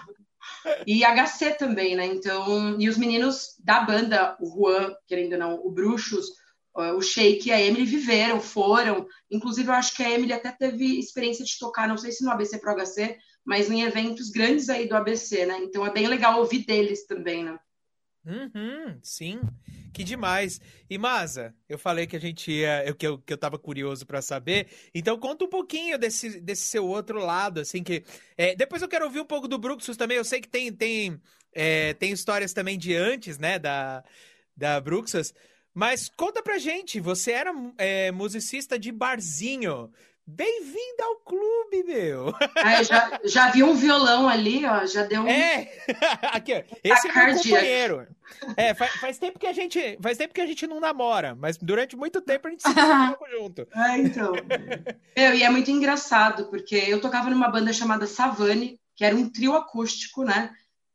E 0.88 1.04
HC 1.06 1.60
também, 1.60 1.96
né? 1.96 2.08
Então, 2.08 2.76
e 2.80 2.90
os 2.90 2.98
meninos 2.98 3.56
da 3.64 3.82
banda, 3.82 4.36
o 4.42 4.48
Juan, 4.48 4.96
querendo 5.06 5.34
ou 5.34 5.40
não, 5.40 5.56
o 5.64 5.70
Bruxos, 5.70 6.41
o 6.74 7.02
Sheik 7.02 7.50
e 7.50 7.52
a 7.52 7.62
Emily 7.62 7.86
viveram, 7.86 8.40
foram. 8.40 9.08
Inclusive, 9.30 9.68
eu 9.68 9.74
acho 9.74 9.96
que 9.96 10.04
a 10.04 10.10
Emily 10.10 10.34
até 10.34 10.52
teve 10.52 11.00
experiência 11.00 11.44
de 11.44 11.58
tocar, 11.60 11.88
não 11.88 11.98
sei 11.98 12.12
se 12.12 12.24
no 12.24 12.32
ABC 12.32 12.60
Pro 12.60 12.74
HC, 12.74 13.18
mas 13.44 13.70
em 13.70 13.82
eventos 13.82 14.30
grandes 14.30 14.70
aí 14.70 14.88
do 14.88 14.96
ABC, 14.96 15.46
né? 15.46 15.60
Então 15.62 15.86
é 15.86 15.92
bem 15.92 16.08
legal 16.08 16.40
ouvir 16.40 16.66
deles 16.66 17.06
também, 17.06 17.44
né? 17.44 17.58
Uhum, 18.24 19.00
sim, 19.02 19.42
que 19.92 20.04
demais. 20.04 20.62
E 20.88 20.96
Maza, 20.96 21.56
eu 21.68 21.80
falei 21.80 22.06
que 22.06 22.16
a 22.16 22.20
gente 22.20 22.52
ia, 22.52 22.86
eu, 22.86 22.94
que, 22.94 23.08
eu, 23.08 23.18
que 23.18 23.34
eu 23.34 23.38
tava 23.38 23.58
curioso 23.58 24.06
para 24.06 24.22
saber, 24.22 24.68
então 24.94 25.18
conta 25.18 25.46
um 25.46 25.50
pouquinho 25.50 25.98
desse, 25.98 26.40
desse 26.40 26.64
seu 26.64 26.86
outro 26.86 27.20
lado, 27.20 27.60
assim, 27.60 27.84
que 27.84 28.04
é, 28.38 28.56
depois 28.56 28.82
eu 28.84 28.88
quero 28.88 29.06
ouvir 29.06 29.22
um 29.22 29.26
pouco 29.26 29.48
do 29.48 29.58
Bruxus 29.58 29.98
também, 29.98 30.18
eu 30.18 30.24
sei 30.24 30.40
que 30.40 30.48
tem, 30.48 30.72
tem, 30.72 31.20
é, 31.52 31.96
tem 31.96 32.12
histórias 32.12 32.54
também 32.54 32.78
de 32.78 32.96
antes, 32.96 33.40
né, 33.40 33.58
da, 33.58 34.04
da 34.56 34.80
Bruxas, 34.80 35.34
mas 35.74 36.10
conta 36.16 36.42
pra 36.44 36.58
gente, 36.58 37.00
você 37.00 37.32
era 37.32 37.54
é, 37.78 38.12
musicista 38.12 38.78
de 38.78 38.92
barzinho. 38.92 39.92
Bem-vindo 40.26 41.04
ao 41.04 41.16
clube, 41.18 41.84
meu! 41.84 42.34
Já, 42.88 43.20
já 43.26 43.50
vi 43.50 43.64
um 43.64 43.76
violão 43.76 44.30
ali, 44.30 44.66
ó, 44.66 44.86
já 44.86 45.04
deu 45.04 45.24
um. 45.24 45.28
É! 45.28 45.72
Aqui, 46.32 46.54
ó. 46.54 46.76
Esse 46.84 47.10
é 47.10 47.26
meu 47.26 47.36
companheiro. 47.36 48.08
É, 48.56 48.74
faz, 48.74 48.92
faz, 48.94 49.18
tempo 49.18 49.40
que 49.40 49.48
a 49.48 49.52
gente. 49.52 49.98
Faz 50.02 50.18
tempo 50.18 50.34
que 50.34 50.40
a 50.40 50.46
gente 50.46 50.66
não 50.68 50.80
namora, 50.80 51.36
mas 51.36 51.58
durante 51.58 51.98
muito 51.98 52.22
tempo 52.22 52.48
a 52.48 52.52
gente 52.52 52.62
se 52.62 52.70
um 52.70 52.72
junto. 53.38 53.68
É, 53.76 53.98
então. 53.98 54.32
Meu, 55.18 55.34
e 55.34 55.44
é 55.44 55.50
muito 55.50 55.70
engraçado, 55.70 56.46
porque 56.50 56.76
eu 56.76 57.02
tocava 57.02 57.30
numa 57.30 57.50
banda 57.50 57.74
chamada 57.74 58.08
Savane, 58.08 58.80
que 58.96 59.04
era 59.04 59.16
um 59.16 59.30
trio 59.30 59.56
acústico, 59.56 60.24
né? 60.24 60.52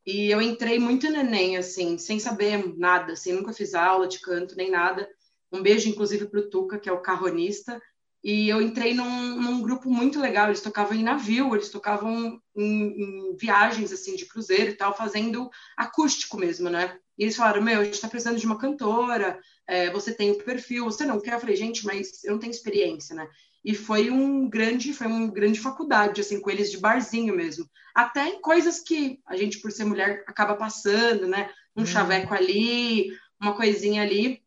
E 0.06 0.30
eu 0.30 0.40
entrei 0.40 0.78
muito 0.78 1.10
neném, 1.10 1.56
assim, 1.56 1.98
sem 1.98 2.20
saber 2.20 2.78
nada, 2.78 3.14
assim, 3.14 3.32
nunca 3.32 3.52
fiz 3.52 3.74
aula 3.74 4.06
de 4.06 4.20
canto 4.20 4.56
nem 4.56 4.70
nada. 4.70 5.08
Um 5.52 5.60
beijo, 5.60 5.88
inclusive, 5.88 6.26
para 6.26 6.40
o 6.40 6.48
Tuca, 6.48 6.78
que 6.78 6.88
é 6.88 6.92
o 6.92 7.00
carronista. 7.00 7.82
E 8.22 8.48
eu 8.48 8.62
entrei 8.62 8.94
num, 8.94 9.40
num, 9.40 9.62
grupo 9.62 9.90
muito 9.90 10.20
legal. 10.20 10.46
Eles 10.46 10.60
tocavam 10.60 10.96
em 10.96 11.02
navio, 11.02 11.54
eles 11.54 11.68
tocavam 11.68 12.40
em, 12.56 13.30
em, 13.30 13.36
viagens, 13.36 13.92
assim, 13.92 14.14
de 14.14 14.26
cruzeiro 14.26 14.70
e 14.70 14.74
tal, 14.74 14.96
fazendo 14.96 15.50
acústico 15.76 16.36
mesmo, 16.36 16.70
né? 16.70 16.98
E 17.18 17.24
eles 17.24 17.36
falaram, 17.36 17.62
meu, 17.62 17.80
a 17.80 17.84
gente 17.84 17.94
está 17.94 18.08
precisando 18.08 18.38
de 18.38 18.46
uma 18.46 18.58
cantora, 18.58 19.40
é, 19.66 19.90
você 19.90 20.14
tem 20.14 20.30
o 20.30 20.38
perfil, 20.38 20.84
você 20.84 21.04
não 21.04 21.20
quer? 21.20 21.34
Eu 21.34 21.40
falei, 21.40 21.56
gente, 21.56 21.84
mas 21.84 22.22
eu 22.24 22.32
não 22.32 22.38
tenho 22.38 22.50
experiência, 22.50 23.14
né? 23.16 23.28
E 23.64 23.74
foi 23.74 24.10
um 24.10 24.48
grande, 24.48 24.92
foi 24.92 25.06
uma 25.06 25.26
grande 25.26 25.60
faculdade, 25.60 26.20
assim, 26.20 26.40
com 26.40 26.50
eles 26.50 26.70
de 26.70 26.78
barzinho 26.78 27.34
mesmo. 27.34 27.68
Até 27.94 28.28
em 28.28 28.40
coisas 28.40 28.80
que 28.80 29.20
a 29.26 29.36
gente, 29.36 29.58
por 29.58 29.72
ser 29.72 29.84
mulher, 29.84 30.24
acaba 30.26 30.54
passando, 30.54 31.26
né? 31.26 31.50
Um 31.76 31.82
hum. 31.82 31.86
chaveco 31.86 32.32
ali, 32.32 33.10
uma 33.40 33.54
coisinha 33.54 34.02
ali, 34.02 34.42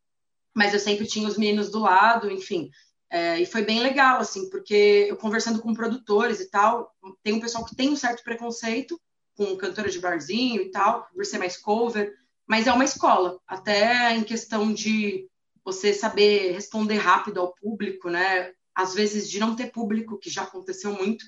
mas 0.56 0.74
eu 0.74 0.80
sempre 0.80 1.06
tinha 1.06 1.28
os 1.28 1.38
meninos 1.38 1.70
do 1.70 1.80
lado, 1.80 2.32
enfim. 2.32 2.70
É, 3.10 3.40
e 3.40 3.46
foi 3.46 3.64
bem 3.64 3.82
legal, 3.82 4.20
assim, 4.20 4.50
porque 4.50 5.08
eu 5.10 5.18
conversando 5.18 5.62
com 5.62 5.74
produtores 5.74 6.40
e 6.40 6.50
tal, 6.50 6.94
tem 7.24 7.34
um 7.34 7.40
pessoal 7.40 7.66
que 7.66 7.76
tem 7.76 7.90
um 7.90 7.96
certo 7.96 8.24
preconceito 8.24 9.00
com 9.36 9.56
cantora 9.56 9.90
de 9.90 10.00
barzinho 10.00 10.62
e 10.62 10.70
tal, 10.70 11.08
por 11.14 11.26
ser 11.26 11.40
mais 11.40 11.58
cover, 11.58 12.14
mas 12.46 12.68
é 12.68 12.74
uma 12.74 12.84
escola, 12.84 13.40
até 13.48 14.16
em 14.16 14.24
questão 14.24 14.74
de 14.74 15.28
você 15.64 15.94
saber 15.94 16.52
responder 16.52 16.98
rápido 16.98 17.40
ao 17.40 17.54
público, 17.54 18.10
né? 18.10 18.52
Às 18.80 18.94
vezes 18.94 19.30
de 19.30 19.40
não 19.40 19.56
ter 19.58 19.72
público, 19.72 20.18
que 20.18 20.30
já 20.30 20.44
aconteceu 20.44 20.94
muito, 20.94 21.26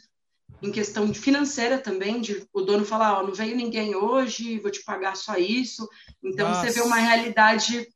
em 0.61 0.71
questão 0.71 1.09
de 1.09 1.19
financeira 1.19 1.77
também, 1.77 2.21
de 2.21 2.47
o 2.53 2.61
dono 2.61 2.85
falar, 2.85 3.17
ó, 3.17 3.19
oh, 3.19 3.27
não 3.27 3.33
veio 3.33 3.57
ninguém 3.57 3.93
hoje, 3.93 4.59
vou 4.59 4.71
te 4.71 4.81
pagar 4.83 5.17
só 5.17 5.35
isso. 5.35 5.89
Então 6.23 6.47
Nossa. 6.47 6.61
você 6.61 6.71
vê 6.71 6.81
uma 6.81 6.95
realidade 6.95 7.87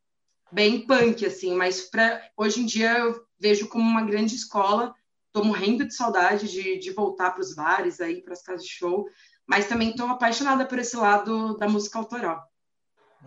bem 0.51 0.85
punk, 0.85 1.25
assim, 1.25 1.55
mas 1.55 1.81
pra, 1.81 2.21
hoje 2.35 2.61
em 2.61 2.65
dia 2.65 2.97
eu 2.97 3.25
vejo 3.39 3.69
como 3.69 3.89
uma 3.89 4.03
grande 4.03 4.35
escola. 4.35 4.93
Estou 5.27 5.45
morrendo 5.45 5.85
de 5.85 5.93
saudade 5.93 6.51
de, 6.51 6.77
de 6.77 6.91
voltar 6.91 7.31
para 7.31 7.41
os 7.41 7.55
bares, 7.55 8.01
aí 8.01 8.21
para 8.21 8.33
as 8.33 8.41
casas 8.41 8.65
de 8.65 8.71
show, 8.71 9.07
mas 9.47 9.67
também 9.67 9.91
estou 9.91 10.07
apaixonada 10.07 10.65
por 10.65 10.79
esse 10.79 10.97
lado 10.97 11.57
da 11.57 11.69
música 11.69 11.97
autoral. 11.97 12.43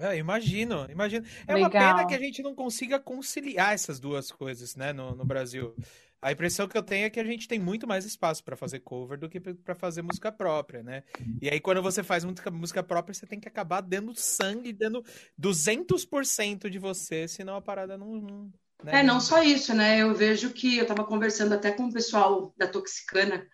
É, 0.01 0.16
imagino, 0.16 0.87
imagino. 0.91 1.26
É 1.47 1.55
Legal. 1.55 1.70
uma 1.70 1.70
pena 1.70 2.07
que 2.07 2.14
a 2.14 2.18
gente 2.18 2.43
não 2.43 2.55
consiga 2.55 3.01
conciliar 3.01 3.72
essas 3.72 3.99
duas 3.99 4.31
coisas, 4.31 4.76
né, 4.76 4.93
no, 4.93 5.14
no 5.14 5.24
Brasil. 5.24 5.74
A 6.21 6.33
impressão 6.33 6.66
que 6.66 6.77
eu 6.77 6.83
tenho 6.83 7.07
é 7.07 7.11
que 7.11 7.21
a 7.21 7.25
gente 7.25 7.47
tem 7.47 7.59
muito 7.59 7.87
mais 7.87 8.05
espaço 8.05 8.43
para 8.43 8.57
fazer 8.57 8.81
cover 8.81 9.19
do 9.19 9.29
que 9.29 9.39
para 9.39 9.75
fazer 9.75 10.03
música 10.03 10.33
própria, 10.33 10.83
né? 10.83 11.05
E 11.41 11.49
aí 11.49 11.61
quando 11.61 11.81
você 11.81 12.03
faz 12.03 12.25
música, 12.25 12.51
música 12.51 12.83
própria, 12.83 13.14
você 13.14 13.27
tem 13.27 13.39
que 13.39 13.49
acabar 13.49 13.81
dando 13.81 14.14
sangue, 14.14 14.73
dando 14.73 15.05
200% 15.41 16.69
de 16.69 16.79
você, 16.79 17.29
senão 17.29 17.55
a 17.57 17.62
parada 17.62 17.97
não, 17.97 18.14
não 18.16 18.53
né? 18.83 19.01
É, 19.01 19.03
não 19.03 19.21
só 19.21 19.43
isso, 19.43 19.75
né? 19.75 19.99
Eu 19.99 20.14
vejo 20.14 20.51
que 20.51 20.77
eu 20.77 20.83
estava 20.83 21.05
conversando 21.05 21.55
até 21.55 21.71
com 21.73 21.85
o 21.85 21.93
pessoal 21.93 22.53
da 22.57 22.66
Toxicana, 22.66 23.47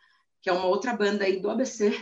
que 0.42 0.50
é 0.50 0.52
uma 0.52 0.66
outra 0.66 0.94
banda 0.94 1.24
aí 1.24 1.40
do 1.40 1.50
ABC, 1.50 1.94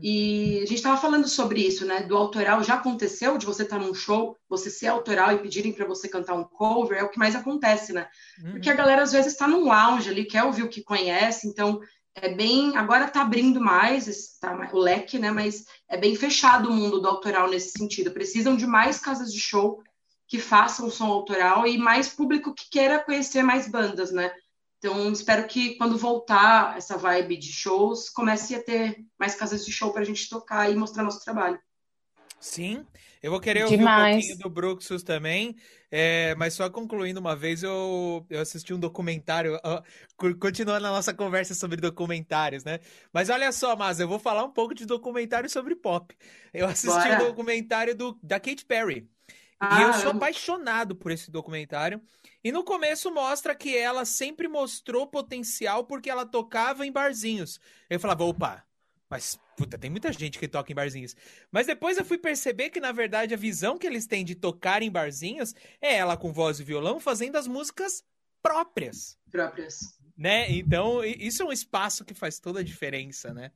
e 0.00 0.56
a 0.58 0.66
gente 0.66 0.76
estava 0.76 1.00
falando 1.00 1.28
sobre 1.28 1.60
isso, 1.60 1.84
né? 1.84 2.02
Do 2.02 2.16
autoral 2.16 2.62
já 2.62 2.74
aconteceu 2.74 3.36
de 3.36 3.44
você 3.44 3.62
estar 3.62 3.78
num 3.78 3.94
show, 3.94 4.36
você 4.48 4.70
ser 4.70 4.86
autoral 4.86 5.32
e 5.32 5.38
pedirem 5.38 5.72
para 5.72 5.86
você 5.86 6.08
cantar 6.08 6.34
um 6.34 6.44
cover, 6.44 6.98
é 6.98 7.02
o 7.02 7.10
que 7.10 7.18
mais 7.18 7.36
acontece, 7.36 7.92
né? 7.92 8.08
Porque 8.52 8.70
a 8.70 8.74
galera 8.74 9.02
às 9.02 9.12
vezes 9.12 9.32
está 9.32 9.46
num 9.46 9.64
lounge 9.64 10.08
ali, 10.08 10.24
quer 10.24 10.44
ouvir 10.44 10.62
o 10.62 10.68
que 10.68 10.82
conhece, 10.82 11.46
então 11.46 11.80
é 12.14 12.34
bem. 12.34 12.76
Agora 12.76 13.04
está 13.04 13.20
abrindo 13.20 13.60
mais 13.60 14.38
tá, 14.40 14.70
o 14.72 14.78
leque, 14.78 15.18
né? 15.18 15.30
Mas 15.30 15.64
é 15.88 15.96
bem 15.96 16.16
fechado 16.16 16.70
o 16.70 16.72
mundo 16.72 17.00
do 17.00 17.08
autoral 17.08 17.50
nesse 17.50 17.72
sentido. 17.76 18.12
Precisam 18.12 18.56
de 18.56 18.66
mais 18.66 18.98
casas 18.98 19.32
de 19.32 19.40
show 19.40 19.82
que 20.26 20.38
façam 20.38 20.90
som 20.90 21.08
autoral 21.08 21.66
e 21.66 21.76
mais 21.76 22.08
público 22.08 22.54
que 22.54 22.70
queira 22.70 22.98
conhecer 22.98 23.42
mais 23.42 23.68
bandas, 23.68 24.10
né? 24.10 24.32
Então, 24.84 25.12
espero 25.12 25.46
que 25.46 25.76
quando 25.76 25.96
voltar 25.96 26.76
essa 26.76 26.96
vibe 26.98 27.36
de 27.36 27.52
shows, 27.52 28.10
comece 28.10 28.54
a 28.56 28.62
ter 28.62 29.06
mais 29.18 29.34
casas 29.36 29.64
de 29.64 29.70
show 29.70 29.92
para 29.92 30.02
a 30.02 30.04
gente 30.04 30.28
tocar 30.28 30.68
e 30.70 30.74
mostrar 30.74 31.04
nosso 31.04 31.22
trabalho. 31.24 31.60
Sim, 32.40 32.84
eu 33.22 33.30
vou 33.30 33.38
querer 33.40 33.64
ouvir 33.64 33.84
um 33.84 33.90
Demais. 33.90 33.92
pouquinho 33.92 34.36
do 34.36 34.50
Bruxus 34.50 35.04
também, 35.04 35.54
é, 35.92 36.34
mas 36.34 36.54
só 36.54 36.68
concluindo 36.68 37.20
uma 37.20 37.36
vez, 37.36 37.62
eu, 37.62 38.26
eu 38.28 38.40
assisti 38.40 38.74
um 38.74 38.80
documentário, 38.80 39.56
cu- 40.16 40.36
continuando 40.36 40.84
a 40.88 40.90
nossa 40.90 41.14
conversa 41.14 41.54
sobre 41.54 41.80
documentários, 41.80 42.64
né? 42.64 42.80
Mas 43.12 43.30
olha 43.30 43.52
só, 43.52 43.76
mas 43.76 44.00
eu 44.00 44.08
vou 44.08 44.18
falar 44.18 44.42
um 44.44 44.50
pouco 44.50 44.74
de 44.74 44.84
documentário 44.84 45.48
sobre 45.48 45.76
pop. 45.76 46.16
Eu 46.52 46.66
assisti 46.66 47.08
Bora. 47.08 47.12
um 47.12 47.16
documentário 47.16 47.94
do, 47.94 48.18
da 48.20 48.40
Katy 48.40 48.64
Perry, 48.66 49.08
e 49.70 49.80
Ah, 49.80 49.80
eu 49.82 49.92
sou 49.92 50.10
amo. 50.10 50.18
apaixonado 50.18 50.96
por 50.96 51.10
esse 51.12 51.30
documentário. 51.30 52.02
E 52.42 52.50
no 52.52 52.64
começo 52.64 53.10
mostra 53.12 53.54
que 53.54 53.76
ela 53.76 54.04
sempre 54.04 54.48
mostrou 54.48 55.06
potencial 55.06 55.84
porque 55.84 56.10
ela 56.10 56.26
tocava 56.26 56.86
em 56.86 56.92
barzinhos. 56.92 57.60
Eu 57.88 58.00
falava, 58.00 58.24
opa, 58.24 58.66
mas 59.08 59.38
puta, 59.56 59.78
tem 59.78 59.90
muita 59.90 60.12
gente 60.12 60.38
que 60.38 60.48
toca 60.48 60.72
em 60.72 60.74
barzinhos. 60.74 61.14
Mas 61.50 61.66
depois 61.66 61.96
eu 61.98 62.04
fui 62.04 62.18
perceber 62.18 62.70
que, 62.70 62.80
na 62.80 62.92
verdade, 62.92 63.34
a 63.34 63.36
visão 63.36 63.78
que 63.78 63.86
eles 63.86 64.06
têm 64.06 64.24
de 64.24 64.34
tocar 64.34 64.82
em 64.82 64.90
barzinhos 64.90 65.54
é 65.80 65.94
ela 65.96 66.16
com 66.16 66.32
voz 66.32 66.58
e 66.60 66.64
violão 66.64 66.98
fazendo 67.00 67.36
as 67.36 67.46
músicas 67.46 68.04
próprias, 68.42 69.18
próprias. 69.30 69.98
né? 70.16 70.50
Então, 70.50 71.04
isso 71.04 71.42
é 71.42 71.46
um 71.46 71.52
espaço 71.52 72.04
que 72.04 72.14
faz 72.14 72.38
toda 72.40 72.60
a 72.60 72.64
diferença, 72.64 73.32
né? 73.32 73.52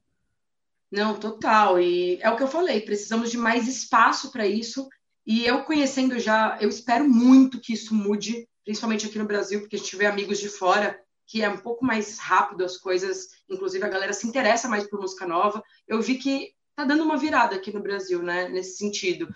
Não, 0.91 1.19
total. 1.19 1.81
E 1.81 2.19
é 2.21 2.31
o 2.31 2.37
que 2.37 2.43
eu 2.43 2.49
falei, 2.49 2.81
precisamos 2.81 3.31
de 3.31 3.37
mais 3.39 3.67
espaço 3.69 4.31
para 4.31 4.47
isso. 4.47 4.89
E 5.27 5.45
eu 5.45 5.65
conhecendo 5.65 6.19
já, 6.19 6.57
eu 6.61 6.69
espero 6.69 7.09
muito 7.09 7.61
que 7.61 7.73
isso 7.73 7.95
mude, 7.95 8.49
principalmente 8.65 9.07
aqui 9.07 9.19
no 9.19 9.27
Brasil, 9.27 9.61
porque 9.61 9.77
a 9.77 9.79
gente 9.79 9.97
vê 9.97 10.07
amigos 10.07 10.39
de 10.39 10.49
fora 10.49 10.99
que 11.27 11.43
é 11.43 11.49
um 11.49 11.57
pouco 11.57 11.85
mais 11.85 12.19
rápido 12.19 12.65
as 12.65 12.77
coisas, 12.77 13.27
inclusive 13.49 13.85
a 13.85 13.89
galera 13.89 14.13
se 14.13 14.27
interessa 14.29 14.69
mais 14.69 14.89
por 14.89 15.01
música 15.01 15.27
nova. 15.27 15.61
Eu 15.89 16.01
vi 16.01 16.19
que 16.19 16.53
tá 16.77 16.85
dando 16.85 17.03
uma 17.03 17.17
virada 17.17 17.57
aqui 17.57 17.73
no 17.73 17.83
Brasil, 17.83 18.23
né, 18.23 18.49
nesse 18.49 18.77
sentido. 18.77 19.29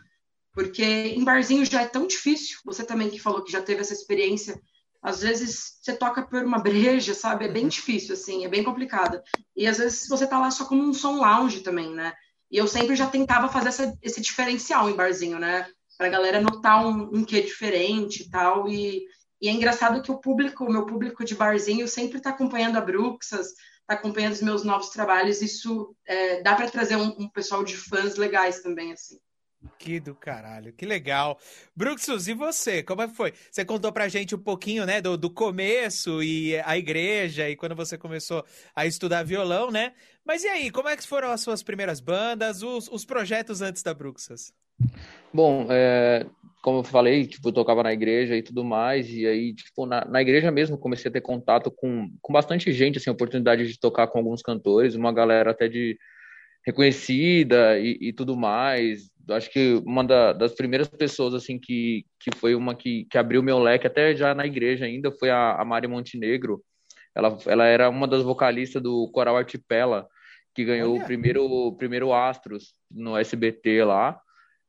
Porque 0.52 0.82
em 0.84 1.24
barzinho 1.24 1.64
já 1.64 1.82
é 1.82 1.88
tão 1.88 2.06
difícil, 2.06 2.58
você 2.64 2.84
também 2.84 3.10
que 3.10 3.18
falou 3.18 3.42
que 3.42 3.50
já 3.50 3.60
teve 3.60 3.80
essa 3.80 3.92
experiência, 3.92 4.60
às 5.02 5.22
vezes 5.22 5.78
você 5.80 5.96
toca 5.96 6.22
por 6.22 6.44
uma 6.44 6.58
breja, 6.58 7.14
sabe? 7.14 7.46
É 7.46 7.48
bem 7.48 7.66
difícil, 7.66 8.14
assim, 8.14 8.44
é 8.44 8.48
bem 8.48 8.62
complicado. 8.62 9.20
E 9.56 9.66
às 9.66 9.78
vezes 9.78 10.06
você 10.08 10.26
tá 10.26 10.38
lá 10.38 10.50
só 10.50 10.66
como 10.66 10.82
um 10.82 10.92
som 10.92 11.16
lounge 11.18 11.60
também, 11.60 11.90
né? 11.92 12.12
E 12.50 12.56
eu 12.56 12.66
sempre 12.68 12.94
já 12.94 13.06
tentava 13.08 13.48
fazer 13.48 13.68
essa- 13.68 13.98
esse 14.02 14.20
diferencial 14.20 14.90
em 14.90 14.94
barzinho, 14.94 15.38
né? 15.38 15.66
Pra 16.00 16.08
galera 16.08 16.40
notar 16.40 16.82
um, 16.82 17.14
um 17.14 17.22
quê 17.26 17.42
diferente 17.42 18.22
e 18.22 18.30
tal. 18.30 18.66
E, 18.66 19.04
e 19.38 19.50
é 19.50 19.52
engraçado 19.52 20.00
que 20.00 20.10
o 20.10 20.18
público, 20.18 20.64
o 20.64 20.72
meu 20.72 20.86
público 20.86 21.22
de 21.22 21.34
barzinho, 21.34 21.86
sempre 21.86 22.22
tá 22.22 22.30
acompanhando 22.30 22.78
a 22.78 22.80
Bruxas, 22.80 23.48
tá 23.86 23.96
acompanhando 23.96 24.32
os 24.32 24.40
meus 24.40 24.64
novos 24.64 24.88
trabalhos. 24.88 25.42
Isso 25.42 25.94
é, 26.06 26.40
dá 26.40 26.54
para 26.54 26.70
trazer 26.70 26.96
um, 26.96 27.14
um 27.18 27.28
pessoal 27.28 27.62
de 27.62 27.76
fãs 27.76 28.16
legais 28.16 28.62
também, 28.62 28.94
assim. 28.94 29.18
Que 29.78 30.00
do 30.00 30.14
caralho, 30.14 30.72
que 30.72 30.86
legal. 30.86 31.38
Bruxus, 31.76 32.28
e 32.28 32.32
você? 32.32 32.82
Como 32.82 33.02
é 33.02 33.08
foi? 33.08 33.34
Você 33.50 33.62
contou 33.62 33.92
pra 33.92 34.08
gente 34.08 34.34
um 34.34 34.38
pouquinho, 34.38 34.86
né, 34.86 35.02
do, 35.02 35.18
do 35.18 35.28
começo 35.28 36.22
e 36.22 36.58
a 36.60 36.78
igreja 36.78 37.46
e 37.46 37.56
quando 37.56 37.76
você 37.76 37.98
começou 37.98 38.42
a 38.74 38.86
estudar 38.86 39.22
violão, 39.22 39.70
né? 39.70 39.92
Mas 40.24 40.44
e 40.44 40.48
aí, 40.48 40.70
como 40.70 40.88
é 40.88 40.96
que 40.96 41.06
foram 41.06 41.30
as 41.30 41.42
suas 41.42 41.62
primeiras 41.62 42.00
bandas, 42.00 42.62
os, 42.62 42.88
os 42.88 43.04
projetos 43.04 43.60
antes 43.60 43.82
da 43.82 43.92
Bruxas? 43.92 44.50
Bom, 45.32 45.66
é, 45.70 46.26
como 46.62 46.78
eu 46.80 46.84
falei, 46.84 47.26
tipo, 47.26 47.48
eu 47.48 47.52
tocava 47.52 47.82
na 47.82 47.92
igreja 47.92 48.36
e 48.36 48.42
tudo 48.42 48.64
mais, 48.64 49.08
e 49.10 49.26
aí, 49.26 49.54
tipo, 49.54 49.86
na, 49.86 50.04
na 50.04 50.20
igreja 50.20 50.50
mesmo 50.50 50.76
comecei 50.76 51.08
a 51.08 51.12
ter 51.12 51.20
contato 51.20 51.70
com, 51.70 52.10
com 52.20 52.32
bastante 52.32 52.72
gente, 52.72 52.98
assim, 52.98 53.10
oportunidade 53.10 53.66
de 53.66 53.78
tocar 53.78 54.06
com 54.08 54.18
alguns 54.18 54.42
cantores, 54.42 54.94
uma 54.94 55.12
galera 55.12 55.52
até 55.52 55.68
de 55.68 55.96
reconhecida 56.64 57.78
e, 57.78 57.96
e 58.00 58.12
tudo 58.12 58.36
mais. 58.36 59.10
Acho 59.30 59.50
que 59.50 59.80
uma 59.86 60.02
da- 60.04 60.32
das 60.32 60.52
primeiras 60.54 60.88
pessoas, 60.88 61.34
assim, 61.34 61.58
que, 61.58 62.04
que 62.18 62.36
foi 62.36 62.54
uma 62.54 62.74
que, 62.74 63.06
que 63.10 63.16
abriu 63.16 63.42
meu 63.42 63.58
leque, 63.58 63.86
até 63.86 64.14
já 64.14 64.34
na 64.34 64.46
igreja 64.46 64.84
ainda, 64.84 65.12
foi 65.12 65.30
a, 65.30 65.54
a 65.54 65.64
Mari 65.64 65.86
Montenegro. 65.86 66.62
Ela, 67.14 67.38
ela 67.46 67.64
era 67.66 67.88
uma 67.88 68.06
das 68.06 68.22
vocalistas 68.22 68.82
do 68.82 69.08
Coral 69.12 69.36
Artipela, 69.36 70.06
que 70.54 70.64
ganhou 70.64 70.94
Olha. 70.94 71.02
o 71.02 71.06
primeiro, 71.06 71.44
o 71.44 71.76
primeiro 71.76 72.12
Astros 72.12 72.74
no 72.90 73.16
SBT 73.16 73.84
lá. 73.84 74.20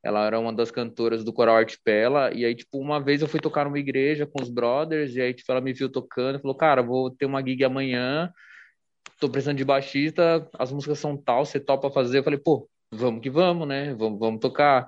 Ela 0.03 0.25
era 0.25 0.39
uma 0.39 0.51
das 0.51 0.71
cantoras 0.71 1.23
do 1.23 1.31
Coral 1.31 1.57
Artipela. 1.57 2.33
E 2.33 2.43
aí, 2.43 2.55
tipo, 2.55 2.79
uma 2.79 2.99
vez 2.99 3.21
eu 3.21 3.27
fui 3.27 3.39
tocar 3.39 3.65
numa 3.65 3.77
igreja 3.79 4.25
com 4.25 4.41
os 4.41 4.49
brothers. 4.49 5.15
E 5.15 5.21
aí, 5.21 5.33
tipo, 5.33 5.51
ela 5.51 5.61
me 5.61 5.73
viu 5.73 5.89
tocando 5.89 6.37
e 6.39 6.41
falou: 6.41 6.55
Cara, 6.55 6.81
vou 6.81 7.11
ter 7.11 7.25
uma 7.25 7.41
gig 7.41 7.63
amanhã. 7.63 8.31
Tô 9.19 9.29
precisando 9.29 9.57
de 9.57 9.65
baixista. 9.65 10.47
As 10.57 10.71
músicas 10.71 10.97
são 10.99 11.15
tal, 11.15 11.45
você 11.45 11.59
topa 11.59 11.91
fazer? 11.91 12.19
Eu 12.19 12.23
falei: 12.23 12.39
Pô, 12.39 12.67
vamos 12.91 13.21
que 13.21 13.29
vamos, 13.29 13.67
né? 13.67 13.93
Vamos, 13.93 14.19
vamos 14.19 14.39
tocar. 14.39 14.87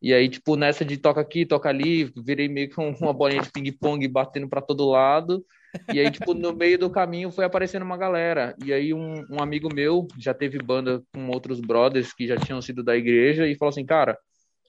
E 0.00 0.12
aí, 0.12 0.28
tipo, 0.28 0.54
nessa 0.54 0.84
de 0.84 0.98
toca 0.98 1.20
aqui, 1.20 1.46
toca 1.46 1.68
ali, 1.68 2.12
virei 2.24 2.48
meio 2.48 2.68
que 2.68 2.80
um- 2.80 2.94
uma 3.00 3.12
bolinha 3.12 3.40
de 3.42 3.50
ping-pong 3.50 4.06
batendo 4.06 4.48
pra 4.48 4.60
todo 4.60 4.88
lado. 4.88 5.44
E 5.92 5.98
aí, 5.98 6.08
tipo, 6.10 6.32
no 6.34 6.52
meio 6.54 6.78
do 6.78 6.88
caminho 6.88 7.32
foi 7.32 7.44
aparecendo 7.44 7.82
uma 7.82 7.96
galera. 7.96 8.54
E 8.64 8.72
aí, 8.72 8.94
um, 8.94 9.24
um 9.28 9.42
amigo 9.42 9.68
meu 9.74 10.06
já 10.16 10.32
teve 10.32 10.58
banda 10.58 11.02
com 11.12 11.28
outros 11.30 11.58
brothers 11.60 12.12
que 12.12 12.28
já 12.28 12.36
tinham 12.36 12.62
sido 12.62 12.84
da 12.84 12.96
igreja 12.96 13.48
e 13.48 13.56
falou 13.56 13.70
assim: 13.70 13.84
Cara, 13.84 14.16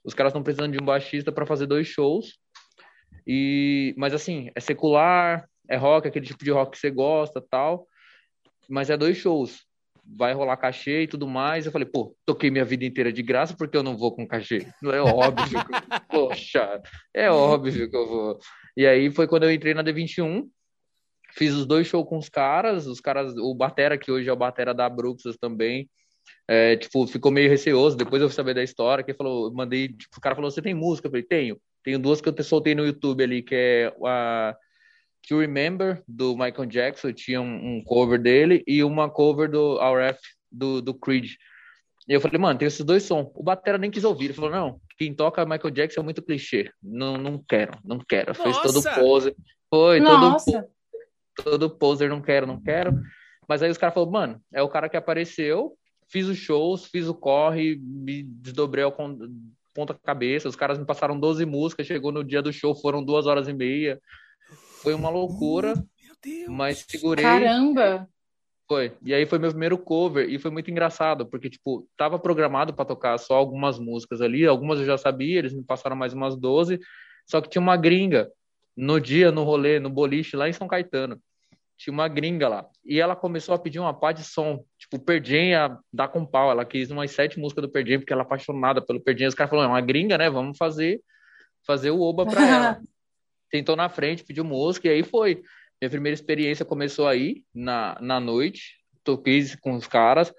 os 0.06 0.14
caras 0.14 0.30
estão 0.30 0.44
precisando 0.44 0.72
de 0.72 0.82
um 0.82 0.86
baixista 0.86 1.32
para 1.32 1.45
fazer 1.45 1.65
dois 1.65 1.88
shows. 1.88 2.38
E, 3.26 3.95
mas 3.98 4.14
assim, 4.14 4.52
é 4.53 4.60
secular, 4.60 5.49
é 5.68 5.76
rock, 5.76 6.07
aquele 6.07 6.27
tipo 6.27 6.44
de 6.44 6.52
rock 6.52 6.73
que 6.73 6.77
você 6.77 6.91
gosta, 6.91 7.41
tal. 7.41 7.88
Mas 8.69 8.91
é 8.91 8.95
dois 8.95 9.18
shows. 9.18 9.65
Vai 10.06 10.34
rolar 10.34 10.57
cachê 10.57 11.02
e 11.02 11.07
tudo 11.07 11.27
mais. 11.27 11.65
Eu 11.65 11.72
falei, 11.72 11.88
pô, 11.88 12.15
toquei 12.23 12.52
minha 12.52 12.64
vida 12.64 12.86
inteira 12.86 13.11
de 13.11 13.23
graça 13.23 13.56
porque 13.57 13.76
eu 13.76 13.82
não 13.82 13.98
vou 13.98 14.15
com 14.15 14.27
cachê. 14.27 14.68
Não 14.80 14.91
é 14.91 15.02
óbvio. 15.02 15.60
Poxa, 16.11 16.82
é 17.11 17.30
óbvio 17.32 17.90
que 17.90 17.98
eu 17.98 18.07
vou. 18.07 18.40
E 18.77 18.86
aí 18.86 19.10
foi 19.10 19.27
quando 19.27 19.44
eu 19.44 19.52
entrei 19.52 19.73
na 19.73 19.84
D21. 19.84 20.48
Fiz 21.32 21.53
os 21.53 21.65
dois 21.65 21.88
shows 21.88 22.07
com 22.07 22.18
os 22.18 22.30
caras, 22.30 22.86
os 22.86 23.02
caras, 23.02 23.36
o 23.36 23.53
Batera, 23.56 23.98
que 23.98 24.11
hoje 24.11 24.30
é 24.30 24.32
o 24.32 24.38
Batera 24.38 24.73
da 24.73 24.88
Bruxas 24.88 25.36
também, 25.36 25.90
é, 26.47 26.76
tipo, 26.77 27.06
ficou 27.07 27.31
meio 27.31 27.49
receoso. 27.49 27.97
Depois 27.97 28.22
eu 28.22 28.30
fui 28.30 28.35
saber 28.35 28.53
da 28.53 28.64
história, 28.64 29.03
que 29.03 29.14
falou, 29.14 29.53
mandei, 29.53 29.89
tipo, 29.89 30.18
o 30.18 30.22
cara 30.22 30.35
falou, 30.35 30.49
você 30.49 30.61
tem 30.61 30.73
música? 30.73 31.07
Eu 31.07 31.11
falei, 31.11 31.23
tenho. 31.23 31.60
Tenho 31.84 31.99
duas 31.99 32.22
que 32.22 32.30
eu 32.30 32.34
te- 32.34 32.43
soltei 32.43 32.73
no 32.73 32.85
YouTube 32.85 33.23
ali, 33.23 33.41
que 33.41 33.56
é 33.56 33.95
a 34.06 34.56
To 35.27 35.39
Remember, 35.39 36.03
do 36.07 36.34
Michael 36.35 36.65
Jackson, 36.65 37.11
tinha 37.14 37.41
um, 37.41 37.77
um 37.77 37.84
cover 37.84 38.19
dele, 38.19 38.64
e 38.68 38.84
uma 38.84 39.10
cover 39.10 39.49
do 39.49 39.80
RF, 39.80 40.19
do, 40.52 40.81
do 40.81 40.93
Creed. 40.93 41.31
E 42.07 42.14
eu 42.14 42.22
falei, 42.22 42.39
mano, 42.39 42.60
tem 42.60 42.68
esses 42.68 42.85
dois 42.85 43.03
sons. 43.03 43.31
O 43.34 43.43
Batera 43.43 43.77
nem 43.77 43.89
quis 43.89 44.03
ouvir. 44.03 44.26
Ele 44.26 44.34
falou, 44.34 44.52
não, 44.52 44.80
quem 44.97 45.14
toca 45.14 45.45
Michael 45.45 45.72
Jackson 45.72 46.02
é 46.02 46.03
muito 46.03 46.22
clichê. 46.22 46.72
Não, 46.81 47.18
não 47.18 47.43
quero, 47.47 47.72
não 47.84 47.99
quero. 47.99 48.35
Fez 48.35 48.57
todo 48.60 48.76
Nossa! 48.76 48.93
pose. 48.99 49.35
Foi, 49.69 49.99
todo 49.99 50.30
Nossa, 50.30 50.68
todo 51.35 51.69
poser, 51.69 52.10
não 52.10 52.22
quero, 52.22 52.45
não 52.45 52.61
quero. 52.61 52.93
Mas 53.47 53.61
aí 53.61 53.69
os 53.69 53.77
caras 53.77 53.93
falaram, 53.93 54.11
mano, 54.11 54.41
é 54.53 54.61
o 54.61 54.69
cara 54.69 54.88
que 54.88 54.97
apareceu, 54.97 55.76
fiz 56.07 56.27
os 56.27 56.38
shows, 56.38 56.86
fiz 56.86 57.07
o 57.07 57.14
corre, 57.14 57.76
me 57.82 58.23
desdobrei 58.23 58.84
ao 58.84 58.91
con- 58.91 59.18
ponta 59.73 59.94
cabeça, 59.94 60.48
os 60.48 60.56
caras 60.56 60.77
me 60.80 60.86
passaram 60.86 61.19
12 61.19 61.45
músicas, 61.45 61.86
chegou 61.88 62.11
no 62.11 62.23
dia 62.23 62.41
do 62.41 62.53
show, 62.53 62.73
foram 62.73 63.03
duas 63.03 63.26
horas 63.26 63.48
e 63.48 63.53
meia. 63.53 63.99
Foi 64.82 64.94
uma 64.94 65.10
loucura, 65.10 65.73
Meu 66.02 66.15
Deus! 66.23 66.48
mas 66.49 66.86
segurei, 66.88 67.23
caramba. 67.26 68.07
Foi. 68.68 68.94
E 69.03 69.14
aí 69.14 69.26
foi 69.27 69.38
meu 69.38 69.49
primeiro 69.52 69.77
cover 69.77 70.27
e 70.27 70.40
foi 70.40 70.49
muito 70.49 70.72
engraçado, 70.72 71.26
porque, 71.26 71.49
tipo, 71.49 71.88
tava 71.95 72.18
programado 72.18 72.73
para 72.73 72.86
tocar 72.86 73.18
só 73.19 73.36
algumas 73.36 73.77
músicas 73.77 74.22
ali, 74.22 74.45
algumas 74.45 74.80
eu 74.80 74.86
já 74.86 74.98
sabia, 74.98 75.38
eles 75.38 75.53
me 75.53 75.64
passaram 75.64 75.95
mais 75.95 76.14
umas 76.14 76.36
12, 76.36 76.80
só 77.27 77.41
que 77.41 77.49
tinha 77.49 77.61
uma 77.61 77.77
gringa 77.77 78.32
no 78.76 78.99
dia, 78.99 79.32
no 79.32 79.44
rolê, 79.44 79.80
no 79.80 79.90
boliche, 79.90 80.36
lá 80.36 80.49
em 80.49 80.53
São 80.53 80.68
Caetano. 80.68 81.19
Tinha 81.77 81.93
uma 81.93 82.07
gringa 82.07 82.47
lá. 82.47 82.65
E 82.85 82.99
ela 82.99 83.15
começou 83.15 83.53
a 83.53 83.60
pedir 83.60 83.80
uma 83.80 83.93
pá 83.93 84.11
de 84.11 84.23
som. 84.23 84.64
Tipo, 84.77 84.99
Perdien 84.99 85.56
a 85.56 85.77
dar 85.91 86.07
com 86.07 86.26
pau. 86.26 86.49
Ela 86.49 86.65
quis 86.65 86.89
umas 86.89 87.11
sete 87.11 87.39
músicas 87.39 87.64
do 87.64 87.72
Perdien, 87.72 87.99
porque 87.99 88.14
ela 88.14 88.22
é 88.22 88.26
apaixonada 88.26 88.81
pelo 88.81 89.02
Perdien. 89.02 89.27
Os 89.27 89.35
caras 89.35 89.49
falaram, 89.49 89.72
é 89.72 89.73
uma 89.73 89.81
gringa, 89.81 90.18
né? 90.18 90.30
Vamos 90.30 90.57
fazer, 90.57 91.02
fazer 91.65 91.91
o 91.91 92.02
oba 92.02 92.26
pra 92.26 92.47
ela. 92.47 92.81
Tentou 93.52 93.76
na 93.76 93.89
frente, 93.89 94.23
pediu 94.23 94.43
música, 94.43 94.88
e 94.88 94.91
aí 94.91 95.03
foi. 95.03 95.43
Minha 95.81 95.89
primeira 95.89 96.14
experiência 96.14 96.65
começou 96.65 97.07
aí, 97.07 97.43
na, 97.53 97.97
na 98.02 98.19
noite. 98.19 98.77
Toquei 99.03 99.43
com 99.61 99.73
os 99.73 99.85
caras. 99.85 100.34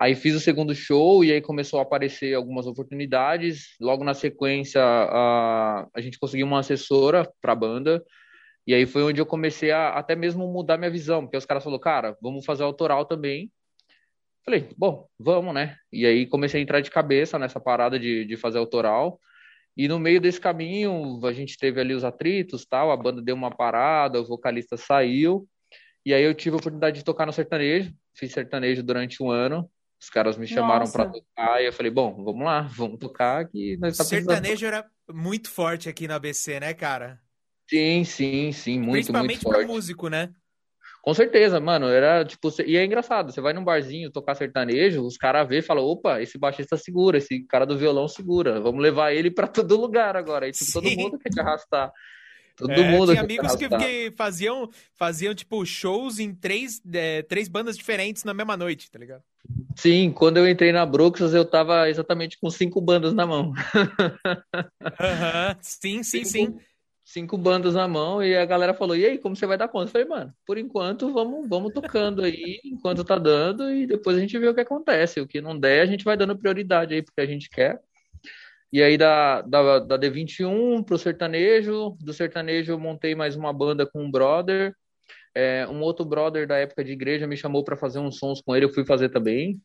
Aí 0.00 0.14
fiz 0.14 0.34
o 0.34 0.40
segundo 0.40 0.74
show 0.74 1.22
e 1.22 1.30
aí 1.30 1.42
começou 1.42 1.78
a 1.78 1.82
aparecer 1.82 2.34
algumas 2.34 2.66
oportunidades. 2.66 3.76
Logo 3.78 4.02
na 4.02 4.14
sequência, 4.14 4.80
a, 4.82 5.86
a 5.94 6.00
gente 6.00 6.18
conseguiu 6.18 6.46
uma 6.46 6.60
assessora 6.60 7.30
para 7.38 7.52
a 7.52 7.56
banda. 7.56 8.02
E 8.66 8.74
aí 8.74 8.86
foi 8.86 9.02
onde 9.02 9.20
eu 9.20 9.26
comecei 9.26 9.70
a 9.70 9.90
até 9.90 10.14
mesmo 10.14 10.46
mudar 10.46 10.76
minha 10.76 10.90
visão, 10.90 11.22
porque 11.22 11.36
os 11.36 11.46
caras 11.46 11.64
falaram, 11.64 11.80
cara, 11.80 12.18
vamos 12.20 12.44
fazer 12.44 12.62
autoral 12.62 13.04
também. 13.04 13.50
Falei, 14.44 14.68
bom, 14.76 15.08
vamos, 15.18 15.54
né? 15.54 15.76
E 15.92 16.06
aí 16.06 16.26
comecei 16.26 16.60
a 16.60 16.62
entrar 16.62 16.80
de 16.80 16.90
cabeça 16.90 17.38
nessa 17.38 17.60
parada 17.60 17.98
de, 17.98 18.24
de 18.24 18.36
fazer 18.36 18.58
autoral. 18.58 19.20
E 19.76 19.88
no 19.88 19.98
meio 19.98 20.20
desse 20.20 20.40
caminho, 20.40 21.24
a 21.24 21.32
gente 21.32 21.56
teve 21.58 21.80
ali 21.80 21.94
os 21.94 22.04
atritos, 22.04 22.66
tal, 22.66 22.90
a 22.90 22.96
banda 22.96 23.22
deu 23.22 23.34
uma 23.34 23.50
parada, 23.50 24.20
o 24.20 24.26
vocalista 24.26 24.76
saiu. 24.76 25.48
E 26.04 26.14
aí 26.14 26.22
eu 26.22 26.34
tive 26.34 26.54
a 26.54 26.58
oportunidade 26.58 26.98
de 26.98 27.04
tocar 27.04 27.26
no 27.26 27.32
sertanejo, 27.32 27.92
fiz 28.14 28.32
sertanejo 28.32 28.82
durante 28.82 29.22
um 29.22 29.30
ano. 29.30 29.70
Os 30.00 30.08
caras 30.08 30.38
me 30.38 30.46
chamaram 30.46 30.90
para 30.90 31.10
tocar 31.10 31.62
e 31.62 31.66
eu 31.66 31.72
falei, 31.72 31.90
bom, 31.90 32.24
vamos 32.24 32.44
lá, 32.44 32.62
vamos 32.62 32.98
tocar 32.98 33.46
que 33.46 33.76
nós 33.76 33.98
tá 33.98 34.04
sertanejo 34.04 34.64
era 34.64 34.88
muito 35.12 35.50
forte 35.50 35.90
aqui 35.90 36.08
na 36.08 36.14
ABC, 36.14 36.58
né, 36.58 36.72
cara? 36.72 37.20
Sim, 37.70 38.02
sim, 38.02 38.50
sim, 38.50 38.78
muito, 38.80 38.90
Principalmente 38.90 39.34
muito 39.34 39.42
forte. 39.42 39.58
pra 39.58 39.66
músico, 39.68 40.08
né? 40.08 40.34
Com 41.02 41.14
certeza, 41.14 41.60
mano, 41.60 41.86
era 41.86 42.24
tipo, 42.24 42.50
e 42.66 42.76
é 42.76 42.84
engraçado, 42.84 43.32
você 43.32 43.40
vai 43.40 43.52
num 43.52 43.62
barzinho 43.62 44.10
tocar 44.10 44.34
sertanejo, 44.34 45.06
os 45.06 45.16
caras 45.16 45.48
vê 45.48 45.58
e 45.58 45.62
falam, 45.62 45.84
opa, 45.84 46.20
esse 46.20 46.36
baixista 46.36 46.76
segura, 46.76 47.18
esse 47.18 47.46
cara 47.46 47.64
do 47.64 47.78
violão 47.78 48.08
segura, 48.08 48.60
vamos 48.60 48.82
levar 48.82 49.12
ele 49.12 49.30
para 49.30 49.46
todo 49.46 49.80
lugar 49.80 50.16
agora, 50.16 50.48
e 50.48 50.52
tipo, 50.52 50.72
todo 50.72 50.90
mundo 50.90 51.16
quer 51.16 51.30
te 51.30 51.40
arrastar. 51.40 51.92
Todo 52.56 52.72
é, 52.72 52.90
mundo 52.90 53.12
tinha 53.12 53.22
amigos 53.22 53.54
que, 53.54 53.68
que, 53.68 54.12
faziam, 54.16 54.68
faziam, 54.94 55.32
tipo, 55.32 55.64
shows 55.64 56.18
em 56.18 56.34
três, 56.34 56.82
é, 56.92 57.22
três 57.22 57.48
bandas 57.48 57.76
diferentes 57.76 58.24
na 58.24 58.34
mesma 58.34 58.56
noite, 58.56 58.90
tá 58.90 58.98
ligado? 58.98 59.22
Sim, 59.76 60.12
quando 60.12 60.36
eu 60.36 60.46
entrei 60.46 60.72
na 60.72 60.84
Bruxas, 60.84 61.32
eu 61.32 61.44
tava 61.44 61.88
exatamente 61.88 62.36
com 62.38 62.50
cinco 62.50 62.80
bandas 62.80 63.14
na 63.14 63.26
mão. 63.26 63.54
Uhum. 64.82 65.56
Sim, 65.62 66.02
sim, 66.02 66.24
cinco, 66.24 66.58
sim. 66.58 66.69
Cinco 67.12 67.36
bandas 67.36 67.74
na 67.74 67.88
mão, 67.88 68.22
e 68.22 68.36
a 68.36 68.46
galera 68.46 68.72
falou, 68.72 68.94
e 68.94 69.04
aí, 69.04 69.18
como 69.18 69.34
você 69.34 69.44
vai 69.44 69.58
dar 69.58 69.66
conta? 69.66 69.86
Eu 69.86 69.90
falei, 69.90 70.06
mano, 70.06 70.32
por 70.46 70.56
enquanto, 70.56 71.12
vamos, 71.12 71.48
vamos 71.48 71.72
tocando 71.72 72.22
aí, 72.22 72.60
enquanto 72.64 73.02
tá 73.02 73.18
dando, 73.18 73.68
e 73.68 73.84
depois 73.84 74.16
a 74.16 74.20
gente 74.20 74.38
vê 74.38 74.46
o 74.48 74.54
que 74.54 74.60
acontece. 74.60 75.20
O 75.20 75.26
que 75.26 75.40
não 75.40 75.58
der, 75.58 75.82
a 75.82 75.86
gente 75.86 76.04
vai 76.04 76.16
dando 76.16 76.38
prioridade 76.38 76.94
aí, 76.94 77.02
porque 77.02 77.20
a 77.20 77.26
gente 77.26 77.50
quer. 77.50 77.80
E 78.72 78.80
aí 78.80 78.96
da, 78.96 79.42
da, 79.42 79.80
da 79.80 79.98
D21 79.98 80.84
pro 80.84 80.96
sertanejo, 80.96 81.96
do 82.00 82.12
sertanejo 82.12 82.70
eu 82.74 82.78
montei 82.78 83.16
mais 83.16 83.34
uma 83.34 83.52
banda 83.52 83.84
com 83.84 84.04
um 84.04 84.10
brother, 84.10 84.72
é, 85.34 85.66
um 85.66 85.80
outro 85.80 86.04
brother 86.04 86.46
da 86.46 86.58
época 86.58 86.84
de 86.84 86.92
igreja 86.92 87.26
me 87.26 87.36
chamou 87.36 87.64
para 87.64 87.76
fazer 87.76 87.98
uns 87.98 88.18
sons 88.18 88.40
com 88.40 88.54
ele, 88.54 88.66
eu 88.66 88.72
fui 88.72 88.84
fazer 88.86 89.08
também, 89.08 89.60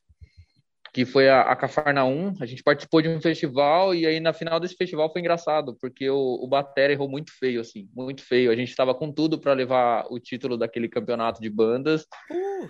que 0.96 1.04
foi 1.04 1.28
a, 1.28 1.42
a 1.42 1.58
Cafarnaum, 1.58 2.34
a 2.40 2.46
gente 2.46 2.64
participou 2.64 3.02
de 3.02 3.10
um 3.10 3.20
festival 3.20 3.94
e 3.94 4.08
aí 4.08 4.22
na 4.22 4.32
final 4.32 4.62
desse 4.62 4.78
festival 4.78 5.12
foi 5.12 5.20
engraçado, 5.20 5.76
porque 5.76 6.10
o, 6.10 6.40
o 6.42 6.48
Batera 6.48 6.94
errou 6.94 7.10
muito 7.10 7.38
feio, 7.38 7.60
assim, 7.60 7.90
muito 7.94 8.24
feio, 8.24 8.50
a 8.50 8.56
gente 8.56 8.70
estava 8.70 8.96
com 8.96 9.12
tudo 9.12 9.38
para 9.38 9.52
levar 9.52 10.06
o 10.10 10.18
título 10.22 10.56
daquele 10.58 10.88
campeonato 10.88 11.42
de 11.42 11.50
bandas, 11.50 12.04
uh. 12.32 12.70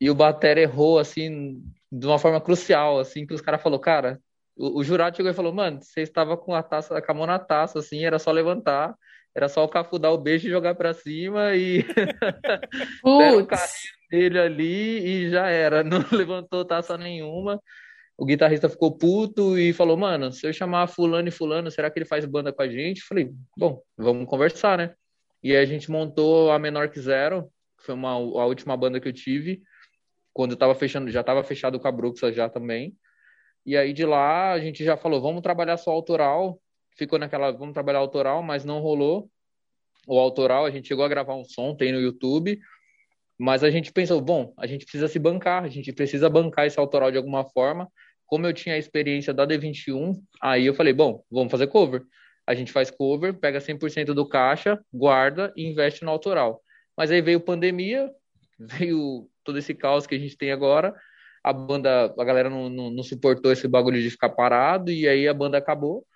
e 0.00 0.10
o 0.10 0.16
Batera 0.16 0.60
errou, 0.60 0.98
assim, 0.98 1.62
de 1.92 2.06
uma 2.08 2.18
forma 2.18 2.40
crucial, 2.40 2.98
assim, 2.98 3.24
que 3.24 3.34
os 3.34 3.40
caras 3.40 3.62
falaram, 3.62 3.80
cara, 3.80 4.20
o, 4.56 4.80
o 4.80 4.82
jurado 4.82 5.16
chegou 5.16 5.30
e 5.30 5.34
falou, 5.34 5.54
mano, 5.54 5.80
você 5.80 6.00
estava 6.00 6.36
com 6.36 6.52
a 6.52 6.64
taça, 6.64 7.00
com 7.00 7.12
a 7.12 7.14
mão 7.14 7.26
na 7.26 7.38
taça, 7.38 7.78
assim, 7.78 8.04
era 8.04 8.18
só 8.18 8.32
levantar, 8.32 8.96
era 9.34 9.48
só 9.48 9.64
o 9.64 9.68
Cafu 9.68 9.98
dar 9.98 10.10
o 10.10 10.18
beijo 10.18 10.48
e 10.48 10.50
jogar 10.50 10.74
para 10.74 10.92
cima 10.92 11.54
e 11.54 11.82
deram 13.04 13.38
o 13.38 13.46
carinho 13.46 14.00
dele 14.10 14.38
ali 14.38 14.98
e 15.06 15.30
já 15.30 15.48
era, 15.48 15.82
não 15.84 16.04
levantou 16.12 16.64
taça 16.64 16.98
nenhuma. 16.98 17.60
O 18.18 18.26
guitarrista 18.26 18.68
ficou 18.68 18.98
puto 18.98 19.58
e 19.58 19.72
falou, 19.72 19.96
mano, 19.96 20.30
se 20.30 20.46
eu 20.46 20.52
chamar 20.52 20.88
fulano 20.88 21.28
e 21.28 21.30
fulano, 21.30 21.70
será 21.70 21.90
que 21.90 21.98
ele 21.98 22.04
faz 22.04 22.26
banda 22.26 22.52
com 22.52 22.60
a 22.60 22.68
gente? 22.68 23.02
Falei, 23.02 23.30
bom, 23.56 23.80
vamos 23.96 24.28
conversar, 24.28 24.76
né? 24.76 24.94
E 25.42 25.56
aí 25.56 25.62
a 25.62 25.64
gente 25.64 25.90
montou 25.90 26.50
a 26.50 26.58
Menor 26.58 26.90
que 26.90 27.00
Zero, 27.00 27.50
que 27.78 27.84
foi 27.86 27.94
uma, 27.94 28.10
a 28.10 28.44
última 28.44 28.76
banda 28.76 29.00
que 29.00 29.08
eu 29.08 29.12
tive, 29.12 29.62
quando 30.34 30.50
eu 30.50 30.56
tava 30.56 30.74
fechando, 30.74 31.10
já 31.10 31.24
tava 31.24 31.42
fechado 31.42 31.80
com 31.80 31.88
a 31.88 31.92
Bruxa 31.92 32.30
já 32.30 32.46
também. 32.46 32.94
E 33.64 33.74
aí 33.74 33.92
de 33.94 34.04
lá 34.04 34.52
a 34.52 34.60
gente 34.60 34.84
já 34.84 34.98
falou, 34.98 35.20
vamos 35.20 35.40
trabalhar 35.40 35.78
só 35.78 35.90
autoral. 35.90 36.60
Ficou 37.00 37.18
naquela, 37.18 37.50
vamos 37.50 37.72
trabalhar 37.72 37.98
autoral, 37.98 38.42
mas 38.42 38.62
não 38.62 38.78
rolou. 38.78 39.30
O 40.06 40.18
autoral, 40.18 40.66
a 40.66 40.70
gente 40.70 40.86
chegou 40.86 41.02
a 41.02 41.08
gravar 41.08 41.34
um 41.34 41.46
som, 41.46 41.74
tem 41.74 41.92
no 41.92 41.98
YouTube, 41.98 42.60
mas 43.38 43.64
a 43.64 43.70
gente 43.70 43.90
pensou, 43.90 44.20
bom, 44.20 44.52
a 44.58 44.66
gente 44.66 44.84
precisa 44.84 45.08
se 45.08 45.18
bancar, 45.18 45.64
a 45.64 45.68
gente 45.68 45.94
precisa 45.94 46.28
bancar 46.28 46.66
esse 46.66 46.78
autoral 46.78 47.10
de 47.10 47.16
alguma 47.16 47.42
forma. 47.42 47.90
Como 48.26 48.46
eu 48.46 48.52
tinha 48.52 48.74
a 48.74 48.78
experiência 48.78 49.32
da 49.32 49.46
D21, 49.46 50.20
aí 50.42 50.66
eu 50.66 50.74
falei, 50.74 50.92
bom, 50.92 51.24
vamos 51.30 51.50
fazer 51.50 51.68
cover. 51.68 52.02
A 52.46 52.54
gente 52.54 52.70
faz 52.70 52.90
cover, 52.90 53.32
pega 53.32 53.62
100% 53.62 54.12
do 54.12 54.28
caixa, 54.28 54.78
guarda 54.92 55.50
e 55.56 55.66
investe 55.66 56.04
no 56.04 56.10
autoral. 56.10 56.60
Mas 56.94 57.10
aí 57.10 57.22
veio 57.22 57.40
pandemia, 57.40 58.10
veio 58.60 59.26
todo 59.42 59.56
esse 59.56 59.72
caos 59.72 60.06
que 60.06 60.16
a 60.16 60.18
gente 60.18 60.36
tem 60.36 60.52
agora, 60.52 60.94
a 61.42 61.50
banda, 61.50 62.14
a 62.18 62.24
galera 62.24 62.50
não, 62.50 62.68
não, 62.68 62.90
não, 62.90 63.02
suportou 63.02 63.50
esse 63.50 63.66
bagulho 63.66 64.02
de 64.02 64.10
ficar 64.10 64.28
parado, 64.28 64.90
e 64.90 65.08
aí 65.08 65.26
a 65.26 65.32
banda 65.32 65.56
acabou. 65.56 66.06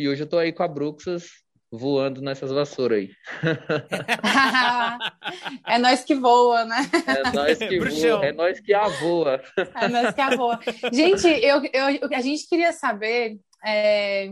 E 0.00 0.08
hoje 0.08 0.22
eu 0.22 0.28
tô 0.28 0.38
aí 0.38 0.52
com 0.52 0.62
a 0.62 0.68
Bruxas 0.68 1.28
voando 1.72 2.22
nessas 2.22 2.52
vassouras 2.52 2.98
aí. 2.98 3.10
é 5.66 5.76
nós 5.76 6.04
que 6.04 6.14
voa, 6.14 6.64
né? 6.64 6.88
É 7.04 7.32
nós 7.32 7.58
que 7.58 7.80
voa, 7.82 8.24
é 8.24 8.32
nós 8.32 8.60
que 8.60 8.72
avoa. 8.72 9.42
É 9.74 9.88
nós 9.88 10.14
que 10.14 10.20
avoa. 10.20 10.60
Gente, 10.92 11.26
eu, 11.26 11.64
eu, 11.72 12.08
a 12.14 12.20
gente 12.20 12.48
queria 12.48 12.72
saber, 12.72 13.40
é, 13.66 14.30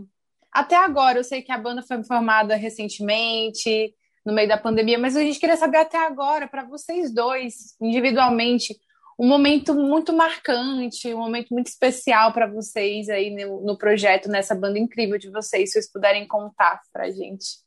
até 0.53 0.77
agora, 0.77 1.19
eu 1.19 1.25
sei 1.25 1.43
que 1.43 1.51
a 1.51 1.59
banda 1.59 1.83
foi 1.83 2.01
formada 2.05 2.55
recentemente, 2.55 3.93
no 4.25 4.33
meio 4.33 4.49
da 4.49 4.57
pandemia, 4.57 5.01
mas 5.01 5.17
a 5.17 5.21
gente 5.21 5.41
queria 5.41 5.57
saber 5.57 5.79
até 5.79 5.99
agora, 5.99 6.47
para 6.47 6.63
vocês 6.63 7.13
dois, 7.13 7.75
individualmente, 7.81 8.79
um 9.19 9.27
momento 9.27 9.75
muito 9.75 10.13
marcante, 10.13 11.13
um 11.13 11.19
momento 11.19 11.49
muito 11.51 11.69
especial 11.69 12.33
para 12.33 12.47
vocês 12.47 13.09
aí 13.09 13.31
no, 13.31 13.63
no, 13.63 13.79
projeto, 13.79 14.29
nessa 14.29 14.55
banda 14.55 14.79
incrível 14.79 15.19
de 15.19 15.31
vocês, 15.31 15.71
se 15.71 15.75
vocês 15.75 15.91
puderem 15.91 16.27
contar 16.27 16.81
para 16.93 17.05
a 17.05 17.11
gente. 17.11 17.65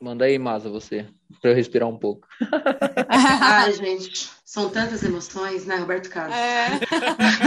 Manda 0.00 0.24
aí, 0.24 0.38
Masa, 0.38 0.70
você, 0.70 1.06
para 1.40 1.50
eu 1.50 1.54
respirar 1.54 1.88
um 1.88 1.98
pouco. 1.98 2.26
Ai, 3.08 3.72
gente, 3.72 4.30
são 4.44 4.70
tantas 4.70 5.02
emoções, 5.02 5.66
né, 5.66 5.76
Roberto 5.76 6.08
Carlos? 6.08 6.34
É. 6.36 6.80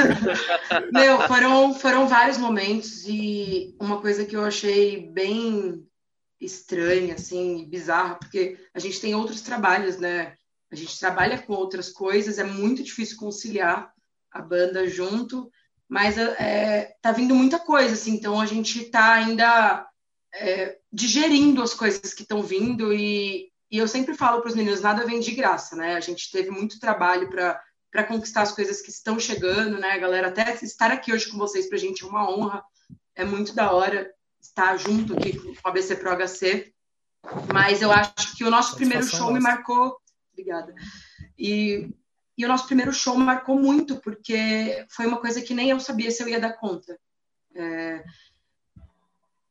Meu, 0.93 1.21
foram, 1.27 1.73
foram 1.73 2.07
vários 2.07 2.37
momentos 2.37 3.07
e 3.07 3.75
uma 3.79 3.99
coisa 3.99 4.23
que 4.23 4.35
eu 4.35 4.43
achei 4.43 5.09
bem 5.11 5.83
estranha, 6.39 7.15
assim, 7.15 7.67
bizarra, 7.69 8.15
porque 8.15 8.57
a 8.73 8.79
gente 8.79 8.99
tem 8.99 9.15
outros 9.15 9.41
trabalhos, 9.41 9.97
né? 9.97 10.35
A 10.73 10.75
gente 10.75 10.99
trabalha 10.99 11.37
com 11.37 11.53
outras 11.53 11.91
coisas, 11.91 12.39
é 12.39 12.43
muito 12.43 12.81
difícil 12.81 13.15
conciliar 13.15 13.93
a 14.31 14.41
banda 14.41 14.87
junto, 14.87 15.51
mas 15.87 16.17
é, 16.17 16.95
tá 16.99 17.11
vindo 17.11 17.35
muita 17.35 17.59
coisa, 17.59 17.93
assim, 17.93 18.15
então 18.15 18.41
a 18.41 18.47
gente 18.47 18.81
está 18.81 19.13
ainda 19.13 19.87
é, 20.33 20.79
digerindo 20.91 21.61
as 21.61 21.75
coisas 21.75 22.11
que 22.11 22.23
estão 22.23 22.41
vindo 22.41 22.91
e, 22.91 23.51
e, 23.69 23.77
eu 23.77 23.87
sempre 23.87 24.15
falo 24.15 24.41
para 24.41 24.49
os 24.49 24.55
meninos, 24.55 24.81
nada 24.81 25.05
vem 25.05 25.19
de 25.19 25.35
graça, 25.35 25.75
né? 25.75 25.95
A 25.95 25.99
gente 25.99 26.31
teve 26.31 26.49
muito 26.49 26.79
trabalho 26.79 27.29
para 27.29 28.03
conquistar 28.05 28.41
as 28.41 28.51
coisas 28.51 28.81
que 28.81 28.89
estão 28.89 29.19
chegando, 29.19 29.77
né, 29.77 29.99
galera? 29.99 30.29
Até 30.29 30.55
estar 30.55 30.89
aqui 30.89 31.13
hoje 31.13 31.29
com 31.29 31.37
vocês 31.37 31.67
para 31.67 31.77
a 31.77 31.81
gente 31.81 32.03
é 32.03 32.07
uma 32.07 32.27
honra, 32.27 32.63
é 33.15 33.23
muito 33.23 33.53
da 33.53 33.71
hora 33.71 34.11
estar 34.41 34.75
junto 34.77 35.13
aqui 35.13 35.37
com 35.37 35.69
a 35.69 35.71
BC 35.71 35.97
Pro 35.97 36.17
HC, 36.17 36.73
mas 37.53 37.83
eu 37.83 37.91
acho 37.91 38.35
que 38.35 38.43
o 38.43 38.49
nosso 38.49 38.75
primeiro 38.75 39.05
show 39.05 39.31
me 39.31 39.39
marcou 39.39 40.01
Obrigada. 40.33 40.75
E, 41.37 41.89
e 42.37 42.45
o 42.45 42.47
nosso 42.47 42.65
primeiro 42.65 42.91
show 42.91 43.15
marcou 43.17 43.57
muito, 43.57 43.97
porque 44.01 44.85
foi 44.89 45.05
uma 45.05 45.21
coisa 45.21 45.41
que 45.41 45.53
nem 45.53 45.69
eu 45.69 45.79
sabia 45.79 46.11
se 46.11 46.21
eu 46.21 46.27
ia 46.27 46.39
dar 46.39 46.53
conta. 46.53 46.99
É, 47.55 48.03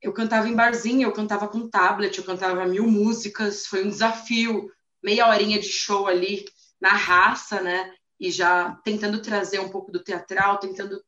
eu 0.03 0.13
cantava 0.13 0.49
em 0.49 0.55
barzinho, 0.55 1.07
eu 1.07 1.13
cantava 1.13 1.49
com 1.49 1.69
tablet, 1.69 2.19
eu 2.19 2.25
cantava 2.25 2.67
mil 2.67 2.87
músicas, 2.87 3.67
foi 3.67 3.85
um 3.85 3.89
desafio, 3.89 4.71
meia 5.03 5.29
horinha 5.29 5.59
de 5.59 5.69
show 5.69 6.07
ali 6.07 6.45
na 6.81 6.91
raça, 6.91 7.63
né? 7.63 7.95
e 8.23 8.31
já 8.31 8.71
tentando 8.85 9.21
trazer 9.21 9.59
um 9.59 9.69
pouco 9.69 9.91
do 9.91 9.99
teatral, 9.99 10.59
tentando 10.59 11.03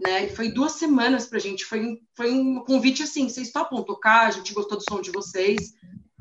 né? 0.00 0.28
Foi 0.28 0.50
duas 0.50 0.72
semanas 0.72 1.26
para 1.26 1.38
a 1.38 1.40
gente. 1.40 1.64
Foi, 1.64 2.00
foi 2.16 2.32
um 2.32 2.64
convite 2.64 3.02
assim: 3.02 3.28
vocês 3.28 3.52
topam 3.52 3.84
tocar? 3.84 4.26
A 4.26 4.30
gente 4.30 4.54
gostou 4.54 4.78
do 4.78 4.84
som 4.88 5.00
de 5.00 5.12
vocês. 5.12 5.74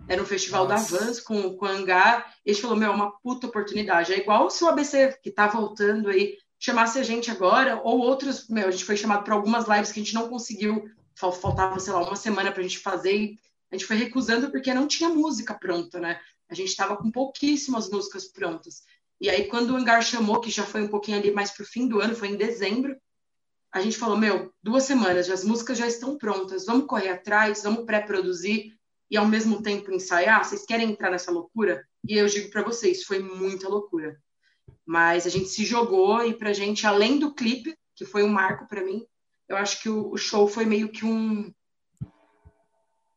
Era 0.08 0.22
um 0.22 0.26
festival 0.26 0.68
Nossa. 0.68 0.98
da 0.98 1.00
Vans 1.00 1.20
com, 1.20 1.56
com 1.56 1.66
a 1.66 1.72
Hangar. 1.72 2.36
E 2.46 2.52
a 2.52 2.54
gente 2.54 2.62
falou: 2.62 2.78
meu, 2.78 2.92
é 2.92 2.96
uma 2.96 3.12
puta 3.20 3.48
oportunidade. 3.48 4.14
É 4.14 4.18
igual 4.18 4.50
se 4.50 4.64
o 4.64 4.68
ABC, 4.68 5.18
que 5.22 5.32
tá 5.32 5.48
voltando 5.48 6.10
aí, 6.10 6.38
chamasse 6.60 7.00
a 7.00 7.04
gente 7.04 7.32
agora, 7.32 7.82
ou 7.84 8.00
outros. 8.00 8.48
Meu, 8.50 8.68
a 8.68 8.72
gente 8.72 8.86
foi 8.86 8.98
chamado 8.98 9.24
para 9.24 9.34
algumas 9.34 9.68
lives 9.68 9.92
que 9.92 10.00
a 10.00 10.04
gente 10.04 10.14
não 10.14 10.30
conseguiu. 10.30 10.90
Faltava, 11.16 11.80
sei 11.80 11.94
lá, 11.94 12.02
uma 12.02 12.16
semana 12.16 12.52
para 12.52 12.62
a 12.62 12.64
gente 12.64 12.80
fazer. 12.80 13.16
E 13.16 13.40
a 13.72 13.76
gente 13.76 13.86
foi 13.86 13.96
recusando 13.96 14.52
porque 14.52 14.74
não 14.74 14.88
tinha 14.88 15.10
música 15.10 15.54
pronta, 15.54 16.00
né? 16.00 16.20
A 16.50 16.54
gente 16.54 16.70
estava 16.70 16.98
com 16.98 17.10
pouquíssimas 17.10 17.90
músicas 17.90 18.26
prontas. 18.26 18.84
E 19.22 19.30
aí, 19.30 19.46
quando 19.46 19.72
o 19.72 19.78
Hangar 19.78 20.02
chamou, 20.04 20.42
que 20.42 20.52
já 20.52 20.64
foi 20.64 20.82
um 20.82 20.88
pouquinho 20.88 21.18
ali 21.18 21.32
mais 21.32 21.52
pro 21.52 21.66
fim 21.66 21.88
do 21.88 22.02
ano, 22.02 22.16
foi 22.16 22.28
em 22.28 22.36
dezembro, 22.36 22.96
a 23.72 23.82
gente 23.82 23.98
falou, 23.98 24.18
meu, 24.18 24.54
duas 24.62 24.84
semanas, 24.84 25.30
as 25.30 25.44
músicas 25.44 25.78
já 25.78 25.88
estão 25.88 26.18
prontas, 26.18 26.66
vamos 26.66 26.86
correr 26.86 27.10
atrás, 27.10 27.64
vamos 27.64 27.86
pré-produzir 27.86 28.78
e 29.10 29.18
ao 29.18 29.28
mesmo 29.28 29.62
tempo 29.62 29.92
ensaiar? 29.92 30.44
Vocês 30.44 30.66
querem 30.66 30.92
entrar 30.92 31.12
nessa 31.12 31.32
loucura? 31.32 31.86
E 32.08 32.18
eu 32.18 32.26
digo 32.28 32.50
para 32.50 32.64
vocês, 32.64 33.04
foi 33.04 33.20
muita 33.20 33.70
loucura. 33.70 34.20
Mas 34.86 35.26
a 35.26 35.30
gente 35.30 35.50
se 35.50 35.66
jogou 35.66 36.26
e 36.26 36.34
pra 36.34 36.54
gente, 36.54 36.86
além 36.86 37.20
do 37.20 37.34
clipe, 37.34 37.76
que 37.96 38.06
foi 38.06 38.24
um 38.24 38.30
marco 38.30 38.68
para 38.68 38.84
mim, 38.84 39.06
eu 39.48 39.56
acho 39.56 39.82
que 39.82 39.90
o, 39.90 40.12
o, 40.12 40.18
show 40.18 40.48
foi 40.48 40.66
meio 40.66 40.90
que 40.90 41.06
um 41.06 41.54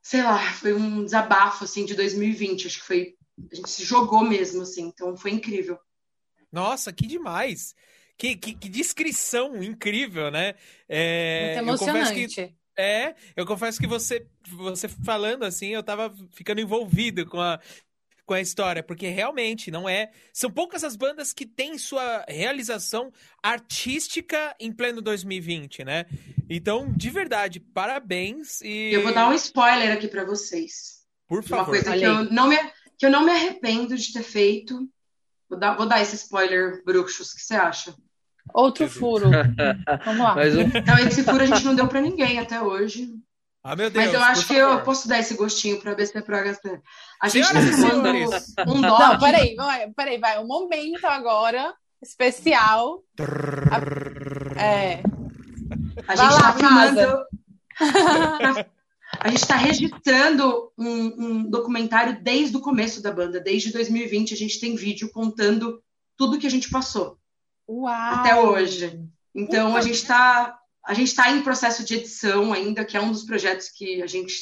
sei 0.02 0.22
lá, 0.22 0.52
foi 0.52 0.72
um 0.72 1.04
desabafo 1.04 1.64
assim 1.64 1.84
de 1.84 1.94
2020, 1.94 2.66
acho 2.66 2.80
que 2.80 2.86
foi 2.86 3.16
a 3.50 3.54
gente 3.54 3.68
se 3.68 3.84
jogou 3.84 4.22
mesmo 4.22 4.62
assim, 4.62 4.86
então 4.86 5.16
foi 5.16 5.32
incrível. 5.32 5.78
Nossa, 6.50 6.92
que 6.92 7.06
demais. 7.06 7.74
Que, 8.16 8.34
que, 8.34 8.54
que 8.54 8.68
descrição 8.68 9.62
incrível, 9.62 10.30
né? 10.30 10.54
É, 10.88 11.60
Muito 11.60 11.82
emocionante. 11.82 12.28
Que, 12.28 12.54
é, 12.76 13.14
eu 13.34 13.46
confesso 13.46 13.80
que 13.80 13.86
você, 13.86 14.26
você 14.48 14.88
falando 14.88 15.44
assim, 15.44 15.68
eu 15.68 15.82
tava 15.82 16.14
ficando 16.32 16.60
envolvido 16.60 17.26
com 17.26 17.40
a, 17.40 17.58
com 18.26 18.34
a 18.34 18.40
história, 18.40 18.82
porque 18.82 19.08
realmente 19.08 19.70
não 19.70 19.88
é. 19.88 20.10
São 20.32 20.50
poucas 20.50 20.84
as 20.84 20.96
bandas 20.96 21.32
que 21.32 21.46
têm 21.46 21.78
sua 21.78 22.24
realização 22.28 23.12
artística 23.42 24.54
em 24.60 24.72
pleno 24.72 25.00
2020, 25.00 25.84
né? 25.84 26.06
Então, 26.50 26.92
de 26.92 27.08
verdade, 27.08 27.60
parabéns 27.60 28.60
e. 28.60 28.92
Eu 28.92 29.02
vou 29.02 29.14
dar 29.14 29.28
um 29.28 29.34
spoiler 29.34 29.92
aqui 29.92 30.08
para 30.08 30.24
vocês. 30.24 31.06
Por 31.28 31.42
favor. 31.42 31.74
Uma 31.74 31.82
coisa 31.82 31.96
que 31.96 32.04
eu, 32.04 32.24
não 32.24 32.48
me, 32.48 32.56
que 32.98 33.06
eu 33.06 33.10
não 33.10 33.24
me 33.24 33.30
arrependo 33.30 33.96
de 33.96 34.12
ter 34.12 34.22
feito. 34.22 34.88
Vou 35.48 35.58
dar, 35.58 35.76
vou 35.76 35.86
dar 35.86 36.02
esse 36.02 36.16
spoiler, 36.16 36.82
bruxos, 36.84 37.30
o 37.30 37.36
que 37.36 37.42
você 37.42 37.54
acha? 37.54 37.94
Outro 38.52 38.88
furo. 38.88 39.30
Vamos 40.04 40.20
lá. 40.20 40.34
Mas 40.34 40.54
Então, 40.54 40.98
esse 40.98 41.22
furo 41.22 41.42
a 41.42 41.46
gente 41.46 41.64
não 41.64 41.74
deu 41.74 41.88
para 41.88 42.00
ninguém 42.00 42.38
até 42.38 42.60
hoje. 42.60 43.08
Ah, 43.62 43.74
meu 43.74 43.90
Deus. 43.90 44.04
Mas 44.04 44.14
eu 44.14 44.20
acho 44.20 44.46
que 44.46 44.54
eu 44.54 44.80
posso 44.82 45.08
dar 45.08 45.18
esse 45.18 45.34
gostinho 45.34 45.80
para 45.80 45.94
BC 45.94 46.22
Pro 46.22 46.36
HP. 46.36 46.80
A 47.20 47.28
gente 47.28 47.44
está 47.44 47.60
filmando 47.60 48.08
um 48.68 48.80
doc. 48.80 49.00
Não, 49.00 49.18
peraí, 49.18 49.56
vai, 49.56 49.90
peraí, 49.90 50.18
vai. 50.18 50.38
Um 50.38 50.46
momento 50.46 51.04
agora 51.04 51.74
especial. 52.00 53.02
A... 53.18 54.62
É. 54.62 55.02
A 56.06 56.14
gente 56.14 56.30
está 56.30 56.52
filmando. 56.52 57.24
a 59.18 59.28
gente 59.28 59.42
está 59.42 59.56
registrando 59.56 60.72
um, 60.78 61.24
um 61.24 61.50
documentário 61.50 62.22
desde 62.22 62.56
o 62.56 62.60
começo 62.60 63.02
da 63.02 63.10
banda, 63.10 63.40
desde 63.40 63.72
2020. 63.72 64.32
A 64.32 64.36
gente 64.36 64.60
tem 64.60 64.76
vídeo 64.76 65.10
contando 65.10 65.82
tudo 66.16 66.38
que 66.38 66.46
a 66.46 66.50
gente 66.50 66.70
passou. 66.70 67.18
Uau. 67.68 67.90
até 67.90 68.36
hoje. 68.36 69.00
Então 69.34 69.68
Uau. 69.68 69.76
a 69.76 69.80
gente 69.80 69.96
está 69.96 70.58
a 70.86 70.94
gente 70.94 71.08
está 71.08 71.32
em 71.32 71.42
processo 71.42 71.84
de 71.84 71.96
edição 71.96 72.52
ainda, 72.52 72.84
que 72.84 72.96
é 72.96 73.00
um 73.00 73.10
dos 73.10 73.24
projetos 73.24 73.68
que 73.68 74.00
a 74.00 74.06
gente, 74.06 74.32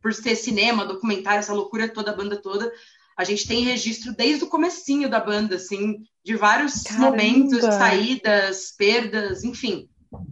por 0.00 0.14
ser 0.14 0.34
cinema, 0.34 0.86
documentário, 0.86 1.40
essa 1.40 1.52
loucura 1.52 1.86
toda, 1.86 2.10
a 2.10 2.16
banda 2.16 2.40
toda, 2.40 2.72
a 3.16 3.22
gente 3.22 3.46
tem 3.46 3.64
registro 3.64 4.14
desde 4.14 4.44
o 4.44 4.48
comecinho 4.48 5.10
da 5.10 5.20
banda, 5.20 5.56
assim, 5.56 6.02
de 6.24 6.34
vários 6.36 6.82
Caramba. 6.82 7.10
momentos, 7.10 7.60
saídas, 7.60 8.74
perdas, 8.76 9.44
enfim. 9.44 9.86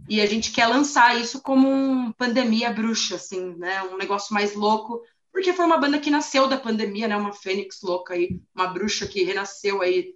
E 0.09 0.21
a 0.21 0.25
gente 0.25 0.51
quer 0.51 0.65
lançar 0.65 1.19
isso 1.19 1.39
como 1.39 1.69
um 1.69 2.11
pandemia 2.11 2.71
bruxa, 2.71 3.15
assim, 3.15 3.55
né? 3.55 3.83
Um 3.83 3.97
negócio 3.97 4.33
mais 4.33 4.55
louco, 4.55 5.01
porque 5.31 5.53
foi 5.53 5.65
uma 5.65 5.77
banda 5.77 5.99
que 5.99 6.09
nasceu 6.09 6.47
da 6.47 6.57
pandemia, 6.57 7.07
né? 7.07 7.15
Uma 7.15 7.31
fênix 7.33 7.79
louca 7.83 8.15
aí, 8.15 8.41
uma 8.55 8.67
bruxa 8.67 9.05
que 9.05 9.23
renasceu 9.23 9.81
aí 9.81 10.15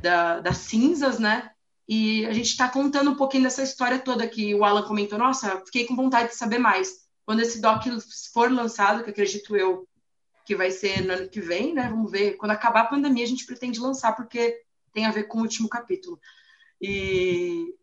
da, 0.00 0.38
das 0.38 0.58
cinzas, 0.58 1.18
né? 1.18 1.50
E 1.88 2.26
a 2.26 2.32
gente 2.32 2.50
está 2.50 2.68
contando 2.68 3.10
um 3.10 3.16
pouquinho 3.16 3.44
dessa 3.44 3.62
história 3.62 3.98
toda 3.98 4.26
que 4.26 4.54
o 4.54 4.64
Alan 4.64 4.82
comentou. 4.82 5.18
Nossa, 5.18 5.62
fiquei 5.64 5.86
com 5.86 5.94
vontade 5.94 6.30
de 6.30 6.36
saber 6.36 6.58
mais. 6.58 7.06
Quando 7.24 7.40
esse 7.40 7.60
doc 7.60 7.84
for 8.32 8.50
lançado, 8.50 9.04
que 9.04 9.10
acredito 9.10 9.56
eu 9.56 9.86
que 10.44 10.54
vai 10.54 10.70
ser 10.70 11.04
no 11.04 11.12
ano 11.12 11.28
que 11.28 11.40
vem, 11.40 11.74
né? 11.74 11.88
Vamos 11.88 12.10
ver. 12.10 12.36
Quando 12.36 12.52
acabar 12.52 12.82
a 12.82 12.86
pandemia, 12.86 13.24
a 13.24 13.28
gente 13.28 13.44
pretende 13.44 13.80
lançar, 13.80 14.14
porque 14.14 14.62
tem 14.92 15.04
a 15.04 15.10
ver 15.10 15.24
com 15.24 15.38
o 15.38 15.42
último 15.42 15.68
capítulo. 15.68 16.20
E, 16.80 17.74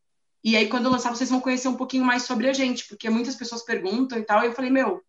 e 0.43 0.55
aí, 0.55 0.69
quando 0.69 0.89
lançar, 0.89 1.13
vocês 1.13 1.29
vão 1.29 1.41
conhecer 1.41 1.67
um 1.67 1.75
pouquinho 1.75 2.05
mais 2.05 2.23
sobre 2.23 2.47
a 2.47 2.53
gente, 2.53 2.87
porque 2.87 3.09
muitas 3.09 3.35
pessoas 3.35 3.63
perguntam 3.63 4.17
e 4.17 4.23
tal. 4.23 4.43
E 4.43 4.47
eu 4.47 4.53
falei, 4.53 4.71
meu, 4.71 5.03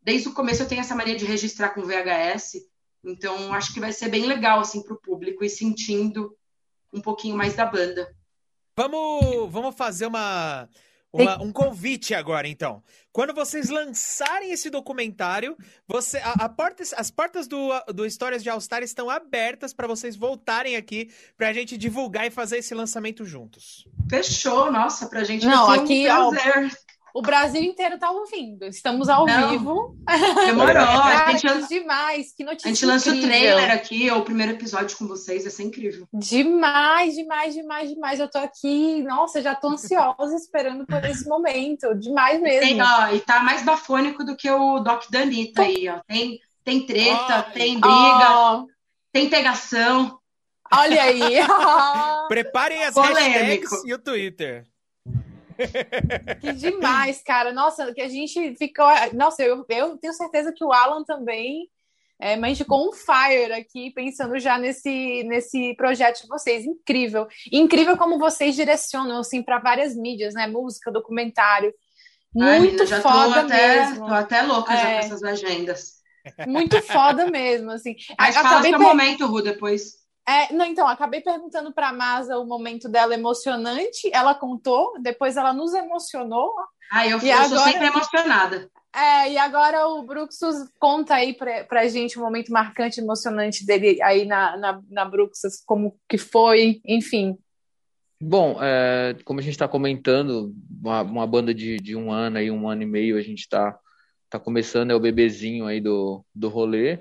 desde 0.00 0.28
o 0.28 0.32
começo 0.32 0.62
eu 0.62 0.68
tenho 0.68 0.80
essa 0.80 0.94
mania 0.94 1.16
de 1.16 1.24
registrar 1.24 1.70
com 1.70 1.82
VHS. 1.82 2.64
Então, 3.04 3.52
acho 3.52 3.74
que 3.74 3.80
vai 3.80 3.92
ser 3.92 4.08
bem 4.08 4.26
legal, 4.26 4.60
assim, 4.60 4.80
para 4.80 4.94
o 4.94 5.00
público 5.00 5.44
ir 5.44 5.50
sentindo 5.50 6.36
um 6.92 7.00
pouquinho 7.00 7.36
mais 7.36 7.54
da 7.54 7.66
banda. 7.66 8.14
Vamos, 8.76 9.52
vamos 9.52 9.74
fazer 9.74 10.06
uma, 10.06 10.68
uma, 11.12 11.42
um 11.42 11.52
convite 11.52 12.14
agora, 12.14 12.48
então. 12.48 12.82
Quando 13.12 13.34
vocês 13.34 13.68
lançarem 13.68 14.50
esse 14.50 14.70
documentário, 14.70 15.56
você, 15.86 16.16
a, 16.18 16.44
a 16.44 16.48
porta, 16.48 16.82
as 16.96 17.10
portas 17.10 17.46
do, 17.46 17.68
do 17.94 18.06
Histórias 18.06 18.42
de 18.42 18.48
All 18.48 18.60
Star 18.60 18.82
estão 18.82 19.10
abertas 19.10 19.74
para 19.74 19.86
vocês 19.86 20.16
voltarem 20.16 20.76
aqui 20.76 21.10
para 21.36 21.48
a 21.48 21.52
gente 21.52 21.76
divulgar 21.76 22.26
e 22.26 22.30
fazer 22.30 22.58
esse 22.58 22.74
lançamento 22.74 23.26
juntos. 23.26 23.86
Fechou, 24.08 24.72
nossa, 24.72 25.06
para 25.06 25.20
a 25.20 25.24
gente 25.24 25.44
Não, 25.44 25.70
aqui, 25.70 26.10
um 26.10 26.30
prazer. 26.30 26.72
O 27.14 27.20
Brasil 27.20 27.62
inteiro 27.62 27.98
tá 27.98 28.10
ouvindo. 28.10 28.64
Estamos 28.64 29.08
ao 29.08 29.26
Não. 29.26 29.50
vivo. 29.50 29.96
Demorou. 30.46 30.72
Cara, 30.74 31.26
a 31.28 31.36
gente 31.36 31.68
demais. 31.68 32.32
Que 32.34 32.44
notícia 32.44 32.70
A 32.70 32.72
gente 32.72 32.86
lança 32.86 33.10
o 33.10 33.20
trailer 33.20 33.70
aqui, 33.70 34.10
ou 34.10 34.20
o 34.20 34.24
primeiro 34.24 34.52
episódio 34.52 34.96
com 34.96 35.06
vocês. 35.06 35.42
Vai 35.42 35.50
ser 35.50 35.64
incrível. 35.64 36.06
Demais, 36.12 37.14
demais, 37.14 37.54
demais, 37.54 37.90
demais. 37.90 38.20
Eu 38.20 38.30
tô 38.30 38.38
aqui, 38.38 39.02
nossa, 39.02 39.42
já 39.42 39.54
tô 39.54 39.68
ansiosa 39.68 40.34
esperando 40.34 40.86
por 40.86 41.04
esse 41.04 41.28
momento. 41.28 41.94
Demais 41.94 42.40
mesmo. 42.40 42.60
Tem, 42.60 42.82
ó, 42.82 43.08
e 43.08 43.20
tá 43.20 43.42
mais 43.42 43.62
bafônico 43.62 44.24
do 44.24 44.36
que 44.36 44.50
o 44.50 44.80
Doc 44.80 45.04
Danita 45.10 45.62
aí, 45.62 45.88
ó. 45.88 46.00
Tem, 46.06 46.40
tem 46.64 46.86
treta, 46.86 47.46
oh. 47.48 47.52
tem 47.52 47.78
briga, 47.78 48.60
oh. 48.60 48.66
tem 49.12 49.28
pegação. 49.28 50.18
Olha 50.72 51.02
aí. 51.02 51.40
Preparem 52.28 52.84
as 52.84 52.94
Polêmico. 52.94 53.20
hashtags 53.20 53.84
e 53.84 53.92
o 53.92 53.98
Twitter. 53.98 54.71
Que 56.40 56.52
demais, 56.52 57.22
cara. 57.22 57.52
Nossa, 57.52 57.92
que 57.92 58.00
a 58.00 58.08
gente 58.08 58.56
ficou. 58.56 58.86
Nossa, 59.14 59.42
eu, 59.42 59.64
eu 59.68 59.96
tenho 59.98 60.12
certeza 60.12 60.52
que 60.52 60.64
o 60.64 60.72
Alan 60.72 61.04
também. 61.04 61.68
É, 62.20 62.36
mas 62.36 62.56
ficou 62.56 62.88
um 62.88 62.92
fire 62.92 63.52
aqui, 63.52 63.90
pensando 63.90 64.38
já 64.38 64.56
nesse, 64.56 65.24
nesse 65.24 65.74
projeto 65.74 66.22
de 66.22 66.28
vocês. 66.28 66.64
Incrível. 66.64 67.26
Incrível 67.50 67.96
como 67.96 68.16
vocês 68.16 68.54
direcionam 68.54 69.18
assim, 69.18 69.42
para 69.42 69.58
várias 69.58 69.96
mídias, 69.96 70.32
né? 70.32 70.46
Música, 70.46 70.92
documentário. 70.92 71.74
Muito 72.32 72.82
Ai, 72.82 73.00
foda 73.00 73.40
até, 73.40 73.86
mesmo. 73.86 74.06
Tô 74.06 74.14
até 74.14 74.42
louca 74.42 74.72
é. 74.72 74.76
já 74.76 74.84
com 74.84 74.98
essas 74.98 75.22
agendas. 75.24 76.02
Muito 76.46 76.80
foda 76.82 77.28
mesmo, 77.28 77.72
assim. 77.72 77.96
Mas 78.16 78.36
fala 78.36 78.62
seu 78.62 78.70
per... 78.70 78.78
momento, 78.78 79.26
Ru, 79.26 79.42
depois. 79.42 80.01
É, 80.26 80.52
não, 80.52 80.64
então, 80.64 80.86
acabei 80.86 81.20
perguntando 81.20 81.72
para 81.72 81.88
a 81.88 81.92
Masa 81.92 82.38
o 82.38 82.46
momento 82.46 82.88
dela 82.88 83.14
emocionante, 83.14 84.08
ela 84.12 84.34
contou, 84.34 84.94
depois 85.00 85.36
ela 85.36 85.52
nos 85.52 85.74
emocionou. 85.74 86.54
Ah, 86.92 87.06
eu, 87.06 87.18
eu 87.18 87.32
agora... 87.34 87.48
sou 87.48 87.58
sempre 87.58 87.86
emocionada. 87.86 88.70
É, 88.94 89.32
e 89.32 89.38
agora 89.38 89.88
o 89.88 90.02
Bruxus 90.02 90.68
conta 90.78 91.14
aí 91.14 91.32
pra, 91.32 91.64
pra 91.64 91.88
gente 91.88 92.18
o 92.18 92.20
um 92.20 92.24
momento 92.24 92.52
marcante, 92.52 93.00
emocionante 93.00 93.64
dele 93.64 94.00
aí 94.02 94.26
na, 94.26 94.56
na, 94.56 94.82
na 94.90 95.04
Bruxus, 95.04 95.62
como 95.64 95.98
que 96.06 96.18
foi, 96.18 96.80
enfim. 96.86 97.36
Bom, 98.20 98.58
é, 98.62 99.16
como 99.24 99.40
a 99.40 99.42
gente 99.42 99.54
está 99.54 99.66
comentando, 99.66 100.54
uma, 100.80 101.02
uma, 101.02 101.26
banda 101.26 101.52
de, 101.52 101.78
de 101.78 101.96
um 101.96 102.12
ano 102.12 102.38
aí, 102.38 102.50
um 102.50 102.68
ano 102.68 102.82
e 102.82 102.86
meio, 102.86 103.16
a 103.16 103.22
gente 103.22 103.40
está 103.40 103.76
tá 104.30 104.38
começando, 104.38 104.90
é 104.90 104.94
o 104.94 105.00
bebezinho 105.00 105.66
aí 105.66 105.80
do, 105.80 106.24
do 106.34 106.48
rolê. 106.48 107.00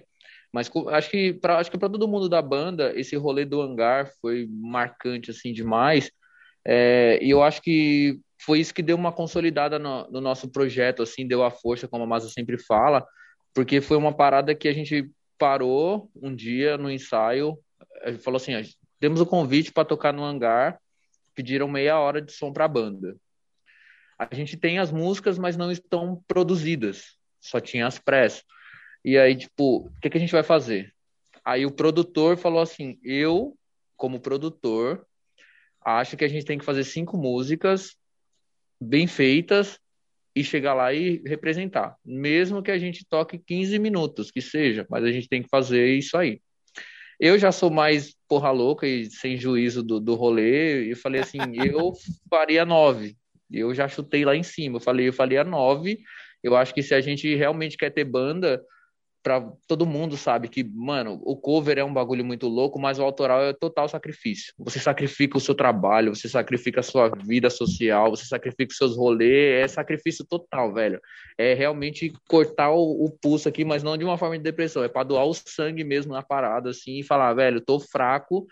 Mas 0.54 0.70
acho 0.90 1.10
que 1.10 1.34
para 1.34 1.58
acho 1.58 1.72
que 1.72 1.78
para 1.78 1.90
todo 1.90 2.08
mundo 2.08 2.28
da 2.28 2.42
banda 2.42 2.92
esse 3.00 3.16
rolê 3.16 3.46
do 3.46 3.62
hangar 3.62 4.12
foi 4.22 4.48
marcante 4.50 5.32
assim 5.32 5.54
demais. 5.54 6.12
É, 6.66 7.20
e 7.22 7.30
eu 7.30 7.42
acho 7.42 7.62
que 7.62 8.20
foi 8.44 8.60
isso 8.60 8.74
que 8.74 8.82
deu 8.82 8.96
uma 8.96 9.12
consolidada 9.12 9.78
no, 9.78 10.10
no, 10.10 10.22
nosso 10.22 10.50
projeto, 10.50 11.04
assim, 11.04 11.28
deu 11.28 11.44
a 11.44 11.52
força, 11.52 11.88
como 11.88 12.04
a 12.04 12.08
Masa 12.08 12.30
sempre 12.30 12.58
fala, 12.58 13.06
porque 13.54 13.82
foi 13.82 13.98
uma 13.98 14.14
parada 14.14 14.56
que 14.56 14.68
a 14.68 14.74
gente 14.74 15.10
parou 15.38 16.10
um 16.16 16.36
dia 16.36 16.78
no 16.78 16.92
ensaio, 16.92 17.58
falou 18.22 18.38
assim, 18.38 18.54
demos 19.00 19.22
o 19.22 19.26
convite 19.26 19.72
para 19.72 19.86
tocar 19.86 20.12
no 20.12 20.24
hangar, 20.24 20.80
pediram 21.36 21.68
meia 21.68 22.00
hora 22.00 22.22
de 22.22 22.32
som 22.32 22.52
para 22.52 22.66
a 22.66 22.68
banda. 22.68 23.16
A 24.18 24.34
gente 24.36 24.56
tem 24.58 24.78
as 24.78 24.92
músicas, 24.92 25.38
mas 25.40 25.58
não 25.58 25.72
estão 25.72 26.24
produzidas, 26.28 27.18
só 27.40 27.60
tinha 27.60 27.88
as 27.88 27.98
press. 27.98 28.44
E 29.04 29.18
aí, 29.18 29.36
tipo, 29.36 29.88
o 29.88 29.92
que, 30.02 30.10
que 30.10 30.18
a 30.18 30.20
gente 30.20 30.32
vai 30.32 30.44
fazer? 30.44 30.94
Aí 31.44 31.66
o 31.66 31.72
produtor 31.72 32.38
falou 32.38 32.62
assim: 32.62 33.00
eu, 33.04 33.58
como 33.98 34.20
produtor, 34.20 35.06
acho 35.84 36.16
que 36.16 36.26
a 36.26 36.28
gente 36.28 36.46
tem 36.46 36.58
que 36.58 36.66
fazer 36.66 36.84
cinco 36.84 37.18
músicas 37.18 37.96
bem 38.80 39.08
feitas 39.08 39.80
e 40.36 40.44
chegar 40.44 40.74
lá 40.74 40.94
e 40.94 41.22
representar. 41.26 41.96
Mesmo 42.06 42.64
que 42.64 42.72
a 42.72 42.78
gente 42.78 43.06
toque 43.08 43.38
15 43.38 43.78
minutos, 43.80 44.32
que 44.32 44.42
seja, 44.42 44.86
mas 44.90 45.04
a 45.04 45.12
gente 45.12 45.28
tem 45.28 45.44
que 45.44 45.50
fazer 45.50 45.94
isso 45.94 46.18
aí. 46.18 46.42
Eu 47.20 47.38
já 47.38 47.52
sou 47.52 47.70
mais 47.70 48.16
porra 48.28 48.50
louca 48.50 48.88
e 48.88 49.06
sem 49.06 49.38
juízo 49.38 49.84
do, 49.84 50.00
do 50.00 50.16
rolê, 50.16 50.90
e 50.90 50.96
falei 50.96 51.22
assim, 51.22 51.38
eu 51.54 51.94
faria 52.30 52.66
nove. 52.66 53.16
Eu 53.52 53.76
já 53.76 53.88
chutei 53.88 54.24
lá 54.26 54.36
em 54.36 54.44
cima, 54.44 54.78
eu 54.78 54.82
falei, 54.82 55.08
eu 55.08 55.14
faria 55.14 55.44
nove. 55.44 56.00
Eu 56.42 56.56
acho 56.56 56.74
que 56.74 56.82
se 56.82 56.96
a 56.96 57.02
gente 57.02 57.36
realmente 57.36 57.78
quer 57.78 57.92
ter 57.92 58.06
banda, 58.06 58.64
para 59.24 59.52
todo 59.68 59.86
mundo 59.86 60.18
sabe 60.18 60.48
que, 60.48 60.64
mano, 60.64 61.22
o 61.24 61.36
cover 61.36 61.78
é 61.78 61.84
um 61.84 61.94
bagulho 61.94 62.26
muito 62.26 62.48
louco, 62.48 62.80
mas 62.80 62.98
o 62.98 63.04
autoral 63.04 63.42
é 63.44 63.54
total 63.54 63.88
sacrifício. 63.88 64.54
Você 64.58 64.80
sacrifica 64.80 65.38
o 65.38 65.42
seu 65.42 65.54
trabalho, 65.54 66.14
você 66.16 66.28
sacrifica 66.28 66.80
a 66.80 66.84
sua 66.84 67.10
vida 67.10 67.50
social, 67.50 68.10
você 68.10 68.26
sacrifica 68.26 68.72
os 68.72 68.78
seus 68.78 68.98
rolês, 68.98 69.64
é 69.64 69.68
sacrifício 69.68 70.26
total, 70.26 70.74
velho. 70.74 71.00
É 71.38 71.54
realmente 71.54 72.12
cortar 72.28 72.72
o, 72.72 73.06
o 73.06 73.12
pulso 73.12 73.48
aqui, 73.48 73.64
mas 73.64 73.84
não 73.84 73.96
de 73.96 74.04
uma 74.04 74.18
forma 74.18 74.38
de 74.38 74.44
depressão, 74.44 74.84
é 74.84 74.90
para 74.90 75.04
doar 75.04 75.26
o 75.26 75.34
sangue 75.34 75.84
mesmo 75.84 76.14
na 76.14 76.24
parada, 76.24 76.72
assim, 76.72 77.00
e 77.00 77.04
falar, 77.04 77.34
velho, 77.34 77.62
tô 77.62 77.80
fraco, 77.80 78.48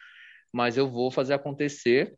mas 0.54 0.78
eu 0.78 0.88
vou 0.88 1.10
fazer 1.10 1.34
acontecer. 1.34 2.14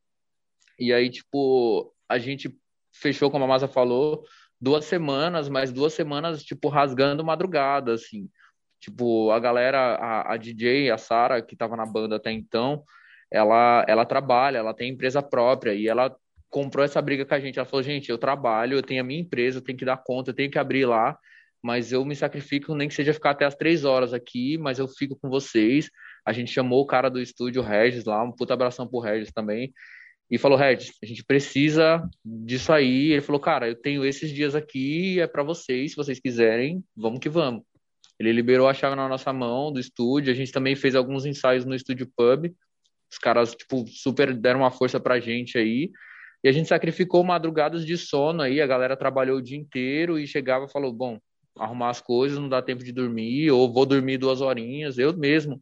E 0.77 0.91
aí, 0.91 1.09
tipo, 1.09 1.93
a 2.09 2.17
gente 2.17 2.53
fechou, 2.93 3.31
como 3.31 3.45
a 3.45 3.47
Masa 3.47 3.67
falou, 3.67 4.25
duas 4.59 4.85
semanas, 4.85 5.49
mas 5.49 5.71
duas 5.71 5.93
semanas, 5.93 6.43
tipo, 6.43 6.67
rasgando 6.67 7.23
madrugada, 7.23 7.93
assim. 7.93 8.29
Tipo, 8.81 9.29
a 9.31 9.39
galera, 9.39 9.95
a, 9.95 10.33
a 10.33 10.37
DJ, 10.37 10.89
a 10.89 10.97
Sara, 10.97 11.41
que 11.41 11.53
estava 11.53 11.77
na 11.77 11.85
banda 11.85 12.15
até 12.15 12.31
então, 12.31 12.83
ela, 13.31 13.85
ela 13.87 14.05
trabalha, 14.05 14.57
ela 14.57 14.73
tem 14.73 14.91
empresa 14.91 15.21
própria 15.21 15.73
e 15.73 15.87
ela 15.87 16.13
comprou 16.49 16.83
essa 16.83 17.01
briga 17.01 17.23
com 17.23 17.33
a 17.35 17.39
gente. 17.39 17.59
Ela 17.59 17.67
falou, 17.67 17.83
gente, 17.83 18.09
eu 18.09 18.17
trabalho, 18.17 18.75
eu 18.75 18.81
tenho 18.81 19.01
a 19.01 19.03
minha 19.03 19.21
empresa, 19.21 19.59
eu 19.59 19.61
tenho 19.63 19.77
que 19.77 19.85
dar 19.85 19.97
conta, 19.97 20.31
eu 20.31 20.35
tenho 20.35 20.49
que 20.49 20.57
abrir 20.57 20.85
lá, 20.85 21.15
mas 21.61 21.91
eu 21.91 22.03
me 22.03 22.15
sacrifico, 22.15 22.73
nem 22.73 22.87
que 22.87 22.95
seja 22.95 23.13
ficar 23.13 23.31
até 23.31 23.45
as 23.45 23.55
três 23.55 23.85
horas 23.85 24.13
aqui, 24.13 24.57
mas 24.57 24.79
eu 24.79 24.87
fico 24.87 25.15
com 25.15 25.29
vocês. 25.29 25.89
A 26.25 26.33
gente 26.33 26.51
chamou 26.51 26.81
o 26.81 26.87
cara 26.87 27.07
do 27.09 27.21
estúdio, 27.21 27.61
Regis, 27.61 28.05
lá, 28.05 28.23
um 28.23 28.31
puta 28.31 28.55
abração 28.55 28.87
pro 28.87 28.99
Regis 28.99 29.31
também, 29.31 29.71
e 30.29 30.37
falou, 30.37 30.57
Regis, 30.57 30.93
a 31.03 31.05
gente 31.05 31.23
precisa 31.23 32.09
disso 32.25 32.73
aí. 32.73 33.11
Ele 33.11 33.21
falou, 33.21 33.39
cara, 33.39 33.67
eu 33.67 33.75
tenho 33.75 34.03
esses 34.03 34.31
dias 34.31 34.55
aqui, 34.55 35.19
é 35.19 35.27
para 35.27 35.43
vocês, 35.43 35.91
se 35.91 35.97
vocês 35.97 36.19
quiserem, 36.19 36.83
vamos 36.95 37.19
que 37.19 37.29
vamos. 37.29 37.63
Ele 38.21 38.31
liberou 38.31 38.67
a 38.67 38.73
chave 38.73 38.95
na 38.95 39.09
nossa 39.09 39.33
mão 39.33 39.73
do 39.73 39.79
estúdio. 39.79 40.31
A 40.31 40.35
gente 40.35 40.51
também 40.51 40.75
fez 40.75 40.93
alguns 40.93 41.25
ensaios 41.25 41.65
no 41.65 41.73
estúdio 41.73 42.07
pub. 42.15 42.53
Os 43.11 43.17
caras, 43.17 43.55
tipo, 43.55 43.83
super 43.87 44.31
deram 44.31 44.59
uma 44.59 44.69
força 44.69 44.99
pra 44.99 45.19
gente 45.19 45.57
aí. 45.57 45.89
E 46.43 46.47
a 46.47 46.51
gente 46.51 46.69
sacrificou 46.69 47.23
madrugadas 47.23 47.83
de 47.83 47.97
sono 47.97 48.43
aí. 48.43 48.61
A 48.61 48.67
galera 48.67 48.95
trabalhou 48.95 49.39
o 49.39 49.41
dia 49.41 49.57
inteiro 49.57 50.19
e 50.19 50.27
chegava 50.27 50.65
e 50.65 50.71
falou: 50.71 50.93
bom, 50.93 51.17
arrumar 51.57 51.89
as 51.89 51.99
coisas, 51.99 52.37
não 52.37 52.47
dá 52.47 52.61
tempo 52.61 52.83
de 52.83 52.91
dormir, 52.91 53.49
ou 53.49 53.73
vou 53.73 53.87
dormir 53.87 54.19
duas 54.19 54.39
horinhas. 54.39 54.99
Eu 54.99 55.17
mesmo, 55.17 55.59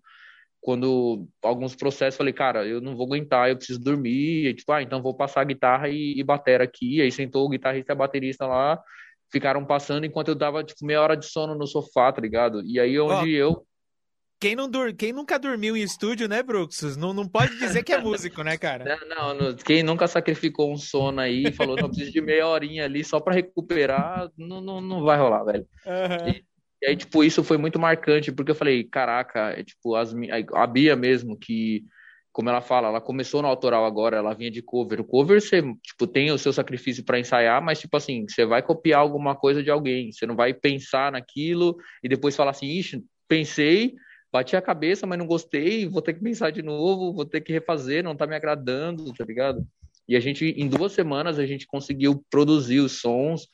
quando 0.60 1.30
alguns 1.42 1.76
processos, 1.76 2.18
falei, 2.18 2.34
cara, 2.34 2.68
eu 2.68 2.82
não 2.82 2.94
vou 2.94 3.06
aguentar, 3.06 3.50
eu 3.50 3.56
preciso 3.56 3.80
dormir. 3.80 4.48
E, 4.48 4.54
tipo, 4.54 4.70
ah, 4.74 4.84
então 4.84 5.02
vou 5.02 5.16
passar 5.16 5.40
a 5.42 5.46
guitarra 5.46 5.88
e, 5.88 6.20
e 6.20 6.24
bater 6.24 6.62
aqui. 6.62 7.02
Aí 7.02 7.10
sentou 7.10 7.46
o 7.46 7.50
guitarrista 7.50 7.94
e 7.94 7.94
a 7.94 7.96
baterista 7.96 8.46
lá 8.46 8.78
ficaram 9.32 9.66
passando 9.66 10.06
enquanto 10.06 10.30
eu 10.30 10.36
dava, 10.36 10.64
tipo, 10.64 10.86
meia 10.86 11.02
hora 11.02 11.18
de 11.18 11.26
sono 11.26 11.56
no 11.56 11.68
sofá, 11.68 12.12
tá 12.12 12.22
ligado? 12.22 12.62
E 12.66 12.80
aí 12.80 13.00
onde 13.00 13.36
oh, 13.36 13.38
eu. 13.38 13.66
Quem, 14.40 14.56
não 14.56 14.70
dur... 14.70 14.94
quem 14.94 15.12
nunca 15.12 15.38
dormiu 15.38 15.76
em 15.76 15.82
estúdio, 15.82 16.28
né, 16.30 16.42
Bruxus? 16.42 16.96
Não, 16.96 17.14
não 17.14 17.28
pode 17.28 17.58
dizer 17.60 17.84
que 17.84 17.92
é 17.92 18.00
músico, 18.00 18.42
né, 18.42 18.58
cara? 18.58 18.98
Não, 19.06 19.34
não, 19.34 19.56
quem 19.56 19.84
nunca 19.84 20.08
sacrificou 20.08 20.72
um 20.72 20.78
sono 20.78 21.20
aí 21.20 21.44
e 21.48 21.52
falou, 21.52 21.76
não, 21.76 21.90
preciso 21.90 22.12
de 22.12 22.22
meia 22.22 22.48
horinha 22.48 22.86
ali 22.86 23.04
só 23.04 23.20
para 23.20 23.34
recuperar, 23.34 24.32
não, 24.38 24.62
não, 24.62 24.80
não 24.80 25.04
vai 25.04 25.18
rolar, 25.18 25.44
velho. 25.44 25.68
Uhum. 25.86 26.30
E, 26.30 26.46
e, 26.82 26.88
aí, 26.88 26.96
tipo, 26.96 27.22
isso 27.22 27.44
foi 27.44 27.58
muito 27.58 27.78
marcante, 27.78 28.32
porque 28.32 28.52
eu 28.52 28.56
falei, 28.56 28.86
caraca, 28.86 29.52
é, 29.52 29.64
tipo, 29.64 29.96
as, 29.96 30.16
a 30.54 30.68
Bia 30.68 30.96
mesmo, 30.96 31.38
que 31.38 31.84
como 32.32 32.50
ela 32.50 32.62
fala, 32.62 32.88
ela 32.88 33.02
começou 33.02 33.42
no 33.42 33.48
autoral 33.48 33.86
agora, 33.86 34.18
ela 34.18 34.34
vinha 34.34 34.52
de 34.52 34.62
cover. 34.62 35.02
O 35.02 35.04
cover, 35.04 35.42
você, 35.42 35.62
tipo, 35.82 36.06
tem 36.06 36.32
o 36.32 36.38
seu 36.38 36.54
sacrifício 36.54 37.04
para 37.04 37.20
ensaiar, 37.20 37.62
mas, 37.62 37.80
tipo 37.80 37.98
assim, 37.98 38.26
você 38.28 38.46
vai 38.46 38.62
copiar 38.62 39.02
alguma 39.02 39.36
coisa 39.36 39.64
de 39.64 39.72
alguém. 39.72 40.12
Você 40.12 40.26
não 40.26 40.36
vai 40.36 40.54
pensar 40.54 41.12
naquilo 41.12 41.76
e 42.04 42.08
depois 42.08 42.36
falar 42.36 42.52
assim, 42.52 42.68
ixi, 42.68 43.04
pensei, 43.28 43.96
bati 44.32 44.56
a 44.56 44.62
cabeça, 44.62 45.08
mas 45.08 45.18
não 45.18 45.26
gostei, 45.26 45.88
vou 45.88 46.02
ter 46.02 46.14
que 46.14 46.22
pensar 46.22 46.52
de 46.52 46.62
novo, 46.62 47.14
vou 47.14 47.26
ter 47.26 47.42
que 47.42 47.52
refazer, 47.52 48.04
não 48.04 48.16
tá 48.16 48.28
me 48.28 48.36
agradando, 48.36 49.12
tá 49.14 49.26
ligado? 49.26 49.66
E 50.08 50.16
a 50.16 50.20
gente, 50.20 50.46
em 50.46 50.68
duas 50.68 50.92
semanas, 50.94 51.40
a 51.40 51.46
gente 51.46 51.68
conseguiu 51.68 52.24
produzir 52.30 52.80
os 52.80 53.00
sons, 53.00 53.48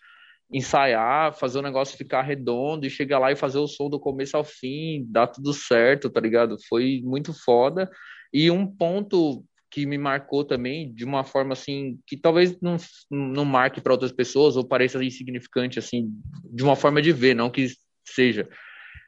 ensaiar, 0.52 1.34
fazer 1.34 1.60
o 1.60 1.62
negócio 1.62 1.98
ficar 1.98 2.22
redondo 2.22 2.86
e 2.86 2.90
chegar 2.90 3.20
lá 3.20 3.32
e 3.32 3.36
fazer 3.36 3.58
o 3.58 3.68
som 3.68 3.90
do 3.90 4.00
começo 4.00 4.38
ao 4.38 4.44
fim, 4.44 5.06
dar 5.10 5.28
tudo 5.28 5.54
certo, 5.54 6.10
tá 6.10 6.20
ligado? 6.20 6.58
Foi 6.70 7.02
muito 7.04 7.34
foda. 7.34 7.90
E 8.36 8.52
um 8.52 8.68
ponto 8.68 9.46
que 9.72 9.86
me 9.86 9.98
marcou 9.98 10.44
também 10.44 10.94
de 10.94 11.06
uma 11.06 11.24
forma 11.24 11.54
assim 11.54 11.98
que 12.06 12.18
talvez 12.18 12.60
não, 12.60 12.76
não 13.10 13.46
marque 13.46 13.80
para 13.80 13.94
outras 13.94 14.12
pessoas 14.12 14.58
ou 14.58 14.68
pareça 14.68 15.02
insignificante 15.02 15.80
assim 15.80 16.12
de 16.44 16.62
uma 16.62 16.76
forma 16.76 17.02
de 17.02 17.14
ver 17.14 17.34
não 17.34 17.50
que 17.50 17.68
seja. 18.06 18.46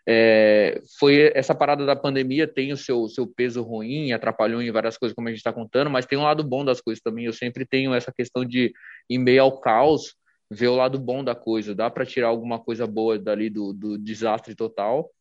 É, 0.07 0.79
foi 0.97 1.29
essa 1.35 1.53
parada 1.53 1.85
da 1.85 1.93
pandemia 1.93 2.47
tem 2.47 2.71
o 2.71 2.77
seu, 2.77 3.09
seu 3.09 3.27
peso 3.27 3.61
ruim 3.61 4.13
atrapalhou 4.13 4.61
em 4.61 4.71
várias 4.71 4.97
coisas 4.97 5.13
como 5.13 5.27
a 5.27 5.31
gente 5.31 5.39
está 5.39 5.51
contando 5.51 5.89
mas 5.89 6.05
tem 6.05 6.17
um 6.17 6.23
lado 6.23 6.41
bom 6.41 6.63
das 6.63 6.79
coisas 6.79 7.03
também. 7.03 7.25
Eu 7.25 7.33
sempre 7.33 7.65
tenho 7.65 7.93
essa 7.93 8.13
questão 8.13 8.45
de 8.45 8.71
em 9.09 9.19
meio 9.19 9.41
ao 9.41 9.59
caos 9.59 10.15
ver 10.49 10.69
o 10.69 10.75
lado 10.77 10.97
bom 10.97 11.21
da 11.21 11.35
coisa. 11.35 11.75
Dá 11.75 11.89
para 11.89 12.05
tirar 12.05 12.29
alguma 12.29 12.59
coisa 12.59 12.87
boa 12.87 13.19
dali 13.19 13.49
do, 13.49 13.73
do 13.73 13.97
desastre 13.97 14.55
total. 14.55 15.11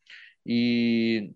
E 0.46 1.32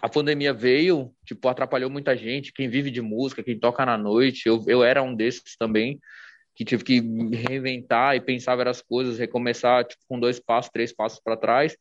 a 0.00 0.08
pandemia 0.08 0.52
veio, 0.52 1.12
tipo, 1.24 1.48
atrapalhou 1.48 1.90
muita 1.90 2.16
gente, 2.16 2.52
quem 2.52 2.68
vive 2.68 2.90
de 2.90 3.02
música, 3.02 3.42
quem 3.42 3.58
toca 3.58 3.84
na 3.84 3.98
noite, 3.98 4.46
eu, 4.46 4.64
eu 4.66 4.82
era 4.82 5.02
um 5.02 5.14
desses 5.14 5.56
também, 5.58 6.00
que 6.54 6.64
tive 6.64 6.84
que 6.84 7.00
reinventar 7.36 8.16
e 8.16 8.20
pensar 8.20 8.56
várias 8.56 8.82
coisas, 8.82 9.18
recomeçar, 9.18 9.84
tipo, 9.84 10.02
com 10.08 10.18
dois 10.18 10.40
passos, 10.40 10.70
três 10.72 10.92
passos 10.92 11.20
para 11.22 11.36
trás, 11.36 11.76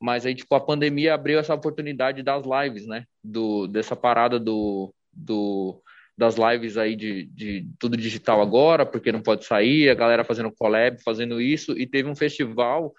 mas 0.00 0.24
aí, 0.24 0.34
tipo, 0.34 0.54
a 0.54 0.60
pandemia 0.60 1.14
abriu 1.14 1.38
essa 1.38 1.54
oportunidade 1.54 2.22
das 2.22 2.44
lives, 2.44 2.86
né, 2.86 3.04
do, 3.22 3.66
dessa 3.66 3.94
parada 3.94 4.38
do, 4.38 4.94
do, 5.12 5.82
das 6.16 6.36
lives 6.36 6.76
aí 6.76 6.96
de, 6.96 7.26
de 7.26 7.68
tudo 7.78 7.96
digital 7.96 8.40
agora, 8.40 8.84
porque 8.84 9.12
não 9.12 9.22
pode 9.22 9.44
sair, 9.44 9.90
a 9.90 9.94
galera 9.94 10.24
fazendo 10.24 10.52
collab, 10.52 11.02
fazendo 11.02 11.40
isso, 11.40 11.78
e 11.78 11.86
teve 11.86 12.08
um 12.08 12.16
festival 12.16 12.94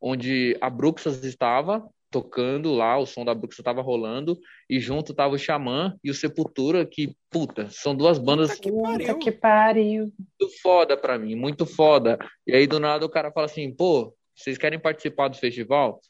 onde 0.00 0.56
a 0.60 0.68
Bruxas 0.68 1.22
estava, 1.24 1.86
tocando 2.10 2.72
lá, 2.72 2.98
o 2.98 3.06
som 3.06 3.24
da 3.24 3.34
Bruxa 3.34 3.62
tava 3.62 3.82
rolando, 3.82 4.38
e 4.70 4.80
junto 4.80 5.14
tava 5.14 5.34
o 5.34 5.38
Xamã 5.38 5.96
e 6.02 6.10
o 6.10 6.14
Sepultura, 6.14 6.86
que, 6.86 7.14
puta, 7.30 7.68
são 7.70 7.94
duas 7.94 8.18
bandas 8.18 8.50
puta 8.50 8.62
que 8.62 8.72
pariu. 8.72 9.18
que 9.18 9.32
pariu. 9.32 10.12
muito 10.40 10.60
foda 10.62 10.96
pra 10.96 11.18
mim, 11.18 11.34
muito 11.34 11.66
foda. 11.66 12.18
E 12.46 12.54
aí 12.54 12.66
do 12.66 12.80
nada 12.80 13.04
o 13.04 13.10
cara 13.10 13.32
fala 13.32 13.46
assim, 13.46 13.70
pô, 13.74 14.14
vocês 14.34 14.58
querem 14.58 14.78
participar 14.78 15.28
do 15.28 15.36
festival? 15.36 16.00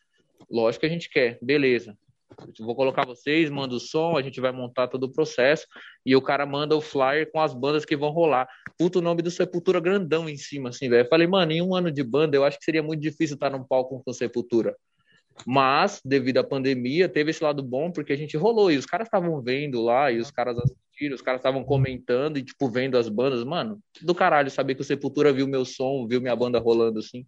Lógico 0.50 0.80
que 0.80 0.86
a 0.86 0.90
gente 0.90 1.08
quer, 1.08 1.38
beleza. 1.42 1.96
vou 2.60 2.76
colocar 2.76 3.06
vocês, 3.06 3.48
manda 3.50 3.74
o 3.74 3.80
som, 3.80 4.16
a 4.16 4.22
gente 4.22 4.40
vai 4.40 4.52
montar 4.52 4.88
todo 4.88 5.04
o 5.04 5.12
processo, 5.12 5.66
e 6.04 6.14
o 6.14 6.22
cara 6.22 6.44
manda 6.44 6.76
o 6.76 6.80
flyer 6.80 7.30
com 7.32 7.40
as 7.40 7.54
bandas 7.54 7.84
que 7.84 7.96
vão 7.96 8.10
rolar. 8.10 8.46
Puta, 8.78 8.98
o 8.98 9.02
nome 9.02 9.22
do 9.22 9.30
Sepultura 9.30 9.80
grandão 9.80 10.28
em 10.28 10.36
cima, 10.36 10.68
assim, 10.68 10.88
velho. 10.88 11.08
Falei, 11.08 11.26
mano, 11.26 11.52
em 11.52 11.62
um 11.62 11.74
ano 11.74 11.90
de 11.90 12.02
banda, 12.02 12.36
eu 12.36 12.44
acho 12.44 12.58
que 12.58 12.64
seria 12.64 12.82
muito 12.82 13.00
difícil 13.00 13.34
estar 13.34 13.50
num 13.50 13.64
palco 13.64 14.02
com 14.04 14.12
Sepultura. 14.12 14.76
Mas, 15.44 16.00
devido 16.04 16.38
à 16.38 16.44
pandemia, 16.44 17.08
teve 17.08 17.30
esse 17.30 17.42
lado 17.42 17.62
bom, 17.62 17.90
porque 17.90 18.12
a 18.12 18.16
gente 18.16 18.36
rolou 18.36 18.70
e 18.70 18.76
os 18.76 18.86
caras 18.86 19.06
estavam 19.06 19.40
vendo 19.42 19.82
lá, 19.82 20.10
e 20.10 20.18
os 20.18 20.30
caras 20.30 20.56
assistiram, 20.58 21.14
os 21.14 21.22
caras 21.22 21.40
estavam 21.40 21.64
comentando 21.64 22.38
e, 22.38 22.42
tipo, 22.42 22.68
vendo 22.68 22.96
as 22.96 23.08
bandas. 23.08 23.44
Mano, 23.44 23.80
do 24.02 24.14
caralho 24.14 24.50
saber 24.50 24.74
que 24.74 24.80
o 24.80 24.84
Sepultura 24.84 25.32
viu 25.32 25.46
meu 25.46 25.64
som, 25.64 26.06
viu 26.06 26.20
minha 26.20 26.36
banda 26.36 26.58
rolando 26.58 27.00
assim. 27.00 27.26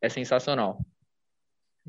É 0.00 0.08
sensacional. 0.08 0.80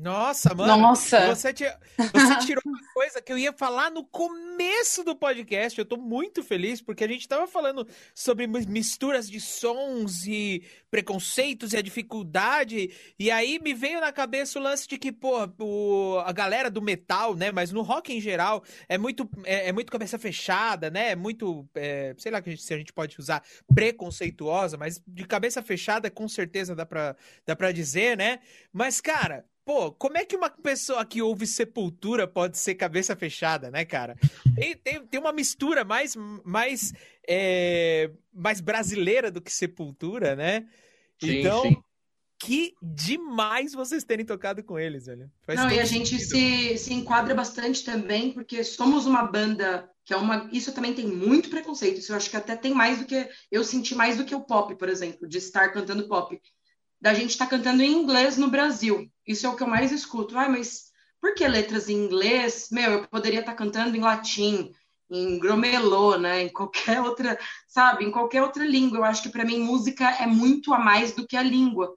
Nossa, 0.00 0.54
mano. 0.54 0.76
Nossa. 0.78 1.26
Você, 1.34 1.52
ti- 1.52 1.64
você 2.12 2.36
tirou 2.46 2.62
uma 2.64 2.80
coisa 2.94 3.20
que 3.20 3.30
eu 3.30 3.36
ia 3.36 3.52
falar 3.52 3.90
no 3.90 4.02
começo 4.04 5.04
do 5.04 5.14
podcast. 5.14 5.78
Eu 5.78 5.84
tô 5.84 5.96
muito 5.98 6.42
feliz 6.42 6.80
porque 6.80 7.04
a 7.04 7.08
gente 7.08 7.28
tava 7.28 7.46
falando 7.46 7.86
sobre 8.14 8.46
mis- 8.46 8.64
misturas 8.66 9.28
de 9.28 9.38
sons 9.40 10.26
e 10.26 10.62
preconceitos 10.90 11.72
e 11.72 11.76
a 11.76 11.82
dificuldade. 11.82 12.90
E 13.18 13.30
aí 13.30 13.58
me 13.58 13.74
veio 13.74 14.00
na 14.00 14.10
cabeça 14.10 14.58
o 14.58 14.62
lance 14.62 14.88
de 14.88 14.96
que, 14.96 15.12
pô, 15.12 15.46
o- 15.58 16.18
a 16.24 16.32
galera 16.32 16.70
do 16.70 16.80
metal, 16.80 17.34
né? 17.34 17.52
Mas 17.52 17.70
no 17.70 17.82
rock 17.82 18.12
em 18.12 18.20
geral 18.20 18.64
é 18.88 18.96
muito, 18.96 19.28
é, 19.44 19.68
é 19.68 19.72
muito 19.72 19.92
cabeça 19.92 20.18
fechada, 20.18 20.90
né? 20.90 21.10
É 21.10 21.16
muito, 21.16 21.68
é, 21.74 22.14
sei 22.16 22.32
lá 22.32 22.42
se 22.56 22.72
a 22.74 22.78
gente 22.78 22.92
pode 22.92 23.18
usar 23.20 23.42
preconceituosa, 23.74 24.76
mas 24.78 25.02
de 25.06 25.24
cabeça 25.26 25.62
fechada 25.62 26.10
com 26.10 26.26
certeza 26.28 26.74
dá 26.74 26.86
pra, 26.86 27.14
dá 27.46 27.54
pra 27.54 27.70
dizer, 27.70 28.16
né? 28.16 28.40
Mas, 28.72 29.00
cara, 29.00 29.44
pô, 29.70 29.92
como 29.92 30.18
é 30.18 30.24
que 30.24 30.34
uma 30.34 30.50
pessoa 30.50 31.04
que 31.04 31.22
ouve 31.22 31.46
Sepultura 31.46 32.26
pode 32.26 32.58
ser 32.58 32.74
cabeça 32.74 33.14
fechada, 33.14 33.70
né, 33.70 33.84
cara? 33.84 34.16
Tem, 34.56 34.76
tem, 34.76 35.06
tem 35.06 35.20
uma 35.20 35.32
mistura 35.32 35.84
mais, 35.84 36.16
mais, 36.44 36.92
é, 37.28 38.10
mais 38.34 38.60
brasileira 38.60 39.30
do 39.30 39.40
que 39.40 39.52
Sepultura, 39.52 40.34
né? 40.34 40.66
Sim, 41.22 41.38
então, 41.38 41.62
sim. 41.62 41.76
que 42.36 42.74
demais 42.82 43.72
vocês 43.72 44.02
terem 44.02 44.26
tocado 44.26 44.64
com 44.64 44.76
eles, 44.76 45.06
velho. 45.06 45.30
Faz 45.42 45.60
Não, 45.60 45.70
e 45.70 45.78
a 45.78 45.84
gente 45.84 46.18
se, 46.18 46.76
se 46.76 46.92
enquadra 46.92 47.32
bastante 47.32 47.84
também, 47.84 48.32
porque 48.32 48.64
somos 48.64 49.06
uma 49.06 49.22
banda 49.22 49.88
que 50.04 50.12
é 50.12 50.16
uma. 50.16 50.48
Isso 50.52 50.72
também 50.72 50.94
tem 50.94 51.06
muito 51.06 51.48
preconceito. 51.48 51.98
Isso 51.98 52.10
eu 52.10 52.16
acho 52.16 52.28
que 52.28 52.36
até 52.36 52.56
tem 52.56 52.74
mais 52.74 52.98
do 52.98 53.04
que. 53.04 53.28
Eu 53.52 53.62
senti 53.62 53.94
mais 53.94 54.16
do 54.16 54.24
que 54.24 54.34
o 54.34 54.40
pop, 54.40 54.74
por 54.74 54.88
exemplo, 54.88 55.28
de 55.28 55.38
estar 55.38 55.72
cantando 55.72 56.08
pop. 56.08 56.36
Da 57.00 57.14
gente 57.14 57.30
estar 57.30 57.46
cantando 57.46 57.82
em 57.82 57.92
inglês 57.92 58.36
no 58.36 58.50
Brasil. 58.50 59.10
Isso 59.26 59.46
é 59.46 59.48
o 59.48 59.56
que 59.56 59.62
eu 59.62 59.66
mais 59.66 59.90
escuto. 59.90 60.36
Ai, 60.36 60.48
mas 60.48 60.90
por 61.20 61.34
que 61.34 61.46
letras 61.46 61.88
em 61.88 61.96
inglês? 61.96 62.68
Meu, 62.70 62.92
eu 62.92 63.08
poderia 63.08 63.40
estar 63.40 63.54
cantando 63.54 63.96
em 63.96 64.00
latim, 64.00 64.72
em 65.10 65.38
gromelô, 65.38 66.18
né? 66.18 66.42
Em 66.42 66.48
qualquer 66.48 67.00
outra, 67.02 67.38
sabe? 67.66 68.04
Em 68.04 68.10
qualquer 68.10 68.42
outra 68.42 68.64
língua. 68.64 68.98
Eu 68.98 69.04
acho 69.04 69.22
que 69.22 69.30
para 69.30 69.44
mim 69.44 69.60
música 69.60 70.10
é 70.10 70.26
muito 70.26 70.74
a 70.74 70.78
mais 70.78 71.12
do 71.12 71.26
que 71.26 71.36
a 71.36 71.42
língua 71.42 71.96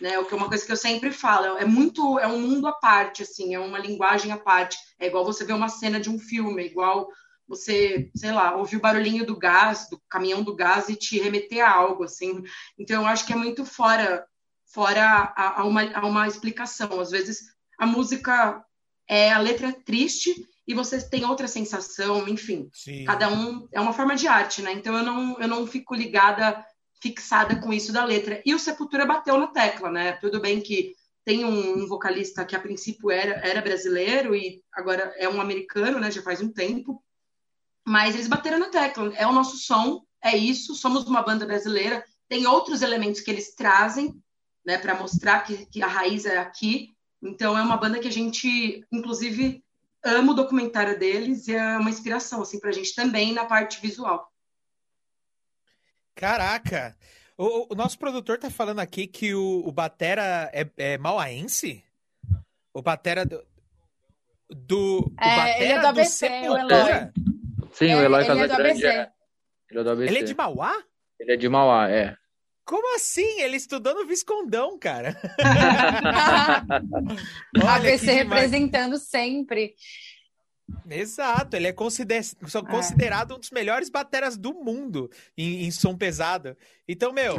né? 0.00 0.18
O 0.18 0.24
que 0.24 0.34
é 0.34 0.36
uma 0.36 0.48
coisa 0.48 0.64
que 0.64 0.72
eu 0.72 0.76
sempre 0.76 1.10
falo, 1.10 1.56
é 1.56 1.64
muito, 1.64 2.18
é 2.18 2.26
um 2.26 2.40
mundo 2.40 2.66
à 2.66 2.72
parte, 2.72 3.22
assim, 3.22 3.54
é 3.54 3.58
uma 3.58 3.78
linguagem 3.78 4.32
à 4.32 4.36
parte. 4.36 4.76
É 4.98 5.06
igual 5.06 5.24
você 5.24 5.44
ver 5.44 5.52
uma 5.52 5.68
cena 5.68 6.00
de 6.00 6.10
um 6.10 6.18
filme, 6.18 6.62
é 6.62 6.66
igual 6.66 7.08
você, 7.46 8.10
sei 8.14 8.32
lá, 8.32 8.56
ouvir 8.56 8.76
o 8.76 8.80
barulhinho 8.80 9.24
do 9.26 9.36
gás, 9.36 9.88
do 9.90 10.00
caminhão 10.08 10.42
do 10.42 10.54
gás 10.54 10.88
e 10.88 10.96
te 10.96 11.18
remeter 11.18 11.64
a 11.64 11.70
algo, 11.70 12.04
assim. 12.04 12.42
Então 12.78 13.02
eu 13.02 13.08
acho 13.08 13.26
que 13.26 13.32
é 13.32 13.36
muito 13.36 13.64
fora, 13.64 14.26
fora 14.74 15.32
a, 15.36 15.60
a 15.60 15.64
uma, 15.64 15.82
a 15.94 16.04
uma 16.04 16.26
explicação. 16.26 17.00
Às 17.00 17.12
vezes 17.12 17.44
a 17.78 17.86
música 17.86 18.62
é 19.08 19.32
a 19.32 19.38
letra 19.38 19.68
é 19.68 19.72
triste 19.72 20.34
e 20.66 20.74
você 20.74 21.00
tem 21.00 21.24
outra 21.24 21.46
sensação, 21.46 22.26
enfim. 22.28 22.68
Sim. 22.72 23.04
Cada 23.04 23.28
um 23.28 23.68
é 23.70 23.80
uma 23.80 23.92
forma 23.92 24.16
de 24.16 24.26
arte, 24.26 24.60
né? 24.62 24.72
Então 24.72 24.96
eu 24.96 25.04
não, 25.04 25.40
eu 25.40 25.46
não 25.46 25.66
fico 25.66 25.94
ligada, 25.94 26.64
fixada 27.00 27.60
com 27.60 27.72
isso 27.72 27.92
da 27.92 28.04
letra. 28.04 28.42
E 28.44 28.52
o 28.52 28.58
Sepultura 28.58 29.06
bateu 29.06 29.38
na 29.38 29.46
tecla, 29.46 29.90
né? 29.90 30.12
Tudo 30.12 30.40
bem 30.40 30.60
que 30.60 30.94
tem 31.24 31.44
um, 31.44 31.84
um 31.84 31.86
vocalista 31.86 32.44
que 32.44 32.56
a 32.56 32.60
princípio 32.60 33.10
era, 33.10 33.32
era 33.46 33.62
brasileiro 33.62 34.34
e 34.34 34.60
agora 34.72 35.14
é 35.16 35.28
um 35.28 35.40
americano, 35.40 36.00
né? 36.00 36.10
Já 36.10 36.22
faz 36.22 36.40
um 36.40 36.52
tempo. 36.52 37.02
Mas 37.86 38.14
eles 38.14 38.26
bateram 38.26 38.58
na 38.58 38.70
tecla. 38.70 39.12
É 39.14 39.26
o 39.26 39.32
nosso 39.32 39.56
som, 39.56 40.02
é 40.22 40.36
isso. 40.36 40.74
Somos 40.74 41.04
uma 41.04 41.22
banda 41.22 41.46
brasileira. 41.46 42.02
Tem 42.26 42.46
outros 42.46 42.80
elementos 42.80 43.20
que 43.20 43.30
eles 43.30 43.54
trazem, 43.54 44.18
né? 44.64 44.78
Para 44.78 44.98
mostrar 44.98 45.40
que, 45.40 45.66
que 45.66 45.82
a 45.82 45.86
raiz 45.86 46.24
é 46.24 46.38
aqui. 46.38 46.94
Então 47.22 47.56
é 47.56 47.62
uma 47.62 47.76
banda 47.76 47.98
que 47.98 48.08
a 48.08 48.12
gente, 48.12 48.84
inclusive, 48.92 49.64
amo 50.04 50.32
o 50.32 50.34
documentário 50.34 50.98
deles 50.98 51.48
e 51.48 51.54
é 51.54 51.78
uma 51.78 51.90
inspiração 51.90 52.42
assim 52.42 52.60
para 52.60 52.70
a 52.70 52.72
gente 52.72 52.94
também 52.94 53.32
na 53.32 53.44
parte 53.44 53.80
visual. 53.80 54.30
Caraca! 56.14 56.96
O, 57.36 57.72
o 57.72 57.74
nosso 57.74 57.98
produtor 57.98 58.38
tá 58.38 58.48
falando 58.48 58.78
aqui 58.78 59.06
que 59.06 59.34
o, 59.34 59.62
o 59.66 59.72
Batera 59.72 60.50
é, 60.52 60.68
é 60.76 60.98
mauaense? 60.98 61.82
O 62.72 62.80
Batera 62.80 63.24
do. 63.24 63.44
do 64.48 65.00
o 65.00 65.24
É, 65.24 65.62
ele 65.62 65.72
é 65.72 65.80
do 65.80 65.86
ABC, 65.88 66.26
o 66.26 66.52
Sepultura? 66.52 67.12
Sim, 67.72 67.94
o 67.94 68.02
Eloy 68.02 68.22
ele 68.22 68.30
é 68.30 68.34
do 68.34 68.40
Casagrande 68.40 68.86
ABC. 68.86 68.86
é. 68.86 69.12
Ele 69.70 69.80
é 69.80 69.82
do 69.82 69.90
ABC. 69.90 70.12
Ele 70.12 70.18
é 70.18 70.22
de 70.22 70.34
Mauá? 70.34 70.84
Ele 71.18 71.32
é 71.32 71.36
de 71.36 71.48
Mauá, 71.48 71.90
é. 71.90 72.16
Como 72.64 72.96
assim? 72.96 73.40
Ele 73.40 73.56
estudou 73.56 73.94
no 73.94 74.06
Viscondão, 74.06 74.78
cara. 74.78 75.16
Olha 77.56 77.74
ABC 77.74 78.10
representando 78.10 78.98
sempre. 78.98 79.74
Exato, 80.88 81.56
ele 81.56 81.66
é 81.66 81.72
consider... 81.72 82.20
É. 82.20 82.70
considerado 82.70 83.34
um 83.34 83.38
dos 83.38 83.50
melhores 83.50 83.90
bateras 83.90 84.36
do 84.36 84.54
mundo 84.54 85.10
em, 85.36 85.64
em 85.64 85.70
som 85.70 85.96
pesado. 85.96 86.56
Então, 86.88 87.12
meu, 87.12 87.36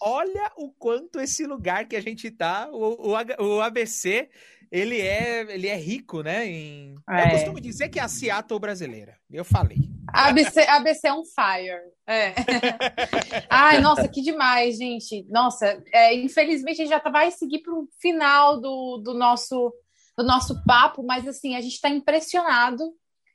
olha 0.00 0.52
o 0.56 0.70
quanto 0.70 1.18
esse 1.18 1.46
lugar 1.46 1.86
que 1.86 1.96
a 1.96 2.00
gente 2.00 2.30
tá, 2.30 2.68
o, 2.70 3.10
o, 3.10 3.46
o 3.46 3.62
ABC, 3.62 4.28
ele 4.70 5.00
é, 5.00 5.40
ele 5.52 5.66
é 5.68 5.76
rico, 5.76 6.22
né? 6.22 6.46
Em... 6.46 6.94
Eu 7.08 7.14
É. 7.14 7.30
costumo 7.30 7.60
dizer 7.60 7.88
que 7.88 7.98
é 7.98 8.02
a 8.02 8.08
Seattle 8.08 8.58
brasileira. 8.60 9.16
Eu 9.30 9.44
falei. 9.44 9.78
ABC, 10.08 10.60
ABC 10.60 11.10
on 11.10 11.22
fire. 11.24 11.80
É. 12.06 12.34
Ai, 13.50 13.80
nossa, 13.80 14.08
que 14.08 14.20
demais, 14.22 14.76
gente. 14.76 15.24
Nossa, 15.28 15.82
é, 15.92 16.14
infelizmente 16.14 16.80
a 16.80 16.84
gente 16.84 16.88
já 16.90 17.00
tá- 17.00 17.10
vai 17.10 17.30
seguir 17.30 17.60
para 17.60 17.74
o 17.74 17.88
final 18.00 18.60
do, 18.60 18.98
do, 18.98 19.14
nosso, 19.14 19.72
do 20.16 20.24
nosso 20.24 20.62
papo, 20.64 21.02
mas 21.02 21.26
assim, 21.28 21.54
a 21.56 21.60
gente 21.60 21.74
está 21.74 21.88
impressionado 21.88 22.92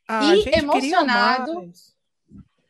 Ah, 0.08 0.36
E 0.36 0.50
emocionado. 0.58 1.72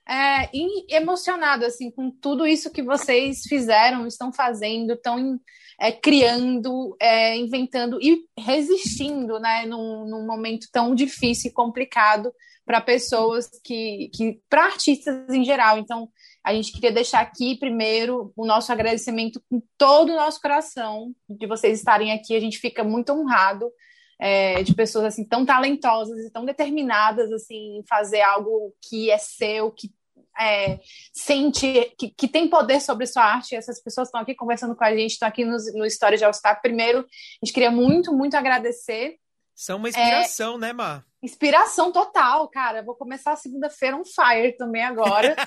é, 0.07 0.49
e 0.53 0.94
emocionado 0.95 1.65
assim 1.65 1.90
com 1.90 2.11
tudo 2.11 2.45
isso 2.45 2.69
que 2.72 2.84
vocês 2.84 3.44
fizeram, 3.44 4.06
estão 4.06 4.31
fazendo, 4.34 4.94
estão 4.94 5.40
é, 5.84 5.91
criando, 5.91 6.95
é, 6.97 7.35
inventando 7.35 7.99
e 8.01 8.23
resistindo, 8.39 9.38
né, 9.38 9.65
num, 9.65 10.05
num 10.05 10.26
momento 10.26 10.65
tão 10.72 10.95
difícil 10.95 11.51
e 11.51 11.53
complicado 11.53 12.34
para 12.65 12.80
pessoas 12.80 13.49
que, 13.61 14.10
que 14.14 14.39
para 14.49 14.64
artistas 14.64 15.30
em 15.30 15.43
geral. 15.43 15.77
Então, 15.77 16.07
a 16.41 16.53
gente 16.53 16.72
queria 16.72 16.89
deixar 16.89 17.19
aqui 17.19 17.57
primeiro 17.57 18.31
o 18.34 18.45
nosso 18.45 18.72
agradecimento 18.72 19.43
com 19.49 19.61
todo 19.77 20.14
o 20.14 20.15
nosso 20.15 20.39
coração 20.39 21.14
de 21.30 21.45
vocês 21.45 21.80
estarem 21.80 22.14
aqui. 22.14 22.34
A 22.34 22.39
gente 22.39 22.60
fica 22.60 22.81
muito 22.81 23.11
honrado 23.11 23.69
é, 24.18 24.64
de 24.64 24.73
pessoas 24.73 25.03
assim 25.03 25.26
tão 25.26 25.45
talentosas 25.45 26.18
e 26.19 26.31
tão 26.31 26.45
determinadas 26.45 27.30
assim 27.30 27.80
em 27.80 27.84
fazer 27.85 28.22
algo 28.22 28.73
que 28.81 29.11
é 29.11 29.18
seu, 29.18 29.69
que 29.69 29.91
é, 30.39 30.80
sente 31.14 31.93
que, 31.97 32.10
que 32.10 32.27
tem 32.27 32.47
poder 32.47 32.81
sobre 32.81 33.05
sua 33.05 33.23
arte. 33.23 33.55
Essas 33.55 33.81
pessoas 33.81 34.07
estão 34.07 34.22
aqui 34.22 34.35
conversando 34.35 34.76
com 34.76 34.84
a 34.84 34.95
gente, 34.95 35.11
estão 35.11 35.27
aqui 35.27 35.45
no, 35.45 35.57
no 35.76 35.85
História 35.85 36.18
de 36.18 36.26
All 36.26 36.34
Star. 36.34 36.61
Primeiro, 36.61 36.99
a 36.99 37.45
gente 37.45 37.53
queria 37.53 37.72
muito, 37.72 38.14
muito 38.14 38.35
agradecer. 38.35 39.18
São 39.55 39.77
uma 39.77 39.89
inspiração, 39.89 40.57
né, 40.57 40.73
Mar? 40.73 41.05
Inspiração 41.22 41.91
total, 41.91 42.47
cara. 42.49 42.81
Vou 42.81 42.95
começar 42.95 43.34
a 43.34 43.38
segunda-feira 43.38 43.95
on 43.95 44.03
fire 44.03 44.57
também 44.57 44.84
agora. 44.84 45.35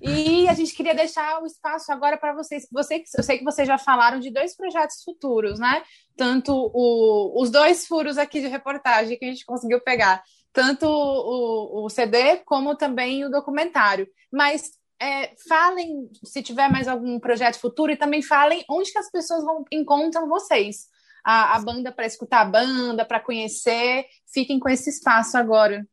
E 0.00 0.46
a 0.48 0.54
gente 0.54 0.74
queria 0.74 0.94
deixar 0.94 1.42
o 1.42 1.46
espaço 1.46 1.90
agora 1.90 2.16
para 2.16 2.34
vocês. 2.34 2.66
Você, 2.70 3.02
eu 3.16 3.22
sei 3.22 3.38
que 3.38 3.44
vocês 3.44 3.66
já 3.66 3.78
falaram 3.78 4.20
de 4.20 4.30
dois 4.30 4.54
projetos 4.56 5.02
futuros, 5.02 5.58
né? 5.58 5.82
Tanto 6.16 6.52
o, 6.52 7.40
os 7.40 7.50
dois 7.50 7.86
furos 7.86 8.18
aqui 8.18 8.40
de 8.40 8.48
reportagem 8.48 9.18
que 9.18 9.24
a 9.24 9.28
gente 9.28 9.44
conseguiu 9.44 9.80
pegar, 9.80 10.22
tanto 10.58 10.86
o, 10.86 11.84
o 11.84 11.88
CD 11.88 12.38
como 12.44 12.74
também 12.76 13.24
o 13.24 13.30
documentário. 13.30 14.08
Mas 14.32 14.70
é, 15.00 15.32
falem 15.48 16.10
se 16.24 16.42
tiver 16.42 16.68
mais 16.68 16.88
algum 16.88 17.20
projeto 17.20 17.60
futuro 17.60 17.92
e 17.92 17.96
também 17.96 18.20
falem 18.22 18.64
onde 18.68 18.90
que 18.90 18.98
as 18.98 19.08
pessoas 19.10 19.44
vão, 19.44 19.64
encontram 19.70 20.28
vocês. 20.28 20.86
A, 21.24 21.56
a 21.56 21.60
banda 21.60 21.92
para 21.92 22.06
escutar 22.06 22.40
a 22.40 22.44
banda, 22.44 23.04
para 23.04 23.20
conhecer. 23.20 24.04
Fiquem 24.32 24.58
com 24.58 24.68
esse 24.68 24.90
espaço 24.90 25.36
agora. 25.36 25.86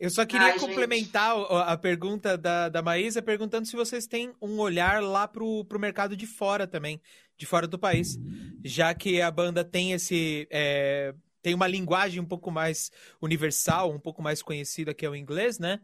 Eu 0.00 0.10
só 0.10 0.24
queria 0.24 0.46
Ai, 0.46 0.52
gente. 0.58 0.66
complementar 0.68 1.36
o- 1.36 1.56
a 1.56 1.76
pergunta 1.76 2.36
da, 2.38 2.68
da 2.68 2.80
Maísa, 2.82 3.20
perguntando 3.20 3.66
se 3.66 3.76
vocês 3.76 4.06
têm 4.06 4.32
um 4.40 4.58
olhar 4.60 5.02
lá 5.02 5.26
pro, 5.28 5.64
pro 5.64 5.78
mercado 5.78 6.16
de 6.16 6.26
fora 6.26 6.66
também, 6.66 7.00
de 7.36 7.46
fora 7.46 7.66
do 7.66 7.78
país. 7.78 8.16
Já 8.64 8.94
que 8.94 9.20
a 9.20 9.30
banda 9.30 9.64
tem 9.64 9.92
esse. 9.92 10.46
é, 10.50 11.12
tem 11.48 11.54
uma 11.54 11.66
linguagem 11.66 12.20
um 12.20 12.26
pouco 12.26 12.50
mais 12.50 12.92
universal, 13.22 13.90
um 13.90 13.98
pouco 13.98 14.20
mais 14.20 14.42
conhecida, 14.42 14.92
que 14.92 15.06
é 15.06 15.08
o 15.08 15.16
inglês, 15.16 15.58
né? 15.58 15.80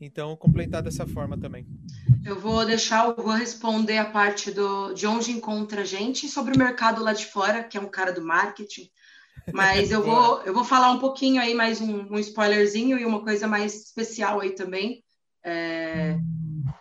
Então, 0.00 0.36
complementar 0.36 0.84
dessa 0.84 1.04
forma 1.04 1.36
também. 1.36 1.66
Eu 2.24 2.38
vou 2.38 2.64
deixar, 2.64 3.08
eu 3.08 3.16
vou 3.16 3.34
responder 3.34 3.98
a 3.98 4.04
parte 4.04 4.52
do, 4.52 4.94
de 4.94 5.08
onde 5.08 5.32
encontra 5.32 5.80
a 5.80 5.84
gente 5.84 6.28
sobre 6.28 6.54
o 6.54 6.58
mercado 6.58 7.02
lá 7.02 7.12
de 7.12 7.26
fora, 7.26 7.64
que 7.64 7.76
é 7.76 7.80
um 7.80 7.90
cara 7.90 8.12
do 8.12 8.22
marketing. 8.22 8.88
Mas 9.52 9.90
eu 9.90 10.00
vou, 10.06 10.42
eu 10.42 10.54
vou 10.54 10.62
falar 10.62 10.92
um 10.92 11.00
pouquinho 11.00 11.42
aí, 11.42 11.54
mais 11.54 11.80
um, 11.80 12.02
um 12.08 12.18
spoilerzinho 12.20 12.96
e 12.96 13.04
uma 13.04 13.24
coisa 13.24 13.48
mais 13.48 13.74
especial 13.74 14.38
aí 14.38 14.54
também. 14.54 15.02
É, 15.42 16.18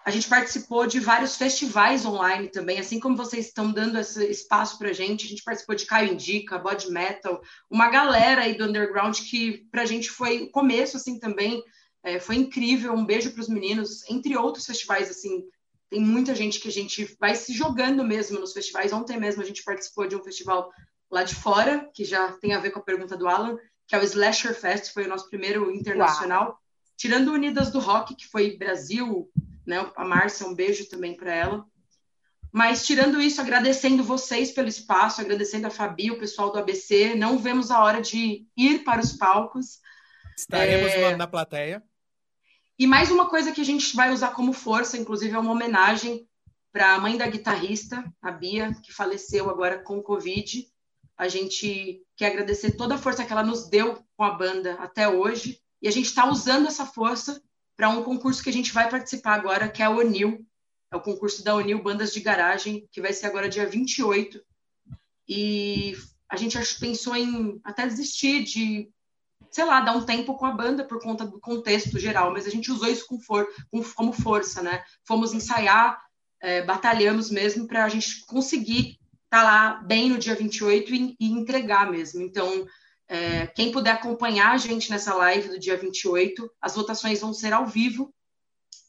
a 0.06 0.11
gente 0.11 0.27
participou 0.27 0.86
de 0.86 0.99
vários 0.99 1.36
festivais 1.36 2.06
online 2.06 2.49
também, 2.49 2.80
assim 2.80 2.99
como 2.99 3.15
vocês 3.15 3.48
estão 3.48 3.72
dando 3.72 3.98
esse 3.98 4.26
espaço 4.30 4.77
para 4.77 4.90
a 4.90 4.94
gente, 4.94 5.26
a 5.26 5.30
gente 5.30 5.44
participou 5.44 5.76
de 5.76 5.86
Caio 5.86 6.14
Indica, 6.14 6.60
Body 6.60 6.91
Metal, 6.91 7.41
uma 7.69 7.90
galera 7.90 8.41
aí 8.41 8.57
do 8.57 8.65
underground 8.65 9.18
que 9.18 9.65
para 9.72 9.84
a 9.84 9.86
gente 9.86 10.10
foi 10.10 10.44
o 10.44 10.52
começo 10.52 10.98
assim 10.98 11.19
também, 11.19 11.64
é, 12.03 12.19
foi 12.19 12.36
incrível, 12.36 12.94
um 12.94 13.06
beijo 13.06 13.31
para 13.31 13.41
os 13.41 13.49
meninos, 13.49 14.10
entre 14.10 14.36
outros 14.36 14.65
festivais 14.65 15.10
assim, 15.10 15.44
tem 15.90 15.99
muita 15.99 16.36
gente 16.36 16.60
que 16.60 16.68
a 16.68 16.72
gente 16.72 17.18
vai 17.19 17.36
se 17.36 17.52
jogando 17.52 18.03
mesmo 18.03 18.40
nos 18.40 18.53
festivais. 18.53 18.94
Ontem 18.94 19.19
mesmo 19.19 19.41
a 19.41 19.45
gente 19.45 19.64
participou 19.64 20.07
de 20.07 20.15
um 20.15 20.23
festival 20.23 20.72
lá 21.11 21.23
de 21.23 21.34
fora, 21.34 21.90
que 21.94 22.06
já 22.06 22.31
tem 22.34 22.53
a 22.53 22.60
ver 22.60 22.69
com 22.69 22.80
a 22.80 22.84
pergunta 22.84 23.18
do 23.18 23.27
Alan, 23.27 23.57
que 23.88 23.95
é 23.95 23.99
o 23.99 24.03
Slasher 24.03 24.53
Fest, 24.53 24.94
foi 24.94 25.06
o 25.06 25.10
nosso 25.10 25.27
primeiro 25.30 25.72
internacional. 25.72 26.49
Uau. 26.49 26.60
Tirando 27.00 27.32
Unidas 27.32 27.72
do 27.72 27.80
Rock, 27.80 28.14
que 28.14 28.28
foi 28.28 28.58
Brasil, 28.58 29.32
né? 29.66 29.90
A 29.96 30.04
Márcia, 30.04 30.46
um 30.46 30.54
beijo 30.54 30.90
também 30.90 31.16
para 31.16 31.34
ela. 31.34 31.66
Mas 32.52 32.86
tirando 32.86 33.22
isso, 33.22 33.40
agradecendo 33.40 34.04
vocês 34.04 34.52
pelo 34.52 34.68
espaço, 34.68 35.22
agradecendo 35.22 35.68
a 35.68 35.70
Fabi, 35.70 36.12
o 36.12 36.20
pessoal 36.20 36.52
do 36.52 36.60
ABC, 36.60 37.16
não 37.16 37.38
vemos 37.38 37.72
a 37.72 37.82
hora 37.82 38.02
de 38.02 38.46
ir 38.58 38.84
para 38.84 39.00
os 39.00 39.14
palcos. 39.14 39.80
Estaremos 40.38 40.92
é... 40.92 41.16
na 41.16 41.26
plateia. 41.26 41.82
E 42.78 42.86
mais 42.86 43.10
uma 43.10 43.30
coisa 43.30 43.54
que 43.54 43.62
a 43.62 43.66
gente 43.66 43.96
vai 43.96 44.12
usar 44.12 44.32
como 44.32 44.52
força, 44.52 44.98
inclusive, 44.98 45.34
é 45.34 45.40
uma 45.40 45.54
homenagem 45.54 46.28
para 46.70 46.96
a 46.96 47.00
mãe 47.00 47.16
da 47.18 47.28
guitarrista, 47.28 48.04
a 48.22 48.30
Bia, 48.30 48.76
que 48.84 48.92
faleceu 48.92 49.50
agora 49.50 49.80
com 49.80 50.04
Covid. 50.04 50.68
A 51.18 51.30
gente 51.30 52.06
quer 52.18 52.28
agradecer 52.28 52.72
toda 52.72 52.96
a 52.96 52.98
força 52.98 53.24
que 53.24 53.32
ela 53.32 53.44
nos 53.44 53.70
deu 53.70 54.04
com 54.18 54.24
a 54.26 54.32
banda 54.32 54.74
até 54.74 55.08
hoje. 55.08 55.62
E 55.81 55.88
a 55.88 55.91
gente 55.91 56.06
está 56.06 56.30
usando 56.30 56.68
essa 56.68 56.85
força 56.85 57.41
para 57.76 57.89
um 57.89 58.03
concurso 58.03 58.43
que 58.43 58.49
a 58.49 58.53
gente 58.53 58.73
vai 58.73 58.89
participar 58.89 59.35
agora, 59.35 59.69
que 59.69 59.81
é 59.81 59.89
o 59.89 59.97
ONIL. 59.97 60.45
É 60.91 60.95
o 60.95 61.01
concurso 61.01 61.43
da 61.43 61.56
ONIL 61.56 61.81
Bandas 61.81 62.11
de 62.11 62.19
Garagem, 62.19 62.88
que 62.91 63.01
vai 63.01 63.14
ser 63.14 63.27
agora 63.27 63.47
dia 63.47 63.65
28. 63.65 64.41
E 65.27 65.95
a 66.27 66.35
gente 66.35 66.57
pensou 66.80 67.15
em 67.15 67.60
até 67.64 67.88
desistir 67.88 68.43
de 68.43 68.91
sei 69.51 69.65
lá, 69.65 69.81
dar 69.81 69.95
um 69.95 70.06
tempo 70.06 70.35
com 70.35 70.45
a 70.45 70.51
banda 70.51 70.84
por 70.84 71.01
conta 71.01 71.26
do 71.26 71.39
contexto 71.39 71.97
geral, 71.97 72.31
mas 72.31 72.45
a 72.45 72.49
gente 72.49 72.72
usou 72.72 72.88
isso 72.88 73.07
com 73.07 73.19
for, 73.19 73.47
com, 73.72 73.84
como 73.84 74.14
força, 74.14 74.61
né? 74.61 74.84
Fomos 75.03 75.34
ensaiar, 75.34 75.99
é, 76.41 76.61
batalhamos 76.61 77.31
mesmo 77.31 77.68
para 77.68 77.84
a 77.84 77.89
gente 77.89 78.26
conseguir 78.26 78.99
estar 79.26 79.30
tá 79.30 79.43
lá 79.43 79.73
bem 79.81 80.10
no 80.10 80.19
dia 80.19 80.35
28 80.35 80.93
e, 80.93 81.15
e 81.19 81.31
entregar 81.31 81.89
mesmo. 81.89 82.22
Então, 82.22 82.68
é, 83.10 83.48
quem 83.48 83.72
puder 83.72 83.90
acompanhar 83.90 84.52
a 84.52 84.57
gente 84.57 84.91
nessa 84.91 85.15
live 85.15 85.49
do 85.49 85.60
dia 85.60 85.76
28, 85.76 86.49
as 86.61 86.76
votações 86.76 87.19
vão 87.19 87.34
ser 87.34 87.52
ao 87.52 87.65
vivo. 87.65 88.14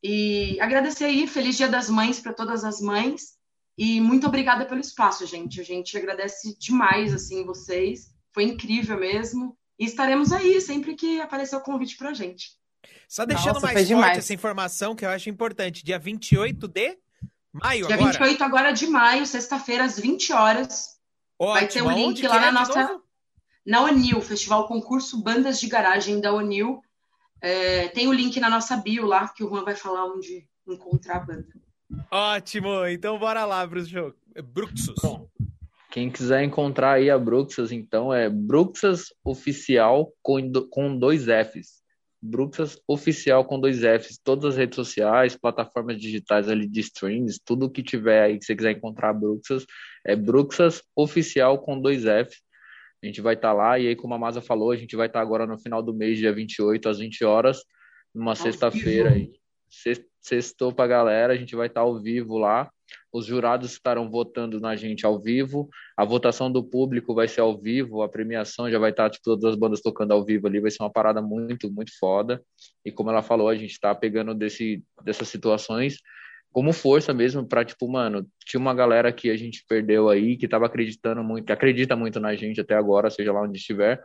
E 0.03 0.61
agradecer 0.61 1.05
aí, 1.05 1.27
feliz 1.27 1.57
Dia 1.57 1.69
das 1.69 1.89
Mães 1.89 2.21
para 2.21 2.35
todas 2.35 2.63
as 2.63 2.83
mães. 2.83 3.39
E 3.79 3.99
muito 3.99 4.27
obrigada 4.27 4.67
pelo 4.67 4.81
espaço, 4.81 5.25
gente. 5.25 5.59
A 5.59 5.65
gente 5.65 5.97
agradece 5.97 6.55
demais 6.59 7.15
assim 7.15 7.47
vocês. 7.47 8.11
Foi 8.33 8.45
incrível 8.45 9.01
mesmo. 9.01 9.57
E 9.79 9.87
estaremos 9.87 10.33
aí 10.33 10.61
sempre 10.61 10.95
que 10.95 11.19
aparecer 11.19 11.57
o 11.57 11.63
convite 11.63 11.97
para 11.97 12.11
a 12.11 12.15
gente. 12.15 12.51
Só 13.09 13.25
deixando 13.25 13.55
Nossa, 13.55 13.67
mais 13.67 13.79
forte 13.79 13.89
demais. 13.89 14.19
essa 14.19 14.35
informação 14.35 14.95
que 14.95 15.05
eu 15.05 15.09
acho 15.09 15.31
importante. 15.31 15.83
Dia 15.83 15.99
28 15.99 16.69
de 16.69 16.99
maio 17.51 17.87
Dia 17.87 17.95
agora? 17.97 18.13
Dia 18.13 18.21
28 18.21 18.45
agora 18.45 18.73
de 18.73 18.87
maio, 18.87 19.25
sexta-feira, 19.25 19.85
às 19.85 19.99
20 19.99 20.33
horas. 20.35 20.99
Ótimo. 21.39 21.55
Vai 21.55 21.69
ter 21.69 21.83
um 21.83 21.91
link 21.91 22.23
lá 22.27 22.39
na 22.39 22.49
é 22.49 22.53
nossa... 22.53 23.01
Na 23.71 23.85
Onil, 23.85 24.21
Festival 24.21 24.67
Concurso 24.67 25.23
Bandas 25.23 25.61
de 25.61 25.69
Garagem 25.69 26.21
da 26.21 26.35
Onil. 26.35 26.83
É, 27.41 27.87
tem 27.87 28.09
o 28.09 28.13
link 28.13 28.41
na 28.41 28.51
nossa 28.51 28.77
bio 28.77 29.07
lá, 29.07 29.29
que 29.29 29.45
o 29.45 29.49
Juan 29.49 29.63
vai 29.63 29.77
falar 29.77 30.07
onde 30.07 30.45
encontrar 30.67 31.19
a 31.19 31.21
banda. 31.21 31.47
Ótimo! 32.11 32.85
Então 32.87 33.17
bora 33.17 33.45
lá, 33.45 33.65
Bruxus. 33.65 34.97
Bom, 35.01 35.29
quem 35.89 36.11
quiser 36.11 36.43
encontrar 36.43 36.95
aí 36.95 37.09
a 37.09 37.17
Bruxas, 37.17 37.71
então 37.71 38.13
é 38.13 38.29
Bruxas 38.29 39.15
Oficial 39.25 40.13
com, 40.21 40.53
com 40.69 40.99
dois 40.99 41.27
Fs. 41.27 41.81
Bruxas 42.21 42.77
Oficial 42.89 43.45
com 43.45 43.61
dois 43.61 43.83
Fs. 43.83 44.19
Todas 44.19 44.47
as 44.47 44.57
redes 44.57 44.75
sociais, 44.75 45.37
plataformas 45.37 46.01
digitais 46.01 46.49
ali 46.49 46.67
de 46.67 46.81
streams, 46.81 47.39
tudo 47.45 47.71
que 47.71 47.85
tiver 47.85 48.25
aí 48.25 48.37
que 48.37 48.45
você 48.45 48.57
quiser 48.57 48.73
encontrar 48.73 49.13
Bruxas, 49.13 49.65
é 50.05 50.17
Bruxas 50.17 50.83
Oficial 50.97 51.57
com 51.61 51.81
dois 51.81 52.03
Fs. 52.03 52.50
A 53.03 53.07
gente 53.07 53.21
vai 53.21 53.35
estar 53.35 53.49
tá 53.49 53.55
lá, 53.55 53.79
e 53.79 53.89
aí, 53.89 53.97
como 53.97 54.15
a 54.15 54.19
Masa 54.19 54.41
falou, 54.41 54.71
a 54.71 54.77
gente 54.77 54.97
vai 54.97 55.07
estar 55.07 55.21
tá 55.21 55.23
agora 55.23 55.47
no 55.47 55.59
final 55.59 55.83
do 55.83 55.95
mês, 55.95 56.19
dia 56.19 56.33
28, 56.33 56.89
às 56.89 56.99
20 56.99 57.25
horas, 57.25 57.63
numa 58.15 58.35
sexta-feira 58.35 59.11
aí. 59.11 59.33
Sextou 60.21 60.73
pra 60.73 60.87
galera, 60.87 61.33
a 61.33 61.37
gente 61.37 61.57
vai 61.57 61.69
estar 61.69 61.81
tá 61.81 61.87
ao 61.87 61.99
vivo 61.99 62.37
lá 62.37 62.71
os 63.13 63.27
jurados 63.27 63.73
estarão 63.73 64.09
votando 64.09 64.61
na 64.61 64.77
gente 64.77 65.05
ao 65.05 65.21
vivo, 65.21 65.69
a 65.97 66.05
votação 66.05 66.51
do 66.51 66.63
público 66.63 67.15
vai 67.15 67.27
ser 67.27 67.41
ao 67.41 67.59
vivo, 67.59 68.03
a 68.03 68.09
premiação 68.09 68.71
já 68.71 68.79
vai 68.79 68.91
estar, 68.91 69.11
tipo, 69.11 69.25
todas 69.25 69.53
as 69.53 69.57
bandas 69.57 69.81
tocando 69.81 70.13
ao 70.13 70.25
vivo 70.25 70.47
ali, 70.47 70.61
vai 70.61 70.71
ser 70.71 70.83
uma 70.83 70.93
parada 70.93 71.21
muito, 71.21 71.71
muito 71.73 71.93
foda. 71.99 72.43
E 72.85 72.93
como 72.93 73.11
ela 73.11 73.23
falou, 73.23 73.49
a 73.49 73.57
gente 73.57 73.73
está 73.73 73.95
pegando 73.95 74.35
desse, 74.35 74.83
dessas 75.03 75.29
situações 75.29 75.97
como 76.53 76.73
força 76.73 77.15
mesmo 77.15 77.47
para 77.47 77.65
tipo, 77.65 77.89
mano, 77.89 78.27
tinha 78.45 78.61
uma 78.61 78.75
galera 78.75 79.13
que 79.13 79.31
a 79.31 79.37
gente 79.37 79.65
perdeu 79.69 80.09
aí, 80.09 80.37
que 80.37 80.47
estava 80.47 80.67
acreditando 80.67 81.23
muito, 81.23 81.47
que 81.47 81.53
acredita 81.53 81.95
muito 81.97 82.19
na 82.19 82.35
gente 82.35 82.61
até 82.61 82.75
agora, 82.75 83.11
seja 83.11 83.33
lá 83.33 83.43
onde 83.43 83.59
estiver. 83.59 84.03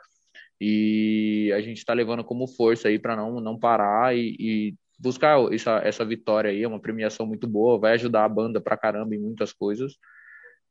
E 0.59 1.51
a 1.53 1.61
gente 1.61 1.77
está 1.77 1.93
levando 1.93 2.23
como 2.23 2.47
força 2.47 2.87
aí 2.87 2.99
para 2.99 3.15
não, 3.15 3.41
não 3.41 3.59
parar 3.59 4.15
e, 4.15 4.35
e 4.39 4.75
buscar 4.99 5.37
essa, 5.53 5.79
essa 5.83 6.05
vitória 6.05 6.49
aí, 6.51 6.63
é 6.63 6.67
uma 6.67 6.79
premiação 6.79 7.25
muito 7.25 7.47
boa, 7.47 7.79
vai 7.79 7.93
ajudar 7.93 8.23
a 8.23 8.29
banda 8.29 8.61
pra 8.61 8.77
caramba 8.77 9.15
em 9.15 9.19
muitas 9.19 9.51
coisas. 9.51 9.97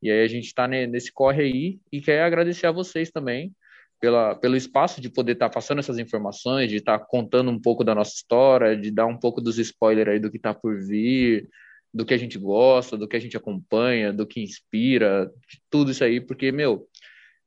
E 0.02 0.10
aí 0.10 0.22
a 0.22 0.28
gente 0.28 0.46
está 0.46 0.68
nesse 0.68 1.12
corre 1.12 1.42
aí 1.42 1.80
e 1.92 2.00
quer 2.00 2.22
agradecer 2.22 2.66
a 2.66 2.72
vocês 2.72 3.10
também 3.10 3.54
pela, 4.00 4.34
pelo 4.34 4.56
espaço 4.56 5.00
de 5.00 5.08
poder 5.08 5.32
estar 5.32 5.48
tá 5.48 5.54
passando 5.54 5.78
essas 5.78 5.98
informações, 5.98 6.68
de 6.68 6.76
estar 6.76 6.98
tá 6.98 7.04
contando 7.04 7.50
um 7.50 7.60
pouco 7.60 7.82
da 7.82 7.94
nossa 7.94 8.12
história, 8.14 8.76
de 8.76 8.90
dar 8.90 9.06
um 9.06 9.18
pouco 9.18 9.40
dos 9.40 9.58
spoilers 9.58 10.08
aí 10.08 10.20
do 10.20 10.30
que 10.30 10.36
está 10.36 10.52
por 10.52 10.78
vir, 10.78 11.48
do 11.94 12.04
que 12.04 12.12
a 12.12 12.18
gente 12.18 12.36
gosta, 12.36 12.96
do 12.96 13.06
que 13.06 13.16
a 13.16 13.20
gente 13.20 13.36
acompanha, 13.36 14.12
do 14.12 14.26
que 14.26 14.42
inspira, 14.42 15.30
tudo 15.70 15.92
isso 15.92 16.02
aí, 16.02 16.20
porque, 16.20 16.50
meu, 16.50 16.88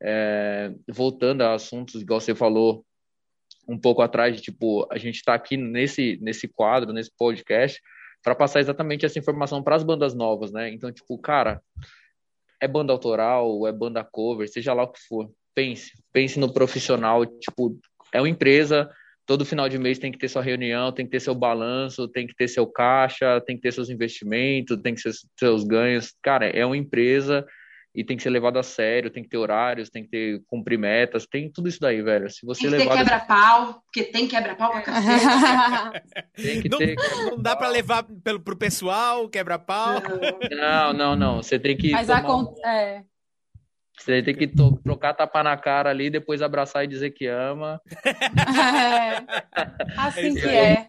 é, 0.01 0.73
voltando 0.87 1.41
a 1.41 1.53
assuntos, 1.53 2.01
igual 2.01 2.21
você 2.21 2.33
falou, 2.33 2.85
um 3.67 3.77
pouco 3.77 4.01
atrás 4.01 4.35
de 4.35 4.41
tipo 4.41 4.87
a 4.89 4.97
gente 4.97 5.15
está 5.15 5.33
aqui 5.33 5.57
nesse 5.57 6.17
nesse 6.21 6.47
quadro 6.47 6.93
nesse 6.93 7.11
podcast 7.15 7.81
para 8.23 8.33
passar 8.33 8.61
exatamente 8.61 9.05
essa 9.05 9.19
informação 9.19 9.61
para 9.61 9.75
as 9.75 9.83
bandas 9.83 10.13
novas 10.13 10.51
né? 10.51 10.69
Então 10.69 10.91
tipo 10.91 11.17
cara 11.17 11.61
é 12.61 12.67
banda 12.67 12.93
autoral 12.93 13.67
é 13.67 13.71
banda 13.71 14.03
cover 14.03 14.47
seja 14.47 14.73
lá 14.73 14.83
o 14.83 14.91
que 14.91 15.01
for 15.01 15.29
pense 15.53 15.91
pense 16.13 16.39
no 16.39 16.53
profissional 16.53 17.25
tipo 17.25 17.77
é 18.13 18.21
uma 18.21 18.29
empresa 18.29 18.89
todo 19.27 19.45
final 19.45 19.69
de 19.69 19.77
mês 19.77 19.99
tem 19.99 20.11
que 20.11 20.17
ter 20.17 20.27
sua 20.27 20.41
reunião 20.41 20.91
tem 20.91 21.05
que 21.05 21.11
ter 21.11 21.19
seu 21.19 21.35
balanço 21.35 22.07
tem 22.07 22.25
que 22.25 22.35
ter 22.35 22.47
seu 22.47 22.65
caixa 22.65 23.39
tem 23.41 23.55
que 23.55 23.61
ter 23.61 23.71
seus 23.71 23.89
investimentos 23.89 24.81
tem 24.81 24.95
que 24.95 25.03
ter 25.03 25.11
seus 25.37 25.63
ganhos 25.63 26.15
cara 26.23 26.47
é 26.47 26.65
uma 26.65 26.77
empresa 26.77 27.45
e 27.97 28.03
tem 28.03 28.15
que 28.15 28.21
ser 28.21 28.29
levado 28.29 28.59
a 28.59 28.63
sério, 28.63 29.09
tem 29.09 29.23
que 29.23 29.29
ter 29.29 29.37
horários, 29.37 29.89
tem 29.89 30.03
que 30.03 30.09
ter 30.09 30.43
cumprir 30.45 30.77
metas, 30.77 31.25
tem 31.25 31.51
tudo 31.51 31.67
isso 31.67 31.79
daí, 31.79 31.99
velho. 31.99 32.29
Se 32.29 32.45
você 32.45 32.69
tem 32.69 32.69
que 32.69 32.77
levar 32.77 32.91
ter 32.91 32.99
quebra-pau, 32.99 33.81
porque 33.85 34.03
tem 34.03 34.27
quebra-pau 34.27 34.71
pra 34.71 34.81
cacete. 34.83 36.03
tem 36.37 36.61
que 36.61 36.69
não, 36.69 36.77
ter 36.77 36.95
não 37.25 37.41
dá 37.41 37.55
para 37.55 37.69
levar 37.69 38.03
pelo, 38.23 38.39
pro 38.39 38.55
pessoal, 38.55 39.27
quebra-pau. 39.27 39.99
Não, 40.51 40.93
não, 40.93 41.15
não. 41.15 41.37
Você 41.37 41.57
tem 41.57 41.75
que. 41.75 41.89
Mas 41.89 42.05
tomar... 42.05 42.53
a... 42.63 42.71
é. 42.71 43.03
Você 43.97 44.21
tem 44.21 44.35
que 44.35 44.47
to 44.47 44.79
trocar 44.83 45.13
tapa 45.13 45.43
na 45.43 45.57
cara 45.57 45.89
ali, 45.89 46.09
depois 46.09 46.41
abraçar 46.41 46.83
e 46.83 46.87
dizer 46.87 47.11
que 47.11 47.25
ama. 47.25 47.81
é. 48.95 49.23
Assim 49.97 50.35
que 50.35 50.47
é. 50.47 50.87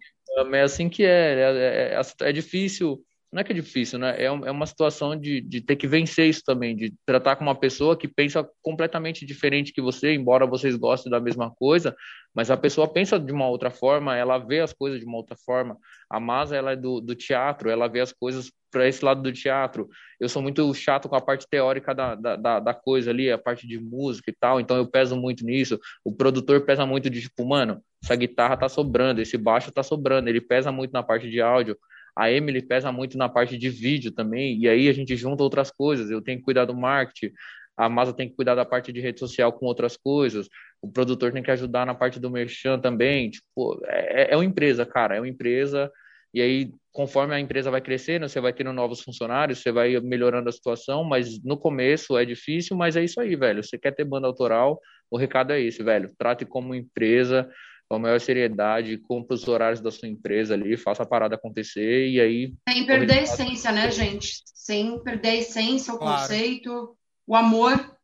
É 0.53 0.61
assim 0.63 0.89
que 0.89 1.05
é. 1.05 1.41
É, 1.41 2.01
é, 2.01 2.29
é 2.29 2.33
difícil 2.33 3.03
não 3.31 3.41
é 3.41 3.45
que 3.45 3.53
é 3.53 3.55
difícil, 3.55 3.99
né? 3.99 4.17
É, 4.17 4.25
é 4.25 4.31
uma 4.51 4.67
situação 4.67 5.15
de, 5.15 5.41
de 5.41 5.61
ter 5.61 5.77
que 5.77 5.87
vencer 5.87 6.29
isso 6.29 6.43
também, 6.45 6.75
de 6.75 6.95
tratar 7.05 7.37
com 7.37 7.45
uma 7.45 7.55
pessoa 7.55 7.97
que 7.97 8.09
pensa 8.09 8.49
completamente 8.63 9.27
diferente 9.27 9.73
que 9.73 9.83
você, 9.83 10.15
embora 10.15 10.47
vocês 10.47 10.77
gostem 10.77 11.11
da 11.11 11.21
mesma 11.21 11.51
coisa, 11.51 11.95
mas 12.35 12.51
a 12.51 12.57
pessoa 12.57 12.89
pensa 12.89 13.19
de 13.19 13.31
uma 13.31 13.47
outra 13.47 13.71
forma, 13.71 14.17
ela 14.17 14.39
vê 14.39 14.61
as 14.61 14.73
coisas 14.73 14.99
de 14.99 15.05
uma 15.05 15.19
outra 15.19 15.37
forma. 15.37 15.77
A 16.09 16.19
Masa, 16.19 16.57
ela 16.57 16.73
é 16.73 16.77
do, 16.77 17.01
do 17.01 17.15
teatro, 17.15 17.69
ela 17.69 17.87
vê 17.87 18.01
as 18.01 18.13
coisas 18.13 18.51
para 18.71 18.89
esse 18.89 19.05
lado 19.05 19.23
do 19.23 19.33
teatro. 19.33 19.89
Eu 20.19 20.29
sou 20.29 20.41
muito 20.41 20.73
chato 20.73 21.07
com 21.09 21.17
a 21.17 21.21
parte 21.21 21.47
teórica 21.51 21.95
da, 21.95 22.15
da, 22.15 22.61
da 22.61 22.75
coisa 22.75 23.11
ali, 23.11 23.31
a 23.31 23.37
parte 23.37 23.67
de 23.67 23.79
música 23.79 24.31
e 24.31 24.35
tal, 24.35 24.59
então 24.59 24.77
eu 24.77 24.87
peso 24.87 25.17
muito 25.17 25.45
nisso. 25.45 25.79
O 26.03 26.15
produtor 26.15 26.63
pesa 26.65 26.87
muito 26.87 27.11
de 27.11 27.21
tipo, 27.21 27.47
mano, 27.47 27.83
essa 28.03 28.17
guitarra 28.17 28.57
tá 28.57 28.69
sobrando, 28.71 29.21
esse 29.21 29.37
baixo 29.37 29.71
tá 29.71 29.83
sobrando, 29.83 30.31
ele 30.31 30.41
pesa 30.41 30.73
muito 30.73 30.93
na 30.93 31.03
parte 31.03 31.29
de 31.29 31.43
áudio 31.43 31.77
a 32.19 32.33
Emily 32.33 32.61
pesa 32.61 32.91
muito 32.91 33.17
na 33.17 33.29
parte 33.29 33.57
de 33.57 33.71
vídeo 33.71 34.11
também, 34.11 34.59
e 34.59 34.69
aí 34.69 34.89
a 34.89 34.93
gente 34.93 35.17
junta 35.17 35.45
outras 35.45 35.71
coisas. 35.71 36.11
Eu 36.11 36.21
tenho 36.21 36.39
que 36.39 36.45
cuidar 36.45 36.65
do 36.65 36.77
marketing, 36.77 37.33
a 37.77 37.89
Masa 37.89 38.13
tem 38.13 38.29
que 38.29 38.35
cuidar 38.35 38.57
da 38.57 38.65
parte 38.65 38.93
de 38.93 39.01
rede 39.01 39.21
social 39.21 39.53
com 39.53 39.67
outras 39.67 39.97
coisas, 39.97 40.49
o 40.83 40.91
produtor 40.91 41.33
tem 41.33 41.45
que 41.45 41.51
ajudar 41.53 41.87
na 41.87 41.95
parte 41.95 42.19
do 42.19 42.29
merchan 42.29 42.81
também. 42.81 43.31
Tipo, 43.31 43.81
é, 43.87 44.33
é 44.33 44.37
uma 44.37 44.45
empresa, 44.45 44.85
cara, 44.85 45.15
é 45.15 45.21
uma 45.21 45.29
empresa. 45.29 45.89
E 46.35 46.43
aí, 46.43 46.73
conforme 46.93 47.35
a 47.35 47.41
empresa 47.41 47.71
vai 47.71 47.81
crescendo, 47.81 48.29
você 48.29 48.41
vai 48.41 48.53
tendo 48.53 48.73
novos 48.73 49.01
funcionários, 49.01 49.61
você 49.61 49.71
vai 49.71 49.99
melhorando 50.01 50.49
a 50.49 50.53
situação, 50.53 51.05
mas 51.05 51.43
no 51.45 51.57
começo 51.57 52.19
é 52.19 52.25
difícil, 52.25 52.77
mas 52.77 52.97
é 52.97 53.05
isso 53.05 53.21
aí, 53.21 53.37
velho. 53.37 53.63
Você 53.63 53.79
quer 53.79 53.95
ter 53.95 54.05
banda 54.05 54.27
autoral, 54.27 54.81
o 55.09 55.17
recado 55.17 55.53
é 55.53 55.61
esse, 55.61 55.83
velho. 55.83 56.11
Trate 56.19 56.45
como 56.45 56.75
empresa, 56.75 57.49
com 57.89 57.97
a 57.97 57.99
maior 57.99 58.21
seriedade, 58.21 58.99
cumpra 58.99 59.35
os 59.35 59.49
horários 59.49 59.81
da 59.81 59.91
sua 59.91 60.09
empresa 60.09 60.55
ali, 60.55 60.77
faça 60.77 61.03
a 61.03 61.07
parada 61.07 61.37
acontecer 61.37 62.09
e 62.09 62.21
aí. 62.21 62.55
Sem 62.69 62.87
perder 62.87 63.19
a 63.19 63.23
essência, 63.23 63.73
né, 63.73 63.91
gente? 63.91 64.43
Sem 64.45 65.03
perder 65.03 65.29
a 65.29 65.37
essência, 65.37 65.95
o 65.95 65.99
claro. 65.99 66.21
conceito, 66.21 66.97
o 67.27 67.35
amor. 67.35 67.97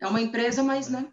É 0.00 0.06
uma 0.06 0.20
empresa, 0.20 0.62
mas, 0.62 0.88
né? 0.88 1.08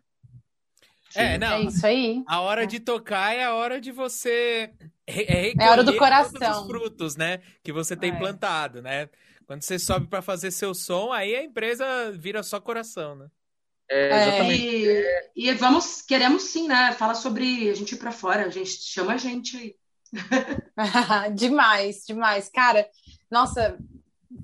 É, 1.14 1.38
não. 1.38 1.54
É 1.58 1.62
isso 1.64 1.86
aí. 1.86 2.24
A 2.28 2.40
hora 2.42 2.64
é. 2.64 2.66
de 2.66 2.80
tocar 2.80 3.34
é 3.34 3.44
a 3.44 3.54
hora 3.54 3.82
de 3.82 3.92
você 3.92 4.72
é, 5.08 5.50
é 5.50 5.64
a 5.64 5.72
hora 5.72 5.84
do 5.84 5.98
coração. 5.98 6.62
os 6.62 6.68
frutos, 6.68 7.16
né, 7.16 7.42
que 7.64 7.72
você 7.72 7.96
tem 7.96 8.12
é. 8.12 8.18
plantado, 8.18 8.82
né? 8.82 9.10
Quando 9.46 9.62
você 9.62 9.78
sobe 9.78 10.08
para 10.08 10.22
fazer 10.22 10.52
seu 10.52 10.74
som, 10.74 11.12
aí 11.12 11.36
a 11.36 11.44
empresa 11.44 12.12
vira 12.14 12.42
só 12.42 12.60
coração, 12.60 13.16
né? 13.16 13.28
É, 13.90 14.28
exatamente. 14.28 14.64
E, 15.36 15.49
e, 15.49 15.53
vamos, 15.53 16.02
queremos 16.02 16.44
sim, 16.44 16.68
né? 16.68 16.91
Fala 16.94 17.14
sobre 17.14 17.70
a 17.70 17.74
gente 17.74 17.94
ir 17.94 17.98
para 17.98 18.12
fora, 18.12 18.45
a 18.45 18.49
gente 18.49 18.72
chama 18.72 19.14
a 19.14 19.18
gente 19.18 19.57
aí. 19.57 19.76
demais, 21.36 22.03
demais. 22.06 22.49
Cara, 22.49 22.88
nossa, 23.30 23.78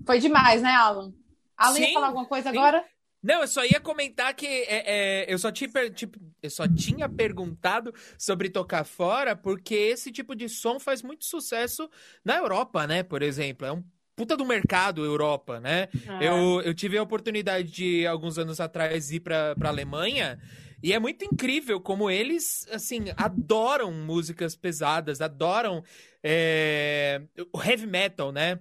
foi 0.06 0.20
demais, 0.20 0.62
né, 0.62 0.72
Alan? 0.72 1.14
Alan 1.58 1.76
sim, 1.76 1.84
ia 1.84 1.94
falar 1.94 2.08
alguma 2.08 2.26
coisa 2.26 2.52
sim. 2.52 2.58
agora? 2.58 2.86
Não, 3.24 3.42
eu 3.42 3.48
só 3.48 3.64
ia 3.64 3.80
comentar 3.80 4.34
que 4.34 4.48
é, 4.48 5.24
é, 5.24 5.26
eu, 5.32 5.38
só 5.38 5.52
tinha, 5.52 5.70
tipo, 5.92 6.20
eu 6.42 6.50
só 6.50 6.68
tinha 6.68 7.08
perguntado 7.08 7.94
sobre 8.18 8.50
tocar 8.50 8.84
fora, 8.84 9.36
porque 9.36 9.76
esse 9.76 10.12
tipo 10.12 10.36
de 10.36 10.50
som 10.50 10.80
faz 10.80 11.04
muito 11.04 11.26
sucesso 11.26 11.88
na 12.26 12.38
Europa, 12.38 12.88
né? 12.88 13.04
Por 13.04 13.22
exemplo. 13.22 13.68
É 13.68 13.72
um 13.72 13.84
puta 14.22 14.38
do 14.38 14.46
mercado 14.46 15.04
Europa, 15.04 15.60
né? 15.60 15.88
É. 16.20 16.28
Eu, 16.28 16.62
eu 16.62 16.76
tive 16.76 16.96
a 16.96 17.02
oportunidade 17.02 17.72
de, 17.72 18.06
alguns 18.06 18.38
anos 18.38 18.60
atrás, 18.60 19.12
ir 19.12 19.22
pra, 19.22 19.56
pra 19.56 19.70
Alemanha. 19.70 20.38
E 20.84 20.94
é 20.94 21.00
muito 21.00 21.26
incrível 21.26 21.82
como 21.82 22.08
eles, 22.08 22.68
assim, 22.72 23.06
adoram 23.18 23.92
músicas 23.92 24.56
pesadas, 24.56 25.22
adoram 25.22 25.84
é, 26.24 27.24
o 27.52 27.64
heavy 27.64 27.88
metal, 27.88 28.32
né? 28.32 28.60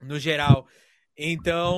No 0.00 0.16
geral. 0.16 0.64
Então, 1.18 1.76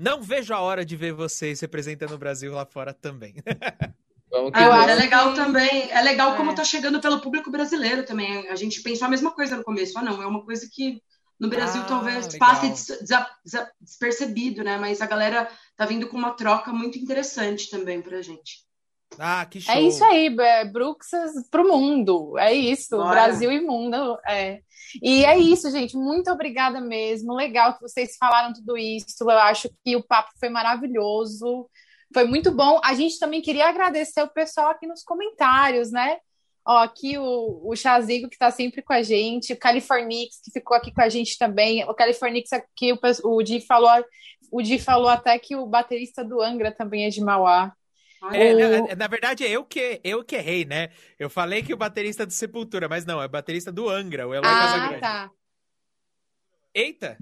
não 0.00 0.22
vejo 0.22 0.52
a 0.52 0.60
hora 0.60 0.84
de 0.84 0.98
ver 0.98 1.14
vocês 1.14 1.62
representando 1.62 2.12
o 2.12 2.18
Brasil 2.18 2.52
lá 2.52 2.66
fora 2.66 2.92
também. 2.92 3.36
Ah, 4.52 4.90
é 4.90 4.96
legal 4.96 5.32
também. 5.32 5.88
É 5.92 6.02
legal 6.02 6.36
como 6.36 6.50
está 6.50 6.64
chegando 6.64 7.00
pelo 7.00 7.20
público 7.20 7.52
brasileiro 7.52 8.04
também. 8.04 8.48
A 8.48 8.56
gente 8.56 8.82
pensou 8.82 9.06
a 9.06 9.08
mesma 9.08 9.30
coisa 9.30 9.56
no 9.56 9.62
começo. 9.62 9.96
Ah, 9.96 10.02
não, 10.02 10.20
é 10.20 10.26
uma 10.26 10.44
coisa 10.44 10.68
que 10.68 11.00
no 11.44 11.50
Brasil 11.50 11.82
ah, 11.82 11.86
talvez 11.86 12.32
legal. 12.32 12.48
passe 12.48 12.68
des 12.70 12.86
des 13.42 13.68
despercebido, 13.80 14.64
né? 14.64 14.78
Mas 14.78 15.02
a 15.02 15.06
galera 15.06 15.50
tá 15.76 15.84
vindo 15.84 16.08
com 16.08 16.16
uma 16.16 16.32
troca 16.32 16.72
muito 16.72 16.98
interessante 16.98 17.70
também 17.70 18.00
pra 18.00 18.22
gente. 18.22 18.64
Ah, 19.18 19.46
que 19.46 19.60
show. 19.60 19.74
É 19.74 19.80
isso 19.82 20.02
aí, 20.02 20.34
é, 20.40 20.64
Bruxas 20.64 21.32
pro 21.50 21.68
mundo. 21.68 22.38
É 22.38 22.52
isso, 22.52 22.96
Bora. 22.96 23.10
Brasil 23.10 23.52
e 23.52 23.60
mundo. 23.60 24.18
É. 24.26 24.60
E 25.02 25.24
é 25.24 25.38
isso, 25.38 25.70
gente. 25.70 25.96
Muito 25.96 26.30
obrigada 26.30 26.80
mesmo. 26.80 27.34
Legal 27.34 27.74
que 27.74 27.82
vocês 27.82 28.16
falaram 28.16 28.52
tudo 28.52 28.76
isso. 28.76 29.22
Eu 29.22 29.30
acho 29.30 29.68
que 29.84 29.94
o 29.96 30.02
papo 30.02 30.30
foi 30.40 30.48
maravilhoso. 30.48 31.68
Foi 32.12 32.24
muito 32.24 32.50
bom. 32.50 32.80
A 32.82 32.94
gente 32.94 33.18
também 33.18 33.42
queria 33.42 33.68
agradecer 33.68 34.22
o 34.22 34.32
pessoal 34.32 34.70
aqui 34.70 34.86
nos 34.86 35.02
comentários, 35.02 35.92
né? 35.92 36.18
Ó, 36.66 36.78
aqui 36.78 37.18
o, 37.18 37.60
o 37.62 37.76
Chazigo, 37.76 38.28
que 38.28 38.36
está 38.36 38.50
sempre 38.50 38.80
com 38.80 38.92
a 38.94 39.02
gente, 39.02 39.52
o 39.52 39.58
Californix, 39.58 40.40
que 40.42 40.50
ficou 40.50 40.74
aqui 40.74 40.92
com 40.92 41.02
a 41.02 41.08
gente 41.08 41.36
também. 41.36 41.84
O 41.84 41.94
Californix 41.94 42.52
aqui, 42.52 42.92
o, 42.92 42.98
o 43.24 43.42
Di 43.42 43.60
falou, 43.60 43.90
o 44.50 44.62
Di 44.62 44.78
falou 44.78 45.08
até 45.08 45.38
que 45.38 45.54
o 45.54 45.66
baterista 45.66 46.24
do 46.24 46.40
Angra 46.40 46.72
também 46.72 47.04
é 47.04 47.10
de 47.10 47.20
Mauá. 47.20 47.72
É, 48.32 48.54
na, 48.54 48.96
na, 48.96 49.06
verdade, 49.06 49.44
é 49.44 49.50
eu 49.50 49.62
que, 49.64 50.00
eu 50.02 50.24
que 50.24 50.36
errei, 50.36 50.64
né? 50.64 50.88
Eu 51.18 51.28
falei 51.28 51.62
que 51.62 51.74
o 51.74 51.76
baterista 51.76 52.24
do 52.24 52.32
Sepultura, 52.32 52.88
mas 52.88 53.04
não, 53.04 53.20
é 53.20 53.26
o 53.26 53.28
baterista 53.28 53.70
do 53.70 53.90
Angra, 53.90 54.26
o 54.26 54.34
Eloy 54.34 54.48
ah, 54.48 54.58
Casagrande. 54.58 55.00
tá. 55.00 55.30
Eita! 56.74 57.18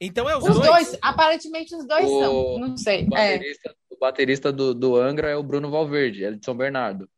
Então 0.00 0.30
é 0.30 0.36
os, 0.36 0.44
os 0.44 0.54
dois? 0.54 0.66
dois? 0.66 0.98
Aparentemente 1.02 1.74
os 1.74 1.84
dois 1.84 2.06
o, 2.06 2.20
são, 2.20 2.58
não 2.60 2.76
sei. 2.76 3.04
O 3.04 3.10
baterista, 3.10 3.68
é. 3.68 3.94
o 3.94 3.98
baterista 3.98 4.52
do, 4.52 4.72
do 4.72 4.96
Angra 4.96 5.28
é 5.28 5.36
o 5.36 5.42
Bruno 5.42 5.68
Valverde, 5.70 6.22
ele 6.22 6.36
é 6.36 6.38
de 6.38 6.44
São 6.44 6.56
Bernardo. 6.56 7.08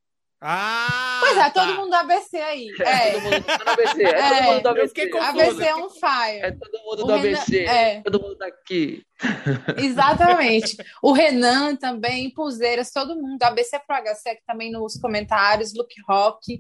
Ah! 0.41 1.19
Pois 1.21 1.37
é, 1.37 1.43
tá. 1.43 1.51
todo 1.51 1.75
mundo 1.75 1.91
do 1.91 1.97
ABC 1.97 2.37
aí. 2.39 2.69
É, 2.81 3.12
todo 3.12 3.23
mundo 3.25 3.45
tá 3.45 3.65
no 3.65 3.71
ABC. 3.71 4.03
É, 4.03 4.09
é 4.09 4.43
todo 4.43 4.47
mundo 4.47 4.62
do 4.62 4.69
ABC. 4.69 5.01
ABC 5.19 5.65
é 5.65 5.77
um 5.77 5.91
fire. 5.91 6.41
É 6.41 6.53
todo 6.53 6.79
mundo 6.83 7.03
o 7.03 7.07
do 7.07 7.17
Renan, 7.17 7.39
ABC. 7.39 7.65
É. 7.65 8.01
Todo 8.01 8.23
mundo 8.23 8.37
daqui. 8.37 9.05
Exatamente. 9.77 10.77
O 11.03 11.12
Renan 11.12 11.77
também, 11.77 12.31
Pulseiras, 12.31 12.91
todo 12.91 13.15
mundo 13.15 13.39
do 13.39 13.43
ABC 13.43 13.79
pro 13.87 13.97
HC 13.97 14.31
aqui 14.31 14.43
também 14.47 14.73
nos 14.73 14.97
comentários, 14.97 15.75
Look 15.75 15.93
Rock. 16.09 16.59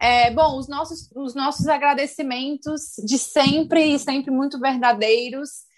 É, 0.00 0.30
bom, 0.32 0.58
os 0.58 0.68
nossos, 0.68 1.08
os 1.14 1.34
nossos 1.34 1.68
agradecimentos 1.68 2.96
de 3.04 3.16
sempre 3.16 3.94
e 3.94 3.98
sempre 3.98 4.32
muito 4.32 4.58
verdadeiros 4.58 5.69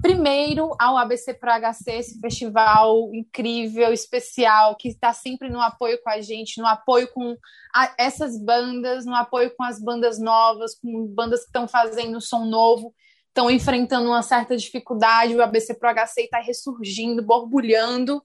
Primeiro, 0.00 0.74
ao 0.78 0.96
ABC 0.96 1.34
Pro 1.34 1.50
HC, 1.50 1.90
esse 1.90 2.20
festival 2.20 3.10
incrível, 3.12 3.92
especial, 3.92 4.76
que 4.76 4.88
está 4.88 5.12
sempre 5.12 5.48
no 5.48 5.60
apoio 5.60 6.00
com 6.02 6.10
a 6.10 6.20
gente, 6.20 6.60
no 6.60 6.66
apoio 6.66 7.08
com 7.12 7.36
a, 7.74 7.92
essas 7.98 8.38
bandas, 8.38 9.04
no 9.04 9.14
apoio 9.14 9.52
com 9.56 9.64
as 9.64 9.80
bandas 9.80 10.18
novas, 10.20 10.78
com 10.78 11.06
bandas 11.08 11.40
que 11.40 11.46
estão 11.46 11.66
fazendo 11.66 12.20
som 12.20 12.44
novo, 12.44 12.94
estão 13.28 13.50
enfrentando 13.50 14.08
uma 14.08 14.22
certa 14.22 14.56
dificuldade. 14.56 15.34
O 15.34 15.42
ABC 15.42 15.74
Pro 15.74 15.92
HC 15.92 16.22
está 16.22 16.38
ressurgindo, 16.38 17.22
borbulhando. 17.22 18.22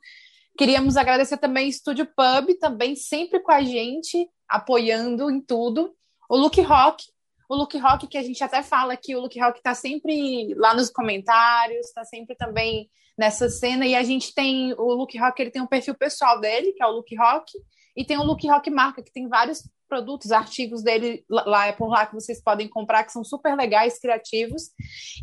Queríamos 0.58 0.98
agradecer 0.98 1.38
também 1.38 1.68
Estúdio 1.68 2.06
Pub, 2.06 2.54
também 2.60 2.96
sempre 2.96 3.40
com 3.40 3.52
a 3.52 3.64
gente, 3.64 4.30
apoiando 4.48 5.32
em 5.32 5.42
tudo. 5.42 5.96
O 6.30 6.38
Look 6.38 6.62
Rock, 6.62 7.04
o 7.52 7.56
Look 7.56 7.78
Rock, 7.78 8.08
que 8.08 8.18
a 8.18 8.24
gente 8.24 8.42
até 8.42 8.64
fala 8.64 8.96
que 8.96 9.14
o 9.14 9.20
Look 9.20 9.38
Rock 9.38 9.58
está 9.58 9.74
sempre 9.74 10.54
lá 10.56 10.74
nos 10.74 10.90
comentários, 10.90 11.86
está 11.86 12.06
sempre 12.06 12.34
também 12.34 12.90
nessa 13.18 13.50
cena, 13.50 13.86
e 13.86 13.94
a 13.94 14.04
gente 14.04 14.34
tem, 14.34 14.72
o 14.78 14.94
Look 14.94 15.18
Rock, 15.18 15.42
ele 15.42 15.52
tem 15.52 15.62
um 15.62 15.68
perfil 15.68 15.94
pessoal 15.94 16.40
dele, 16.40 16.72
que 16.72 16.82
é 16.82 16.88
o 16.88 16.92
Look 16.92 17.14
Rock, 17.14 17.52
e 17.94 18.06
tem 18.06 18.18
o 18.18 18.24
Look 18.24 18.48
Rock 18.48 18.70
Marca, 18.70 19.04
que 19.04 19.12
tem 19.12 19.28
vários 19.28 19.70
produtos, 19.90 20.32
artigos 20.32 20.82
dele 20.82 21.26
lá, 21.30 21.68
é 21.68 21.74
por 21.74 21.90
lá 21.90 22.06
que 22.06 22.14
vocês 22.14 22.42
podem 22.42 22.70
comprar, 22.70 23.04
que 23.04 23.12
são 23.12 23.22
super 23.22 23.54
legais, 23.58 24.00
criativos. 24.00 24.70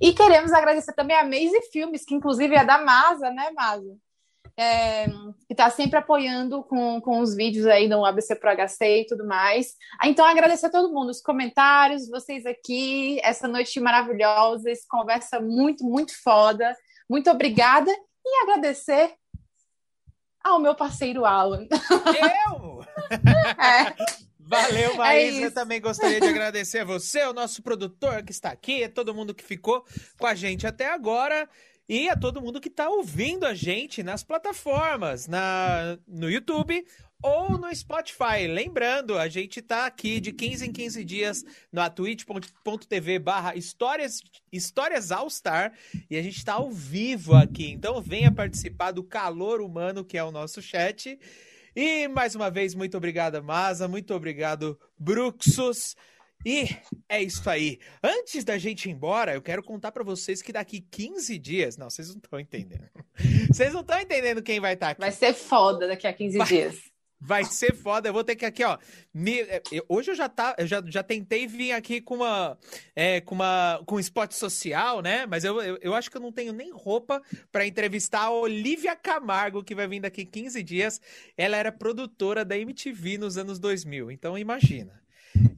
E 0.03 0.13
queremos 0.13 0.53
agradecer 0.53 0.93
também 0.93 1.17
a 1.17 1.25
Maze 1.25 1.63
Filmes, 1.73 2.05
que 2.05 2.15
inclusive 2.15 2.55
é 2.55 2.63
da 2.63 2.77
Masa, 2.77 3.31
né, 3.31 3.51
Masa? 3.53 3.97
É, 4.59 5.07
que 5.47 5.53
está 5.53 5.71
sempre 5.71 6.01
apoiando 6.01 6.65
com, 6.65 7.01
com 7.01 7.21
os 7.21 7.37
vídeos 7.37 7.65
aí 7.65 7.89
do 7.89 8.05
ABC 8.05 8.35
Pro 8.35 8.51
HC 8.51 9.03
e 9.03 9.07
tudo 9.07 9.25
mais. 9.25 9.77
Ah, 10.01 10.09
então, 10.09 10.27
agradecer 10.27 10.67
a 10.67 10.71
todo 10.71 10.93
mundo, 10.93 11.11
os 11.11 11.21
comentários, 11.21 12.09
vocês 12.09 12.45
aqui, 12.45 13.21
essa 13.23 13.47
noite 13.47 13.79
maravilhosa, 13.79 14.69
essa 14.69 14.85
conversa 14.91 15.41
muito, 15.41 15.85
muito 15.85 16.13
foda. 16.21 16.77
Muito 17.09 17.31
obrigada 17.31 17.89
e 18.27 18.43
agradecer 18.43 19.15
ao 20.43 20.59
meu 20.59 20.75
parceiro 20.75 21.25
Alan. 21.25 21.65
Eu? 21.71 22.81
é. 23.63 23.95
Valeu, 24.41 24.97
Maísa. 24.97 25.41
É 25.41 25.47
eu 25.47 25.55
também 25.55 25.81
gostaria 25.81 26.21
de 26.21 26.27
agradecer 26.27 26.81
a 26.81 26.85
você, 26.85 27.25
o 27.27 27.33
nosso 27.33 27.63
produtor 27.63 28.25
que 28.25 28.33
está 28.33 28.51
aqui, 28.51 28.89
todo 28.89 29.15
mundo 29.15 29.35
que 29.35 29.45
ficou 29.45 29.85
com 30.19 30.27
a 30.27 30.35
gente 30.35 30.67
até 30.67 30.91
agora 30.91 31.49
e 31.89 32.09
a 32.09 32.17
todo 32.17 32.43
mundo 32.43 32.61
que 32.61 32.69
está 32.69 32.89
ouvindo 32.89 33.47
a 33.47 33.55
gente 33.55 34.03
nas 34.03 34.23
plataformas, 34.23 35.27
na, 35.27 35.99
no 36.07 36.31
YouTube 36.31 36.85
ou 37.23 37.57
no 37.57 37.75
Spotify. 37.75 38.47
Lembrando, 38.47 39.19
a 39.19 39.29
gente 39.29 39.61
está 39.61 39.87
aqui 39.87 40.21
de 40.21 40.31
15 40.31 40.67
em 40.67 40.73
15 40.73 41.05
dias 41.05 41.45
no 41.73 41.89
twitch.tv 41.89 43.19
barra 43.19 43.57
histórias, 43.57 44.23
histórias 44.53 45.11
All 45.11 45.31
Star 45.31 45.73
e 46.11 46.17
a 46.17 46.23
gente 46.23 46.37
está 46.37 46.55
ao 46.55 46.71
vivo 46.71 47.35
aqui. 47.35 47.71
Então 47.71 48.01
venha 48.03 48.31
participar 48.31 48.93
do 48.93 49.03
calor 49.03 49.61
humano 49.61 50.05
que 50.05 50.19
é 50.19 50.23
o 50.23 50.31
nosso 50.31 50.61
chat. 50.61 51.19
E 51.75 52.09
mais 52.09 52.35
uma 52.35 52.51
vez, 52.51 52.75
muito 52.75 52.97
obrigado, 52.97 53.43
Masa. 53.43 53.89
Muito 53.89 54.15
obrigado, 54.15 54.79
Bruxus. 54.99 55.97
E 56.49 56.67
é 57.11 57.23
isso 57.23 57.49
aí. 57.51 57.79
Antes 58.03 58.43
da 58.43 58.57
gente 58.57 58.89
ir 58.89 58.93
embora, 58.93 59.35
eu 59.35 59.43
quero 59.43 59.63
contar 59.63 59.93
para 59.93 60.03
vocês 60.03 60.41
que 60.41 60.51
daqui 60.51 60.81
15 60.81 61.39
dias. 61.39 61.77
Não, 61.77 61.91
vocês 61.91 62.09
não 62.09 62.17
estão 62.17 62.41
entendendo. 62.41 62.89
Vocês 63.53 63.73
não 63.73 63.81
estão 63.81 63.99
entendendo 63.99 64.43
quem 64.43 64.61
vai 64.61 64.75
estar 64.75 64.87
tá 64.87 64.93
aqui. 64.93 65.01
Vai 65.01 65.11
ser 65.11 65.35
foda 65.35 65.89
daqui 65.89 66.07
a 66.07 66.13
15 66.13 66.39
vai, 66.39 66.47
dias. 66.47 66.77
Vai 67.21 67.45
ser 67.45 67.75
foda. 67.75 68.09
Eu 68.09 68.13
vou 68.13 68.23
ter 68.25 68.37
que 68.37 68.47
aqui, 68.47 68.63
ó. 68.65 68.79
Me, 69.13 69.41
é, 69.41 69.61
hoje 69.89 70.13
eu 70.13 70.15
já 70.15 70.29
tá, 70.29 70.55
eu 70.57 70.67
já, 70.67 70.83
já 70.87 71.03
tentei 71.03 71.47
vir 71.47 71.73
aqui 71.73 72.01
com 72.01 72.15
uma, 72.17 72.57
é, 72.95 73.21
com 73.21 73.35
uma, 73.35 73.83
com 73.85 73.97
um 73.97 74.01
spot 74.01 74.33
social, 74.33 75.03
né? 75.03 75.27
Mas 75.27 75.45
eu, 75.45 75.61
eu, 75.61 75.79
eu 75.83 75.95
acho 75.95 76.11
que 76.11 76.17
eu 76.17 76.21
não 76.21 76.33
tenho 76.33 76.53
nem 76.53 76.71
roupa 76.71 77.21
para 77.51 77.67
entrevistar 77.67 78.23
a 78.23 78.31
Olivia 78.31 78.95
Camargo, 78.97 79.65
que 79.65 79.75
vai 79.75 79.89
vir 79.89 80.01
daqui 80.01 80.25
15 80.25 80.63
dias. 80.63 81.01
Ela 81.37 81.57
era 81.57 81.73
produtora 81.73 82.43
da 82.45 82.57
MTV 82.57 83.19
nos 83.19 83.37
anos 83.37 83.59
2000. 83.59 84.11
Então 84.11 84.39
imagina. 84.39 84.99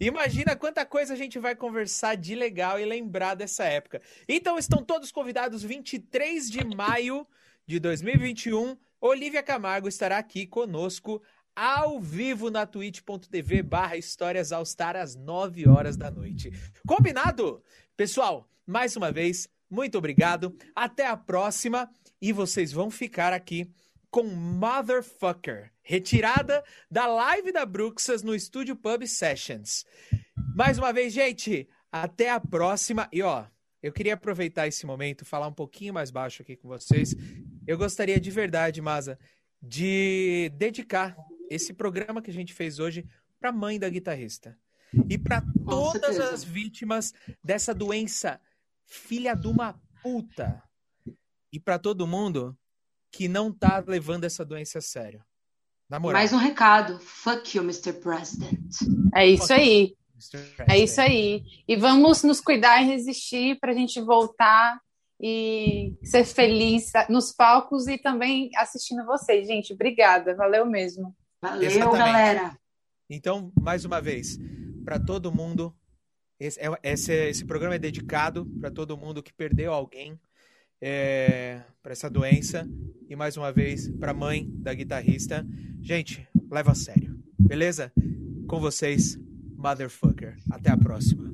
Imagina 0.00 0.56
quanta 0.56 0.84
coisa 0.84 1.14
a 1.14 1.16
gente 1.16 1.38
vai 1.38 1.54
conversar 1.54 2.16
de 2.16 2.34
legal 2.34 2.78
e 2.78 2.84
lembrar 2.84 3.34
dessa 3.34 3.64
época. 3.64 4.00
Então 4.28 4.58
estão 4.58 4.82
todos 4.82 5.12
convidados 5.12 5.62
23 5.62 6.50
de 6.50 6.64
maio 6.64 7.26
de 7.66 7.78
2021. 7.78 8.76
Olivia 9.00 9.42
Camargo 9.42 9.88
estará 9.88 10.18
aqui 10.18 10.46
conosco 10.46 11.22
ao 11.54 12.00
vivo 12.00 12.50
na 12.50 12.66
twitch.tv 12.66 13.62
barra 13.62 13.96
Histórias 13.96 14.52
All 14.52 14.64
Star 14.64 14.96
às 14.96 15.14
9 15.14 15.68
horas 15.68 15.96
da 15.96 16.10
noite. 16.10 16.52
Combinado? 16.86 17.62
Pessoal, 17.96 18.48
mais 18.66 18.96
uma 18.96 19.12
vez, 19.12 19.48
muito 19.68 19.98
obrigado. 19.98 20.56
Até 20.74 21.06
a 21.06 21.16
próxima. 21.16 21.90
E 22.20 22.32
vocês 22.32 22.72
vão 22.72 22.90
ficar 22.90 23.32
aqui 23.32 23.70
com 24.10 24.24
Motherfucker, 24.24 25.70
retirada 25.90 26.62
da 26.88 27.08
live 27.08 27.50
da 27.50 27.66
Bruxas 27.66 28.22
no 28.22 28.32
Estúdio 28.32 28.76
Pub 28.76 29.04
Sessions. 29.08 29.84
Mais 30.54 30.78
uma 30.78 30.92
vez, 30.92 31.12
gente, 31.12 31.68
até 31.90 32.30
a 32.30 32.38
próxima. 32.38 33.08
E 33.12 33.20
ó, 33.22 33.44
eu 33.82 33.92
queria 33.92 34.14
aproveitar 34.14 34.68
esse 34.68 34.86
momento, 34.86 35.24
falar 35.24 35.48
um 35.48 35.52
pouquinho 35.52 35.92
mais 35.92 36.12
baixo 36.12 36.42
aqui 36.42 36.54
com 36.54 36.68
vocês. 36.68 37.12
Eu 37.66 37.76
gostaria 37.76 38.20
de 38.20 38.30
verdade, 38.30 38.80
Maza, 38.80 39.18
de 39.60 40.52
dedicar 40.54 41.16
esse 41.50 41.72
programa 41.72 42.22
que 42.22 42.30
a 42.30 42.34
gente 42.34 42.54
fez 42.54 42.78
hoje 42.78 43.04
para 43.40 43.50
a 43.50 43.52
mãe 43.52 43.76
da 43.76 43.88
guitarrista 43.88 44.56
e 45.08 45.18
para 45.18 45.42
todas 45.68 46.20
as 46.20 46.44
vítimas 46.44 47.12
dessa 47.42 47.74
doença 47.74 48.40
filha 48.86 49.34
de 49.34 49.48
uma 49.48 49.74
puta 50.04 50.62
e 51.52 51.58
para 51.58 51.80
todo 51.80 52.06
mundo 52.06 52.56
que 53.10 53.26
não 53.26 53.52
tá 53.52 53.82
levando 53.84 54.22
essa 54.22 54.44
doença 54.44 54.78
a 54.78 54.82
sério. 54.82 55.24
Na 55.90 55.98
moral. 55.98 56.20
Mais 56.20 56.32
um 56.32 56.36
recado. 56.36 57.00
Fuck 57.00 57.56
you, 57.56 57.64
Mr. 57.64 57.92
President. 57.94 58.76
É 59.12 59.26
isso 59.26 59.52
aí. 59.52 59.96
É 60.68 60.78
isso 60.78 61.00
aí. 61.00 61.42
E 61.66 61.74
vamos 61.74 62.22
nos 62.22 62.40
cuidar 62.40 62.80
e 62.80 62.86
resistir 62.86 63.58
para 63.58 63.72
a 63.72 63.74
gente 63.74 64.00
voltar 64.00 64.80
e 65.20 65.92
ser 66.04 66.24
feliz 66.24 66.92
nos 67.08 67.32
palcos 67.32 67.88
e 67.88 67.98
também 67.98 68.50
assistindo 68.56 69.04
vocês. 69.04 69.46
Gente, 69.48 69.72
obrigada. 69.72 70.34
Valeu 70.36 70.64
mesmo. 70.64 71.14
Valeu, 71.42 71.68
Exatamente. 71.68 71.98
galera. 71.98 72.58
Então, 73.08 73.50
mais 73.60 73.84
uma 73.84 74.00
vez, 74.00 74.38
para 74.84 75.00
todo 75.00 75.32
mundo, 75.32 75.74
esse, 76.38 76.60
é- 76.60 76.78
esse, 76.84 77.12
esse 77.12 77.44
programa 77.44 77.74
é 77.74 77.78
dedicado 77.78 78.46
para 78.60 78.70
todo 78.70 78.96
mundo 78.96 79.22
que 79.22 79.32
perdeu 79.32 79.72
alguém 79.72 80.18
para 81.82 81.92
essa 81.92 82.08
doença. 82.08 82.68
E 83.08 83.16
mais 83.16 83.36
uma 83.36 83.52
vez, 83.52 83.88
para 83.98 84.12
a 84.12 84.14
mãe 84.14 84.48
da 84.50 84.72
guitarrista. 84.72 85.46
Gente, 85.82 86.26
leva 86.50 86.72
a 86.72 86.74
sério, 86.74 87.18
beleza? 87.38 87.92
Com 88.46 88.60
vocês, 88.60 89.18
Motherfucker. 89.56 90.36
Até 90.50 90.70
a 90.70 90.76
próxima. 90.76 91.30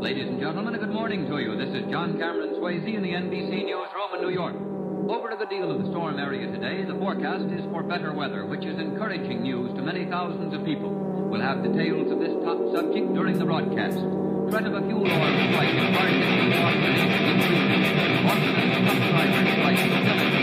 Ladies 0.00 0.28
and 0.28 0.38
gentlemen, 0.38 0.78
good 0.78 0.92
morning 0.92 1.26
to 1.26 1.40
you. 1.40 1.56
This 1.56 1.74
is 1.74 1.90
John 1.90 2.18
Cameron 2.18 2.54
Swayze 2.60 2.94
in 2.94 3.02
the 3.02 3.12
NBC 3.12 3.64
Newsroom 3.64 4.14
in 4.14 4.20
New 4.20 4.30
York. 4.30 4.54
Over 5.08 5.30
to 5.30 5.36
the 5.36 5.46
deal 5.46 5.70
of 5.70 5.82
the 5.82 5.90
storm 5.90 6.18
area 6.18 6.50
today, 6.52 6.84
the 6.84 6.94
forecast 6.98 7.46
is 7.50 7.64
for 7.72 7.82
better 7.82 8.12
weather, 8.12 8.44
which 8.44 8.64
is 8.64 8.78
encouraging 8.78 9.42
news 9.42 9.72
to 9.74 9.82
many 9.82 10.04
thousands 10.04 10.52
of 10.52 10.64
people. 10.64 10.90
We'll 11.30 11.40
have 11.40 11.62
details 11.62 12.12
of 12.12 12.18
this 12.18 12.34
top 12.44 12.58
subject 12.74 13.14
during 13.14 13.38
the 13.38 13.44
broadcast. 13.44 13.98
threat 14.50 14.66
of 14.66 14.74
a 14.74 14.82
fuel 14.82 15.02
oil 15.02 15.36
strike 15.50 15.74
encourages 15.74 16.30
the 16.38 16.56
population 16.60 17.08
to 17.10 17.22
improve. 17.32 17.66
Confidence 18.26 18.74
from 18.74 18.98
drivers 19.10 19.50
like 19.64 19.78
Dylan 20.06 20.42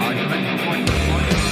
Our 0.00 0.14
direct 0.14 0.62
report 0.62 1.47